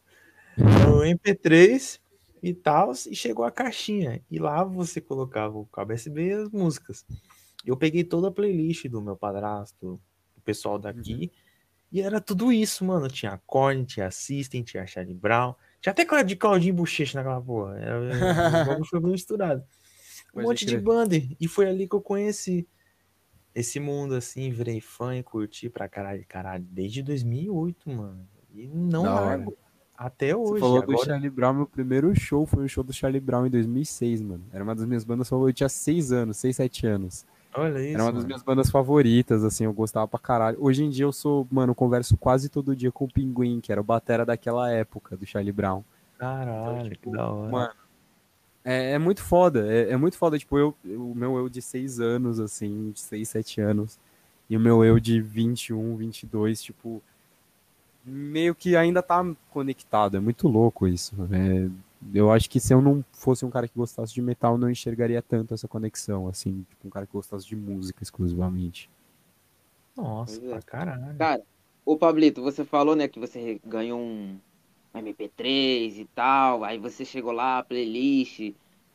[0.58, 2.00] O MP3
[2.42, 4.22] e tal, e chegou a caixinha.
[4.30, 7.06] E lá você colocava o cabo USB e as músicas.
[7.66, 10.00] Eu peguei toda a playlist do meu padrasto,
[10.36, 11.30] do pessoal daqui, uhum.
[11.94, 13.08] e era tudo isso, mano.
[13.08, 17.80] Tinha Korn, tinha System, tinha Charlie Brown, tinha até de Claudinho Bochecha naquela porra.
[17.80, 19.64] É, o foi misturado.
[20.32, 21.16] Um Pode monte de banda.
[21.40, 22.68] E foi ali que eu conheci
[23.54, 28.28] esse mundo, assim, virei fã e curti pra caralho, caralho, desde 2008, mano.
[28.54, 29.56] E não largo.
[29.96, 30.54] Até hoje.
[30.54, 30.98] Você falou agora...
[30.98, 34.44] do Charlie Brown, meu primeiro show foi o show do Charlie Brown em 2006, mano.
[34.52, 37.26] Era uma das minhas bandas favoritas, eu tinha 6 anos, 6, 7 anos.
[37.56, 37.94] Olha isso.
[37.94, 38.28] Era uma das mano.
[38.28, 40.58] minhas bandas favoritas, assim, eu gostava pra caralho.
[40.60, 43.80] Hoje em dia eu sou, mano, converso quase todo dia com o Pinguim, que era
[43.80, 45.84] o batera daquela época, do Charlie Brown.
[46.18, 47.52] Caralho, tipo, que da hora.
[47.52, 47.74] Mano,
[48.64, 50.38] é, é muito foda, é, é muito foda.
[50.38, 54.00] Tipo, eu, eu- o meu eu de 6 anos, assim, de 6, 7 anos,
[54.50, 57.02] e o meu eu de 21, 22, tipo,
[58.06, 60.18] meio que ainda tá conectado.
[60.18, 61.16] É muito louco isso.
[61.32, 61.70] É,
[62.14, 65.22] eu acho que se eu não fosse um cara que gostasse de metal, não enxergaria
[65.22, 68.90] tanto essa conexão, assim, tipo, um cara que gostasse de música exclusivamente.
[69.96, 70.50] Nossa, é.
[70.50, 71.16] pra caralho.
[71.18, 71.42] Cara,
[71.86, 74.38] ô Pablito, você falou, né, que você ganhou um
[74.96, 78.54] MP3 e tal, aí você chegou lá, playlist,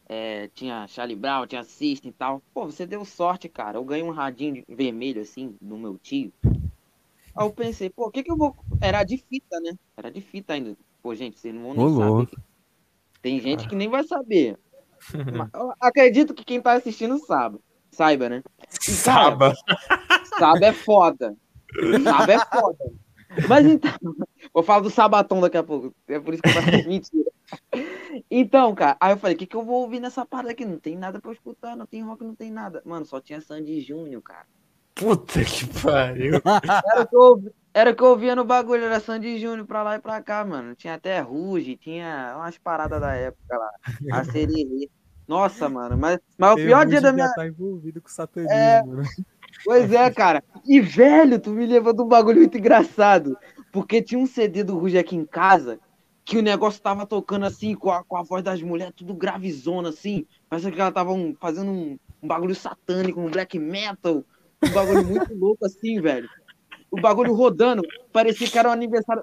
[0.09, 2.43] é, tinha Charlie Brown, tinha System e tal.
[2.55, 3.79] Pô, você deu sorte, cara.
[3.79, 6.33] Eu ganhei um radinho vermelho, assim, do meu tio.
[6.43, 8.57] Aí eu pensei, pô, o que que eu vou...
[8.81, 9.77] Era de fita, né?
[9.97, 10.77] Era de fita ainda.
[11.03, 12.43] Pô, gente, vocês não vão nem saber.
[13.21, 14.59] Tem gente que nem vai saber.
[15.81, 17.59] Acredito que quem tá assistindo sabe.
[17.91, 18.43] Saiba, né?
[18.89, 19.55] E, cara, Saba.
[20.39, 21.37] Saba é foda.
[22.03, 22.93] Saba é foda.
[23.49, 23.93] Mas então.
[24.59, 25.95] Vou falar do Sabaton daqui a pouco.
[26.09, 27.31] É por isso que eu faço mentira.
[28.29, 30.65] Então, cara, aí eu falei, o que, que eu vou ouvir nessa parada aqui?
[30.65, 32.83] Não tem nada pra eu escutar, não tem rock, não tem nada.
[32.85, 34.47] Mano, só tinha Sandy Júnior, cara.
[34.97, 36.41] Puta que pariu.
[36.93, 39.65] Era o que eu, ouvi- era o que eu ouvia no bagulho, era Sandy Júnior
[39.65, 40.75] pra lá e pra cá, mano.
[40.75, 43.71] Tinha até Ruge, tinha umas paradas da época lá.
[44.11, 44.91] A Sererê.
[45.29, 47.33] Nossa, mano, mas, mas o pior dia da minha.
[47.33, 48.83] tá envolvido com satanismo, É.
[48.83, 49.05] né?
[49.65, 50.43] Pois é, cara.
[50.67, 53.37] E, velho, tu me levou de um bagulho muito engraçado.
[53.73, 55.79] Porque tinha um CD do Ruge aqui em casa
[56.25, 59.89] que o negócio tava tocando assim, com a, com a voz das mulheres, tudo gravizona,
[59.89, 60.27] assim.
[60.49, 64.23] Parece que elas estavam fazendo um, um bagulho satânico, um black metal.
[64.63, 66.29] Um bagulho muito louco, assim, velho.
[66.91, 67.83] O bagulho rodando.
[68.13, 69.23] Parecia que era um aniversário.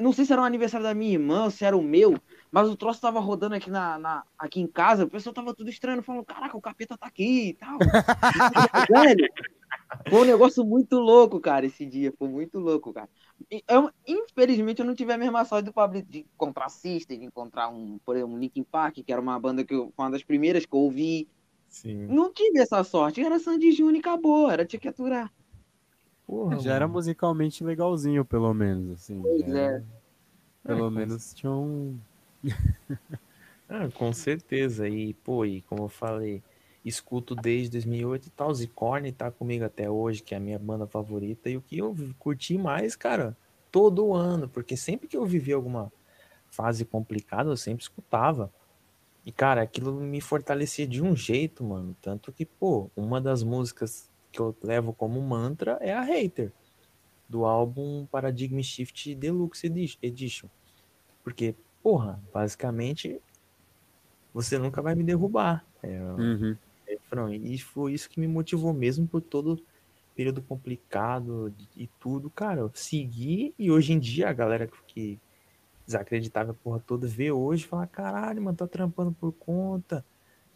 [0.00, 2.18] Não sei se era um aniversário da minha irmã se era o meu,
[2.50, 5.04] mas o troço tava rodando aqui, na, na- aqui em casa.
[5.04, 7.78] O pessoal tava tudo estranho, falando: Caraca, o capeta tá aqui e tal.
[8.90, 9.28] velho.
[10.08, 12.12] Foi um negócio muito louco, cara, esse dia.
[12.18, 13.08] Foi muito louco, cara.
[13.68, 17.68] Eu- infelizmente, eu não tive a mesma sorte do Pablo de encontrar System, de encontrar
[17.68, 20.22] um, por exemplo, um Linkin Park, que era uma banda que eu, foi uma das
[20.22, 21.28] primeiras que eu ouvi.
[21.68, 22.06] Sim.
[22.06, 23.20] Não tive essa sorte.
[23.22, 24.50] Era Sandy Júnior e acabou.
[24.50, 25.32] Era tinha que aturar.
[26.26, 26.94] Porra, Já era mano.
[26.98, 29.20] musicalmente legalzinho, pelo menos, assim.
[29.22, 29.64] Pois já é.
[29.64, 29.84] era-
[30.64, 31.98] Pelo É, menos tinha um...
[33.68, 34.88] Ah, com certeza.
[34.88, 36.42] E, pô, e como eu falei,
[36.84, 38.54] escuto desde 2008 e tal.
[38.54, 41.50] Zicorn tá comigo até hoje, que é a minha banda favorita.
[41.50, 43.36] E o que eu curti mais, cara,
[43.70, 45.92] todo ano, porque sempre que eu vivi alguma
[46.50, 48.52] fase complicada, eu sempre escutava.
[49.26, 51.94] E, cara, aquilo me fortalecia de um jeito, mano.
[52.00, 56.52] Tanto que, pô, uma das músicas que eu levo como mantra é a Hater,
[57.28, 60.48] do álbum Paradigm Shift Deluxe Edi- Edition.
[61.22, 63.20] Porque, porra, basicamente,
[64.32, 65.64] você nunca vai me derrubar.
[65.82, 66.56] É Uhum.
[67.08, 67.32] Refrão.
[67.32, 69.62] E foi isso que me motivou mesmo por todo
[70.14, 72.60] período complicado e tudo, cara.
[72.62, 75.20] Eu segui e hoje em dia a galera que
[75.86, 80.06] desacreditava a porra toda vê hoje e fala: caralho, mano, tá trampando por conta,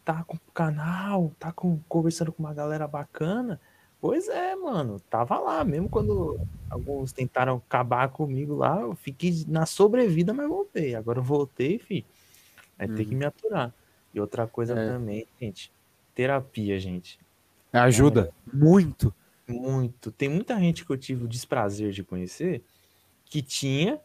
[0.05, 3.61] tá com canal, tá com, conversando com uma galera bacana.
[3.99, 9.65] Pois é, mano, tava lá, mesmo quando alguns tentaram acabar comigo lá, eu fiquei na
[9.65, 10.95] sobrevida, mas voltei.
[10.95, 12.07] Agora eu voltei, fi.
[12.77, 13.15] Vai ter que Uhum.
[13.15, 13.75] me aturar.
[14.13, 14.77] E outra coisa É.
[14.77, 15.73] também, gente,
[16.15, 17.19] terapia, gente.
[17.71, 19.13] Ajuda muito.
[19.47, 20.11] Muito.
[20.11, 22.63] Tem muita gente que eu tive o desprazer de conhecer
[23.25, 23.99] que tinha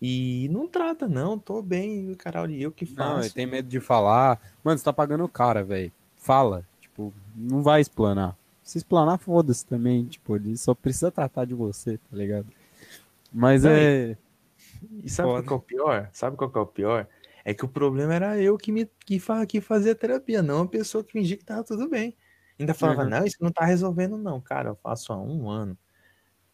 [0.00, 1.38] e não trata, não.
[1.38, 3.20] Tô bem, caralho, e eu que Não, faço.
[3.28, 4.40] ele tem medo de falar.
[4.62, 5.92] Mano, você tá pagando o cara, velho.
[6.16, 6.64] Fala.
[6.80, 8.36] Tipo, não vai explanar.
[8.62, 10.04] Se explanar, foda-se também.
[10.04, 12.46] Tipo, ele só precisa tratar de você, tá ligado?
[13.32, 14.16] Mas Não, é.
[15.04, 15.52] E sabe qual Foda.
[15.52, 16.10] é o pior?
[16.12, 17.06] Sabe qual que é o pior?
[17.48, 20.68] É que o problema era eu que me que, fa, que fazia terapia, não a
[20.68, 22.16] pessoa que fingia que tava tudo bem.
[22.58, 23.10] Ainda falava, Uhum.
[23.10, 24.40] não, isso não tá resolvendo, não.
[24.40, 25.78] Cara, eu faço há um ano.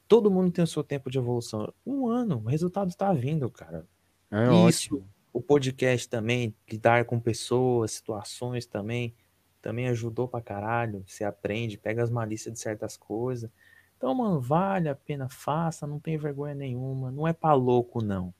[0.09, 1.73] Todo mundo tem o seu tempo de evolução.
[1.87, 3.87] Um ano, o resultado tá vindo, cara.
[4.31, 4.89] É Isso.
[4.91, 5.11] ótimo.
[5.33, 9.15] O podcast também, lidar com pessoas, situações também,
[9.63, 11.05] também ajudou pra caralho.
[11.09, 13.51] Você aprende, pega as malícias de certas coisas.
[13.97, 17.11] Então, mano, vale a pena, faça, não tem vergonha nenhuma.
[17.13, 18.35] Não é pra louco, não.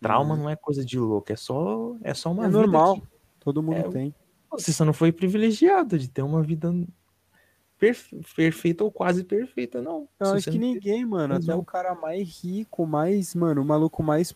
[0.00, 0.42] Trauma Uhum.
[0.42, 2.96] não é coisa de louco, é só, é só uma É vida normal.
[2.96, 3.02] que
[3.40, 4.14] Todo mundo É, tem.
[4.50, 6.72] você só não foi privilegiado de ter uma vida
[7.78, 10.08] perfe- perfeita ou quase perfeita, não.
[10.18, 11.34] Eu acho que não ninguém, mano.
[11.34, 14.34] Até o cara mais rico, mais, mano, o maluco mais.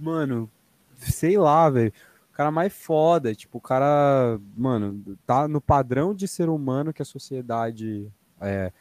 [0.00, 0.50] Mano,
[0.96, 1.92] sei lá, velho.
[2.30, 3.34] O cara mais foda.
[3.34, 8.10] Tipo, o cara, mano, tá no padrão de ser humano que a sociedade
[8.40, 8.72] é,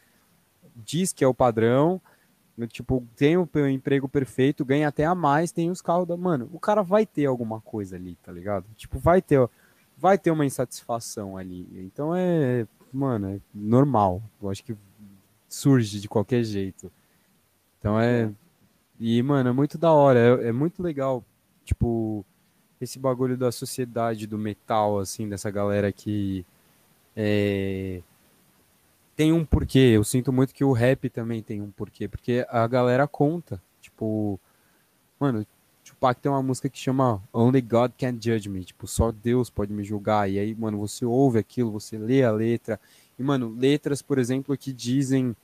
[0.76, 2.02] diz que é o padrão.
[2.68, 6.16] Tipo, tem o emprego perfeito, ganha até a mais, tem os carros da.
[6.16, 8.66] Mano, o cara vai ter alguma coisa ali, tá ligado?
[8.78, 9.46] Tipo, vai ter,
[9.98, 11.68] vai ter uma insatisfação ali.
[11.74, 12.66] Então é.
[12.94, 14.24] mano, é normal.
[14.42, 14.76] Eu acho que
[15.50, 16.90] surge de qualquer jeito.
[17.80, 18.32] Então é.
[19.00, 20.20] E, mano, é muito da hora.
[20.20, 21.26] É, é muito legal,
[21.66, 22.26] tipo,
[22.80, 26.46] esse bagulho da sociedade do metal, assim, dessa galera que.
[27.16, 28.02] É,
[29.16, 29.94] tem um porquê.
[29.96, 32.08] Eu sinto muito que o rap também tem um porquê.
[32.08, 33.62] Porque a galera conta.
[33.82, 34.40] Tipo,
[35.20, 35.46] mano,
[35.84, 38.64] Tupac tem uma música que chama Only God Can Judge Me.
[38.66, 40.30] Tipo, só Deus pode me julgar.
[40.30, 42.80] E aí, mano, você ouve aquilo, você lê a letra.
[43.18, 45.36] E, mano, letras, por exemplo, que dizem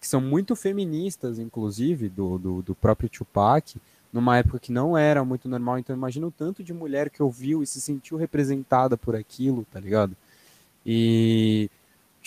[0.00, 3.76] que são muito feministas, inclusive, do, do, do próprio Tupac,
[4.12, 5.78] numa época que não era muito normal.
[5.78, 9.80] Então, imagina o tanto de mulher que ouviu e se sentiu representada por aquilo, tá
[9.80, 10.16] ligado?
[10.86, 11.68] E,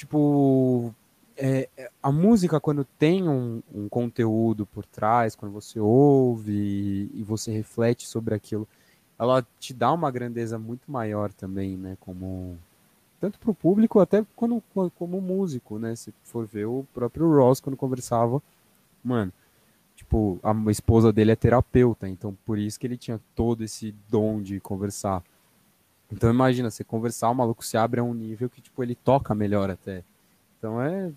[0.01, 0.93] tipo,
[1.38, 7.23] é, é, a música, quando tem um, um, conteúdo por trás, quando você ouve e,
[7.23, 8.67] você reflete sobre aquilo,
[9.19, 11.97] ela te dá uma grandeza muito maior também, né?
[11.99, 12.57] Como
[13.19, 14.63] tanto para o público até quando,
[14.95, 15.95] como músico, né?
[15.95, 18.41] Se for ver o próprio Ross quando conversava,
[19.03, 19.31] mano,
[19.95, 24.41] tipo a esposa dele é terapeuta, então por isso que ele tinha todo esse dom
[24.41, 25.23] de conversar.
[26.11, 29.33] Então imagina, você conversar, o maluco se abre a um nível que tipo ele toca
[29.33, 30.03] melhor até.
[30.57, 31.11] Então é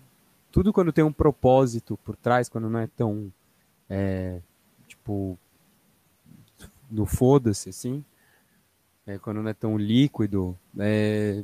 [0.55, 3.29] tudo quando tem um propósito por trás, quando não é tão,
[3.89, 4.39] é,
[4.87, 5.37] tipo,
[6.89, 8.05] no foda-se, assim,
[9.05, 11.43] é, quando não é tão líquido, é,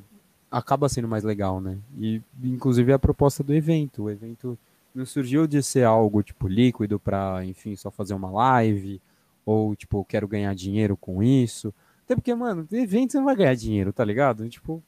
[0.50, 1.78] acaba sendo mais legal, né?
[2.00, 4.04] E, inclusive, a proposta do evento.
[4.04, 4.58] O evento
[4.96, 9.02] não surgiu de ser algo, tipo, líquido para, enfim, só fazer uma live,
[9.46, 11.74] ou, tipo, quero ganhar dinheiro com isso.
[12.06, 14.48] Até porque, mano, evento você não vai ganhar dinheiro, tá ligado?
[14.50, 14.84] Tipo,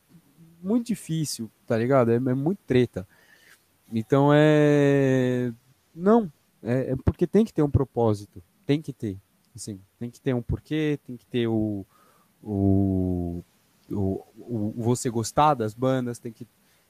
[0.62, 2.12] muito difícil, tá ligado?
[2.12, 3.08] É, é muito treta.
[3.92, 5.52] Então é.
[5.94, 6.32] Não,
[6.64, 8.42] é, é, porque tem que ter um propósito.
[8.66, 9.18] Tem que ter.
[9.56, 11.86] Assim, tem que ter um porquê, tem que ter o,
[12.42, 13.44] o,
[13.92, 16.48] o, o, você gostar das bandas, tem que.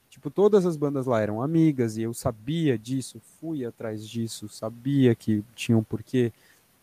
[0.10, 5.16] Tipo, todas as bandas lá eram amigas e eu sabia disso, fui atrás disso, sabia
[5.16, 6.32] que tinha um porquê.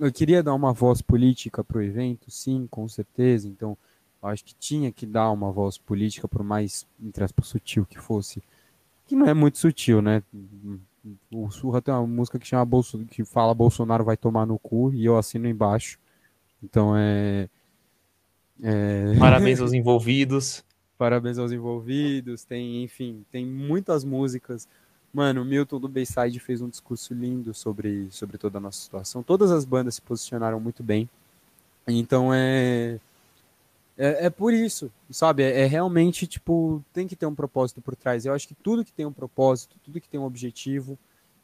[0.00, 3.46] Eu queria dar uma voz política pro evento, sim, com certeza.
[3.46, 3.76] Então,
[4.22, 8.42] acho que tinha que dar uma voz política, por mais, entre aspas, sutil que fosse
[9.10, 10.22] que não é muito sutil, né?
[11.32, 14.92] O Surra tem uma música que chama Bolso, que fala Bolsonaro vai tomar no cu
[14.94, 15.98] e eu assino embaixo.
[16.62, 17.48] Então é,
[18.62, 19.16] é...
[19.18, 20.64] Parabéns aos envolvidos.
[20.96, 22.44] Parabéns aos envolvidos.
[22.44, 24.68] Tem, enfim, tem muitas músicas.
[25.12, 29.22] Mano, o Milton do Bayside fez um discurso lindo sobre, sobre toda a nossa situação.
[29.22, 31.08] Todas as bandas se posicionaram muito bem.
[31.86, 33.00] Então é
[34.00, 35.42] é, é por isso, sabe?
[35.42, 38.24] É, é, realmente, tipo, tem que ter um propósito por trás.
[38.24, 40.98] Eu acho que tudo que tem um propósito, tudo que tem um objetivo,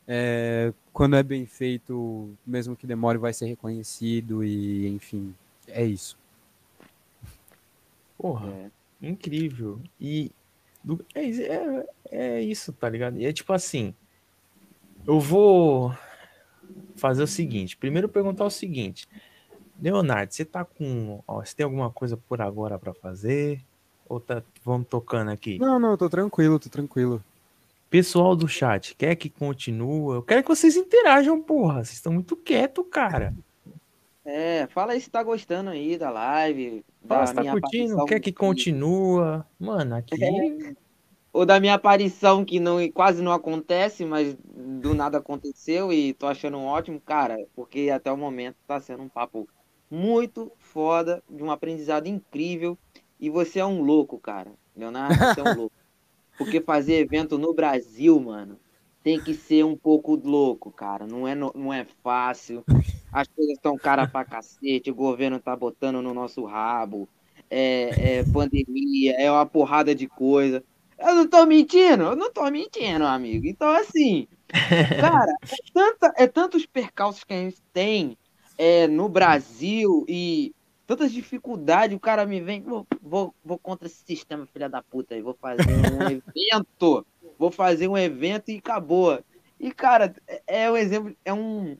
[0.08, 5.34] é, quando é bem feito, mesmo que demore, vai ser reconhecido e, enfim,
[5.68, 6.16] é isso.
[8.16, 8.70] Porra, é.
[9.02, 9.78] incrível.
[10.00, 10.32] E
[10.86, 13.18] do, é, é, é isso, tá ligado?
[13.18, 13.92] E é tipo assim,
[15.04, 15.92] eu vou
[16.94, 19.08] fazer o seguinte, primeiro perguntar o seguinte,
[19.82, 21.22] Leonardo, você tá com.
[21.26, 23.60] Ó, você tem alguma coisa por agora para fazer?
[24.08, 25.58] Ou tá, vamos tocando aqui?
[25.58, 27.22] Não, não, tô tranquilo, tô tranquilo.
[27.90, 30.14] Pessoal do chat, quer que continue?
[30.14, 31.84] Eu quero que vocês interajam, porra.
[31.84, 33.34] Vocês estão muito quietos, cara.
[34.26, 36.84] É, fala aí se tá gostando aí da live.
[37.02, 38.04] Da Fala, tá curtindo?
[38.06, 39.46] Quer que continua?
[39.58, 40.22] Mano, aqui.
[40.22, 40.74] É.
[41.32, 46.26] Ou da minha aparição que não, quase não acontece, mas do nada aconteceu e tô
[46.26, 49.46] achando ótimo, cara, porque até o momento tá sendo um papo
[49.90, 52.76] muito foda, de um aprendizado incrível.
[53.20, 54.50] E você é um louco, cara.
[54.76, 55.76] Leonardo, você é um louco.
[56.36, 58.58] Porque fazer evento no Brasil, mano,
[59.06, 61.06] tem que ser um pouco louco, cara.
[61.06, 62.64] Não é, não é fácil.
[63.12, 64.90] As coisas estão cara pra cacete.
[64.90, 67.08] O governo tá botando no nosso rabo.
[67.48, 70.60] É, é pandemia, é uma porrada de coisa.
[70.98, 73.46] Eu não tô mentindo, eu não tô mentindo, amigo.
[73.46, 74.26] Então, assim,
[75.00, 78.18] cara, é, tanta, é tantos percalços que a gente tem
[78.58, 80.52] é, no Brasil e
[80.84, 85.14] tantas dificuldades, o cara me vem, vou, vou, vou contra esse sistema, filha da puta,
[85.14, 87.06] aí vou fazer um evento,
[87.38, 89.22] vou fazer um evento e acabou.
[89.58, 91.76] E, cara, é, é um exemplo, é um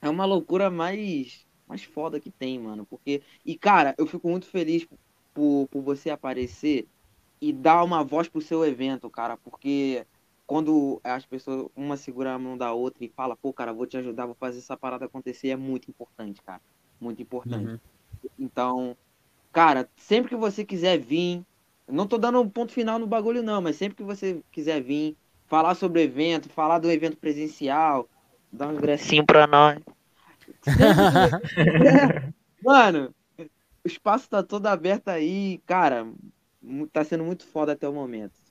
[0.00, 4.46] é uma loucura mais mais foda que tem, mano, porque e cara, eu fico muito
[4.46, 4.86] feliz
[5.32, 6.86] por, por você aparecer
[7.40, 10.06] e dar uma voz pro seu evento, cara, porque
[10.46, 13.96] quando as pessoas, uma segura a mão da outra e fala, pô, cara, vou te
[13.96, 16.60] ajudar, vou fazer essa parada acontecer, é muito importante, cara.
[17.00, 17.70] Muito importante.
[17.72, 17.78] Uhum.
[18.38, 18.96] Então,
[19.50, 21.42] cara, sempre que você quiser vir,
[21.92, 25.16] não tô dando um ponto final no bagulho, não, mas sempre que você quiser vir,
[25.46, 28.08] falar sobre o evento, falar do evento presencial,
[28.50, 29.78] dar um ingressinho pra nós.
[32.64, 36.06] Mano, o espaço tá todo aberto aí, cara,
[36.92, 38.42] tá sendo muito foda até o momento.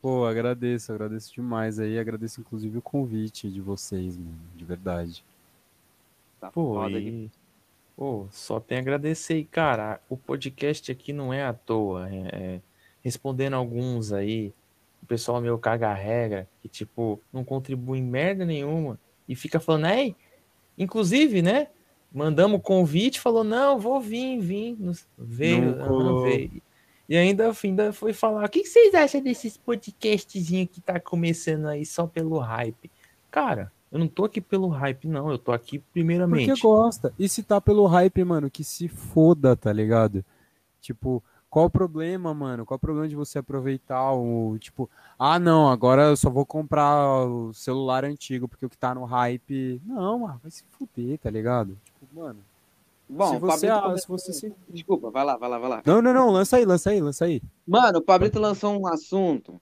[0.00, 1.98] Pô, agradeço, agradeço demais aí.
[1.98, 5.24] Agradeço inclusive o convite de vocês, mano, de verdade.
[6.40, 7.28] Tá Pô, e...
[7.96, 10.00] Pô, só tem a agradecer aí, cara.
[10.08, 12.08] O podcast aqui não é à toa.
[12.08, 12.60] É, é...
[13.06, 14.52] Respondendo alguns aí,
[15.00, 19.86] o pessoal meu caga regra, que tipo, não contribui em merda nenhuma e fica falando,
[19.86, 20.16] ei,
[20.76, 21.68] inclusive, né?
[22.12, 24.76] Mandamos convite, falou, não, vou vir, vim,
[25.16, 26.60] veio, não, não veio.
[27.08, 31.86] E ainda, ainda foi falar: o que vocês acham desses podcastzinhos que tá começando aí
[31.86, 32.90] só pelo hype?
[33.30, 35.30] Cara, eu não tô aqui pelo hype, não.
[35.30, 36.48] Eu tô aqui primeiramente.
[36.48, 37.14] Porque gosta.
[37.16, 40.24] E se tá pelo hype, mano, que se foda, tá ligado?
[40.80, 42.66] Tipo, qual o problema, mano?
[42.66, 44.58] Qual o problema de você aproveitar o.
[44.58, 48.94] Tipo, ah, não, agora eu só vou comprar o celular antigo porque o que tá
[48.94, 49.80] no hype.
[49.84, 51.78] Não, mano, vai se fuder, tá ligado?
[51.84, 52.40] Tipo, mano.
[53.08, 54.52] Bom, se você, ah, se você se...
[54.68, 55.82] Desculpa, vai lá, vai lá, vai lá.
[55.86, 57.40] Não, não, não, lança aí, lança aí, lança aí.
[57.64, 59.60] Mano, o Pablito lançou um assunto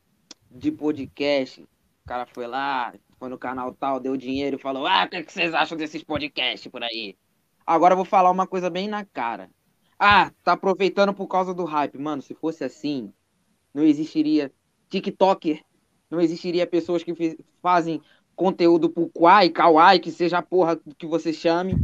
[0.50, 1.62] de podcast.
[1.62, 5.16] O cara foi lá, foi no canal tal, deu dinheiro e falou: Ah, o que,
[5.16, 7.16] é que vocês acham desses podcasts por aí?
[7.66, 9.50] Agora eu vou falar uma coisa bem na cara.
[9.98, 11.98] Ah, tá aproveitando por causa do hype.
[11.98, 13.12] Mano, se fosse assim,
[13.72, 14.52] não existiria
[14.88, 15.62] TikToker,
[16.10, 18.00] não existiria pessoas que fazem
[18.36, 21.78] conteúdo pro Quai, Kawaii, que seja a porra que você chame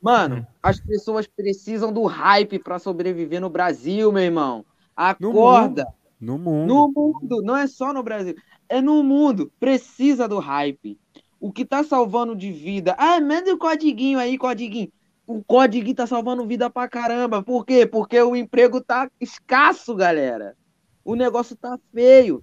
[0.00, 0.46] Mano, hum.
[0.62, 4.64] as pessoas precisam do hype para sobreviver no Brasil, meu irmão.
[4.96, 5.86] Acorda.
[6.18, 6.66] No mundo.
[6.66, 7.42] No mundo.
[7.42, 8.34] Não é só no Brasil.
[8.68, 9.52] É no mundo.
[9.60, 10.98] Precisa do hype.
[11.38, 12.94] O que tá salvando de vida.
[12.98, 14.90] Ah, manda o codiguinho aí, codiguinho.
[15.30, 17.40] O codiguinho tá salvando vida pra caramba.
[17.40, 17.86] Por quê?
[17.86, 20.56] Porque o emprego tá escasso, galera.
[21.04, 22.42] O negócio tá feio.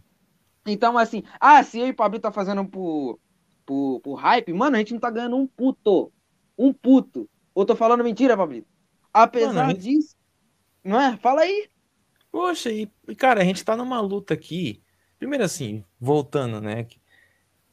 [0.65, 3.19] Então, assim, ah, se eu e o Pablo tá fazendo por,
[3.65, 6.13] por, por hype, mano, a gente não tá ganhando um puto.
[6.57, 7.29] Um puto.
[7.53, 8.69] Ou tô falando mentira, Pablito?
[9.11, 10.15] Apesar Mano, disso,
[10.81, 11.17] não é?
[11.17, 11.67] Fala aí.
[12.31, 14.81] Poxa, e cara, a gente tá numa luta aqui.
[15.19, 16.87] Primeiro assim, voltando, né?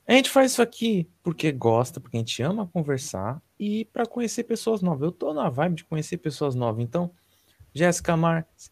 [0.09, 4.45] A gente faz isso aqui porque gosta, porque a gente ama conversar e para conhecer
[4.45, 5.03] pessoas novas.
[5.03, 6.83] Eu tô na vibe de conhecer pessoas novas.
[6.83, 7.11] Então,
[7.73, 8.71] Jéssica Marques,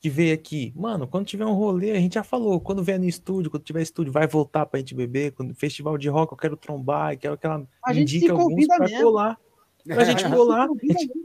[0.00, 3.06] que veio aqui, mano, quando tiver um rolê, a gente já falou, quando vier no
[3.06, 6.56] estúdio, quando tiver estúdio, vai voltar pra gente beber, quando festival de rock eu quero
[6.56, 9.02] trombar, quero que ela a gente indique alguns pra mesmo.
[9.02, 9.38] colar.
[9.86, 10.68] Pra gente rolar.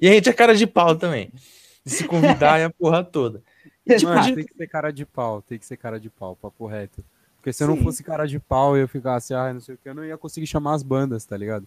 [0.01, 1.31] e a gente é cara de pau também.
[1.83, 3.41] De se convidar e a porra toda.
[3.85, 4.35] E, tipo, Mano, de...
[4.35, 7.03] tem que ser cara de pau, tem que ser cara de pau, papo reto.
[7.37, 9.77] Porque se eu não fosse cara de pau e eu ficasse, ah, não sei o
[9.77, 11.65] que, eu não ia conseguir chamar as bandas, tá ligado?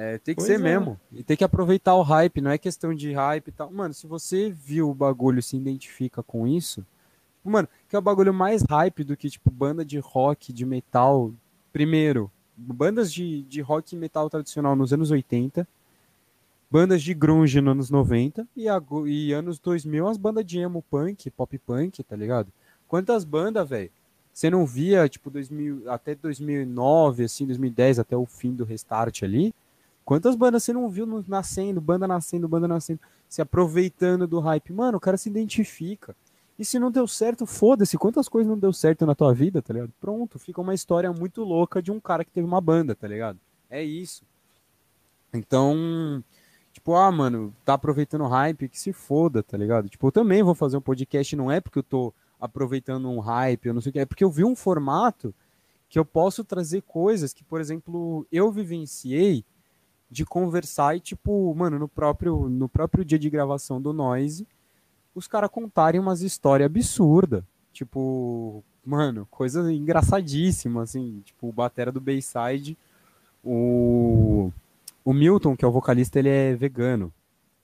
[0.00, 0.62] É, tem que pois ser é.
[0.62, 0.98] mesmo.
[1.10, 3.68] E tem que aproveitar o hype, não é questão de hype e tal.
[3.68, 6.86] Mano, se você viu o bagulho se identifica com isso,
[7.42, 11.32] mano, que é o bagulho mais hype do que, tipo, banda de rock, de metal.
[11.72, 15.66] Primeiro, bandas de, de rock e metal tradicional nos anos 80
[16.70, 20.84] bandas de grunge nos anos 90 e, a, e anos 2000 as bandas de emo
[20.88, 22.52] punk, pop punk, tá ligado?
[22.86, 23.90] Quantas bandas, velho?
[24.32, 29.52] Você não via, tipo, 2000, até 2009, assim, 2010, até o fim do restart ali?
[30.08, 34.72] Quantas bandas você não viu nascendo, banda nascendo, banda nascendo, se aproveitando do hype?
[34.72, 36.16] Mano, o cara se identifica.
[36.58, 37.98] E se não deu certo, foda-se.
[37.98, 39.92] Quantas coisas não deu certo na tua vida, tá ligado?
[40.00, 43.38] Pronto, fica uma história muito louca de um cara que teve uma banda, tá ligado?
[43.68, 44.24] É isso.
[45.30, 46.24] Então,
[46.72, 49.90] Tipo, ah, mano, tá aproveitando o hype, que se foda, tá ligado?
[49.90, 53.66] Tipo, eu também vou fazer um podcast, não é porque eu tô aproveitando um hype,
[53.66, 55.34] eu não sei o que, é porque eu vi um formato
[55.86, 59.44] que eu posso trazer coisas que, por exemplo, eu vivenciei
[60.10, 64.46] de conversar e, tipo, mano, no próprio, no próprio dia de gravação do Noise,
[65.14, 67.42] os caras contarem umas histórias absurdas.
[67.72, 72.76] Tipo, mano, coisa engraçadíssima, assim, tipo, o batera do Bayside,
[73.44, 74.50] o
[75.04, 77.10] o Milton, que é o vocalista, ele é vegano.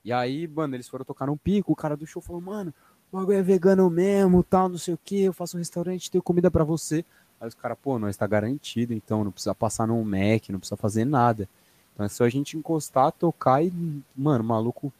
[0.02, 2.72] E aí, mano, eles foram tocar num pico, o cara do show falou, mano,
[3.12, 6.22] o bagulho é vegano mesmo, tal, não sei o que, eu faço um restaurante, tenho
[6.22, 7.04] comida para você.
[7.38, 10.76] Aí os caras, pô, nós tá garantido, então não precisa passar num Mac, não precisa
[10.78, 11.46] fazer nada.
[11.94, 13.72] Então é só a gente encostar, tocar e,
[14.16, 14.92] mano, o maluco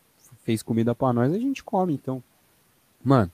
[0.45, 2.23] fez comida para nós, a gente come, então.
[3.03, 3.31] Mano,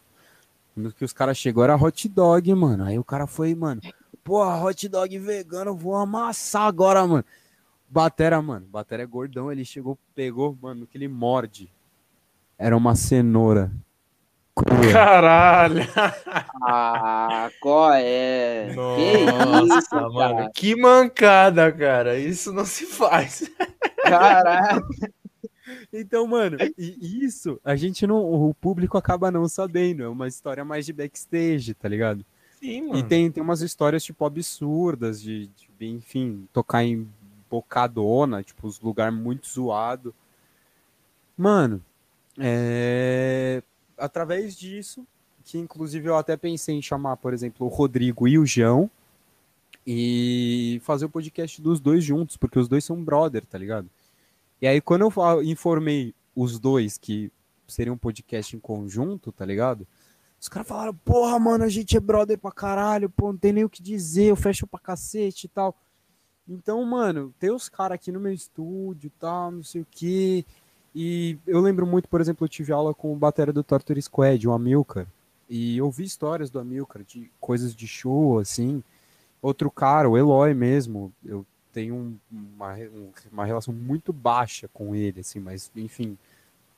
[0.74, 2.84] no que os caras chegou era hot dog, mano.
[2.84, 3.82] Aí o cara foi, mano,
[4.24, 7.24] pô, hot dog vegano, vou amassar agora, mano.
[7.88, 11.70] Batera, mano, Batera é gordão, ele chegou, pegou, mano, que ele morde.
[12.56, 13.72] Era uma cenoura.
[14.64, 14.92] Crua.
[14.92, 15.82] Caralho!
[16.62, 18.72] Ah, qual é?
[18.74, 20.50] Nossa, que isso, mano, cara?
[20.54, 22.18] que mancada, cara.
[22.18, 23.50] Isso não se faz.
[24.02, 24.86] Caralho!
[25.92, 28.18] Então, mano, isso a gente não.
[28.18, 30.02] O público acaba não sabendo.
[30.02, 32.24] É uma história mais de backstage, tá ligado?
[32.60, 32.98] Sim, mano.
[32.98, 35.48] E tem, tem umas histórias, tipo, absurdas de,
[35.78, 37.08] de enfim, tocar em
[37.48, 40.14] bocadona, tipo, os lugares muito zoado.
[41.36, 41.82] Mano,
[42.38, 43.62] é...
[44.00, 45.06] através disso
[45.44, 48.90] que inclusive eu até pensei em chamar, por exemplo, o Rodrigo e o João
[49.86, 53.88] e fazer o podcast dos dois juntos, porque os dois são brother, tá ligado?
[54.60, 57.32] E aí quando eu informei os dois que
[57.66, 59.86] seria um podcast em conjunto, tá ligado?
[60.40, 63.64] Os caras falaram, porra, mano, a gente é brother pra caralho, pô, não tem nem
[63.64, 65.76] o que dizer, eu fecho pra cacete e tal.
[66.48, 70.44] Então, mano, tem os caras aqui no meu estúdio e tal, não sei o que.
[70.94, 74.46] E eu lembro muito, por exemplo, eu tive aula com o batera do Torture Squad,
[74.46, 75.06] o Amilcar.
[75.48, 78.82] E eu vi histórias do Amilcar, de coisas de show, assim.
[79.42, 82.76] Outro cara, o Eloy mesmo, eu tenho uma,
[83.32, 86.18] uma relação muito baixa com ele, assim, mas enfim,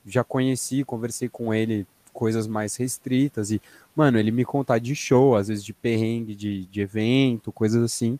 [0.05, 3.61] já conheci, conversei com ele coisas mais restritas e,
[3.95, 8.19] mano, ele me contar de show, às vezes de perrengue, de, de evento, coisas assim,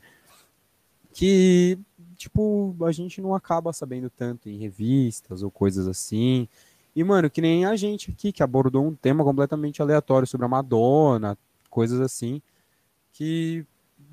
[1.13, 1.77] que,
[2.13, 6.47] tipo, a gente não acaba sabendo tanto em revistas ou coisas assim.
[6.95, 10.49] E, mano, que nem a gente aqui, que abordou um tema completamente aleatório sobre a
[10.49, 11.37] Madonna,
[11.69, 12.41] coisas assim,
[13.11, 13.65] que,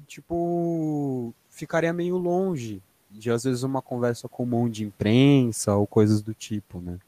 [0.07, 6.33] tipo, ficaria meio longe de, às vezes, uma conversa comum de imprensa ou coisas do
[6.33, 6.99] tipo, né?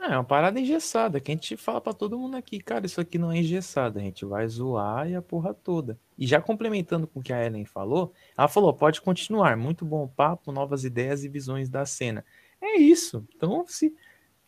[0.00, 3.00] É, é uma parada engessada, que a gente fala para todo mundo aqui, cara, isso
[3.00, 5.98] aqui não é engessado, a gente vai zoar e a porra toda.
[6.18, 10.08] E já complementando com o que a Ellen falou, ela falou, pode continuar, muito bom
[10.08, 12.24] papo, novas ideias e visões da cena.
[12.62, 13.94] É isso, então se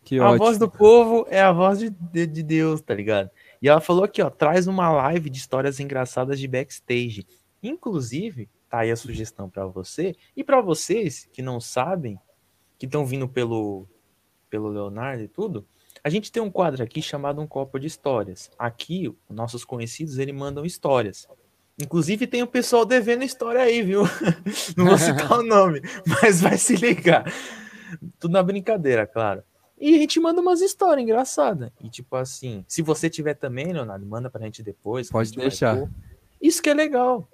[0.04, 0.38] que a ótimo.
[0.38, 3.30] voz do povo é a voz de, de, de, Deus, tá ligado?
[3.60, 7.24] E ela falou aqui, ó, traz uma live de histórias engraçadas de backstage.
[7.62, 12.18] Inclusive, tá aí a sugestão para você e para vocês que não sabem,
[12.78, 13.86] que estão vindo pelo
[14.52, 15.66] pelo Leonardo e tudo.
[16.04, 18.50] A gente tem um quadro aqui chamado um copo de histórias.
[18.58, 21.26] Aqui, nossos conhecidos, eles mandam histórias.
[21.80, 24.02] Inclusive tem o pessoal devendo história aí, viu?
[24.76, 27.32] Não vou citar o nome, mas vai se ligar.
[28.18, 29.42] Tudo na brincadeira, claro.
[29.80, 31.70] E a gente manda umas histórias engraçadas.
[31.82, 35.08] E tipo assim, se você tiver também, Leonardo, manda pra gente depois.
[35.08, 35.88] Pode gente deixar.
[36.40, 37.26] Isso que é legal.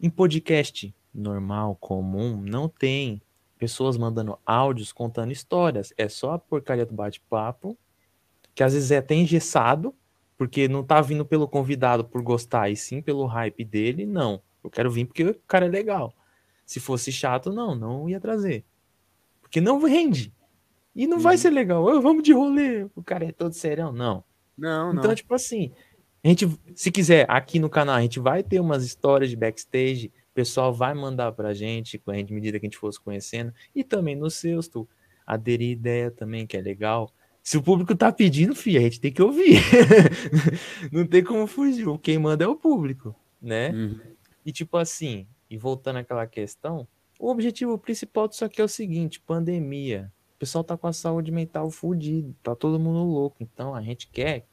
[0.00, 3.20] Em podcast normal, comum, não tem
[3.58, 5.92] pessoas mandando áudios contando histórias.
[5.96, 7.76] É só a porcaria do bate-papo,
[8.54, 9.94] que às vezes é até engessado,
[10.36, 14.06] porque não tá vindo pelo convidado por gostar, e sim pelo hype dele.
[14.06, 14.42] Não.
[14.62, 16.14] Eu quero vir porque o cara é legal.
[16.64, 18.64] Se fosse chato, não, não ia trazer.
[19.40, 20.34] Porque não rende.
[20.94, 21.22] E não uhum.
[21.22, 21.84] vai ser legal.
[21.84, 22.84] Oh, vamos de rolê.
[22.94, 23.92] O cara é todo serão.
[23.92, 24.24] Não.
[24.56, 25.14] Não, então, não.
[25.14, 25.70] tipo assim,
[26.24, 30.10] a gente, se quiser, aqui no canal, a gente vai ter umas histórias de backstage.
[30.36, 31.98] O pessoal vai mandar com a gente,
[32.28, 33.54] medida que a gente fosse conhecendo.
[33.74, 34.86] E também nos seus, tu
[35.26, 37.10] aderir ideia também, que é legal.
[37.42, 39.62] Se o público tá pedindo, filho, a gente tem que ouvir.
[40.92, 41.86] não tem como fugir.
[42.02, 43.70] Quem manda é o público, né?
[43.70, 43.98] Uhum.
[44.44, 46.86] E tipo assim, e voltando àquela questão,
[47.18, 50.12] o objetivo principal disso aqui é o seguinte: pandemia.
[50.34, 53.38] O pessoal tá com a saúde mental fodida, tá todo mundo louco.
[53.40, 54.44] Então a gente quer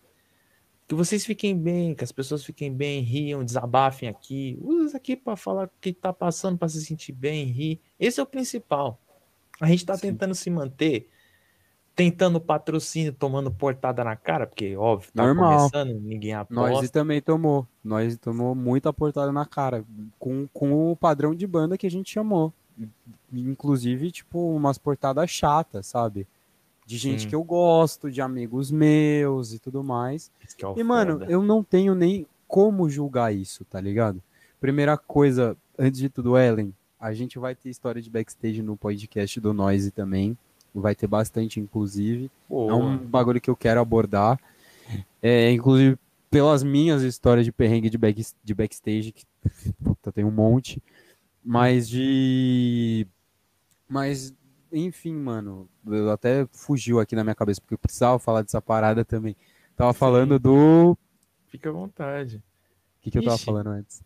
[0.94, 4.58] que vocês fiquem bem, que as pessoas fiquem bem, riam, desabafem aqui.
[4.62, 7.82] Usa isso aqui para falar o que tá passando, para se sentir bem, rir.
[8.00, 9.00] Esse é o principal.
[9.60, 10.10] A gente tá Sim.
[10.10, 11.10] tentando se manter,
[11.96, 15.70] tentando patrocínio, tomando portada na cara, porque, óbvio, tá Normal.
[15.70, 16.72] começando, ninguém aposta.
[16.72, 17.68] Nós também tomou.
[17.84, 19.84] Nós tomou muita portada na cara,
[20.20, 22.54] com, com o padrão de banda que a gente chamou
[23.32, 26.28] inclusive, tipo, umas portadas chatas, sabe?
[26.86, 30.32] De gente que eu gosto, de amigos meus e tudo mais.
[30.42, 34.22] É e, mano, eu não tenho nem como julgar isso, tá ligado?
[34.60, 39.40] Primeira coisa, antes de tudo, Ellen, a gente vai ter história de backstage no podcast
[39.40, 40.38] do Noise também.
[40.74, 42.30] Vai ter bastante, inclusive.
[42.50, 42.72] Boa.
[42.72, 44.40] É um bagulho que eu quero abordar.
[45.22, 45.98] É, inclusive,
[46.30, 49.26] pelas minhas histórias de perrengue de, back, de backstage, que
[49.84, 50.82] puta, tem um monte.
[51.44, 53.08] Mas de
[53.94, 54.34] mas,
[54.74, 59.06] enfim, mano, eu até fugiu aqui na minha cabeça, porque eu precisava falar dessa parada
[59.06, 59.36] também.
[59.76, 60.00] Tava Sim.
[60.00, 60.98] falando do.
[61.48, 62.38] Fica à vontade.
[62.38, 64.02] O que, que eu tava falando antes?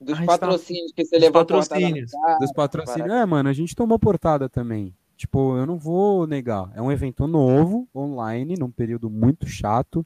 [0.00, 0.96] Dos ah, patrocínios tá...
[0.96, 2.10] que você levou patrocínios.
[2.12, 3.10] Cara, Dos patrocínios.
[3.10, 4.94] É, mano, a gente tomou portada também.
[5.16, 6.70] Tipo, eu não vou negar.
[6.74, 10.04] É um evento novo, online, num período muito chato.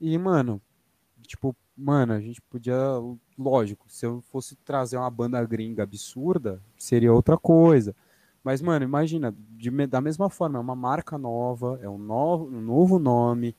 [0.00, 0.60] E, mano,
[1.26, 2.76] tipo, mano, a gente podia.
[3.38, 7.94] Lógico, se eu fosse trazer uma banda gringa absurda, seria outra coisa.
[8.48, 12.62] Mas, mano, imagina, de, da mesma forma, é uma marca nova, é um novo, um
[12.62, 13.54] novo nome.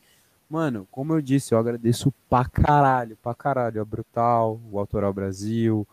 [0.50, 3.80] Mano, como eu disse, eu agradeço pra caralho, pra caralho.
[3.80, 5.88] A Brutal, o Autoral Brasil,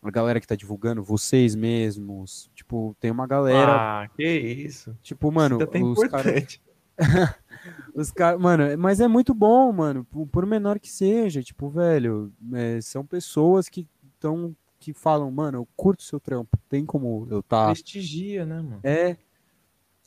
[0.00, 2.48] a galera que tá divulgando, vocês mesmos.
[2.54, 3.72] Tipo, tem uma galera.
[4.04, 4.96] Ah, que isso.
[5.02, 6.60] Tipo, mano, tá os caras.
[7.92, 8.40] os caras.
[8.40, 10.04] Mano, mas é muito bom, mano.
[10.04, 11.42] Por, por menor que seja.
[11.42, 13.84] Tipo, velho, é, são pessoas que
[14.14, 14.54] estão
[14.92, 17.66] que falam, mano, eu curto seu trampo, tem como eu tá.
[17.66, 18.80] Prestigia, né, mano?
[18.82, 19.16] É.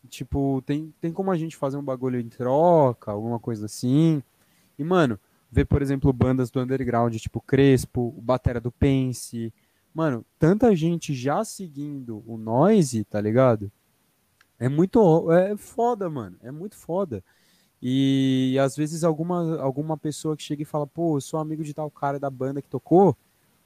[0.09, 4.23] Tipo, tem, tem como a gente fazer um bagulho em troca, alguma coisa assim.
[4.79, 5.19] E, mano,
[5.51, 9.53] ver, por exemplo, bandas do underground, tipo Crespo, o Batera do Pense.
[9.93, 13.71] Mano, tanta gente já seguindo o Noise, tá ligado?
[14.57, 15.31] É muito.
[15.31, 16.37] É foda, mano.
[16.41, 17.23] É muito foda.
[17.79, 21.73] E às vezes alguma, alguma pessoa que chega e fala, pô, eu sou amigo de
[21.73, 23.15] tal cara da banda que tocou.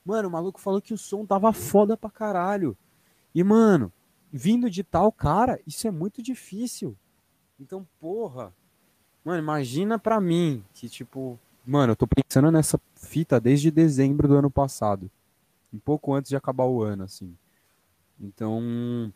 [0.05, 2.77] Mano, o maluco falou que o som tava foda pra caralho.
[3.33, 3.91] E, mano,
[4.31, 6.95] vindo de tal cara, isso é muito difícil.
[7.59, 8.53] Então, porra.
[9.23, 14.35] Mano, imagina pra mim que, tipo, mano, eu tô pensando nessa fita desde dezembro do
[14.35, 15.09] ano passado.
[15.73, 17.35] Um pouco antes de acabar o ano, assim.
[18.21, 19.11] Então,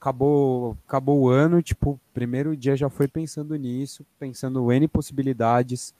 [0.00, 5.92] acabou, acabou o ano, tipo, primeiro dia já foi pensando nisso, pensando N possibilidades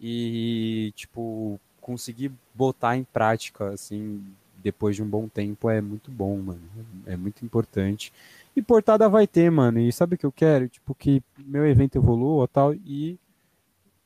[0.00, 4.24] e, tipo, conseguir botar em prática, assim,
[4.62, 6.62] depois de um bom tempo é muito bom, mano.
[7.04, 8.10] É muito importante.
[8.56, 9.78] E portada vai ter, mano.
[9.78, 10.66] E sabe o que eu quero?
[10.66, 13.18] Tipo, que meu evento evolua tal e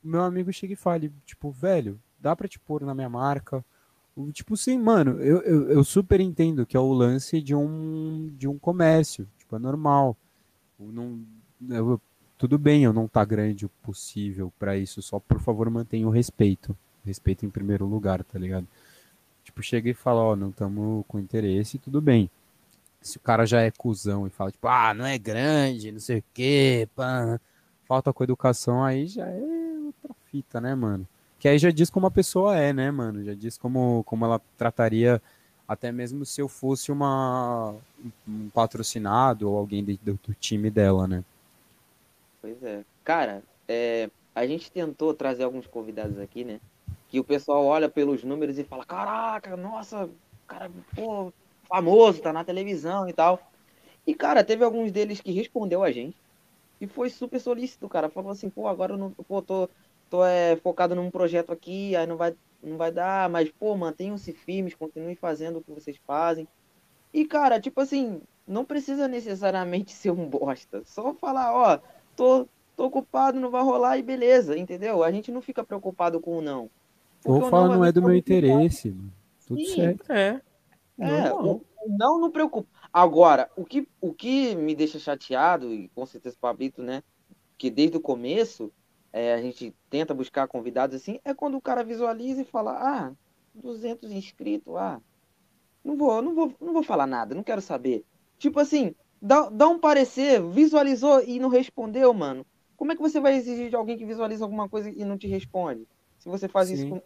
[0.03, 3.63] meu amigo chegue e fale, tipo, velho, dá pra te pôr na minha marca,
[4.33, 8.49] Tipo, sim, mano, eu, eu, eu, super entendo que é o lance de um, de
[8.49, 10.17] um comércio, tipo, é normal.
[10.77, 11.21] Não,
[11.69, 12.01] eu,
[12.37, 16.11] tudo bem eu não tá grande o possível para isso, só por favor mantenha o
[16.11, 16.75] respeito.
[17.09, 18.67] Respeito em primeiro lugar, tá ligado?
[19.43, 22.29] Tipo, chega e fala, ó, não estamos com interesse, tudo bem.
[23.01, 26.19] Se o cara já é cuzão e fala, tipo, ah, não é grande, não sei
[26.19, 27.39] o quê, pá,
[27.87, 29.41] falta com educação, aí já é
[29.83, 31.07] outra fita, né, mano?
[31.39, 33.23] Que aí já diz como a pessoa é, né, mano?
[33.23, 35.19] Já diz como, como ela trataria,
[35.67, 37.75] até mesmo se eu fosse uma,
[38.27, 41.23] um patrocinado ou alguém do, do time dela, né?
[42.39, 42.83] Pois é.
[43.03, 46.59] Cara, é, a gente tentou trazer alguns convidados aqui, né?
[47.09, 50.09] Que o pessoal olha pelos números e fala: Caraca, nossa,
[50.47, 51.33] cara, pô,
[51.67, 53.39] famoso, tá na televisão e tal.
[54.05, 56.17] E, cara, teve alguns deles que respondeu a gente.
[56.81, 58.09] E foi super solícito, cara.
[58.09, 59.11] Falou assim, pô, agora eu não.
[59.11, 59.69] Pô, tô,
[60.09, 64.33] tô é, focado num projeto aqui, aí não vai, não vai dar, mas, pô, mantenham-se
[64.33, 66.47] firmes, continuem fazendo o que vocês fazem.
[67.13, 70.83] E, cara, tipo assim, não precisa necessariamente ser um bosta.
[70.85, 71.79] Só falar, ó,
[72.15, 75.03] tô, tô ocupado, não vai rolar e beleza, entendeu?
[75.03, 76.69] A gente não fica preocupado com o não.
[77.25, 79.13] Ou fala, não, não é do meu interesse, mano.
[79.47, 79.75] Tudo Sim.
[79.75, 80.11] certo.
[80.11, 80.41] É.
[80.99, 82.67] É, o, não não preocupa.
[82.91, 87.03] Agora, o que, o que me deixa chateado, e com certeza o Pablito, né?
[87.57, 88.71] Que desde o começo
[89.11, 93.11] é, a gente tenta buscar convidados assim, é quando o cara visualiza e fala, ah,
[93.53, 95.01] 200 inscritos, ah,
[95.83, 98.05] não vou, não vou, não vou falar nada, não quero saber.
[98.37, 102.45] Tipo assim, dá, dá um parecer, visualizou e não respondeu, mano.
[102.75, 105.27] Como é que você vai exigir de alguém que visualiza alguma coisa e não te
[105.27, 105.87] responde?
[106.19, 106.73] Se você faz Sim.
[106.75, 107.01] isso com,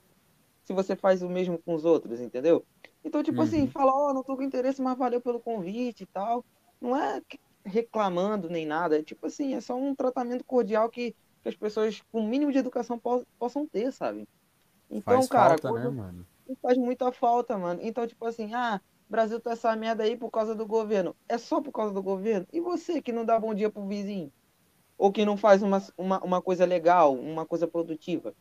[0.64, 2.66] se você faz o mesmo com os outros, entendeu?
[3.04, 3.64] Então, tipo assim, uhum.
[3.64, 6.44] assim, fala, ó, oh, não tô com interesse, mas valeu pelo convite e tal.
[6.82, 7.22] Não é
[7.66, 12.02] reclamando nem nada, é tipo assim, é só um tratamento cordial que que as pessoas
[12.12, 14.28] com o mínimo de educação po possam ter, sabe?
[14.90, 16.26] Então, faz cara, falta, né, mano?
[16.62, 17.82] faz muita falta, mano.
[17.84, 21.16] Então, tipo assim, ah, Brasil tá essa merda aí por causa do governo.
[21.28, 22.48] É só por causa do governo?
[22.54, 24.32] E você que não dá bom dia pro vizinho?
[24.98, 28.34] Ou que não faz uma, uma, uma coisa legal, uma coisa produtiva?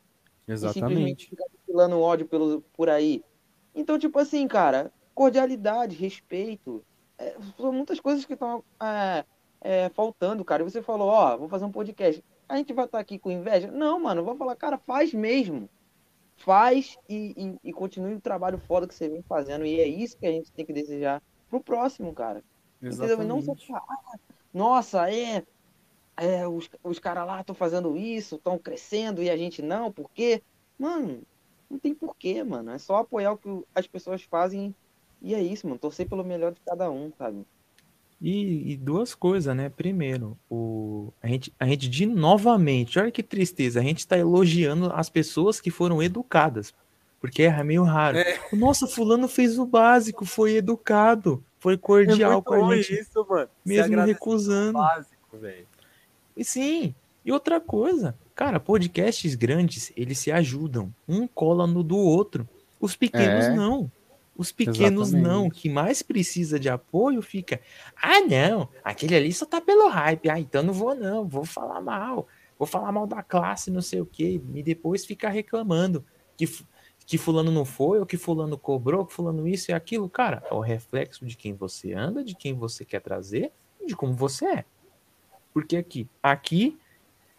[0.47, 0.79] Exatamente.
[0.79, 3.25] E simplesmente fica filando ódio pelo, por aí.
[3.75, 6.85] Então, tipo assim, cara, cordialidade, respeito.
[7.19, 9.25] É, são muitas coisas que estão é,
[9.61, 10.62] é, faltando, cara.
[10.62, 12.23] E você falou, ó, vou fazer um podcast
[12.53, 13.71] a gente vai estar aqui com inveja?
[13.71, 15.71] Não, mano, vou falar, cara, faz mesmo.
[16.37, 19.65] Faz e, e, e, continue o trabalho foda que você vem fazendo.
[19.65, 22.45] E é isso que a gente tem que desejar pro próximo, cara.
[22.83, 23.15] Exatamente.
[23.15, 23.37] Entendeu?
[23.37, 24.19] não só falar, ah,
[24.53, 25.45] nossa, é,
[26.17, 30.11] é os, os caras lá estão fazendo isso, estão crescendo e a gente não, por
[30.11, 30.43] quê?
[30.79, 31.23] Mano,
[31.71, 32.71] não tem porquê, mano.
[32.71, 34.75] É só apoiar o que as pessoas fazem
[35.23, 35.79] e é isso, mano.
[35.79, 37.45] Torcer pelo melhor de cada um, sabe?
[38.21, 39.69] E, e, duas coisas, né?
[39.69, 44.93] Primeiro, o, a, gente, a gente de novamente, olha que tristeza, a gente está elogiando
[44.95, 46.73] as pessoas que foram educadas,
[47.21, 48.19] porque é meio raro.
[48.19, 48.39] É.
[48.53, 52.95] Nossa, fulano fez o básico, foi educado, foi cordial é com a gente.
[53.01, 53.49] Isso, mano.
[53.65, 54.75] Mesmo recusando.
[54.75, 55.39] Básico,
[56.36, 56.94] e sim,
[57.25, 62.49] e outra coisa, cara, podcasts grandes, eles se ajudam, um cola no do outro.
[62.81, 63.55] Os pequenos é.
[63.55, 63.91] não.
[64.36, 65.28] Os pequenos Exatamente.
[65.28, 67.61] não, que mais precisa de apoio fica,
[67.94, 71.83] ah não, aquele ali só tá pelo hype, ah então não vou não, vou falar
[71.83, 72.27] mal,
[72.59, 76.02] vou falar mal da classe, não sei o que, e depois fica reclamando
[76.35, 76.47] que,
[77.05, 80.55] que fulano não foi, ou que fulano cobrou, que fulano isso e aquilo, cara, é
[80.55, 83.52] o reflexo de quem você anda, de quem você quer trazer,
[83.86, 84.65] de como você é.
[85.53, 86.79] Porque aqui, aqui,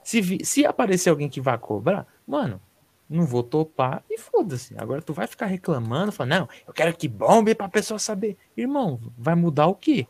[0.04, 2.62] se, vi, se aparecer alguém que vai cobrar, mano,
[3.10, 4.76] não vou topar e foda-se.
[4.78, 8.38] Agora tu vai ficar reclamando, falando, não, eu quero que bombe pra pessoa saber.
[8.56, 10.08] Irmão, vai mudar o quê?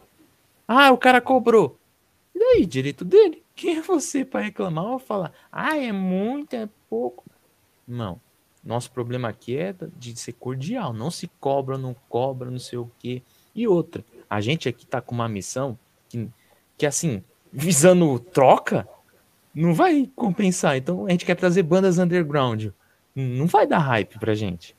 [0.68, 1.78] Ah, o cara cobrou.
[2.34, 3.44] E daí, direito dele?
[3.56, 7.24] Quem é você para reclamar ou falar, ah, é muito, é pouco?
[7.88, 8.20] Não.
[8.64, 12.90] Nosso problema aqui é de ser cordial, não se cobra, não cobra, não sei o
[12.98, 13.22] quê.
[13.54, 16.30] E outra, a gente aqui tá com uma missão que,
[16.78, 17.22] que assim,
[17.54, 18.88] visando troca,
[19.54, 20.76] não vai compensar.
[20.76, 22.68] Então a gente quer trazer bandas underground.
[23.16, 24.76] Não vai dar hype pra gente.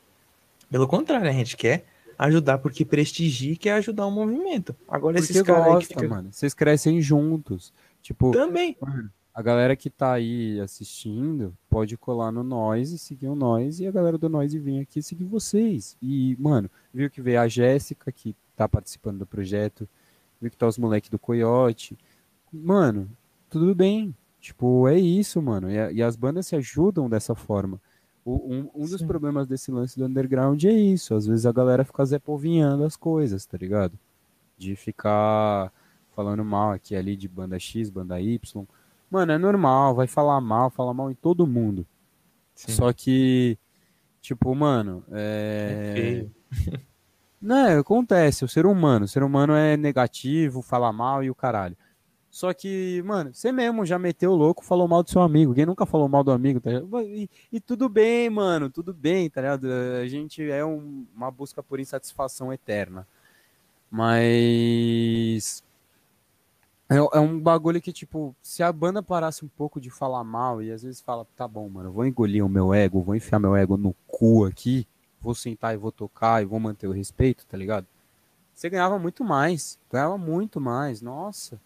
[0.68, 1.84] Pelo contrário, a gente quer
[2.18, 4.74] ajudar porque prestigia quer ajudar o movimento.
[4.88, 6.08] Agora Porque esses caras fica...
[6.08, 6.28] mano.
[6.32, 7.72] Vocês crescem juntos.
[8.02, 8.76] Tipo, Também.
[8.80, 13.80] mano, a galera que tá aí assistindo pode colar no Nós e seguir o Nós
[13.80, 15.96] e a galera do Nós e vir aqui seguir vocês.
[16.02, 19.88] E, mano, viu que veio a Jéssica que tá participando do projeto,
[20.40, 21.96] viu que tá os moleques do Coyote.
[22.54, 23.08] Mano,
[23.50, 24.14] tudo bem.
[24.40, 25.70] Tipo, é isso, mano.
[25.70, 27.80] E, e as bandas se ajudam dessa forma.
[28.24, 31.14] O- um, um dos problemas desse lance do underground é isso.
[31.14, 33.98] Às vezes a galera fica zepovinhando as coisas, tá ligado?
[34.56, 35.72] De ficar
[36.14, 38.64] falando mal aqui ali de banda X, banda Y.
[39.10, 41.86] Mano, é normal, vai falar mal, falar mal em todo mundo.
[42.54, 42.72] Sim.
[42.72, 43.58] Só que,
[44.20, 46.80] tipo, mano, É é.
[47.40, 49.04] Não, é, acontece, o ser humano.
[49.04, 51.76] O ser humano é negativo, fala mal e o caralho.
[52.34, 55.54] Só que, mano, você mesmo já meteu o louco, falou mal do seu amigo.
[55.54, 56.68] Quem nunca falou mal do amigo, tá?
[57.04, 59.68] E, e tudo bem, mano, tudo bem, tá ligado?
[60.02, 63.06] A gente é um- uma busca por insatisfação eterna.
[63.88, 65.62] Mas.
[66.90, 70.60] É, é um bagulho que, tipo, se a banda parasse um pouco de falar mal
[70.60, 73.54] e às vezes fala, tá bom, mano, vou engolir o meu ego, vou enfiar meu
[73.54, 74.88] ego no cu aqui,
[75.20, 77.86] vou sentar e vou tocar e vou manter o respeito, tá ligado?
[78.54, 81.60] Você ganhava muito mais, ganhava muito mais, nossa.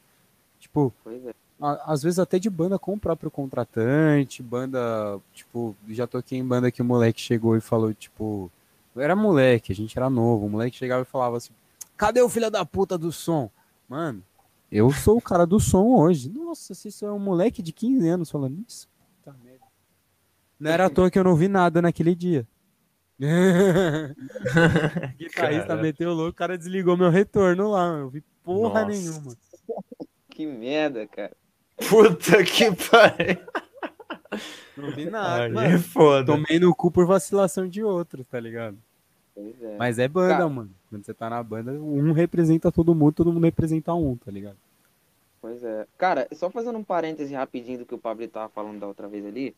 [0.69, 1.35] Tipo, Pois é.
[1.61, 6.45] a- às vezes até de banda com o próprio contratante, banda, tipo, já toquei em
[6.45, 8.51] banda que o moleque chegou e falou, tipo,
[8.95, 11.53] eu era moleque, a gente era novo, o moleque chegava e falava assim,
[11.97, 13.51] cadê o filho da puta do som?
[13.89, 14.23] Mano,
[14.71, 16.29] eu sou o cara do som hoje.
[16.29, 18.87] Nossa, se isso é um moleque de 15 anos falando isso.
[19.25, 19.65] Puta merda.
[20.61, 22.47] Não era à toa que eu não vi nada naquele dia.
[25.19, 28.87] Guitarrista meteu o louco, o cara desligou meu retorno lá, eu vi porra Nossa.
[28.87, 29.37] nenhuma.
[30.39, 31.36] Que merda, cara.
[31.89, 33.44] Puta que pariu.
[34.76, 35.47] Não vi nada.
[35.47, 36.33] Aí Mano, é foda.
[36.33, 38.78] tomei no cu por vacilação de outro, tá ligado?
[39.34, 39.76] Pois é.
[39.76, 40.49] Mas é banda, Cara.
[40.49, 40.70] mano.
[40.89, 44.57] Quando você tá na banda, um representa todo mundo, todo mundo representa um, tá ligado?
[45.41, 45.89] Pois é.
[45.99, 49.26] Cara, só fazendo um parêntese rapidinho do que o Pablo tava falando da outra vez
[49.26, 49.57] ali.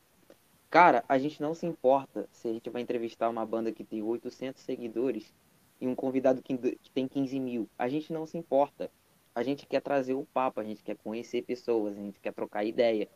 [0.70, 4.02] Cara, a gente não se importa se a gente vai entrevistar uma banda que tem
[4.02, 5.30] 800 seguidores
[5.78, 7.68] e um convidado que, que tem 15 mil.
[7.78, 8.90] A gente não se importa.
[9.34, 12.64] A gente quer trazer o papo, a gente quer conhecer pessoas, a gente quer trocar
[12.64, 13.08] ideia.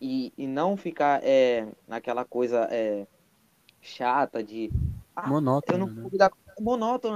[0.00, 3.06] E, e não ficar é, naquela coisa é,
[3.82, 4.72] chata de.
[5.16, 6.02] Ah, eu Monótono, não né?
[6.02, 6.10] vou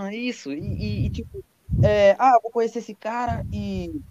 [0.08, 0.52] é isso.
[0.52, 1.44] E, e- e, tipo,
[1.82, 4.02] é, ah, eu vou conhecer esse cara e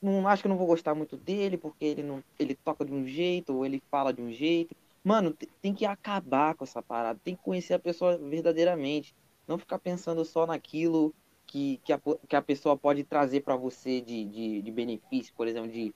[0.00, 2.92] não acho que eu não vou gostar muito dele porque ele não, ele toca de
[2.92, 4.74] um jeito ou ele fala de um jeito.
[5.04, 9.14] Mano, te- tem que acabar com essa parada, tem que conhecer a pessoa verdadeiramente,
[9.46, 11.14] não ficar pensando só naquilo
[11.50, 15.48] que, que, a, que a pessoa pode trazer pra você de, de, de benefício, por
[15.48, 15.92] exemplo, de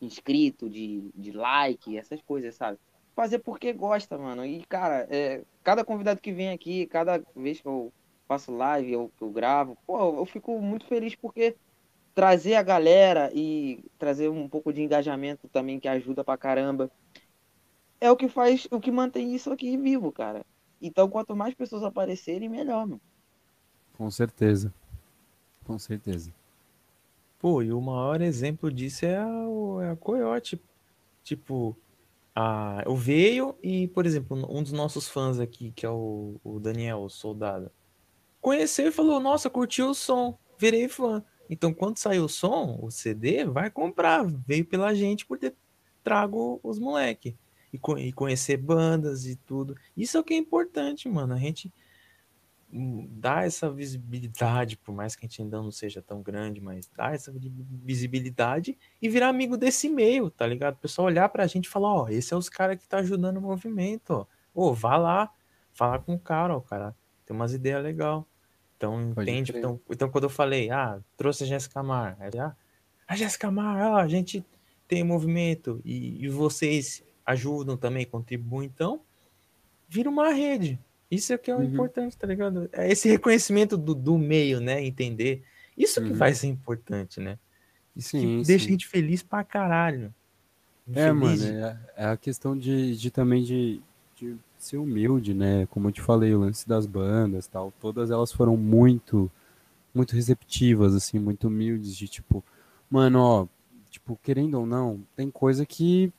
[0.00, 2.76] inscrito, de, de like, essas coisas, sabe?
[3.14, 4.44] Fazer porque gosta, mano.
[4.44, 7.92] E, cara, é, cada convidado que vem aqui, cada vez que eu
[8.26, 11.54] faço live que eu gravo, pô, eu fico muito feliz porque
[12.12, 16.90] trazer a galera e trazer um pouco de engajamento também que ajuda pra caramba
[18.00, 20.44] é o que faz, o que mantém isso aqui vivo, cara.
[20.82, 23.00] Então, quanto mais pessoas aparecerem, melhor, mano.
[23.96, 24.74] Com certeza.
[25.66, 26.32] Com certeza.
[27.38, 29.28] Pô, e o maior exemplo disso é a,
[29.82, 30.60] é a Coyote.
[31.24, 31.76] Tipo,
[32.34, 36.60] a, eu veio e, por exemplo, um dos nossos fãs aqui, que é o, o
[36.60, 37.70] Daniel, o soldado,
[38.40, 41.22] conheceu e falou: Nossa, curtiu o som, virei fã.
[41.50, 44.24] Então, quando sair o som, o CD, vai comprar.
[44.24, 45.54] Veio pela gente por ter
[46.02, 47.36] trago os moleque.
[47.72, 49.76] E, e conhecer bandas e tudo.
[49.96, 51.34] Isso é o que é importante, mano.
[51.34, 51.72] A gente
[52.68, 57.12] dá essa visibilidade, por mais que a gente ainda não seja tão grande, mas dá
[57.12, 57.52] essa vi-
[57.84, 60.74] visibilidade e virar amigo desse meio, tá ligado?
[60.74, 63.36] O pessoal olhar pra gente e falar, ó, esse é os caras que tá ajudando
[63.38, 64.26] o movimento, ó.
[64.54, 65.30] Ô, vá lá,
[65.72, 68.22] fala com o cara, ó, o cara tem umas ideias legais.
[68.76, 69.52] Então, entende?
[69.56, 72.54] Então, então, quando eu falei, ah, trouxe a Jéssica Mar, aí, ah,
[73.06, 74.44] a Jéssica Mar, ó, a gente
[74.88, 79.02] tem movimento e, e vocês ajudam também, contribuem, então,
[79.88, 80.78] vira uma rede.
[81.10, 81.64] Isso é que é o Uhum.
[81.64, 82.68] importante, tá ligado?
[82.72, 84.82] É esse reconhecimento do, do meio, né?
[84.84, 85.44] Entender.
[85.76, 86.18] Isso que Uhum.
[86.18, 87.38] vai ser importante, né?
[87.96, 88.70] Isso Sim, que deixa sim.
[88.70, 90.14] a gente feliz pra caralho.
[90.92, 93.80] É, mano, Feliz é, é a questão de, de também de,
[94.16, 95.66] de ser humilde, né?
[95.66, 99.30] Como eu te falei, o lance das bandas tal, todas elas foram muito,
[99.94, 102.44] muito receptivas, assim, muito humildes, de tipo,
[102.90, 103.48] mano, ó,
[103.90, 106.12] tipo, querendo ou não, tem coisa que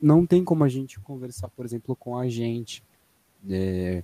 [0.00, 2.82] não tem como a gente conversar, por exemplo, com a gente,
[3.50, 4.02] É,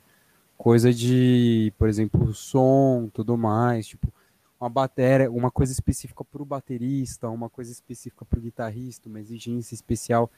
[0.56, 4.12] coisa de, por exemplo, som, tudo mais, tipo,
[4.60, 9.20] uma bateria, uma coisa específica para o baterista, uma coisa específica para o guitarrista, uma
[9.20, 10.30] exigência especial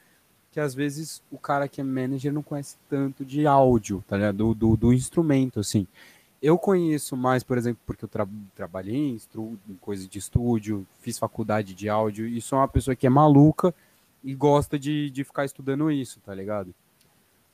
[0.51, 4.37] que às vezes o cara que é manager não conhece tanto de áudio, tá ligado?
[4.37, 5.87] Do, do, do instrumento, assim.
[6.41, 9.19] Eu conheço mais, por exemplo, porque eu tra trabalhei em,
[9.69, 13.75] em coisa de estúdio, fiz faculdade de áudio, e sou uma pessoa que é maluca
[14.23, 16.75] e gosta de, de ficar estudando isso, tá ligado?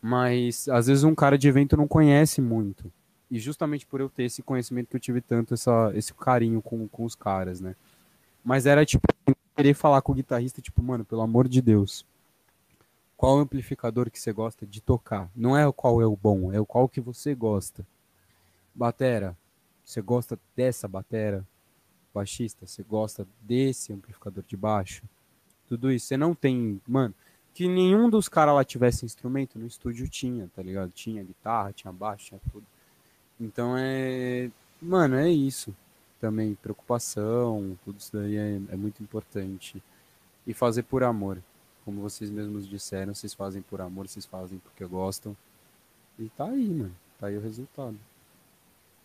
[0.07, 2.93] Mas às vezes um cara de evento não conhece muito.
[3.31, 6.87] E justamente por eu ter esse conhecimento que eu tive tanto essa, esse carinho com,
[6.87, 7.75] com os caras, né?
[8.45, 9.09] Mas era tipo,
[9.57, 12.05] querer falar com o guitarrista, tipo, mano, pelo amor de Deus,
[13.17, 15.31] qual amplificador que você gosta de tocar?
[15.35, 17.87] Não é o qual é o bom, é o qual que você gosta.
[18.75, 19.35] Batera,
[19.83, 21.43] você gosta dessa batera?
[22.13, 25.03] Baixista, você gosta desse amplificador de baixo?
[25.67, 26.09] Tudo isso.
[26.09, 26.79] Você não tem.
[26.87, 27.15] Mano,
[27.55, 30.91] que nenhum dos caras lá tivesse instrumento no estúdio tinha, tá ligado?
[30.91, 32.67] Tinha guitarra, tinha baixo, tinha tudo.
[33.41, 34.51] Então é.
[34.83, 35.75] Mano, é isso.
[36.21, 39.83] Também preocupação, tudo isso daí é, é muito importante.
[40.47, 41.39] E fazer por amor.
[41.85, 45.37] Como vocês mesmos disseram, vocês fazem por amor, vocês fazem porque gostam.
[46.19, 46.97] E tá aí, mano.
[47.21, 47.97] Tá aí o resultado.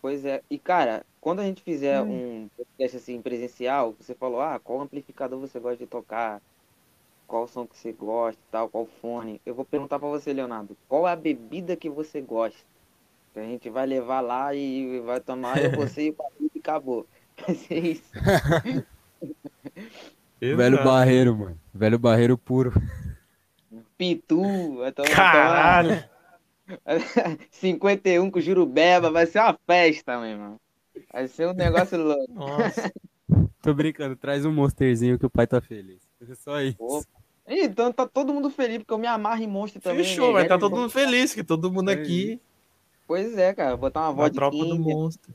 [0.00, 0.42] Pois é.
[0.50, 2.44] E, cara, quando a gente fizer hum.
[2.44, 6.40] um podcast assim presencial, você falou, ah, qual amplificador você gosta de tocar?
[7.30, 9.40] Qual som que você gosta tal, qual fone?
[9.46, 12.58] Eu vou perguntar para você, Leonardo, qual é a bebida que você gosta?
[13.32, 16.58] Que a gente vai levar lá e vai tomar, eu, você e o Patrick e
[16.58, 17.06] acabou.
[17.46, 18.10] Vai ser isso.
[20.40, 21.58] Velho barreiro, mano.
[21.72, 22.72] Velho barreiro puro.
[23.96, 24.78] Pitu.
[24.78, 26.04] Vai tomar, Caralho.
[27.52, 30.60] 51 com Jurubeba, vai ser uma festa, meu irmão.
[31.12, 32.30] Vai ser um negócio louco.
[32.32, 32.92] Nossa.
[33.62, 36.02] Tô brincando, traz um monsterzinho que o pai tá feliz.
[36.28, 36.76] É só isso.
[36.78, 37.19] Opa.
[37.46, 40.04] Então tá todo mundo feliz, porque eu me amarro em monstro também.
[40.04, 40.32] Fechou, né?
[40.34, 42.40] vai estar tá todo mundo feliz, que todo mundo aqui.
[43.06, 45.34] Pois é, cara, botar uma voz de tropa do monstro.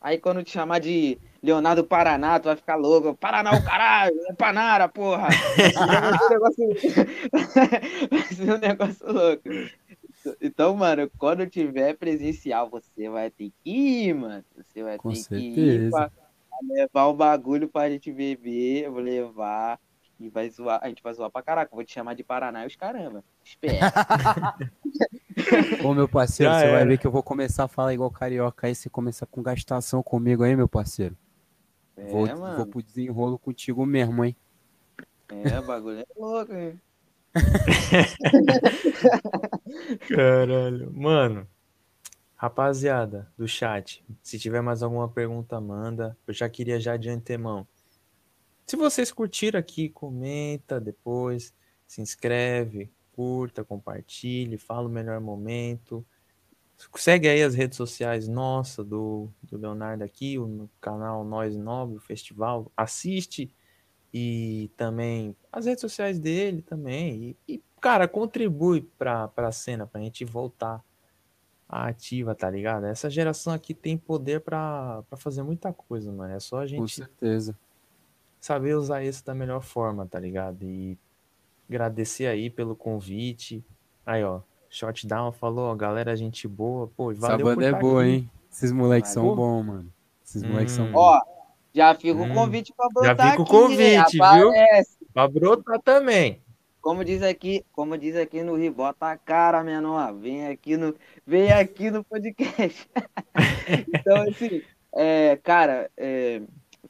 [0.00, 3.14] Aí quando te chamar de Leonardo Paraná, tu vai ficar louco.
[3.14, 5.28] Paraná o caralho, é Panara, porra.
[8.10, 9.42] vai ser um negócio louco.
[10.40, 13.70] Então, mano, quando tiver presencial, você vai ter que
[14.08, 14.44] ir, mano.
[14.56, 15.54] Você vai Com ter certeza.
[15.54, 16.10] que ir pra,
[16.68, 18.84] levar o bagulho pra gente beber.
[18.84, 19.78] Eu vou levar
[20.20, 20.78] e vai zoar.
[20.82, 21.74] A gente vai zoar pra caraca.
[21.74, 23.24] vou te chamar de Paraná e os caramba.
[23.42, 23.90] Espera.
[25.82, 26.76] Ô, meu parceiro, Já você era.
[26.76, 28.74] vai ver que eu vou começar a falar igual carioca aí.
[28.74, 31.16] Você começa com gastação comigo aí, meu parceiro.
[31.96, 32.56] É, vou, mano.
[32.56, 34.36] vou pro desenrolo contigo mesmo, hein?
[35.28, 36.78] É, o bagulho é louco, hein?
[40.08, 40.92] Caralho.
[40.92, 41.46] Mano,
[42.36, 46.16] rapaziada do chat, se tiver mais alguma pergunta, manda.
[46.26, 47.66] Eu já queria já de antemão.
[48.70, 51.52] Se vocês curtiram aqui, comenta depois,
[51.88, 56.06] se inscreve, curta, compartilhe, fala o melhor momento.
[56.94, 62.00] Segue aí as redes sociais nossa, do, do Leonardo aqui, o canal Nós Nobre, o
[62.00, 62.70] festival.
[62.76, 63.52] Assiste
[64.14, 67.36] e também as redes sociais dele também.
[67.48, 70.80] E, e cara, contribui pra, pra cena, pra gente voltar
[71.68, 72.86] ativa, tá ligado?
[72.86, 76.32] Essa geração aqui tem poder pra, pra fazer muita coisa, mano.
[76.32, 76.78] É só a gente.
[76.78, 77.58] Com certeza.
[78.40, 80.64] Saber usar isso da melhor forma, tá ligado?
[80.64, 80.98] E
[81.68, 83.64] agradecer aí pelo convite.
[84.04, 84.40] Aí, ó.
[84.70, 86.88] Shotdown falou, ó, galera, gente boa.
[86.96, 88.10] Pô, valeu Essa banda é boa, aqui.
[88.10, 88.30] hein?
[88.50, 89.92] Esses moleques são bons, mano.
[90.24, 90.48] Esses hum.
[90.48, 90.92] moleques são hum.
[90.92, 91.00] bons.
[91.00, 91.20] Ó,
[91.74, 92.34] já fica o hum.
[92.34, 94.52] convite para brotar Já fica o convite, viu?
[95.12, 96.40] Para brotar também.
[96.80, 100.14] Como diz aqui, como diz aqui no Rio, bota a cara, menor.
[100.14, 100.94] Vem aqui no,
[101.26, 102.88] vem aqui no podcast.
[103.92, 104.62] então, assim,
[104.94, 106.40] é, cara, é,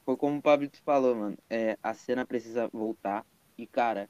[0.05, 1.37] foi como o Pablo falou, mano.
[1.49, 3.25] É, a cena precisa voltar.
[3.57, 4.09] E, cara,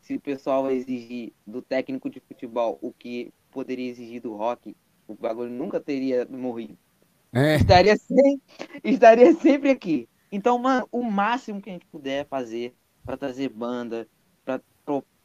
[0.00, 5.14] se o pessoal exigir do técnico de futebol o que poderia exigir do rock, o
[5.14, 6.76] bagulho nunca teria morrido.
[7.32, 7.56] É.
[7.56, 8.40] Estaria, sempre,
[8.84, 10.08] estaria sempre aqui.
[10.30, 12.74] Então, mano, o máximo que a gente puder fazer
[13.04, 14.08] para trazer banda,
[14.44, 14.60] para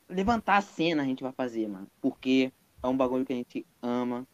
[0.09, 1.87] levantar a cena, a gente vai fazer, mano.
[2.01, 2.51] Porque
[2.83, 4.27] é um bagulho que a gente ama,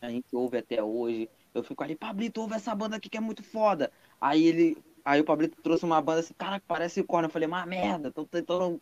[0.00, 1.28] a gente ouve até hoje.
[1.52, 3.90] Eu fico ali, Pablito, ouve essa banda aqui que é muito foda.
[4.20, 4.78] Aí ele.
[5.04, 7.26] Aí o Pablito trouxe uma banda assim, cara, que parece o Korn.
[7.26, 8.80] Eu falei, mas merda, tô tentando,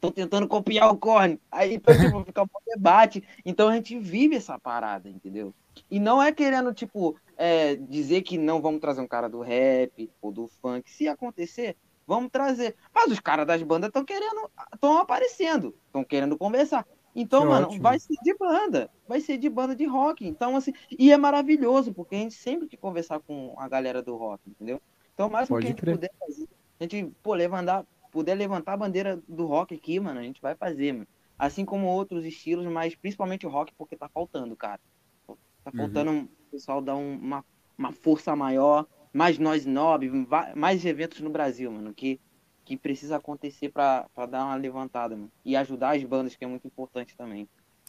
[0.00, 1.40] tô tentando copiar o Korn.
[1.50, 3.22] Aí então, tipo, fica um debate.
[3.44, 5.54] Então a gente vive essa parada, entendeu?
[5.90, 10.10] E não é querendo, tipo, é, dizer que não vamos trazer um cara do rap
[10.20, 10.90] ou do funk.
[10.90, 12.76] Se acontecer, vamos trazer.
[12.94, 16.86] Mas os caras das bandas estão querendo, estão aparecendo, estão querendo conversar.
[17.14, 17.82] Então, que mano, ótimo.
[17.82, 20.26] vai ser de banda, vai ser de banda de rock.
[20.26, 24.16] Então, assim, e é maravilhoso, porque a gente sempre quer conversar com a galera do
[24.16, 24.80] rock, entendeu?
[25.14, 25.94] Então, mais do que a gente crer.
[25.94, 26.48] puder fazer,
[26.80, 30.54] a gente, pô, levantar, puder levantar a bandeira do rock aqui, mano, a gente vai
[30.54, 31.06] fazer, mano.
[31.38, 34.80] assim como outros estilos, mas principalmente o rock, porque tá faltando, cara.
[35.26, 35.34] Tá
[35.66, 35.72] Uhum.
[35.76, 37.44] faltando o pessoal dar um- uma,
[37.76, 42.20] uma força maior, mais nós nob, va- mais eventos no Brasil, mano, que,
[42.64, 45.32] que precisa acontecer pra, pra dar uma levantada, mano.
[45.44, 47.48] E ajudar as bandas, que é muito importante também.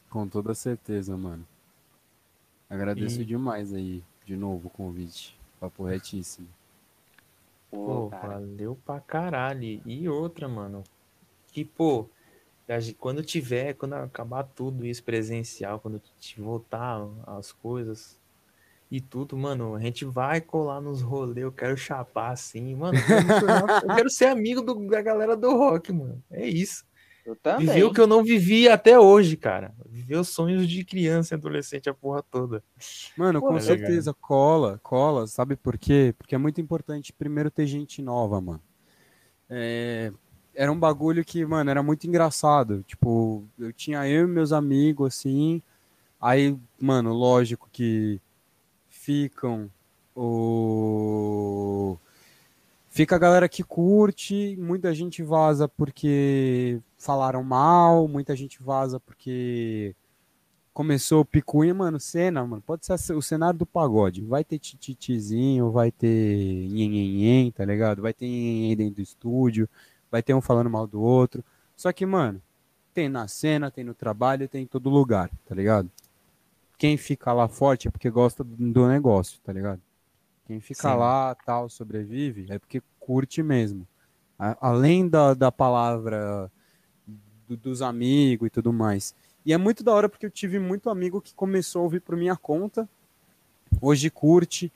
[0.10, 1.46] Com toda certeza, mano.
[2.68, 5.38] Agradeço E- demais aí, de novo, o convite.
[5.60, 6.48] Papo retíssimo.
[7.74, 9.82] Pô, Pô, valeu pra caralho.
[9.86, 10.84] E outra, mano.
[11.52, 12.08] Que, pô,
[12.98, 18.18] quando tiver, quando acabar tudo isso presencial, quando te voltar as coisas
[18.90, 21.44] e tudo, mano, a gente vai colar nos rolês.
[21.44, 22.98] Eu quero chapar assim, mano.
[23.00, 26.24] Eu quero, eu quero ser amigo do- da galera do rock, mano.
[26.32, 26.86] É isso.
[27.26, 27.66] Eu também.
[27.66, 29.74] Viver o que eu não vivi até hoje, cara.
[29.86, 32.64] Viver os sonhos de criança e adolescente, a porra toda.
[33.18, 33.78] Mano, Pô, com é legal.
[33.78, 36.14] certeza, cola, cola, sabe por quê?
[36.18, 38.62] Porque é muito importante primeiro ter gente nova, mano.
[39.50, 40.12] É,
[40.54, 42.84] era um bagulho que, mano, era muito engraçado.
[42.84, 45.62] Tipo, eu tinha eu e meus amigos, assim.
[46.20, 48.20] Aí, mano, lógico que
[48.90, 49.70] ficam
[50.16, 51.98] o.
[52.94, 59.96] Fica a galera que curte, muita gente vaza porque falaram mal, muita gente vaza porque
[60.72, 64.22] começou o picuinha, mano, cena, mano, pode ser o cenário do pagode.
[64.22, 68.00] Vai ter tititizinho, vai ter nhenhenhen, tá ligado?
[68.00, 69.68] Vai ter nhenhenhen dentro do estúdio,
[70.12, 71.44] vai ter um falando mal do outro.
[71.76, 72.40] Só que, mano,
[72.94, 75.90] tem na cena, tem no trabalho, tem em todo lugar, tá ligado?
[76.78, 79.82] Quem fica lá forte é porque gosta do negócio, tá ligado?
[80.54, 80.98] Quem fica Sim.
[80.98, 83.88] lá, tal, sobrevive, é porque curte mesmo.
[84.38, 86.52] A- além da, da palavra
[87.48, 89.16] do- dos amigos e tudo mais.
[89.44, 92.16] E é muito da hora porque eu tive muito amigo que começou a ouvir por
[92.16, 92.88] minha conta,
[93.82, 94.72] hoje curte,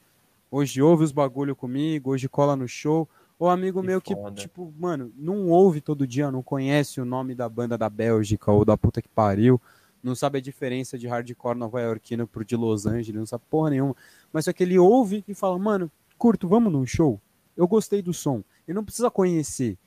[0.49, 3.07] hoje ouve os bagulho comigo, hoje cola no show.
[3.37, 4.31] Ou amigo Que meu que, foda.
[4.35, 8.65] tipo, mano, não ouve todo dia, não conhece o nome da banda da Bélgica ou
[8.65, 9.61] da puta que pariu,
[10.03, 13.95] não sabe a diferença de hardcore nova-iorquino pro de Los Angeles, não sabe porra nenhuma.
[14.31, 17.19] Mas só que ele ouve e fala, mano, curto, vamos num show?
[17.55, 18.43] Eu gostei do som.
[18.67, 19.77] Ele não precisa conhecer.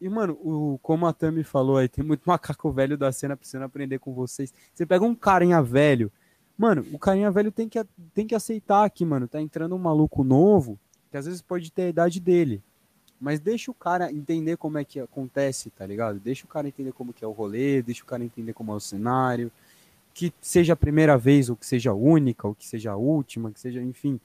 [0.00, 3.64] E, mano, o, como a Tami falou aí, tem muito macaco velho da cena precisando
[3.64, 4.52] aprender com vocês.
[4.72, 6.10] Você pega um carinha velho,
[6.56, 7.82] mano, o carinha velho tem que,
[8.14, 10.78] tem que aceitar que, mano, tá entrando um maluco novo,
[11.10, 12.62] que às vezes pode ter a idade dele.
[13.20, 16.20] Mas deixa o cara entender como é que acontece, tá ligado?
[16.20, 18.74] Deixa o cara entender como que é o rolê, deixa o cara entender como é
[18.76, 19.50] o cenário.
[20.14, 23.50] Que seja a primeira vez, ou que seja a única, ou que seja a última,
[23.50, 24.20] que seja, enfim.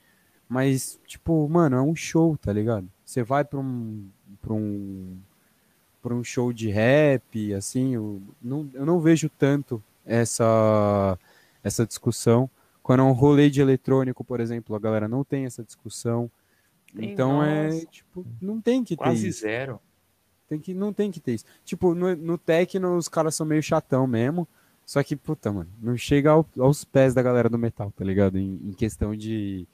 [0.48, 2.88] Mas, tipo, mano, é um show, tá ligado?
[3.04, 4.06] Você vai pra um.
[4.40, 5.16] pra um.
[6.02, 11.18] pra um show de rap, assim, eu não, eu não vejo tanto essa,
[11.62, 12.48] essa discussão.
[12.82, 16.30] Quando é um rolê de eletrônico, por exemplo, a galera não tem essa discussão.
[16.96, 17.86] Então é, nossa.
[17.86, 19.80] tipo, não tem que ter Quase zero.
[20.48, 21.44] Tem que, não tem que ter isso.
[21.64, 24.46] Tipo, no, no techno os caras são meio chatão mesmo.
[24.86, 28.38] Só que, puta, mano, não chega ao- aos pés da galera do metal, tá ligado?
[28.38, 29.66] Em, em questão de,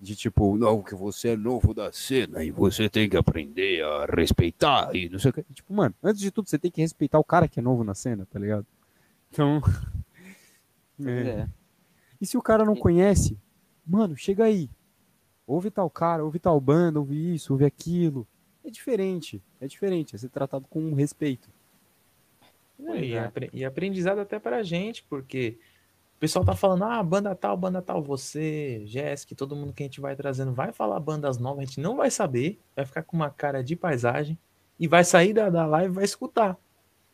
[0.00, 4.06] de tipo, não, que você é novo da cena e você tem que aprender a
[4.06, 5.42] respeitar e não sei o que.
[5.52, 7.94] Tipo, mano, antes de tudo, você tem que respeitar o cara que é novo na
[7.94, 8.66] cena, tá ligado?
[9.30, 9.60] Então.
[11.04, 11.10] É.
[11.10, 11.48] é.
[12.18, 13.36] E se o cara não conhece,
[13.86, 14.70] mano, chega aí.
[15.46, 18.26] Ouve tal cara, ouve tal banda, ouve isso, ouve aquilo.
[18.64, 21.48] É diferente, é diferente, é ser tratado com respeito.
[22.78, 23.24] E, é.
[23.24, 25.56] apre- e aprendizado até pra gente, porque
[26.16, 29.86] o pessoal tá falando, ah, banda tal, banda tal, você, Jéssica, todo mundo que a
[29.86, 33.16] gente vai trazendo vai falar bandas novas, a gente não vai saber, vai ficar com
[33.16, 34.38] uma cara de paisagem
[34.78, 36.58] e vai sair da, da live e vai escutar.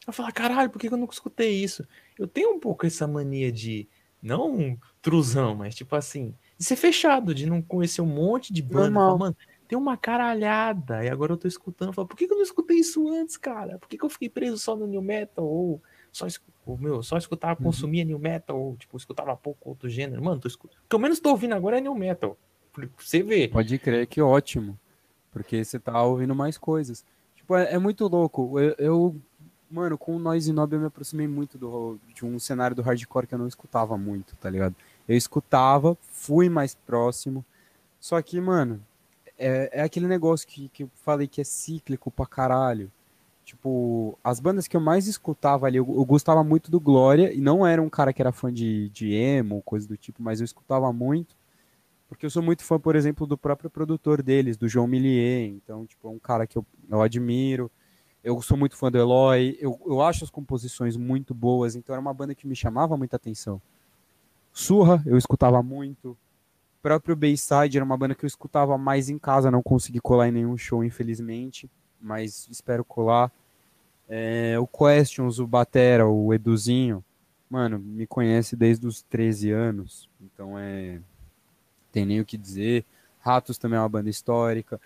[0.06, 1.86] Vai falar, caralho, por que que eu nunca escutei isso?
[2.18, 3.86] Eu tenho um pouco essa mania de,
[4.20, 8.62] não um truzão, mas tipo assim, de ser fechado, de não conhecer um monte de
[8.62, 8.94] banda.
[9.00, 11.04] Falar, Mano, tem uma caralhada.
[11.04, 11.92] E agora eu tô escutando.
[11.92, 13.78] Falo, por que, que eu não escutei isso antes, cara?
[13.78, 15.44] Por que, que eu fiquei preso só no New Metal?
[15.44, 15.80] Ou
[16.12, 16.26] só,
[16.66, 17.66] ou, meu, só escutava, Uhum.
[17.66, 18.58] consumia New Metal?
[18.58, 20.22] Ou tipo, escutava pouco outro gênero?
[20.22, 20.66] Mano, tô escu...
[20.66, 22.36] o que eu menos tô ouvindo agora é New Metal.
[22.72, 23.50] Pra você ver.
[23.50, 24.78] Pode crer que ótimo,
[25.30, 27.04] porque você tá ouvindo mais coisas.
[27.36, 28.58] Tipo, é, é muito louco.
[28.60, 29.16] Eu, eu,
[29.70, 33.26] mano, com o Noise Nob eu me aproximei muito do, de um cenário do hardcore
[33.26, 34.74] que eu não escutava muito, tá ligado?
[35.08, 37.44] Eu escutava, fui mais próximo,
[38.00, 38.84] só que, mano,
[39.38, 42.90] é, é aquele negócio que, que eu falei que é cíclico pra caralho.
[43.44, 47.40] Tipo, as bandas que eu mais escutava ali, eu, eu gostava muito do Glória, e
[47.40, 50.44] não era um cara que era fã de, de emo, coisa do tipo, mas eu
[50.44, 51.34] escutava muito.
[52.08, 55.48] Porque eu sou muito fã, por exemplo, do próprio produtor deles, do João Millier.
[55.48, 57.70] Então, tipo, é um cara que eu, eu admiro.
[58.22, 59.56] Eu sou muito fã do Eloy.
[59.58, 61.74] Eu, eu acho as composições muito boas.
[61.74, 63.62] Então, era uma banda que me chamava muita atenção.
[64.52, 66.10] Surra, eu escutava muito.
[66.10, 66.18] O
[66.82, 69.50] próprio Bayside era uma banda que eu escutava mais em casa.
[69.50, 71.70] Não consegui colar em nenhum show, infelizmente.
[72.00, 73.32] Mas espero colar.
[74.08, 77.02] É, o Questions, o Batera, o Eduzinho,
[77.48, 81.00] mano, me conhece desde os 13 anos, então é.
[81.90, 82.84] Tem nem o que dizer.
[83.20, 84.80] Ratos também é uma banda histórica.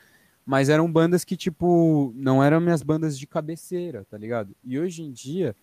[0.45, 4.55] Mas eram bandas que, tipo, não eram minhas bandas de cabeceira, tá ligado?
[4.65, 5.57] E hoje em dia,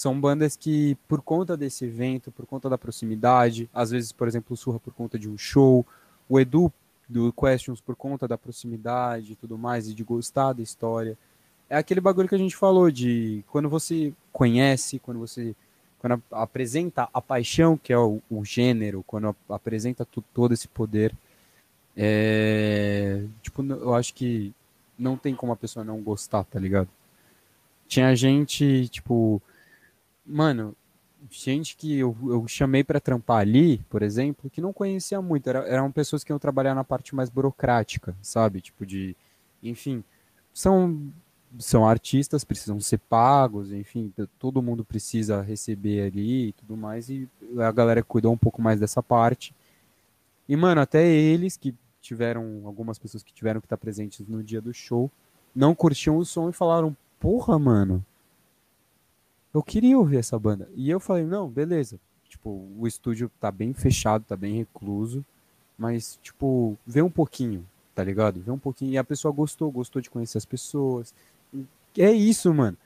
[0.00, 4.56] são bandas que, por conta desse evento, por conta da proximidade, às vezes, por exemplo,
[4.56, 5.86] Surra por conta de um show,
[6.26, 6.72] o Edu
[7.06, 11.18] do Questions por conta da proximidade e tudo mais, e de gostar da história.
[11.68, 15.54] É aquele bagulho que a gente falou de quando você conhece, quando você
[15.98, 21.14] quando apresenta a paixão, que é o, o gênero, quando apresenta todo esse poder,
[21.94, 24.54] é, tipo, eu acho que
[24.98, 26.88] não tem como a pessoa não gostar, tá ligado?
[27.86, 29.42] Tinha gente, tipo,
[30.30, 30.76] mano,
[31.30, 35.60] gente que eu, eu chamei para trampar ali, por exemplo, que não conhecia muito, era,
[35.68, 38.60] eram pessoas que iam trabalhar na parte mais burocrática, sabe?
[38.60, 39.16] Tipo de,
[39.62, 40.02] enfim,
[40.52, 41.12] são
[41.58, 47.28] são artistas, precisam ser pagos, enfim, todo mundo precisa receber ali e tudo mais, e
[47.58, 49.52] a galera cuidou um pouco mais dessa parte.
[50.48, 54.60] E, mano, até eles que tiveram, algumas pessoas que tiveram que estar presentes no dia
[54.60, 55.10] do show,
[55.54, 58.04] não curtiam o som e falaram, porra, mano,
[59.52, 60.68] eu queria ouvir essa banda.
[60.74, 61.98] E eu falei, não, beleza.
[62.28, 65.24] Tipo, o estúdio tá bem fechado, tá bem recluso,
[65.76, 68.40] mas, tipo, vê um pouquinho, tá ligado?
[68.40, 68.92] Vê um pouquinho.
[68.92, 71.12] E a pessoa gostou, gostou de conhecer as pessoas.
[71.98, 72.76] É isso, mano.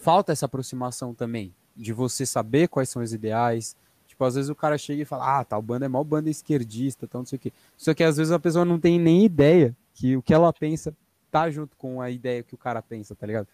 [0.00, 3.76] Falta essa aproximação também, de você saber quais são os ideais,
[4.18, 7.06] Tipo, às vezes o cara chega e fala, ah, tal banda é mal banda esquerdista,
[7.06, 7.52] tal, não sei o quê.
[7.76, 10.92] Só que às vezes a pessoa não tem nem ideia que o que ela pensa
[11.30, 13.46] tá junto com a ideia que o cara pensa, tá ligado?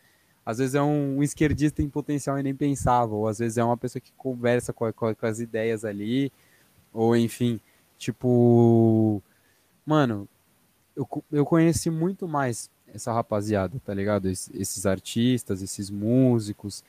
[0.44, 3.64] Às vezes é um, um esquerdista em potencial e nem pensava, ou às vezes é
[3.64, 6.32] uma pessoa que conversa com, com, com as ideias ali,
[6.92, 7.60] ou enfim,
[7.98, 9.22] tipo.
[9.86, 10.28] Mano,
[10.96, 14.28] eu, eu conheci muito mais essa rapaziada, tá ligado?
[14.28, 16.84] Es, esses artistas, esses músicos.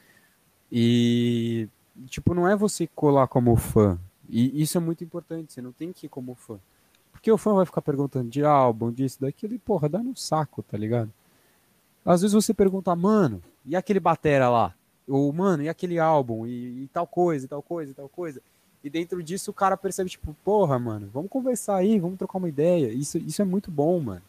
[0.71, 1.69] E
[2.07, 3.99] tipo, não é você colar como fã.
[4.27, 6.59] E isso é muito importante, você não tem que ir como fã.
[7.11, 10.61] Porque o fã vai ficar perguntando de álbum, disso, daquilo, e porra, dá no saco,
[10.63, 11.11] tá ligado?
[12.05, 14.75] Às vezes você pergunta, mano, e aquele batera lá?
[15.07, 16.45] Ou, mano, e aquele álbum?
[16.45, 18.41] E, e tal coisa, e tal coisa, e tal coisa.
[18.83, 22.47] E dentro disso o cara percebe, tipo, porra, mano, vamos conversar aí, vamos trocar uma
[22.47, 22.93] ideia.
[22.93, 24.21] Isso, isso é muito bom, mano.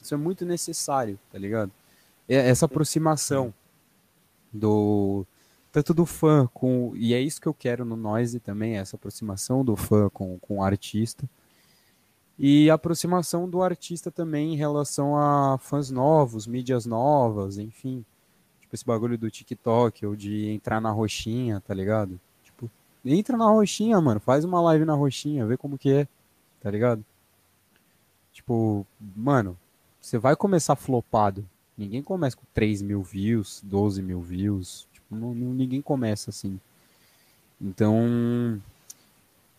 [0.00, 1.72] Isso é muito necessário, tá ligado?
[2.28, 3.52] É essa aproximação
[4.52, 5.26] do,
[5.72, 6.92] tanto do fã com.
[6.94, 10.58] E é isso que eu quero no Noise também, essa aproximação do fã com, com
[10.58, 11.28] o artista.
[12.38, 18.04] E aproximação do artista também em relação a fãs novos, mídias novas, enfim.
[18.60, 22.18] Tipo esse bagulho do TikTok ou de entrar na roxinha, tá ligado?
[22.42, 22.70] Tipo,
[23.04, 24.18] entra na roxinha, mano.
[24.18, 26.08] Faz uma live na roxinha, vê como que é,
[26.60, 27.04] tá ligado?
[28.32, 29.56] Tipo, mano,
[30.00, 31.48] você vai começar flopado.
[31.78, 36.58] Ninguém começa com 3 mil views, 12 mil views, não, não, ninguém começa assim.
[37.60, 38.60] Então,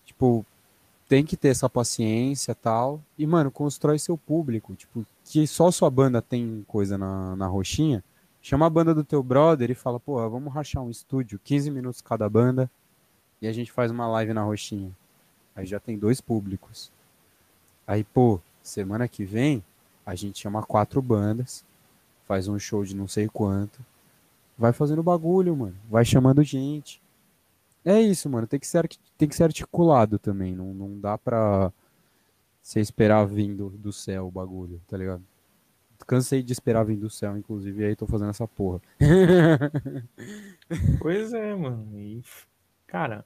[0.05, 0.45] tipo,
[1.07, 3.01] tem que ter essa paciência tal.
[3.17, 4.73] E, mano, constrói seu público.
[4.75, 8.03] Tipo, que só sua banda tem coisa na, na roxinha.
[8.41, 11.99] Chama a banda do teu brother e fala, pô, vamos rachar um estúdio, 15 minutos
[11.99, 12.69] cada banda,
[13.41, 14.91] e a gente faz uma live na roxinha.
[15.55, 16.91] Aí já tem dois públicos.
[17.87, 19.63] Aí, pô, semana que vem,
[20.05, 21.65] a gente chama quatro bandas,
[22.27, 23.79] faz um show de não sei quanto,
[24.57, 25.75] Vai fazendo bagulho, mano.
[25.89, 27.01] Vai chamando gente.
[27.85, 28.47] É isso, mano.
[28.47, 30.55] Tem que ser, tem que ser articulado também.
[30.55, 31.71] Não, não dá pra
[32.61, 35.23] você esperar vindo do céu o bagulho, tá ligado?
[36.07, 38.81] Cansei de esperar vir do céu, inclusive, e aí tô fazendo essa porra.
[40.99, 41.87] pois é, mano.
[41.97, 42.21] E,
[42.85, 43.25] cara,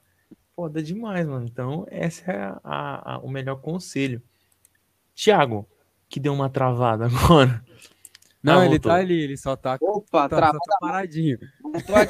[0.54, 1.46] foda demais, mano.
[1.46, 4.22] Então, esse é a, a, o melhor conselho.
[5.14, 5.68] Tiago,
[6.08, 7.62] que deu uma travada agora.
[8.42, 11.38] Não, ah, ele tá ali, ele só tá, Opa, tá, tá paradinho.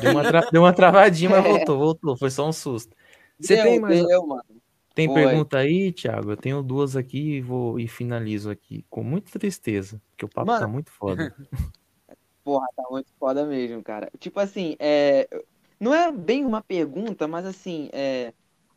[0.01, 0.41] Deu uma, tra...
[0.53, 2.17] deu uma travadinha, mas voltou, voltou.
[2.17, 2.95] Foi só um susto.
[3.39, 4.07] Você deu, tem mais.
[4.07, 4.45] Deu, mano.
[4.95, 5.23] Tem Foi.
[5.23, 6.33] pergunta aí, Thiago?
[6.33, 10.47] Eu tenho duas aqui e vou e finalizo aqui com muita tristeza, porque o papo
[10.47, 10.67] tá mano...
[10.67, 11.35] tá muito foda.
[12.45, 14.11] Porra, tá muito foda mesmo, cara.
[14.19, 15.29] Tipo assim, é...
[15.79, 18.33] não é bem uma pergunta, mas assim, é...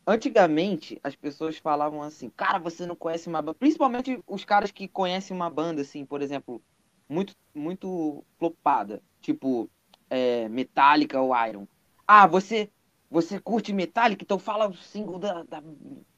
[0.05, 3.57] antigamente as pessoas falavam assim, cara, você não conhece uma banda.
[3.59, 6.61] Principalmente os caras que conhecem uma banda, assim, por exemplo,
[7.07, 9.01] muito, muito flopada.
[9.21, 9.69] Tipo,
[10.09, 11.67] é, Metallica ou Iron.
[12.07, 12.69] Ah, você
[13.13, 14.23] você curte Metallica?
[14.23, 15.63] Então fala o single da, da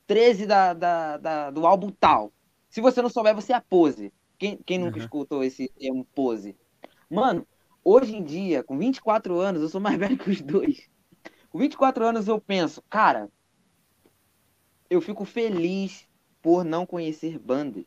[0.08, 2.32] 13 da, da, da, do álbum tal.
[2.70, 4.14] Se você não souber, você é a pose.
[4.38, 5.04] Quem, quem nunca uhum.
[5.04, 6.56] escutou esse termo pose?
[7.10, 7.46] Mano,
[7.84, 10.90] hoje em dia, com 24 anos, eu sou mais velho que os dois.
[11.50, 13.30] Com 24 anos eu penso, cara,
[14.90, 16.08] eu fico feliz
[16.42, 17.86] por não conhecer bandas.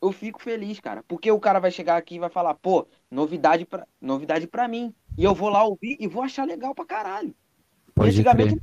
[0.00, 1.02] Eu fico feliz, cara.
[1.06, 4.94] Porque o cara vai chegar aqui e vai falar, pô, novidade pra, novidade pra mim.
[5.16, 7.34] E eu vou lá ouvir e vou achar legal pra caralho.
[7.94, 8.62] Pode e, antigamente,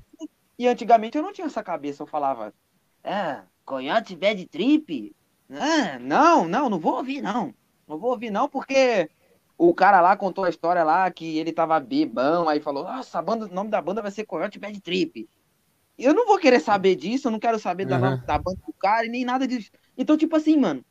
[0.59, 2.03] e antigamente eu não tinha essa cabeça.
[2.03, 2.53] Eu falava,
[3.03, 5.15] ah, Coyote Bad Trip?
[5.49, 7.53] Ah, não, não, não vou ouvir, não.
[7.87, 9.09] Não vou ouvir, não, porque
[9.57, 13.21] o cara lá contou a história lá que ele tava bebão, aí falou, nossa, a
[13.21, 15.27] banda, o nome da banda vai ser Coyote Bad Trip.
[15.97, 18.25] Eu não vou querer saber disso, eu não quero saber da, Uhum.
[18.25, 19.69] da banda do cara e nem nada disso.
[19.97, 20.83] Então, tipo assim, mano,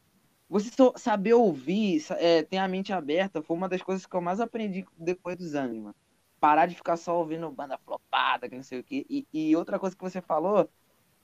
[0.52, 4.38] você saber ouvir, é, ter a mente aberta, foi uma das coisas que eu mais
[4.38, 5.94] aprendi depois dos anos, mano.
[6.38, 9.06] Parar de ficar só ouvindo banda flopada, que não sei o quê.
[9.08, 10.68] E, e outra coisa que você falou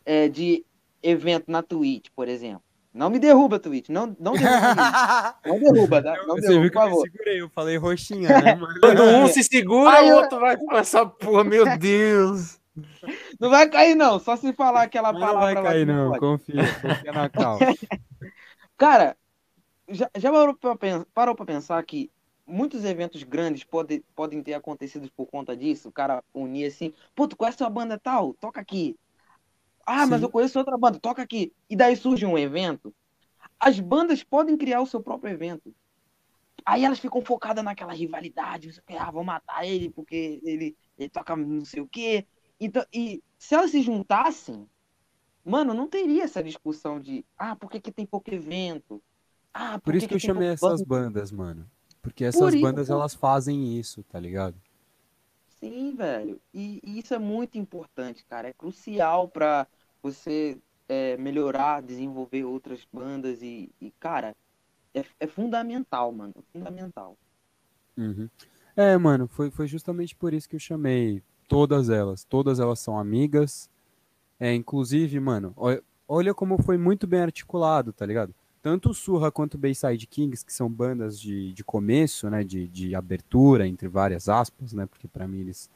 [0.06, 0.64] é de
[1.02, 2.62] evento na Twitch, por exemplo.
[2.94, 3.90] Não me derruba, Twitch.
[3.90, 5.36] Não, não derruba.
[5.44, 6.16] não derruba, tá?
[6.26, 7.02] Não Você derruba, viu por que eu me favor.
[7.10, 8.58] segurei, eu falei roxinha, né?
[8.80, 12.58] Quando um se segura, Ai, o eu- outro vai com essa porra, meu Deus.
[13.38, 14.18] Não vai cair, não.
[14.18, 16.20] Só se falar aquela Mas palavra não vai cair, não, pode.
[16.20, 17.58] confia, confia na cal.
[18.76, 19.16] Cara,
[19.88, 20.30] já, já
[21.14, 22.10] parou, pra pensar, que
[22.46, 25.88] muitos eventos grandes pode, podem ter acontecido por conta disso?
[25.88, 28.34] O cara unir assim, pô, tu conhece uma banda tal?
[28.34, 28.96] Toca aqui.
[29.86, 30.26] Ah, mas Sim.
[30.26, 31.52] eu conheço outra banda, toca aqui.
[31.68, 32.94] E daí surge um evento.
[33.58, 35.74] As bandas podem criar o seu próprio evento.
[36.64, 41.34] Aí elas ficam focadas naquela rivalidade, que, ah, vou matar ele porque ele, ele toca
[41.34, 42.26] não sei o quê.
[42.60, 44.68] Então, e se elas se juntassem,
[45.44, 49.02] mano, não teria essa discussão de, ah, por que, que tem pouco evento?
[49.60, 50.84] Ah, Por isso que eu tem chamei essas banda?
[50.84, 51.68] bandas, mano.
[52.00, 52.92] Porque essas isso, bandas, pô.
[52.92, 54.56] elas fazem isso, tá ligado?
[55.48, 56.40] Sim, velho.
[56.54, 58.48] E, e isso é muito importante, cara.
[58.48, 59.66] É crucial pra
[60.02, 64.36] você é, melhorar, desenvolver outras bandas e, e, cara,
[64.94, 66.34] é, é fundamental, mano.
[66.38, 67.18] É fundamental.
[67.96, 68.28] Uhum.
[68.76, 72.24] É, mano, foi, foi justamente por isso que eu chamei todas elas.
[72.24, 73.68] Todas elas são amigas.
[74.40, 78.34] É, inclusive, mano, olha, olha como foi muito bem articulado, tá ligado?
[78.60, 82.66] Tanto o Surra quanto o Bayside Kings, que são bandas de, de começo, né, de,
[82.66, 85.70] de abertura, entre várias aspas, né, porque pra mim eles,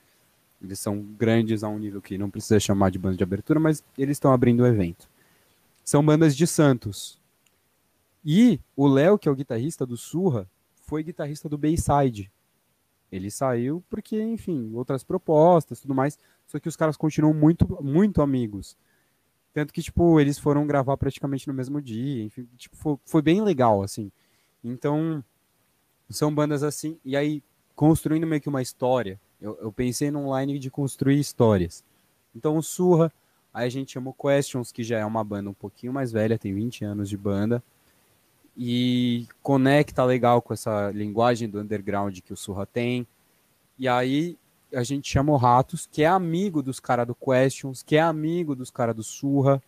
[0.61, 3.85] eles são grandes a um nível que não precisa chamar de banda de abertura, mas
[3.97, 5.09] eles estão abrindo o evento.
[5.85, 7.19] São bandas de Santos.
[8.25, 10.49] E o Léo, que é o guitarrista do Surra,
[10.83, 12.31] foi guitarrista do Bayside.
[13.11, 16.19] Ele saiu porque, enfim, outras propostas, tudo mais.
[16.47, 18.77] Só que os caras continuam muito, muito amigos.
[19.53, 22.25] Tanto que, tipo, eles foram gravar praticamente no mesmo dia.
[22.25, 24.11] Enfim, tipo, foi, foi bem legal, assim.
[24.65, 25.23] Então,
[26.09, 26.99] são bandas assim.
[27.05, 27.43] E aí,
[27.75, 29.21] construindo meio que uma história.
[29.41, 31.85] Eu, eu pensei num line de construir histórias.
[32.35, 33.13] Então, o Surra.
[33.53, 36.39] Aí a gente chama o Questions, que já é uma banda um pouquinho mais velha,
[36.39, 37.63] tem 20 anos de banda.
[38.57, 43.07] E conecta legal com essa linguagem do underground que o Surra tem.
[43.79, 44.39] E aí
[44.75, 48.55] a gente chama o Ratos, que é amigo dos caras do Questions, que é amigo
[48.55, 49.63] dos caras do Surra,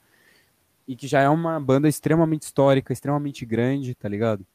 [0.87, 4.47] e que já é uma banda extremamente histórica, extremamente grande, tá ligado?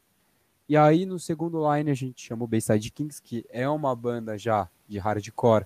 [0.67, 4.37] E aí no segundo line a gente chama o Bayside Kings, que é uma banda
[4.37, 5.65] já de hardcore,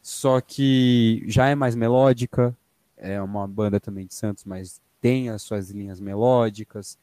[0.00, 2.56] só que já é mais melódica,
[2.96, 6.98] é uma banda também de Santos, mas tem as suas linhas melódicas,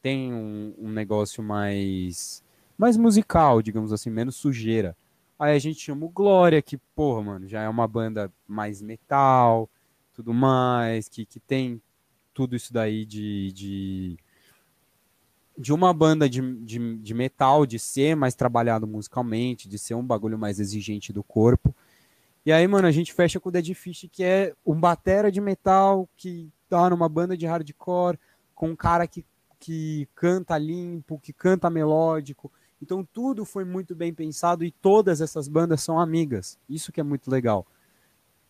[0.00, 2.42] tem um, um negócio mais
[2.76, 4.96] mais musical, digamos assim, menos sujeira.
[5.38, 9.68] Aí a gente chama o Glória, que, porra, mano, já é uma banda mais metal,
[10.12, 11.82] tudo mais, que, que tem
[12.32, 14.16] tudo isso daí de, de,
[15.58, 20.04] de uma banda de, de, de metal, de ser mais trabalhado musicalmente, de ser um
[20.04, 21.74] bagulho mais exigente do corpo.
[22.46, 25.40] E aí, mano, a gente fecha com o Dead Fish, que é um batera de
[25.40, 28.18] metal que tá numa banda de hardcore,
[28.54, 29.24] com um cara que,
[29.58, 32.52] que canta limpo, que canta melódico.
[32.84, 36.58] Então tudo foi muito bem pensado e todas essas bandas são amigas.
[36.68, 37.66] Isso que é muito legal.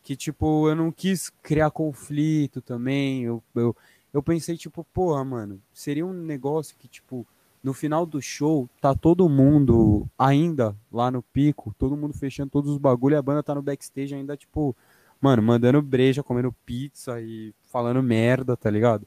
[0.02, 3.22] Que, tipo, eu não quis criar conflito também.
[3.22, 3.76] Eu, eu,
[4.12, 7.24] eu pensei, tipo, porra, mano, seria um negócio que, tipo,
[7.62, 12.72] no final do show, tá todo mundo ainda lá no pico, todo mundo fechando todos
[12.72, 14.76] os bagulhos, a banda tá no backstage ainda, tipo,
[15.20, 19.06] mano, mandando breja, comendo pizza e falando merda, tá ligado?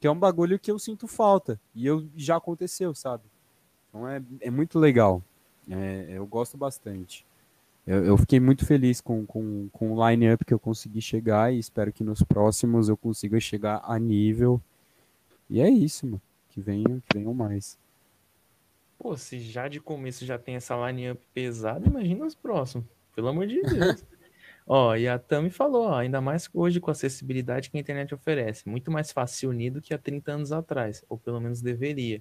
[0.00, 1.60] Que é um bagulho que eu sinto falta.
[1.74, 3.22] E eu já aconteceu, sabe?
[3.88, 5.22] Então é, é muito legal.
[5.70, 7.26] É, eu gosto bastante.
[7.86, 11.58] Eu, eu fiquei muito feliz com, com, com o line-up que eu consegui chegar e
[11.58, 14.60] espero que nos próximos eu consiga chegar a nível.
[15.48, 16.20] E é isso, mano.
[16.50, 17.78] Que venham, que venham mais.
[18.98, 22.86] Pô, se já de começo já tem essa line-up pesada, imagina os próximos.
[23.14, 24.04] Pelo amor de Deus.
[24.66, 28.14] ó, e a Tami falou, ó, ainda mais hoje com a acessibilidade que a internet
[28.14, 28.68] oferece.
[28.68, 31.04] Muito mais fácil unir do que há 30 anos atrás.
[31.08, 32.20] Ou pelo menos deveria.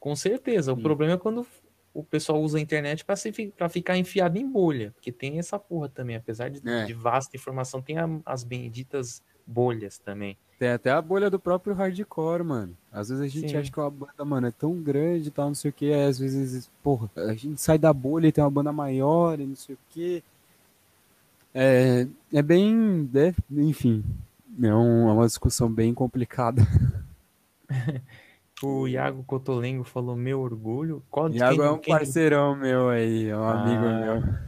[0.00, 0.72] Com certeza.
[0.72, 0.82] O Sim.
[0.82, 1.46] problema é quando
[1.94, 3.16] o pessoal usa a internet para
[3.56, 4.92] para ficar enfiado em bolha.
[4.92, 6.16] Porque tem essa porra também.
[6.16, 6.84] Apesar de, É.
[6.84, 10.36] de vasta informação, tem a- as benditas bolhas também.
[10.58, 12.76] Tem até a bolha do próprio hardcore, mano.
[12.92, 13.56] Às vezes a gente Sim.
[13.56, 15.92] acha que uma banda, mano, é tão grande e tal, não sei o que.
[15.92, 19.54] Às vezes, porra, a gente sai da bolha e tem uma banda maior e não
[19.56, 20.22] sei o que.
[21.54, 23.08] É, é bem.
[23.14, 24.04] É, enfim,
[24.62, 26.62] é, um, é uma discussão bem complicada.
[28.62, 31.02] o Iago Cotolengo falou meu orgulho.
[31.10, 31.94] Qual, Iago quem, é um quem...
[31.94, 34.38] parceirão meu aí, é um ah, amigo meu.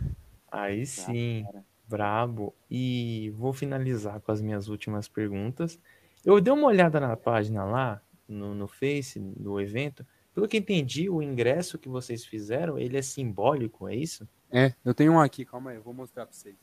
[0.51, 1.45] Aí sim,
[1.87, 2.55] brabo.
[2.71, 5.79] E vou finalizar com as minhas últimas perguntas.
[6.25, 10.05] Eu dei uma olhada na página lá, no, no Face, do evento.
[10.35, 14.29] Pelo que entendi, o ingresso que vocês fizeram, ele é simbólico, é isso?
[14.51, 16.57] É, eu tenho um aqui, calma aí, eu vou mostrar pra vocês.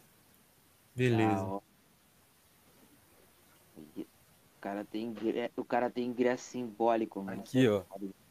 [0.95, 1.41] Beleza.
[1.41, 1.59] Ah,
[4.59, 5.13] cara tem,
[5.55, 7.41] o cara tem ingresso simbólico, mano.
[7.41, 7.83] Aqui, ó.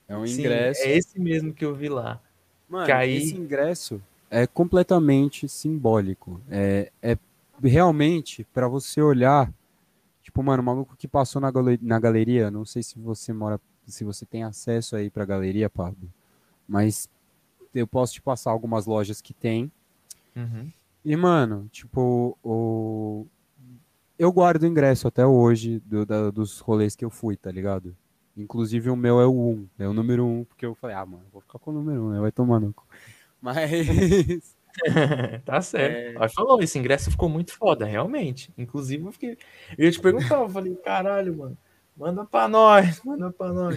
[0.09, 0.83] É um ingresso.
[0.83, 2.21] Sim, é esse mesmo que eu vi lá.
[2.69, 3.17] Mano, aí...
[3.17, 6.41] esse ingresso é completamente simbólico.
[6.51, 7.19] É, é
[7.63, 9.53] realmente para você olhar
[10.27, 13.61] Tipo, mano, o maluco que passou na, galeria, na galeria, não sei se você mora,
[13.87, 16.13] se você tem acesso aí pra galeria, Pablo,
[16.67, 17.09] mas
[17.73, 19.71] eu posso te passar algumas lojas que tem.
[20.35, 20.69] Uhum.
[21.05, 23.25] E, mano, tipo, o...
[24.19, 27.97] eu guardo o ingresso até hoje do, da, dos rolês que eu fui, tá ligado?
[28.37, 31.25] Inclusive o meu é o 1, é o número 1, porque eu falei, ah, mano,
[31.33, 32.21] vou ficar com o número 1, né?
[32.21, 32.75] Vai tomar no
[33.41, 34.55] Mas.
[35.45, 36.23] tá certo.
[36.23, 36.29] É...
[36.29, 38.53] falou, esse ingresso ficou muito foda, realmente.
[38.59, 39.39] Inclusive, eu fiquei.
[39.79, 41.59] Eu te perguntar, eu falei, caralho, mano.
[41.97, 43.75] Manda pra nós, manda pra nós.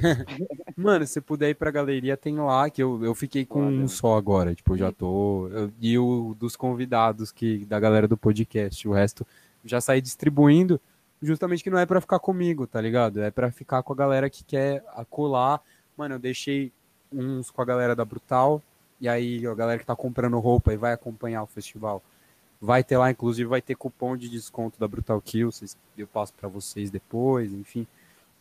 [0.76, 3.78] Mano, se puder ir pra galeria, tem lá, que eu, eu fiquei com Olha.
[3.78, 4.54] um só agora.
[4.54, 5.48] Tipo, eu já tô.
[5.48, 8.86] Eu, e o dos convidados que da galera do podcast.
[8.88, 9.26] O resto
[9.64, 10.80] já saí distribuindo,
[11.22, 13.22] justamente que não é para ficar comigo, tá ligado?
[13.22, 15.62] É para ficar com a galera que quer colar.
[15.98, 16.72] Mano, eu deixei
[17.12, 18.62] uns com a galera da Brutal,
[19.02, 22.04] e aí a galera que tá comprando roupa e vai acompanhar o festival,
[22.62, 25.50] vai ter lá, inclusive vai ter cupom de desconto da Brutal Kill,
[25.98, 27.88] eu passo para vocês depois, enfim.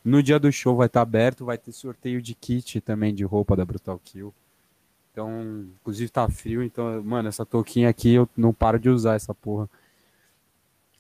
[0.05, 3.25] No dia do show vai estar tá aberto, vai ter sorteio de kit também de
[3.25, 4.33] roupa da Brutal Kill.
[5.13, 9.35] Então, inclusive tá frio, então, mano, essa touquinha aqui eu não paro de usar essa
[9.35, 9.69] porra.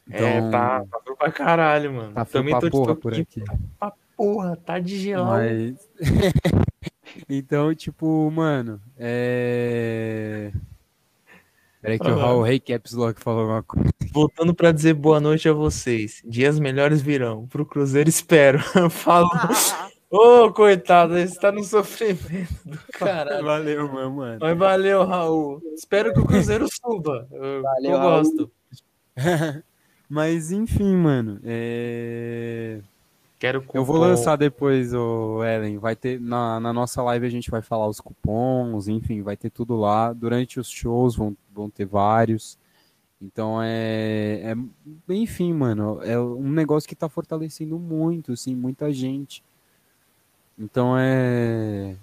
[0.08, 2.12] Então, é, tá, tá frio pra caralho, mano.
[2.12, 3.40] Tá frio Também pra porra por aqui.
[3.44, 5.30] Tá pra porra, tá de gelado.
[5.30, 5.88] Mas...
[7.28, 10.52] Então, tipo, mano, é.
[11.80, 13.88] Peraí que o Raul Rei Caps Lock falou alguma coisa.
[14.12, 16.22] Voltando para dizer boa noite a vocês.
[16.24, 17.46] Dias melhores virão.
[17.46, 18.58] Pro Cruzeiro espero.
[18.90, 19.28] Falo.
[20.10, 23.44] Ô, oh, coitado, você tá no sofrimento do caralho.
[23.44, 24.38] Valeu, meu mano.
[24.40, 25.60] Mas valeu, Raul.
[25.74, 27.28] Espero que o Cruzeiro suba.
[27.30, 28.50] Eu, valeu, eu gosto.
[30.08, 31.40] Mas enfim, mano.
[31.44, 32.80] É...
[33.38, 33.78] Quero cupom.
[33.78, 35.78] Eu vou lançar depois, o Ellen.
[35.78, 39.50] Vai ter na, na nossa live a gente vai falar os cupons, enfim, vai ter
[39.50, 40.12] tudo lá.
[40.12, 42.58] Durante os shows vão, vão ter vários.
[43.20, 44.54] Então é,
[45.08, 49.42] é enfim, mano, é um negócio que tá fortalecendo muito, assim, muita gente.
[50.58, 51.96] Então é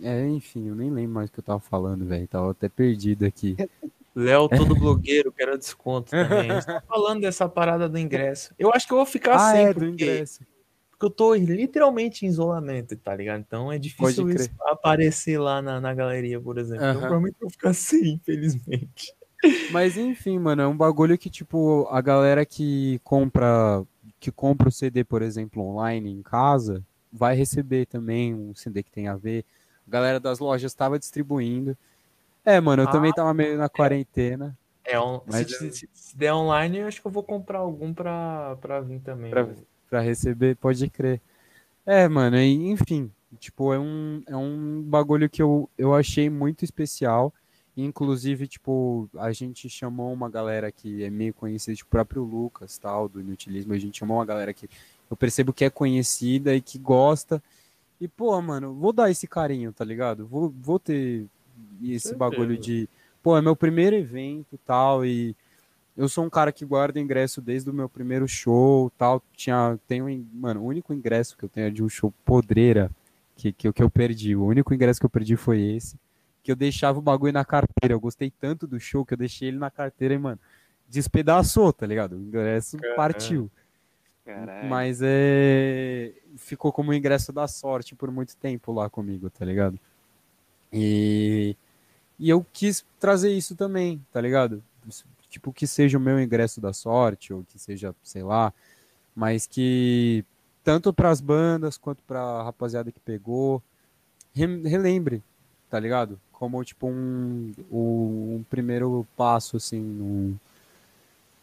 [0.00, 2.28] é, enfim, eu nem lembro mais o que eu tava falando, velho.
[2.28, 3.56] Tava até perdido aqui.
[4.18, 6.50] Léo, todo blogueiro, quero desconto também.
[6.88, 8.52] Falando dessa parada do ingresso.
[8.58, 10.40] Eu acho que eu vou ficar ah, sem, é, do ingresso.
[10.90, 13.40] Porque eu tô literalmente em isolamento, tá ligado?
[13.40, 14.26] Então é difícil
[14.62, 16.84] aparecer lá na, na galeria, por exemplo.
[16.84, 16.90] Uhum.
[16.90, 19.14] Então provavelmente eu vou ficar assim, infelizmente.
[19.70, 23.84] Mas enfim, mano, é um bagulho que, tipo, a galera que compra
[24.18, 28.90] que compra o CD, por exemplo, online em casa, vai receber também um CD que
[28.90, 29.44] tem a ver.
[29.86, 31.78] A galera das lojas estava distribuindo.
[32.48, 34.56] É, mano, eu ah, também tava meio na quarentena.
[34.82, 35.20] É, on...
[35.26, 38.80] mas se, se, se, der online, eu acho que eu vou comprar algum pra, pra
[38.80, 39.30] vir também.
[39.30, 39.46] Pra,
[39.90, 41.20] para receber, pode crer.
[41.84, 47.34] É, mano, enfim, tipo, é um, é um bagulho que eu, eu achei muito especial.
[47.76, 52.78] Inclusive, tipo, a gente chamou uma galera que é meio conhecida, tipo, o próprio Lucas,
[52.78, 54.70] tal, do Inutilismo, a gente chamou uma galera que
[55.10, 57.42] eu percebo que é conhecida e que gosta.
[58.00, 60.26] E, pô, mano, vou dar esse carinho, tá ligado?
[60.26, 61.26] Vou, vou ter
[61.82, 62.88] esse bagulho de,
[63.22, 65.34] pô, é meu primeiro evento, tal, e
[65.98, 69.20] eu sou um cara que guarda ingresso desde o meu primeiro show, tal.
[69.34, 72.88] Tinha, tenho, mano, o único ingresso que eu tenho é de um show podreira
[73.34, 74.36] que, que, que eu perdi.
[74.36, 75.98] O único ingresso que eu perdi foi esse.
[76.40, 77.94] Que eu deixava o bagulho na carteira.
[77.94, 80.38] Eu gostei tanto do show que eu deixei ele na carteira e, mano,
[80.88, 82.12] despedaçou, tá ligado?
[82.12, 82.96] O ingresso Caramba.
[82.96, 83.50] partiu.
[84.24, 84.68] Caralho.
[84.68, 86.12] Mas é.
[86.36, 89.76] Ficou como o ingresso da sorte por muito tempo lá comigo, tá ligado?
[90.72, 91.56] E.
[92.18, 94.62] E eu quis trazer isso também, tá ligado?
[95.28, 98.52] tipo, que seja o meu ingresso da sorte, ou que seja, sei lá,
[99.14, 100.24] mas que
[100.64, 103.62] tanto para as bandas quanto para a rapaziada que pegou,
[104.34, 105.22] relembre,
[105.70, 106.18] tá ligado?
[106.32, 110.36] Como, tipo, um, um, primeiro passo, assim, um,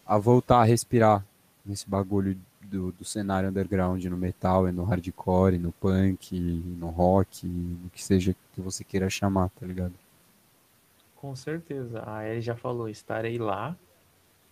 [0.06, 1.26] a voltar a respirar
[1.66, 6.40] nesse bagulho do, do cenário underground no metal, no hardcore, no punk,
[6.80, 9.94] no rock, no que seja que você queira chamar, tá ligado?
[11.26, 12.04] Com certeza.
[12.06, 13.76] A Ellie já falou, estarei lá,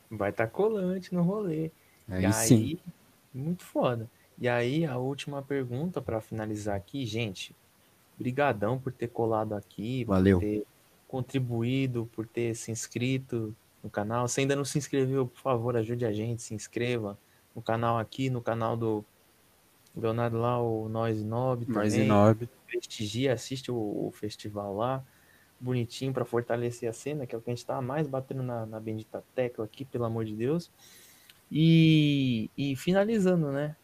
[0.10, 1.70] vai estar tá colante no rolê.
[2.10, 2.80] Aí, aí sim.
[3.32, 4.10] Muito foda.
[4.40, 7.56] E aí, a última pergunta para finalizar aqui, gente.
[8.18, 10.40] Brigadão por ter colado aqui, Valeu.
[10.40, 10.66] por ter
[11.08, 14.28] contribuído, por ter se inscrito no canal.
[14.28, 17.20] Se ainda não se inscreveu, por favor, ajude a gente, se inscreva
[17.56, 19.06] no canal aqui, no canal do
[19.96, 22.50] Leonardo lá, o Noise Nob Noise Nob.
[22.66, 25.06] Prestigia, assiste o, o festival lá.
[25.64, 28.66] Bonitinho para fortalecer a cena, que é o que a gente tá mais batendo na,
[28.66, 30.70] na bendita tecla aqui, pelo amor de Deus.
[31.50, 33.76] E, e finalizando, né?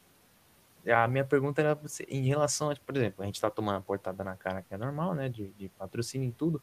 [0.85, 3.81] A minha pergunta era você, em relação a, por exemplo, a gente tá tomando a
[3.81, 5.29] portada na cara que é normal, né?
[5.29, 6.61] De, de patrocínio e tudo.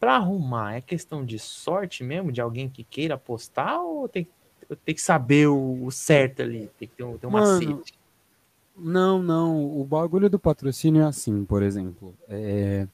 [0.00, 4.26] Para arrumar, é questão de sorte mesmo, de alguém que queira apostar, ou tem,
[4.84, 6.70] tem que saber o, o certo ali?
[6.78, 7.94] Tem que ter um, ter um Mano, macete?
[8.76, 9.78] Não, não.
[9.80, 12.14] O bagulho do patrocínio é assim, por exemplo.
[12.28, 12.86] É...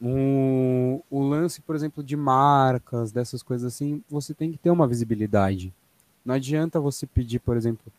[0.00, 4.86] O, o lance, por exemplo, de marcas, dessas coisas assim, você tem que ter uma
[4.86, 5.74] visibilidade.
[6.24, 7.92] Não adianta você pedir, por exemplo,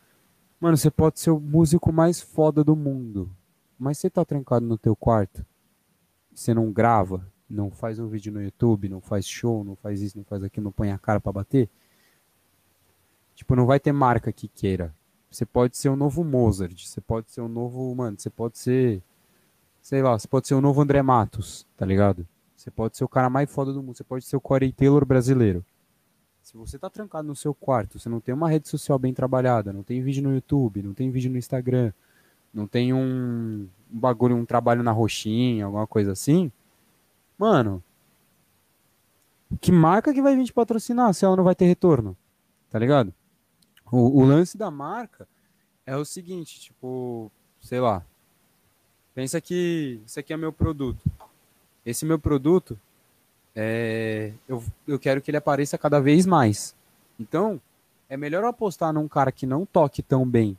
[0.60, 3.30] mano, você pode ser o músico mais foda do mundo,
[3.78, 5.46] mas você tá trancado no teu quarto,
[6.34, 10.18] você não grava, não faz um vídeo no YouTube, não faz show, não faz isso,
[10.18, 11.70] não faz aquilo, não põe a cara para bater,
[13.36, 14.94] tipo, não vai ter marca que queira.
[15.32, 19.02] Você pode ser o novo Mozart, você pode ser o novo, mano, você pode ser,
[19.82, 22.28] sei lá, você pode ser o novo André Matos, tá ligado?
[22.56, 25.06] Você pode ser o cara mais foda do mundo, você pode ser o Corey Taylor
[25.06, 25.66] brasileiro.
[26.42, 29.72] Se você tá trancado no seu quarto, você não tem uma rede social bem trabalhada,
[29.72, 31.94] não tem vídeo no YouTube, não tem vídeo no Instagram,
[32.54, 36.52] não tem um, um bagulho, um trabalho na roxinha, alguma coisa assim,
[37.38, 37.84] mano,
[39.62, 42.18] que marca que vai vir te patrocinar se ela não vai ter retorno?
[42.70, 43.14] Tá ligado?
[43.92, 45.28] O, o lance da marca
[45.86, 48.06] é o seguinte, tipo, sei lá,
[49.20, 51.04] pensa que isso aqui é meu produto.
[51.86, 52.80] Esse meu produto,
[53.54, 56.74] é, eu, eu quero que ele apareça cada vez mais.
[57.20, 57.60] Então,
[58.08, 60.58] é melhor apostar num cara que não toque tão bem,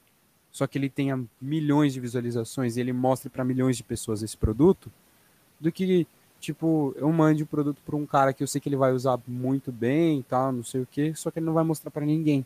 [0.53, 4.37] só que ele tenha milhões de visualizações e ele mostre para milhões de pessoas esse
[4.37, 4.93] produto,
[5.59, 6.07] do que,
[6.39, 9.19] tipo, eu mande o produto para um cara que eu sei que ele vai usar
[9.27, 12.05] muito bem e tal, não sei o que, só que ele não vai mostrar para
[12.05, 12.45] ninguém.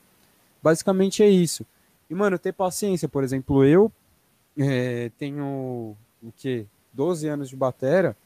[0.62, 1.66] Basicamente é isso.
[2.08, 3.90] E, mano, ter paciência, por exemplo, eu
[4.56, 6.66] é, tenho, o quê?
[6.92, 8.16] 12 anos de batera,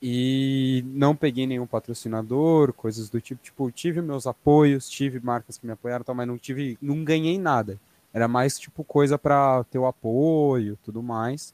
[0.00, 3.42] e não peguei nenhum patrocinador, coisas do tipo.
[3.42, 7.80] Tipo, tive meus apoios, tive marcas que me apoiaram, mas não tive, não ganhei nada.
[8.12, 11.52] Era mais tipo coisa para ter o apoio, tudo mais.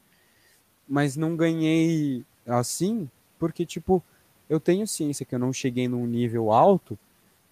[0.89, 3.09] Mas não ganhei assim,
[3.39, 4.03] porque tipo,
[4.49, 6.99] eu tenho ciência que eu não cheguei num nível alto,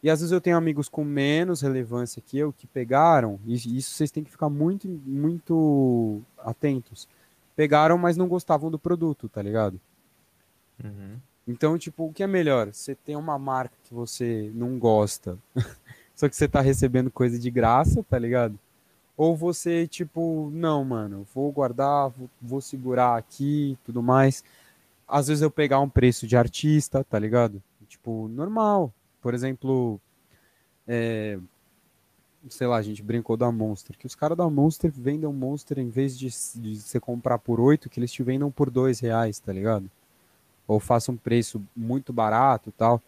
[0.03, 3.93] e às vezes eu tenho amigos com menos relevância que eu que pegaram, e isso
[3.93, 7.09] vocês têm que ficar muito muito atentos.
[7.55, 9.81] Pegaram, mas não gostavam do produto, tá ligado?
[10.83, 11.19] Uhum.
[11.47, 12.73] Então, tipo, o que é melhor?
[12.73, 15.37] Você tem uma marca que você não gosta,
[16.15, 18.59] só que você tá recebendo coisa de graça, tá ligado?
[19.17, 24.43] Ou você, tipo, não, mano, vou guardar, vou, vou segurar aqui tudo mais.
[25.07, 27.63] Às vezes eu pegar um preço de artista, tá ligado?
[27.87, 28.93] Tipo, normal.
[29.21, 30.01] Por exemplo,
[30.89, 31.39] é,
[32.49, 35.89] sei lá, a gente brincou da Monster, que os caras da Monster vendem Monster em
[35.89, 36.29] vez de,
[36.61, 39.91] de você comprar por 8, que eles te vendam por 2 reais, tá ligado?
[40.67, 43.03] ou faça um preço muito barato e tal,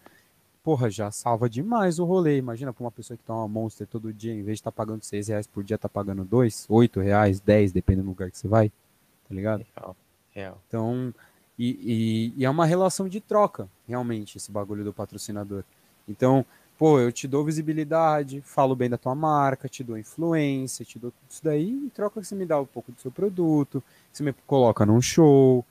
[0.63, 2.37] porra, já salva demais o rolê.
[2.37, 5.03] Imagina para uma pessoa que toma Monster todo dia, em vez de estar tá pagando
[5.03, 8.47] 6 reais por dia, tá pagando 2, 8 reais, 10, dependendo do lugar que você
[8.47, 9.65] vai, tá ligado?
[9.75, 9.95] Real,
[10.31, 10.61] real.
[10.67, 11.13] Então,
[11.57, 15.63] e, e, e é uma relação de troca, realmente, esse bagulho do patrocinador.
[16.07, 16.45] Então,
[16.77, 21.11] pô, eu te dou visibilidade, falo bem da tua marca, te dou influência, te dou
[21.11, 24.33] tudo isso daí, em troca você me dá um pouco do seu produto, você me
[24.45, 25.65] coloca num show,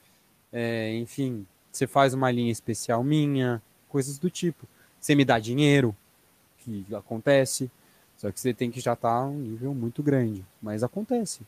[0.53, 4.67] é, enfim, você faz uma linha especial minha, coisas do tipo.
[5.01, 5.95] Você me dá dinheiro,
[6.59, 7.71] que acontece,
[8.17, 11.43] só que você tem que já estar tá um nível muito grande, mas acontece.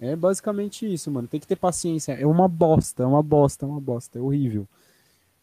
[0.00, 1.28] É basicamente isso, mano.
[1.28, 2.12] Tem que ter paciência.
[2.12, 4.66] É uma bosta, é uma bosta, é uma bosta, é horrível.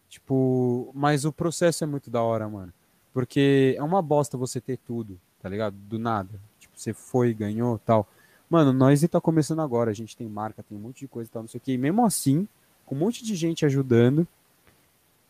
[0.08, 2.72] Tipo, mas o processo é muito da hora, mano.
[3.12, 5.74] Porque é uma bosta você ter tudo, tá ligado?
[5.74, 6.30] Do nada.
[6.58, 8.08] Tipo, você foi, ganhou tal.
[8.48, 9.90] Mano, nós tá começando agora.
[9.90, 11.72] A gente tem marca, tem um monte de coisa e tal, não sei o que.
[11.72, 12.48] E mesmo assim,
[12.86, 14.26] com um monte de gente ajudando.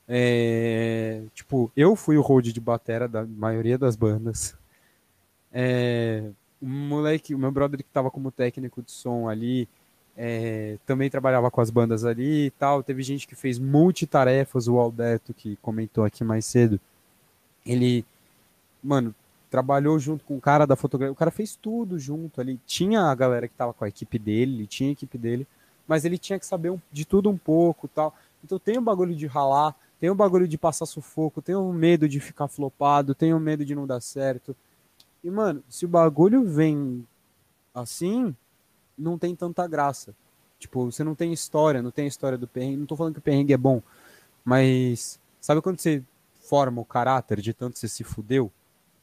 [0.07, 4.57] É, tipo, eu fui o hold de batera da maioria das bandas.
[5.53, 9.69] É, o moleque, o meu brother que estava como técnico de som ali,
[10.21, 12.83] é, também trabalhava com as bandas ali e tal.
[12.83, 16.81] Teve gente que fez multitarefas, o Alberto, que comentou aqui mais cedo.
[17.65, 18.05] Ele,
[18.83, 19.15] mano,
[19.49, 22.59] trabalhou junto com o cara da fotografia, o cara fez tudo junto ali.
[22.67, 25.47] Tinha a galera que tava com a equipe dele, ele tinha a equipe dele,
[25.87, 28.13] mas ele tinha que saber de tudo um pouco tal.
[28.43, 32.09] Então tem o bagulho de ralar, tem o bagulho de passar sufoco, tem o medo
[32.09, 34.55] de ficar flopado, tem o medo de não dar certo.
[35.23, 37.07] E, mano, se o bagulho vem
[37.73, 38.35] assim,
[38.99, 40.15] não tem tanta graça.
[40.59, 42.77] Tipo, você não tem história, não tem história do perrengue.
[42.77, 43.81] Não tô falando que o perrengue é bom,
[44.45, 46.03] mas sabe quando você
[46.41, 48.51] forma o caráter de tanto você se fudeu?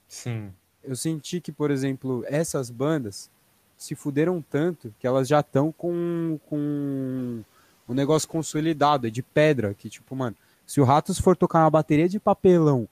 [0.08, 0.52] Sim.
[0.84, 3.30] Eu senti que, por exemplo, essas bandas
[3.78, 7.44] se fuderam tanto que elas já estão com, com
[7.88, 11.70] um negócio consolidado, é de pedra, que tipo, mano, se o Ratos for tocar uma
[11.70, 12.88] bateria de papelão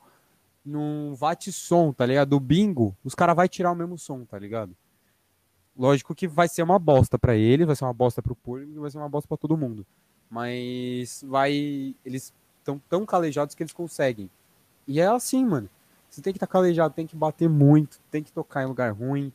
[0.65, 2.30] num vate som, tá ligado?
[2.30, 4.75] Do bingo, os caras vai tirar o mesmo som, tá ligado?
[5.77, 8.92] Lógico que vai ser uma bosta para ele, vai ser uma bosta pro público, vai
[8.92, 9.85] ser uma bosta para todo mundo.
[10.30, 14.30] Mas vai, eles estão tão calejados que eles conseguem.
[14.88, 15.69] E é assim, mano.
[16.10, 18.93] Você tem que estar tá calejado, tem que bater muito, tem que tocar em lugar
[18.93, 19.34] ruim.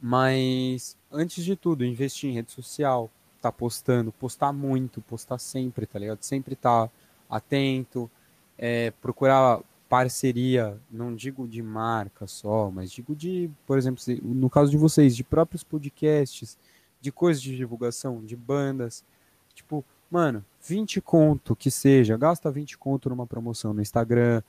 [0.00, 3.08] Mas antes de tudo, investir em rede social,
[3.40, 6.22] tá postando, postar muito, postar sempre, tá ligado?
[6.22, 6.90] Sempre tá
[7.28, 8.10] atento,
[8.58, 9.60] é, procurar
[9.90, 15.16] parceria, não digo de marca só, mas digo de, por exemplo, no caso de vocês,
[15.16, 16.56] de próprios podcasts,
[17.00, 19.04] de coisas de divulgação, de bandas.
[19.52, 24.44] Tipo, mano, 20 conto que seja, gasta 20 conto numa promoção no Instagram,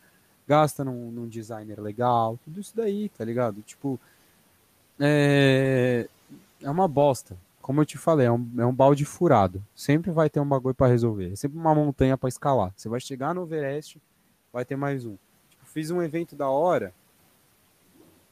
[0.47, 3.63] gasta num, num designer legal, tudo isso daí, tá ligado?
[3.63, 3.99] Tipo,
[4.99, 6.07] é,
[6.61, 7.35] é uma bosta.
[7.63, 9.63] Como eu te falei, é um, é um balde furado.
[9.75, 11.33] Sempre vai ter um bagulho para resolver.
[11.33, 12.71] É sempre uma montanha para escalar.
[12.75, 13.99] Você vai chegar no Everest,
[14.53, 15.17] vai ter mais um
[15.73, 16.93] fiz um evento da hora.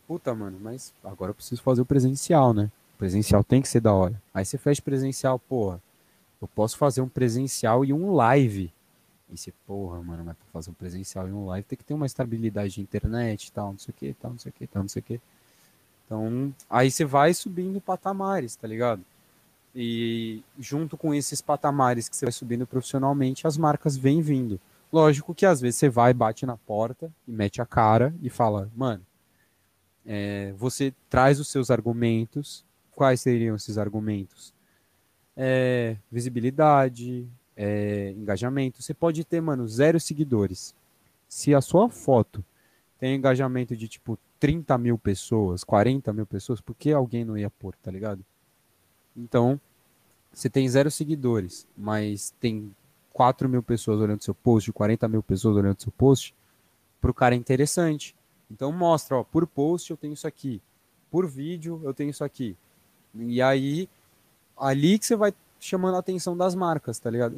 [0.08, 2.72] Puta, mano, mas agora eu preciso fazer o presencial, né?
[2.96, 4.22] O presencial tem que ser da hora.
[4.34, 5.82] Aí você faz presencial, porra.
[6.42, 8.72] Eu posso fazer um presencial e um live.
[9.32, 11.94] E você, porra, mano, mas pra fazer um presencial e um live tem que ter
[11.94, 14.68] uma estabilidade de internet e tal, não sei o que, tal, não sei o que,
[14.68, 15.22] tal, não sei o que.
[16.06, 19.06] Então, aí você vai subindo patamares, tá ligado?
[19.76, 24.60] E junto com esses patamares que você vai subindo profissionalmente, as marcas vêm vindo.
[24.92, 28.72] Lógico que às vezes você vai, bate na porta e mete a cara e fala,
[28.76, 29.06] mano,
[30.06, 32.66] é, você traz os seus argumentos.
[32.92, 34.54] Quais seriam esses argumentos?
[35.38, 38.82] É, visibilidade, é, engajamento.
[38.82, 40.74] Você pode ter, mano, zero seguidores.
[41.28, 42.44] Se a sua foto
[42.98, 47.50] tem engajamento de tipo 30 mil pessoas, 40 mil pessoas, por que alguém não ia
[47.50, 48.26] pôr, tá ligado?
[49.16, 49.60] Então,
[50.34, 52.74] você tem zero seguidores, mas tem
[53.20, 56.34] 4 mil pessoas olhando seu post, 40 mil pessoas olhando seu post,
[57.02, 58.16] para o cara é interessante.
[58.50, 60.62] Então mostra, ó, por post eu tenho isso aqui,
[61.12, 62.56] por vídeo eu tenho isso aqui.
[63.14, 63.90] E aí,
[64.58, 67.36] ali que você vai chamando a atenção das marcas, tá ligado?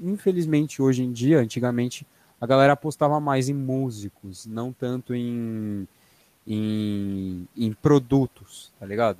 [0.00, 2.04] Infelizmente, hoje em dia, antigamente,
[2.40, 5.86] a galera apostava mais em músicos, não tanto em,
[6.44, 9.18] em, em produtos, tá ligado?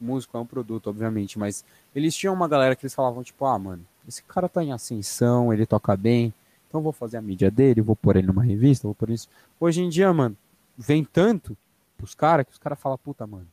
[0.00, 1.64] O músico é um produto, obviamente, mas
[1.94, 5.52] eles tinham uma galera que eles falavam, tipo, ah, mano, esse cara tá em ascensão,
[5.52, 6.32] ele toca bem,
[6.68, 9.28] então vou fazer a mídia dele, vou pôr ele numa revista, vou pôr isso.
[9.58, 10.36] Hoje em dia, mano,
[10.76, 11.56] vem tanto
[11.98, 13.46] pros caras que os caras falam, puta, mano,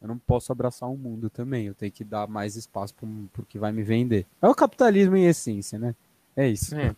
[0.00, 3.44] eu não posso abraçar o mundo também, eu tenho que dar mais espaço pro, pro
[3.44, 4.26] que vai me vender.
[4.40, 5.94] É o capitalismo em essência, né?
[6.36, 6.74] É isso.
[6.76, 6.94] É.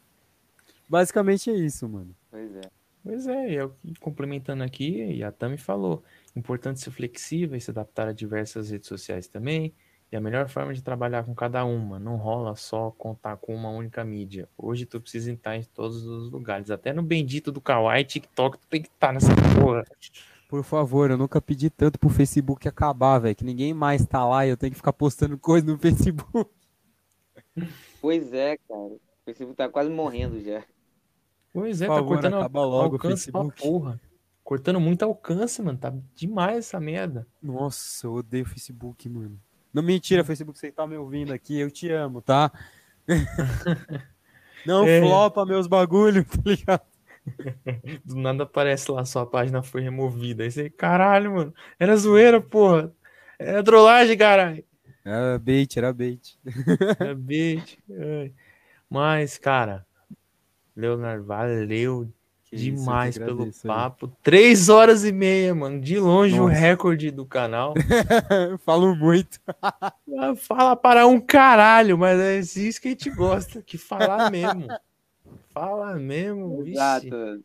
[0.88, 2.14] Basicamente é isso, mano.
[2.30, 2.70] Pois é.
[3.02, 6.02] Pois é, eu complementando aqui, e a Tami falou,
[6.36, 9.72] importante ser flexível e se adaptar a diversas redes sociais também,
[10.10, 13.68] e a melhor forma de trabalhar com cada uma, não rola só contar com uma
[13.70, 14.48] única mídia.
[14.56, 18.66] Hoje tu precisa estar em todos os lugares, até no bendito do Kawaii, TikTok, tu
[18.68, 19.84] tem que estar nessa porra.
[20.48, 24.46] Por favor, eu nunca pedi tanto pro Facebook acabar, velho, que ninguém mais tá lá
[24.46, 26.50] e eu tenho que ficar postando coisa no Facebook.
[28.00, 28.80] Pois é, cara.
[28.80, 30.64] O Facebook tá quase morrendo já.
[31.58, 34.00] Pois é, Por tá favor, cortando acaba logo alcance pra porra.
[34.44, 35.76] Cortando muito alcance, mano.
[35.76, 37.26] Tá demais essa merda.
[37.42, 39.40] Nossa, eu odeio o Facebook, mano.
[39.74, 42.52] Não mentira, Facebook, você tá me ouvindo aqui, eu te amo, tá?
[44.64, 45.00] Não é.
[45.00, 46.82] flopa meus bagulho, tá ligado?
[48.04, 50.44] Do nada aparece lá, sua página foi removida.
[50.44, 52.92] Aí você, caralho, mano, era zoeira, porra.
[53.36, 54.64] Era trollagem, caralho.
[55.04, 56.38] Era bait, era bait.
[57.00, 57.78] Era bait.
[58.88, 59.86] Mas, cara,
[60.78, 62.08] Leonardo, valeu
[62.44, 64.06] que demais isso, pelo papo.
[64.22, 65.80] Três horas e meia, mano.
[65.80, 66.44] De longe Nossa.
[66.44, 67.74] o recorde do canal.
[68.64, 69.40] Falo muito.
[69.60, 74.68] Ah, fala para um caralho, mas é isso que a gente gosta, que falar mesmo.
[75.52, 76.64] Fala mesmo.
[76.66, 77.42] Exato.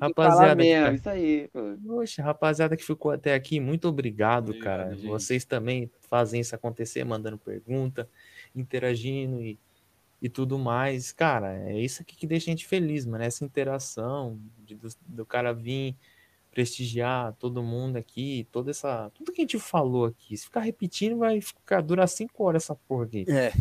[0.00, 0.94] Rapaziada, mesmo, que...
[0.94, 1.48] isso aí.
[1.52, 1.60] Pô.
[1.86, 4.94] Poxa, rapaziada que ficou até aqui, muito obrigado, obrigado cara.
[4.94, 5.06] Gente.
[5.06, 8.08] Vocês também fazem isso acontecer, mandando pergunta,
[8.54, 9.58] interagindo e
[10.22, 11.10] e tudo mais.
[11.10, 13.24] Cara, é isso aqui que deixa a gente feliz, mano.
[13.24, 15.96] Essa interação de, do, do, cara vir
[16.52, 19.10] prestigiar todo mundo aqui, toda essa.
[19.14, 20.36] Tudo que a gente falou aqui.
[20.36, 23.24] Se ficar repetindo, vai ficar durar cinco horas essa porra aqui.
[23.28, 23.52] É.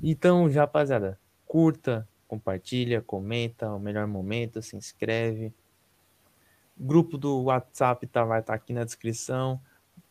[0.00, 5.52] Então, já, rapaziada, curta, compartilha, comenta o melhor momento, se inscreve.
[6.78, 9.60] O grupo do WhatsApp tá, vai estar tá aqui na descrição.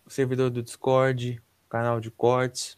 [0.05, 2.77] O servidor do Discord, canal de cortes.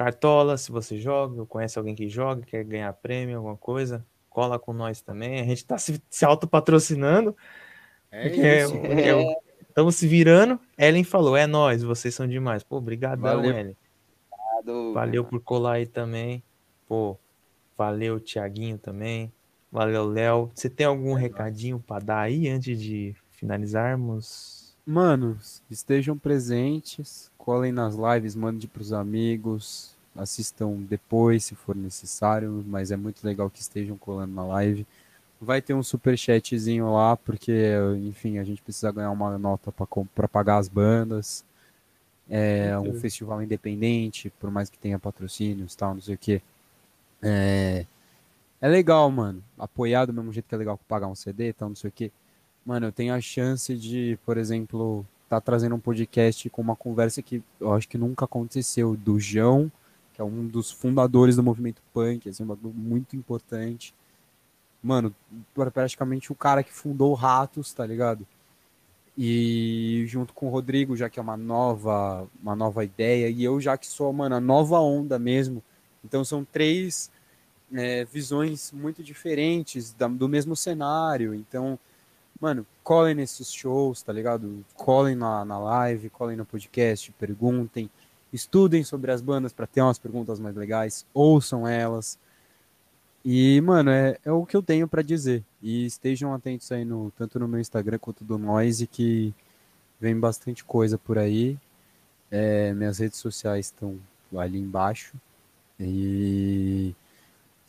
[0.00, 4.58] Cartola, se você joga, ou conhece alguém que joga, quer ganhar prêmio, alguma coisa, cola
[4.58, 5.42] com nós também.
[5.42, 7.36] A gente tá se, se autopatrocinando.
[8.10, 8.28] É
[8.64, 8.74] isso.
[9.68, 10.58] Estamos se virando.
[10.78, 12.62] Ellen falou, é nós, vocês são demais.
[12.62, 13.50] Pô, obrigadão, Valeu.
[13.50, 13.76] Ellen.
[14.32, 14.94] Obrigado.
[14.94, 16.42] Valeu por colar aí também.
[16.88, 17.18] Pô,
[17.76, 19.30] valeu, Tiaguinho também.
[19.70, 20.50] Valeu, Léo.
[20.54, 24.74] Você tem algum recadinho para dar aí antes de finalizarmos?
[24.86, 25.38] Mano,
[25.70, 32.96] estejam presentes, colhem nas lives, mandem pros amigos, assistam depois se for necessário, mas é
[32.96, 34.86] muito legal que estejam colando na live.
[35.40, 37.72] Vai ter um super chatzinho lá, porque,
[38.06, 41.44] enfim, a gente precisa ganhar uma nota para pagar as bandas.
[42.28, 46.40] É um festival independente, por mais que tenha patrocínios tal, não sei o quê.
[47.20, 47.84] É,
[48.60, 49.42] é legal, mano.
[49.58, 51.92] Apoiar do mesmo jeito que é legal pagar um CD e tal, não sei o
[51.92, 52.12] quê.
[52.64, 57.22] Mano, eu tenho a chance de, por exemplo, tá trazendo um podcast com uma conversa
[57.22, 59.70] que eu acho que nunca aconteceu, do João,
[60.12, 63.94] que é um dos fundadores do movimento punk, assim, um bagulho muito importante.
[64.82, 65.14] Mano,
[65.54, 68.26] praticamente o cara que fundou o Ratos, tá ligado?
[69.16, 73.60] E junto com o Rodrigo, já que é uma nova, uma nova ideia, e eu
[73.60, 75.62] já que sou, mano, a nova onda mesmo.
[76.04, 77.08] Então são três
[77.72, 81.34] é, visões muito diferentes da- do mesmo cenário.
[81.36, 81.78] Então,
[82.40, 84.64] mano, colhem nesses shows, tá ligado?
[84.74, 87.90] Colhem na, na live, colhem no podcast, perguntem,
[88.32, 92.18] estudem sobre as bandas para ter umas perguntas mais legais, ouçam elas.
[93.24, 95.44] E, mano, é, é o que eu tenho para dizer.
[95.62, 99.34] E estejam atentos aí no, tanto no meu Instagram quanto do Noise, que
[100.00, 101.58] vem bastante coisa por aí.
[102.30, 103.98] É, minhas redes sociais estão
[104.34, 105.14] ali embaixo.
[105.78, 106.94] E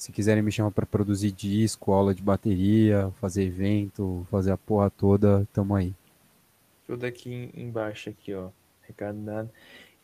[0.02, 4.90] se quiserem me chamar para produzir disco, aula de bateria, fazer evento, fazer a porra
[4.90, 5.94] toda, tamo aí.
[6.88, 8.50] Tudo aqui em- embaixo, aqui, ó.
[8.82, 9.52] Recado dado.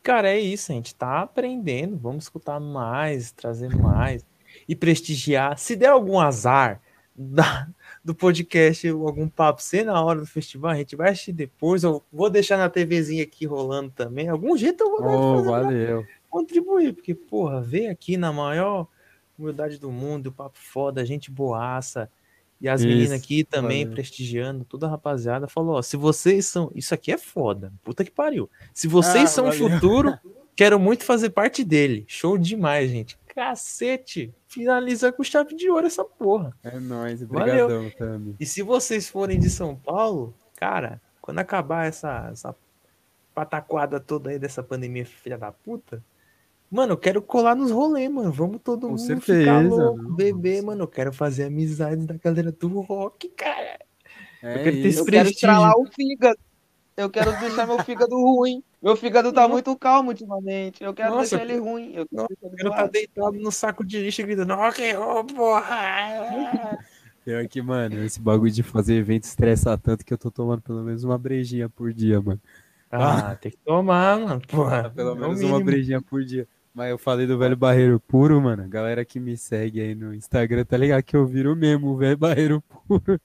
[0.00, 1.96] Cara, é isso, a gente tá aprendendo.
[1.96, 4.24] Vamos escutar mais, trazer mais
[4.68, 5.58] e prestigiar.
[5.58, 6.80] Se der algum azar
[7.16, 7.66] da-
[8.04, 11.82] do podcast, algum papo ser na hora do festival, a gente vai assistir depois.
[11.82, 14.28] Eu vou deixar na TVzinha aqui rolando também.
[14.28, 16.06] Algum jeito eu vou dar de Oh, fazer valeu.
[16.30, 18.86] contribuir, porque, porra, ver aqui na maior
[19.38, 22.10] humildade do mundo, papo foda, gente boaça,
[22.60, 23.94] e as Isso, meninas aqui também valeu.
[23.94, 28.10] prestigiando, toda a rapaziada, falou, ó, se vocês são, isso aqui é foda, puta que
[28.10, 29.70] pariu, se vocês Ah, são o valeu.
[29.70, 30.18] futuro,
[30.56, 36.04] quero muito fazer parte dele, show demais, gente, cacete, finaliza com chave de ouro essa
[36.04, 36.52] porra.
[36.64, 38.34] É nóis, obrigadão, Tami.
[38.40, 42.52] E se vocês forem de São Paulo, cara, quando acabar essa, essa
[43.32, 46.02] pataquada toda aí dessa pandemia filha da puta,
[46.70, 48.32] mano, eu quero colar nos rolês, mano.
[48.32, 50.66] Vamos todo Com mundo certeza, ficar louco, não, beber, nossa.
[50.66, 50.82] mano.
[50.84, 53.78] Eu quero fazer amizades da galera do rock, cara.
[54.42, 54.88] É quero ter isso.
[54.88, 56.38] esse Eu quero estralar o fígado.
[56.96, 58.62] Eu quero deixar meu fígado ruim.
[58.82, 60.82] Meu fígado tá muito calmo ultimamente.
[60.82, 61.92] Eu quero Nossa, deixar ele ruim.
[61.94, 62.92] Eu quero Nossa, deixar Eu ele quero estar zoado.
[62.92, 66.78] deitado no saco de lixo gritando, rock and roll, porra!
[67.24, 70.82] Pior que, mano, esse bagulho de fazer evento estressa tanto que eu tô tomando pelo
[70.82, 72.40] menos uma brejinha por dia, mano.
[72.90, 74.90] ah, tem que tomar, mano, porra.
[74.90, 75.64] Pelo é menos uma mínimo.
[75.64, 76.48] brejinha por dia.
[76.78, 78.68] Mas eu falei do velho barreiro puro, mano.
[78.68, 81.02] Galera que me segue aí no Instagram, tá ligado?
[81.02, 83.20] Que eu viro mesmo o velho barreiro puro.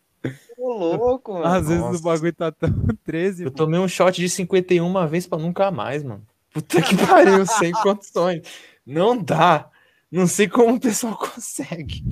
[0.57, 1.45] Ô, louco, mano.
[1.45, 1.99] Às vezes Nossa.
[1.99, 2.69] o bagulho tá tão
[3.05, 6.25] 13, Eu tomei um shot de 51 uma vez pra nunca mais, mano.
[6.51, 8.41] Puta que pariu, sem condições.
[8.83, 9.69] Não dá.
[10.11, 12.03] Não sei como o pessoal consegue.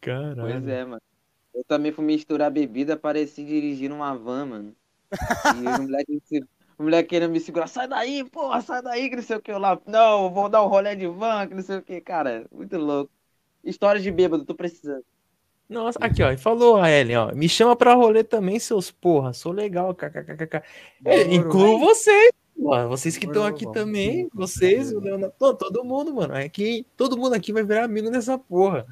[0.00, 0.40] Caralho.
[0.40, 1.02] Pois é, mano.
[1.54, 4.72] Eu também fui misturar bebida, pareci dirigir uma van, mano.
[5.54, 6.44] E o moleque, se-
[6.78, 9.50] o moleque querendo me segurar, sai daí, porra, sai daí, que não sei o que
[9.50, 9.80] eu lá.
[9.86, 12.46] Não, vou dar um rolê de van, que não sei o que, cara.
[12.52, 13.10] Muito louco.
[13.64, 15.04] História de bêbado, tô precisando.
[15.68, 16.30] Nossa, aqui, ó.
[16.30, 17.34] e Falou a Ellen, ó.
[17.34, 19.32] Me chama pra rolê também, seus porra.
[19.32, 20.62] Sou legal, kkkk.
[21.04, 22.86] É, incluo vocês, porra.
[22.86, 24.28] Vocês que estão aqui vamos também.
[24.32, 25.34] Vocês, o Leonardo.
[25.36, 26.34] Todo, todo mundo, mano.
[26.34, 28.86] É que todo mundo aqui vai virar amigo nessa porra.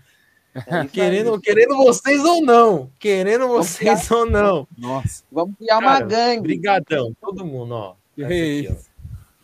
[0.54, 1.40] É Querendo, aí.
[1.40, 2.90] querendo vocês ou não.
[2.98, 4.68] Querendo vocês ou não.
[4.78, 5.24] Nossa.
[5.30, 6.42] Vamos criar uma Cara, gangue.
[6.42, 7.96] Brigadão, todo mundo, ó.
[8.12, 8.72] Aqui, ó.
[8.72, 8.90] isso?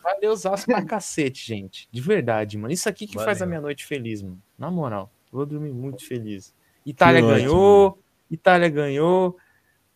[0.01, 1.87] Valeu, Zasco pra cacete, gente.
[1.91, 2.73] De verdade, mano.
[2.73, 3.47] Isso aqui que faz a Valeu.
[3.49, 4.41] minha noite feliz, mano.
[4.57, 5.11] Na moral.
[5.31, 6.53] Vou dormir muito feliz.
[6.85, 7.99] Itália ganhou.
[8.29, 9.37] Itália ganhou.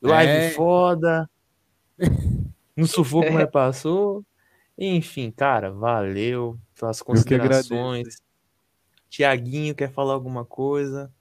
[0.02, 0.50] Live É.
[0.52, 1.30] foda.
[2.78, 4.22] No sufoco, mas passou.
[4.78, 7.70] Enfim, cara, valeu pelas Eu que agradeço.
[7.70, 8.18] considerações.
[9.10, 11.12] Tiaguinho, quer falar alguma coisa?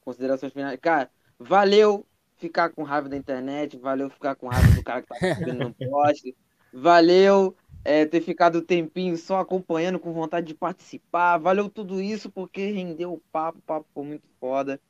[0.00, 0.78] Considerações finais.
[0.80, 2.06] Cara, valeu.
[2.36, 5.74] ficar com raiva da internet, valeu ficar com raiva do cara que tá subindo no
[5.90, 6.36] poste,
[6.72, 12.30] valeu é, ter ficado um tempinho só acompanhando com vontade de participar, valeu tudo isso
[12.30, 14.80] porque rendeu o papo, o papo foi muito foda.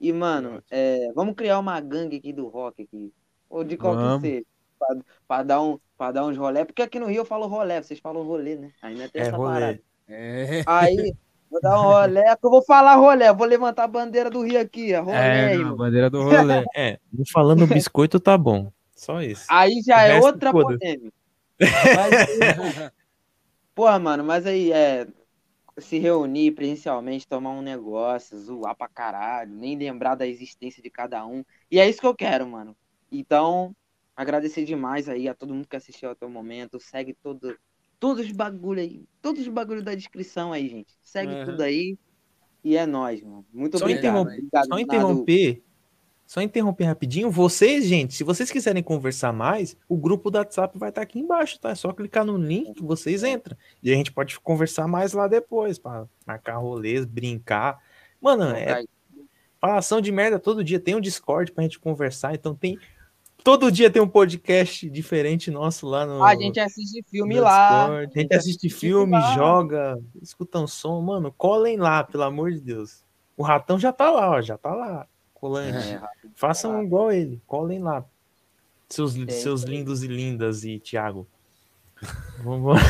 [0.00, 3.12] E, mano, é, vamos criar uma gangue aqui do rock aqui,
[3.48, 4.20] ou de qualquer Vamos.
[4.20, 4.44] seja,
[4.78, 7.82] pra, pra dar um, pra dar uns rolé, porque aqui no Rio eu falo rolé,
[7.82, 8.72] vocês falam rolê, né?
[8.82, 9.66] Ainda tem É essa parada.
[9.66, 9.82] rolê.
[10.08, 10.62] É.
[10.66, 11.14] Aí,
[11.50, 14.60] vou dar um rolé, que eu vou falar rolé, vou levantar a bandeira do Rio
[14.60, 16.64] aqui, é rolé, É, não, bandeira do rolê.
[16.76, 18.70] É, não falando biscoito tá bom.
[18.94, 19.46] Só isso.
[19.48, 20.78] Aí já O é outra foda-se.
[20.78, 21.12] polêmica.
[21.60, 22.90] Mas,
[23.74, 25.06] porra, mano, mas aí é
[25.78, 31.24] se reunir presencialmente, tomar um negócio, zoar pra caralho, nem lembrar da existência de cada
[31.26, 31.44] um.
[31.70, 32.76] E é isso que eu quero, mano.
[33.12, 33.74] Então,
[34.16, 36.80] agradecer demais aí a todo mundo que assistiu até o momento.
[36.80, 37.56] Segue todo,
[37.98, 40.94] todos os bagulho aí, todos os bagulho da descrição aí, gente.
[41.02, 41.44] Segue Uhum.
[41.44, 41.96] tudo aí.
[42.64, 43.46] E é nóis, mano.
[43.52, 44.20] Muito Só, obrigado.
[44.20, 45.62] Obrigado, só interromper.
[46.26, 47.30] Só interromper rapidinho.
[47.30, 51.58] Vocês, gente, se vocês quiserem conversar mais, o grupo do WhatsApp vai estar aqui embaixo,
[51.58, 51.70] tá?
[51.70, 53.56] É só clicar no link que vocês entram.
[53.82, 57.82] E a gente pode conversar mais lá depois, pra marcar rolês, brincar.
[58.20, 58.84] Mano, é
[59.58, 60.78] falação de merda todo dia.
[60.78, 62.78] Tem um Discord pra gente conversar, então tem.
[63.42, 66.22] Todo dia tem um podcast diferente nosso lá no.
[66.22, 67.86] A gente assiste filme lá.
[67.98, 69.34] A gente assiste filme, lá.
[69.34, 71.00] joga, escuta um som.
[71.00, 73.02] Mano, colem lá, pelo amor de Deus.
[73.36, 75.06] O ratão já tá lá, ó, já tá lá.
[75.32, 75.94] Colante.
[75.94, 76.00] É,
[76.34, 78.04] Façam igual ele, colem lá.
[78.88, 79.70] Seus, É seus aí.
[79.70, 81.26] lindos e lindas e Thiago.
[82.42, 82.80] Vamos,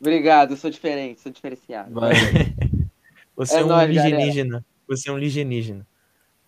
[0.00, 1.94] Obrigado, eu sou diferente, sou diferenciado.
[1.94, 2.12] Vai.
[3.36, 3.88] Você é, É um nóis.
[4.88, 5.86] Você é um ligenígena.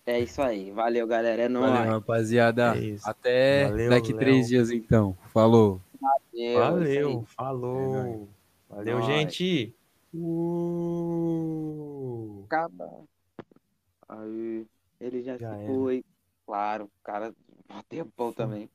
[0.05, 0.71] É isso aí.
[0.71, 1.43] Valeu, galera.
[1.43, 1.71] É nóis.
[1.71, 2.75] Valeu, rapaziada.
[2.77, 2.97] É.
[3.03, 4.19] Até Valeu, daqui Léo.
[4.19, 5.17] três dias, então.
[5.33, 5.81] Falou.
[5.99, 6.59] Valeu.
[6.59, 8.29] Valeu, isso falou.
[8.69, 9.05] Valeu, Nóis.
[9.07, 9.75] gente.
[11.15, 12.43] Uh...
[12.45, 13.03] Acaba.
[14.07, 14.67] Aí,
[14.99, 15.65] ele já, Já se era.
[15.65, 16.03] foi.
[16.45, 17.33] Claro, o cara
[17.67, 18.69] há tempão também.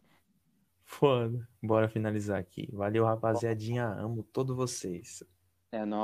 [0.84, 1.49] Foda.
[1.62, 2.68] Bora finalizar aqui.
[2.73, 3.86] Valeu, rapaziadinha.
[3.86, 5.23] Amo todos vocês.
[5.70, 6.00] É nóis.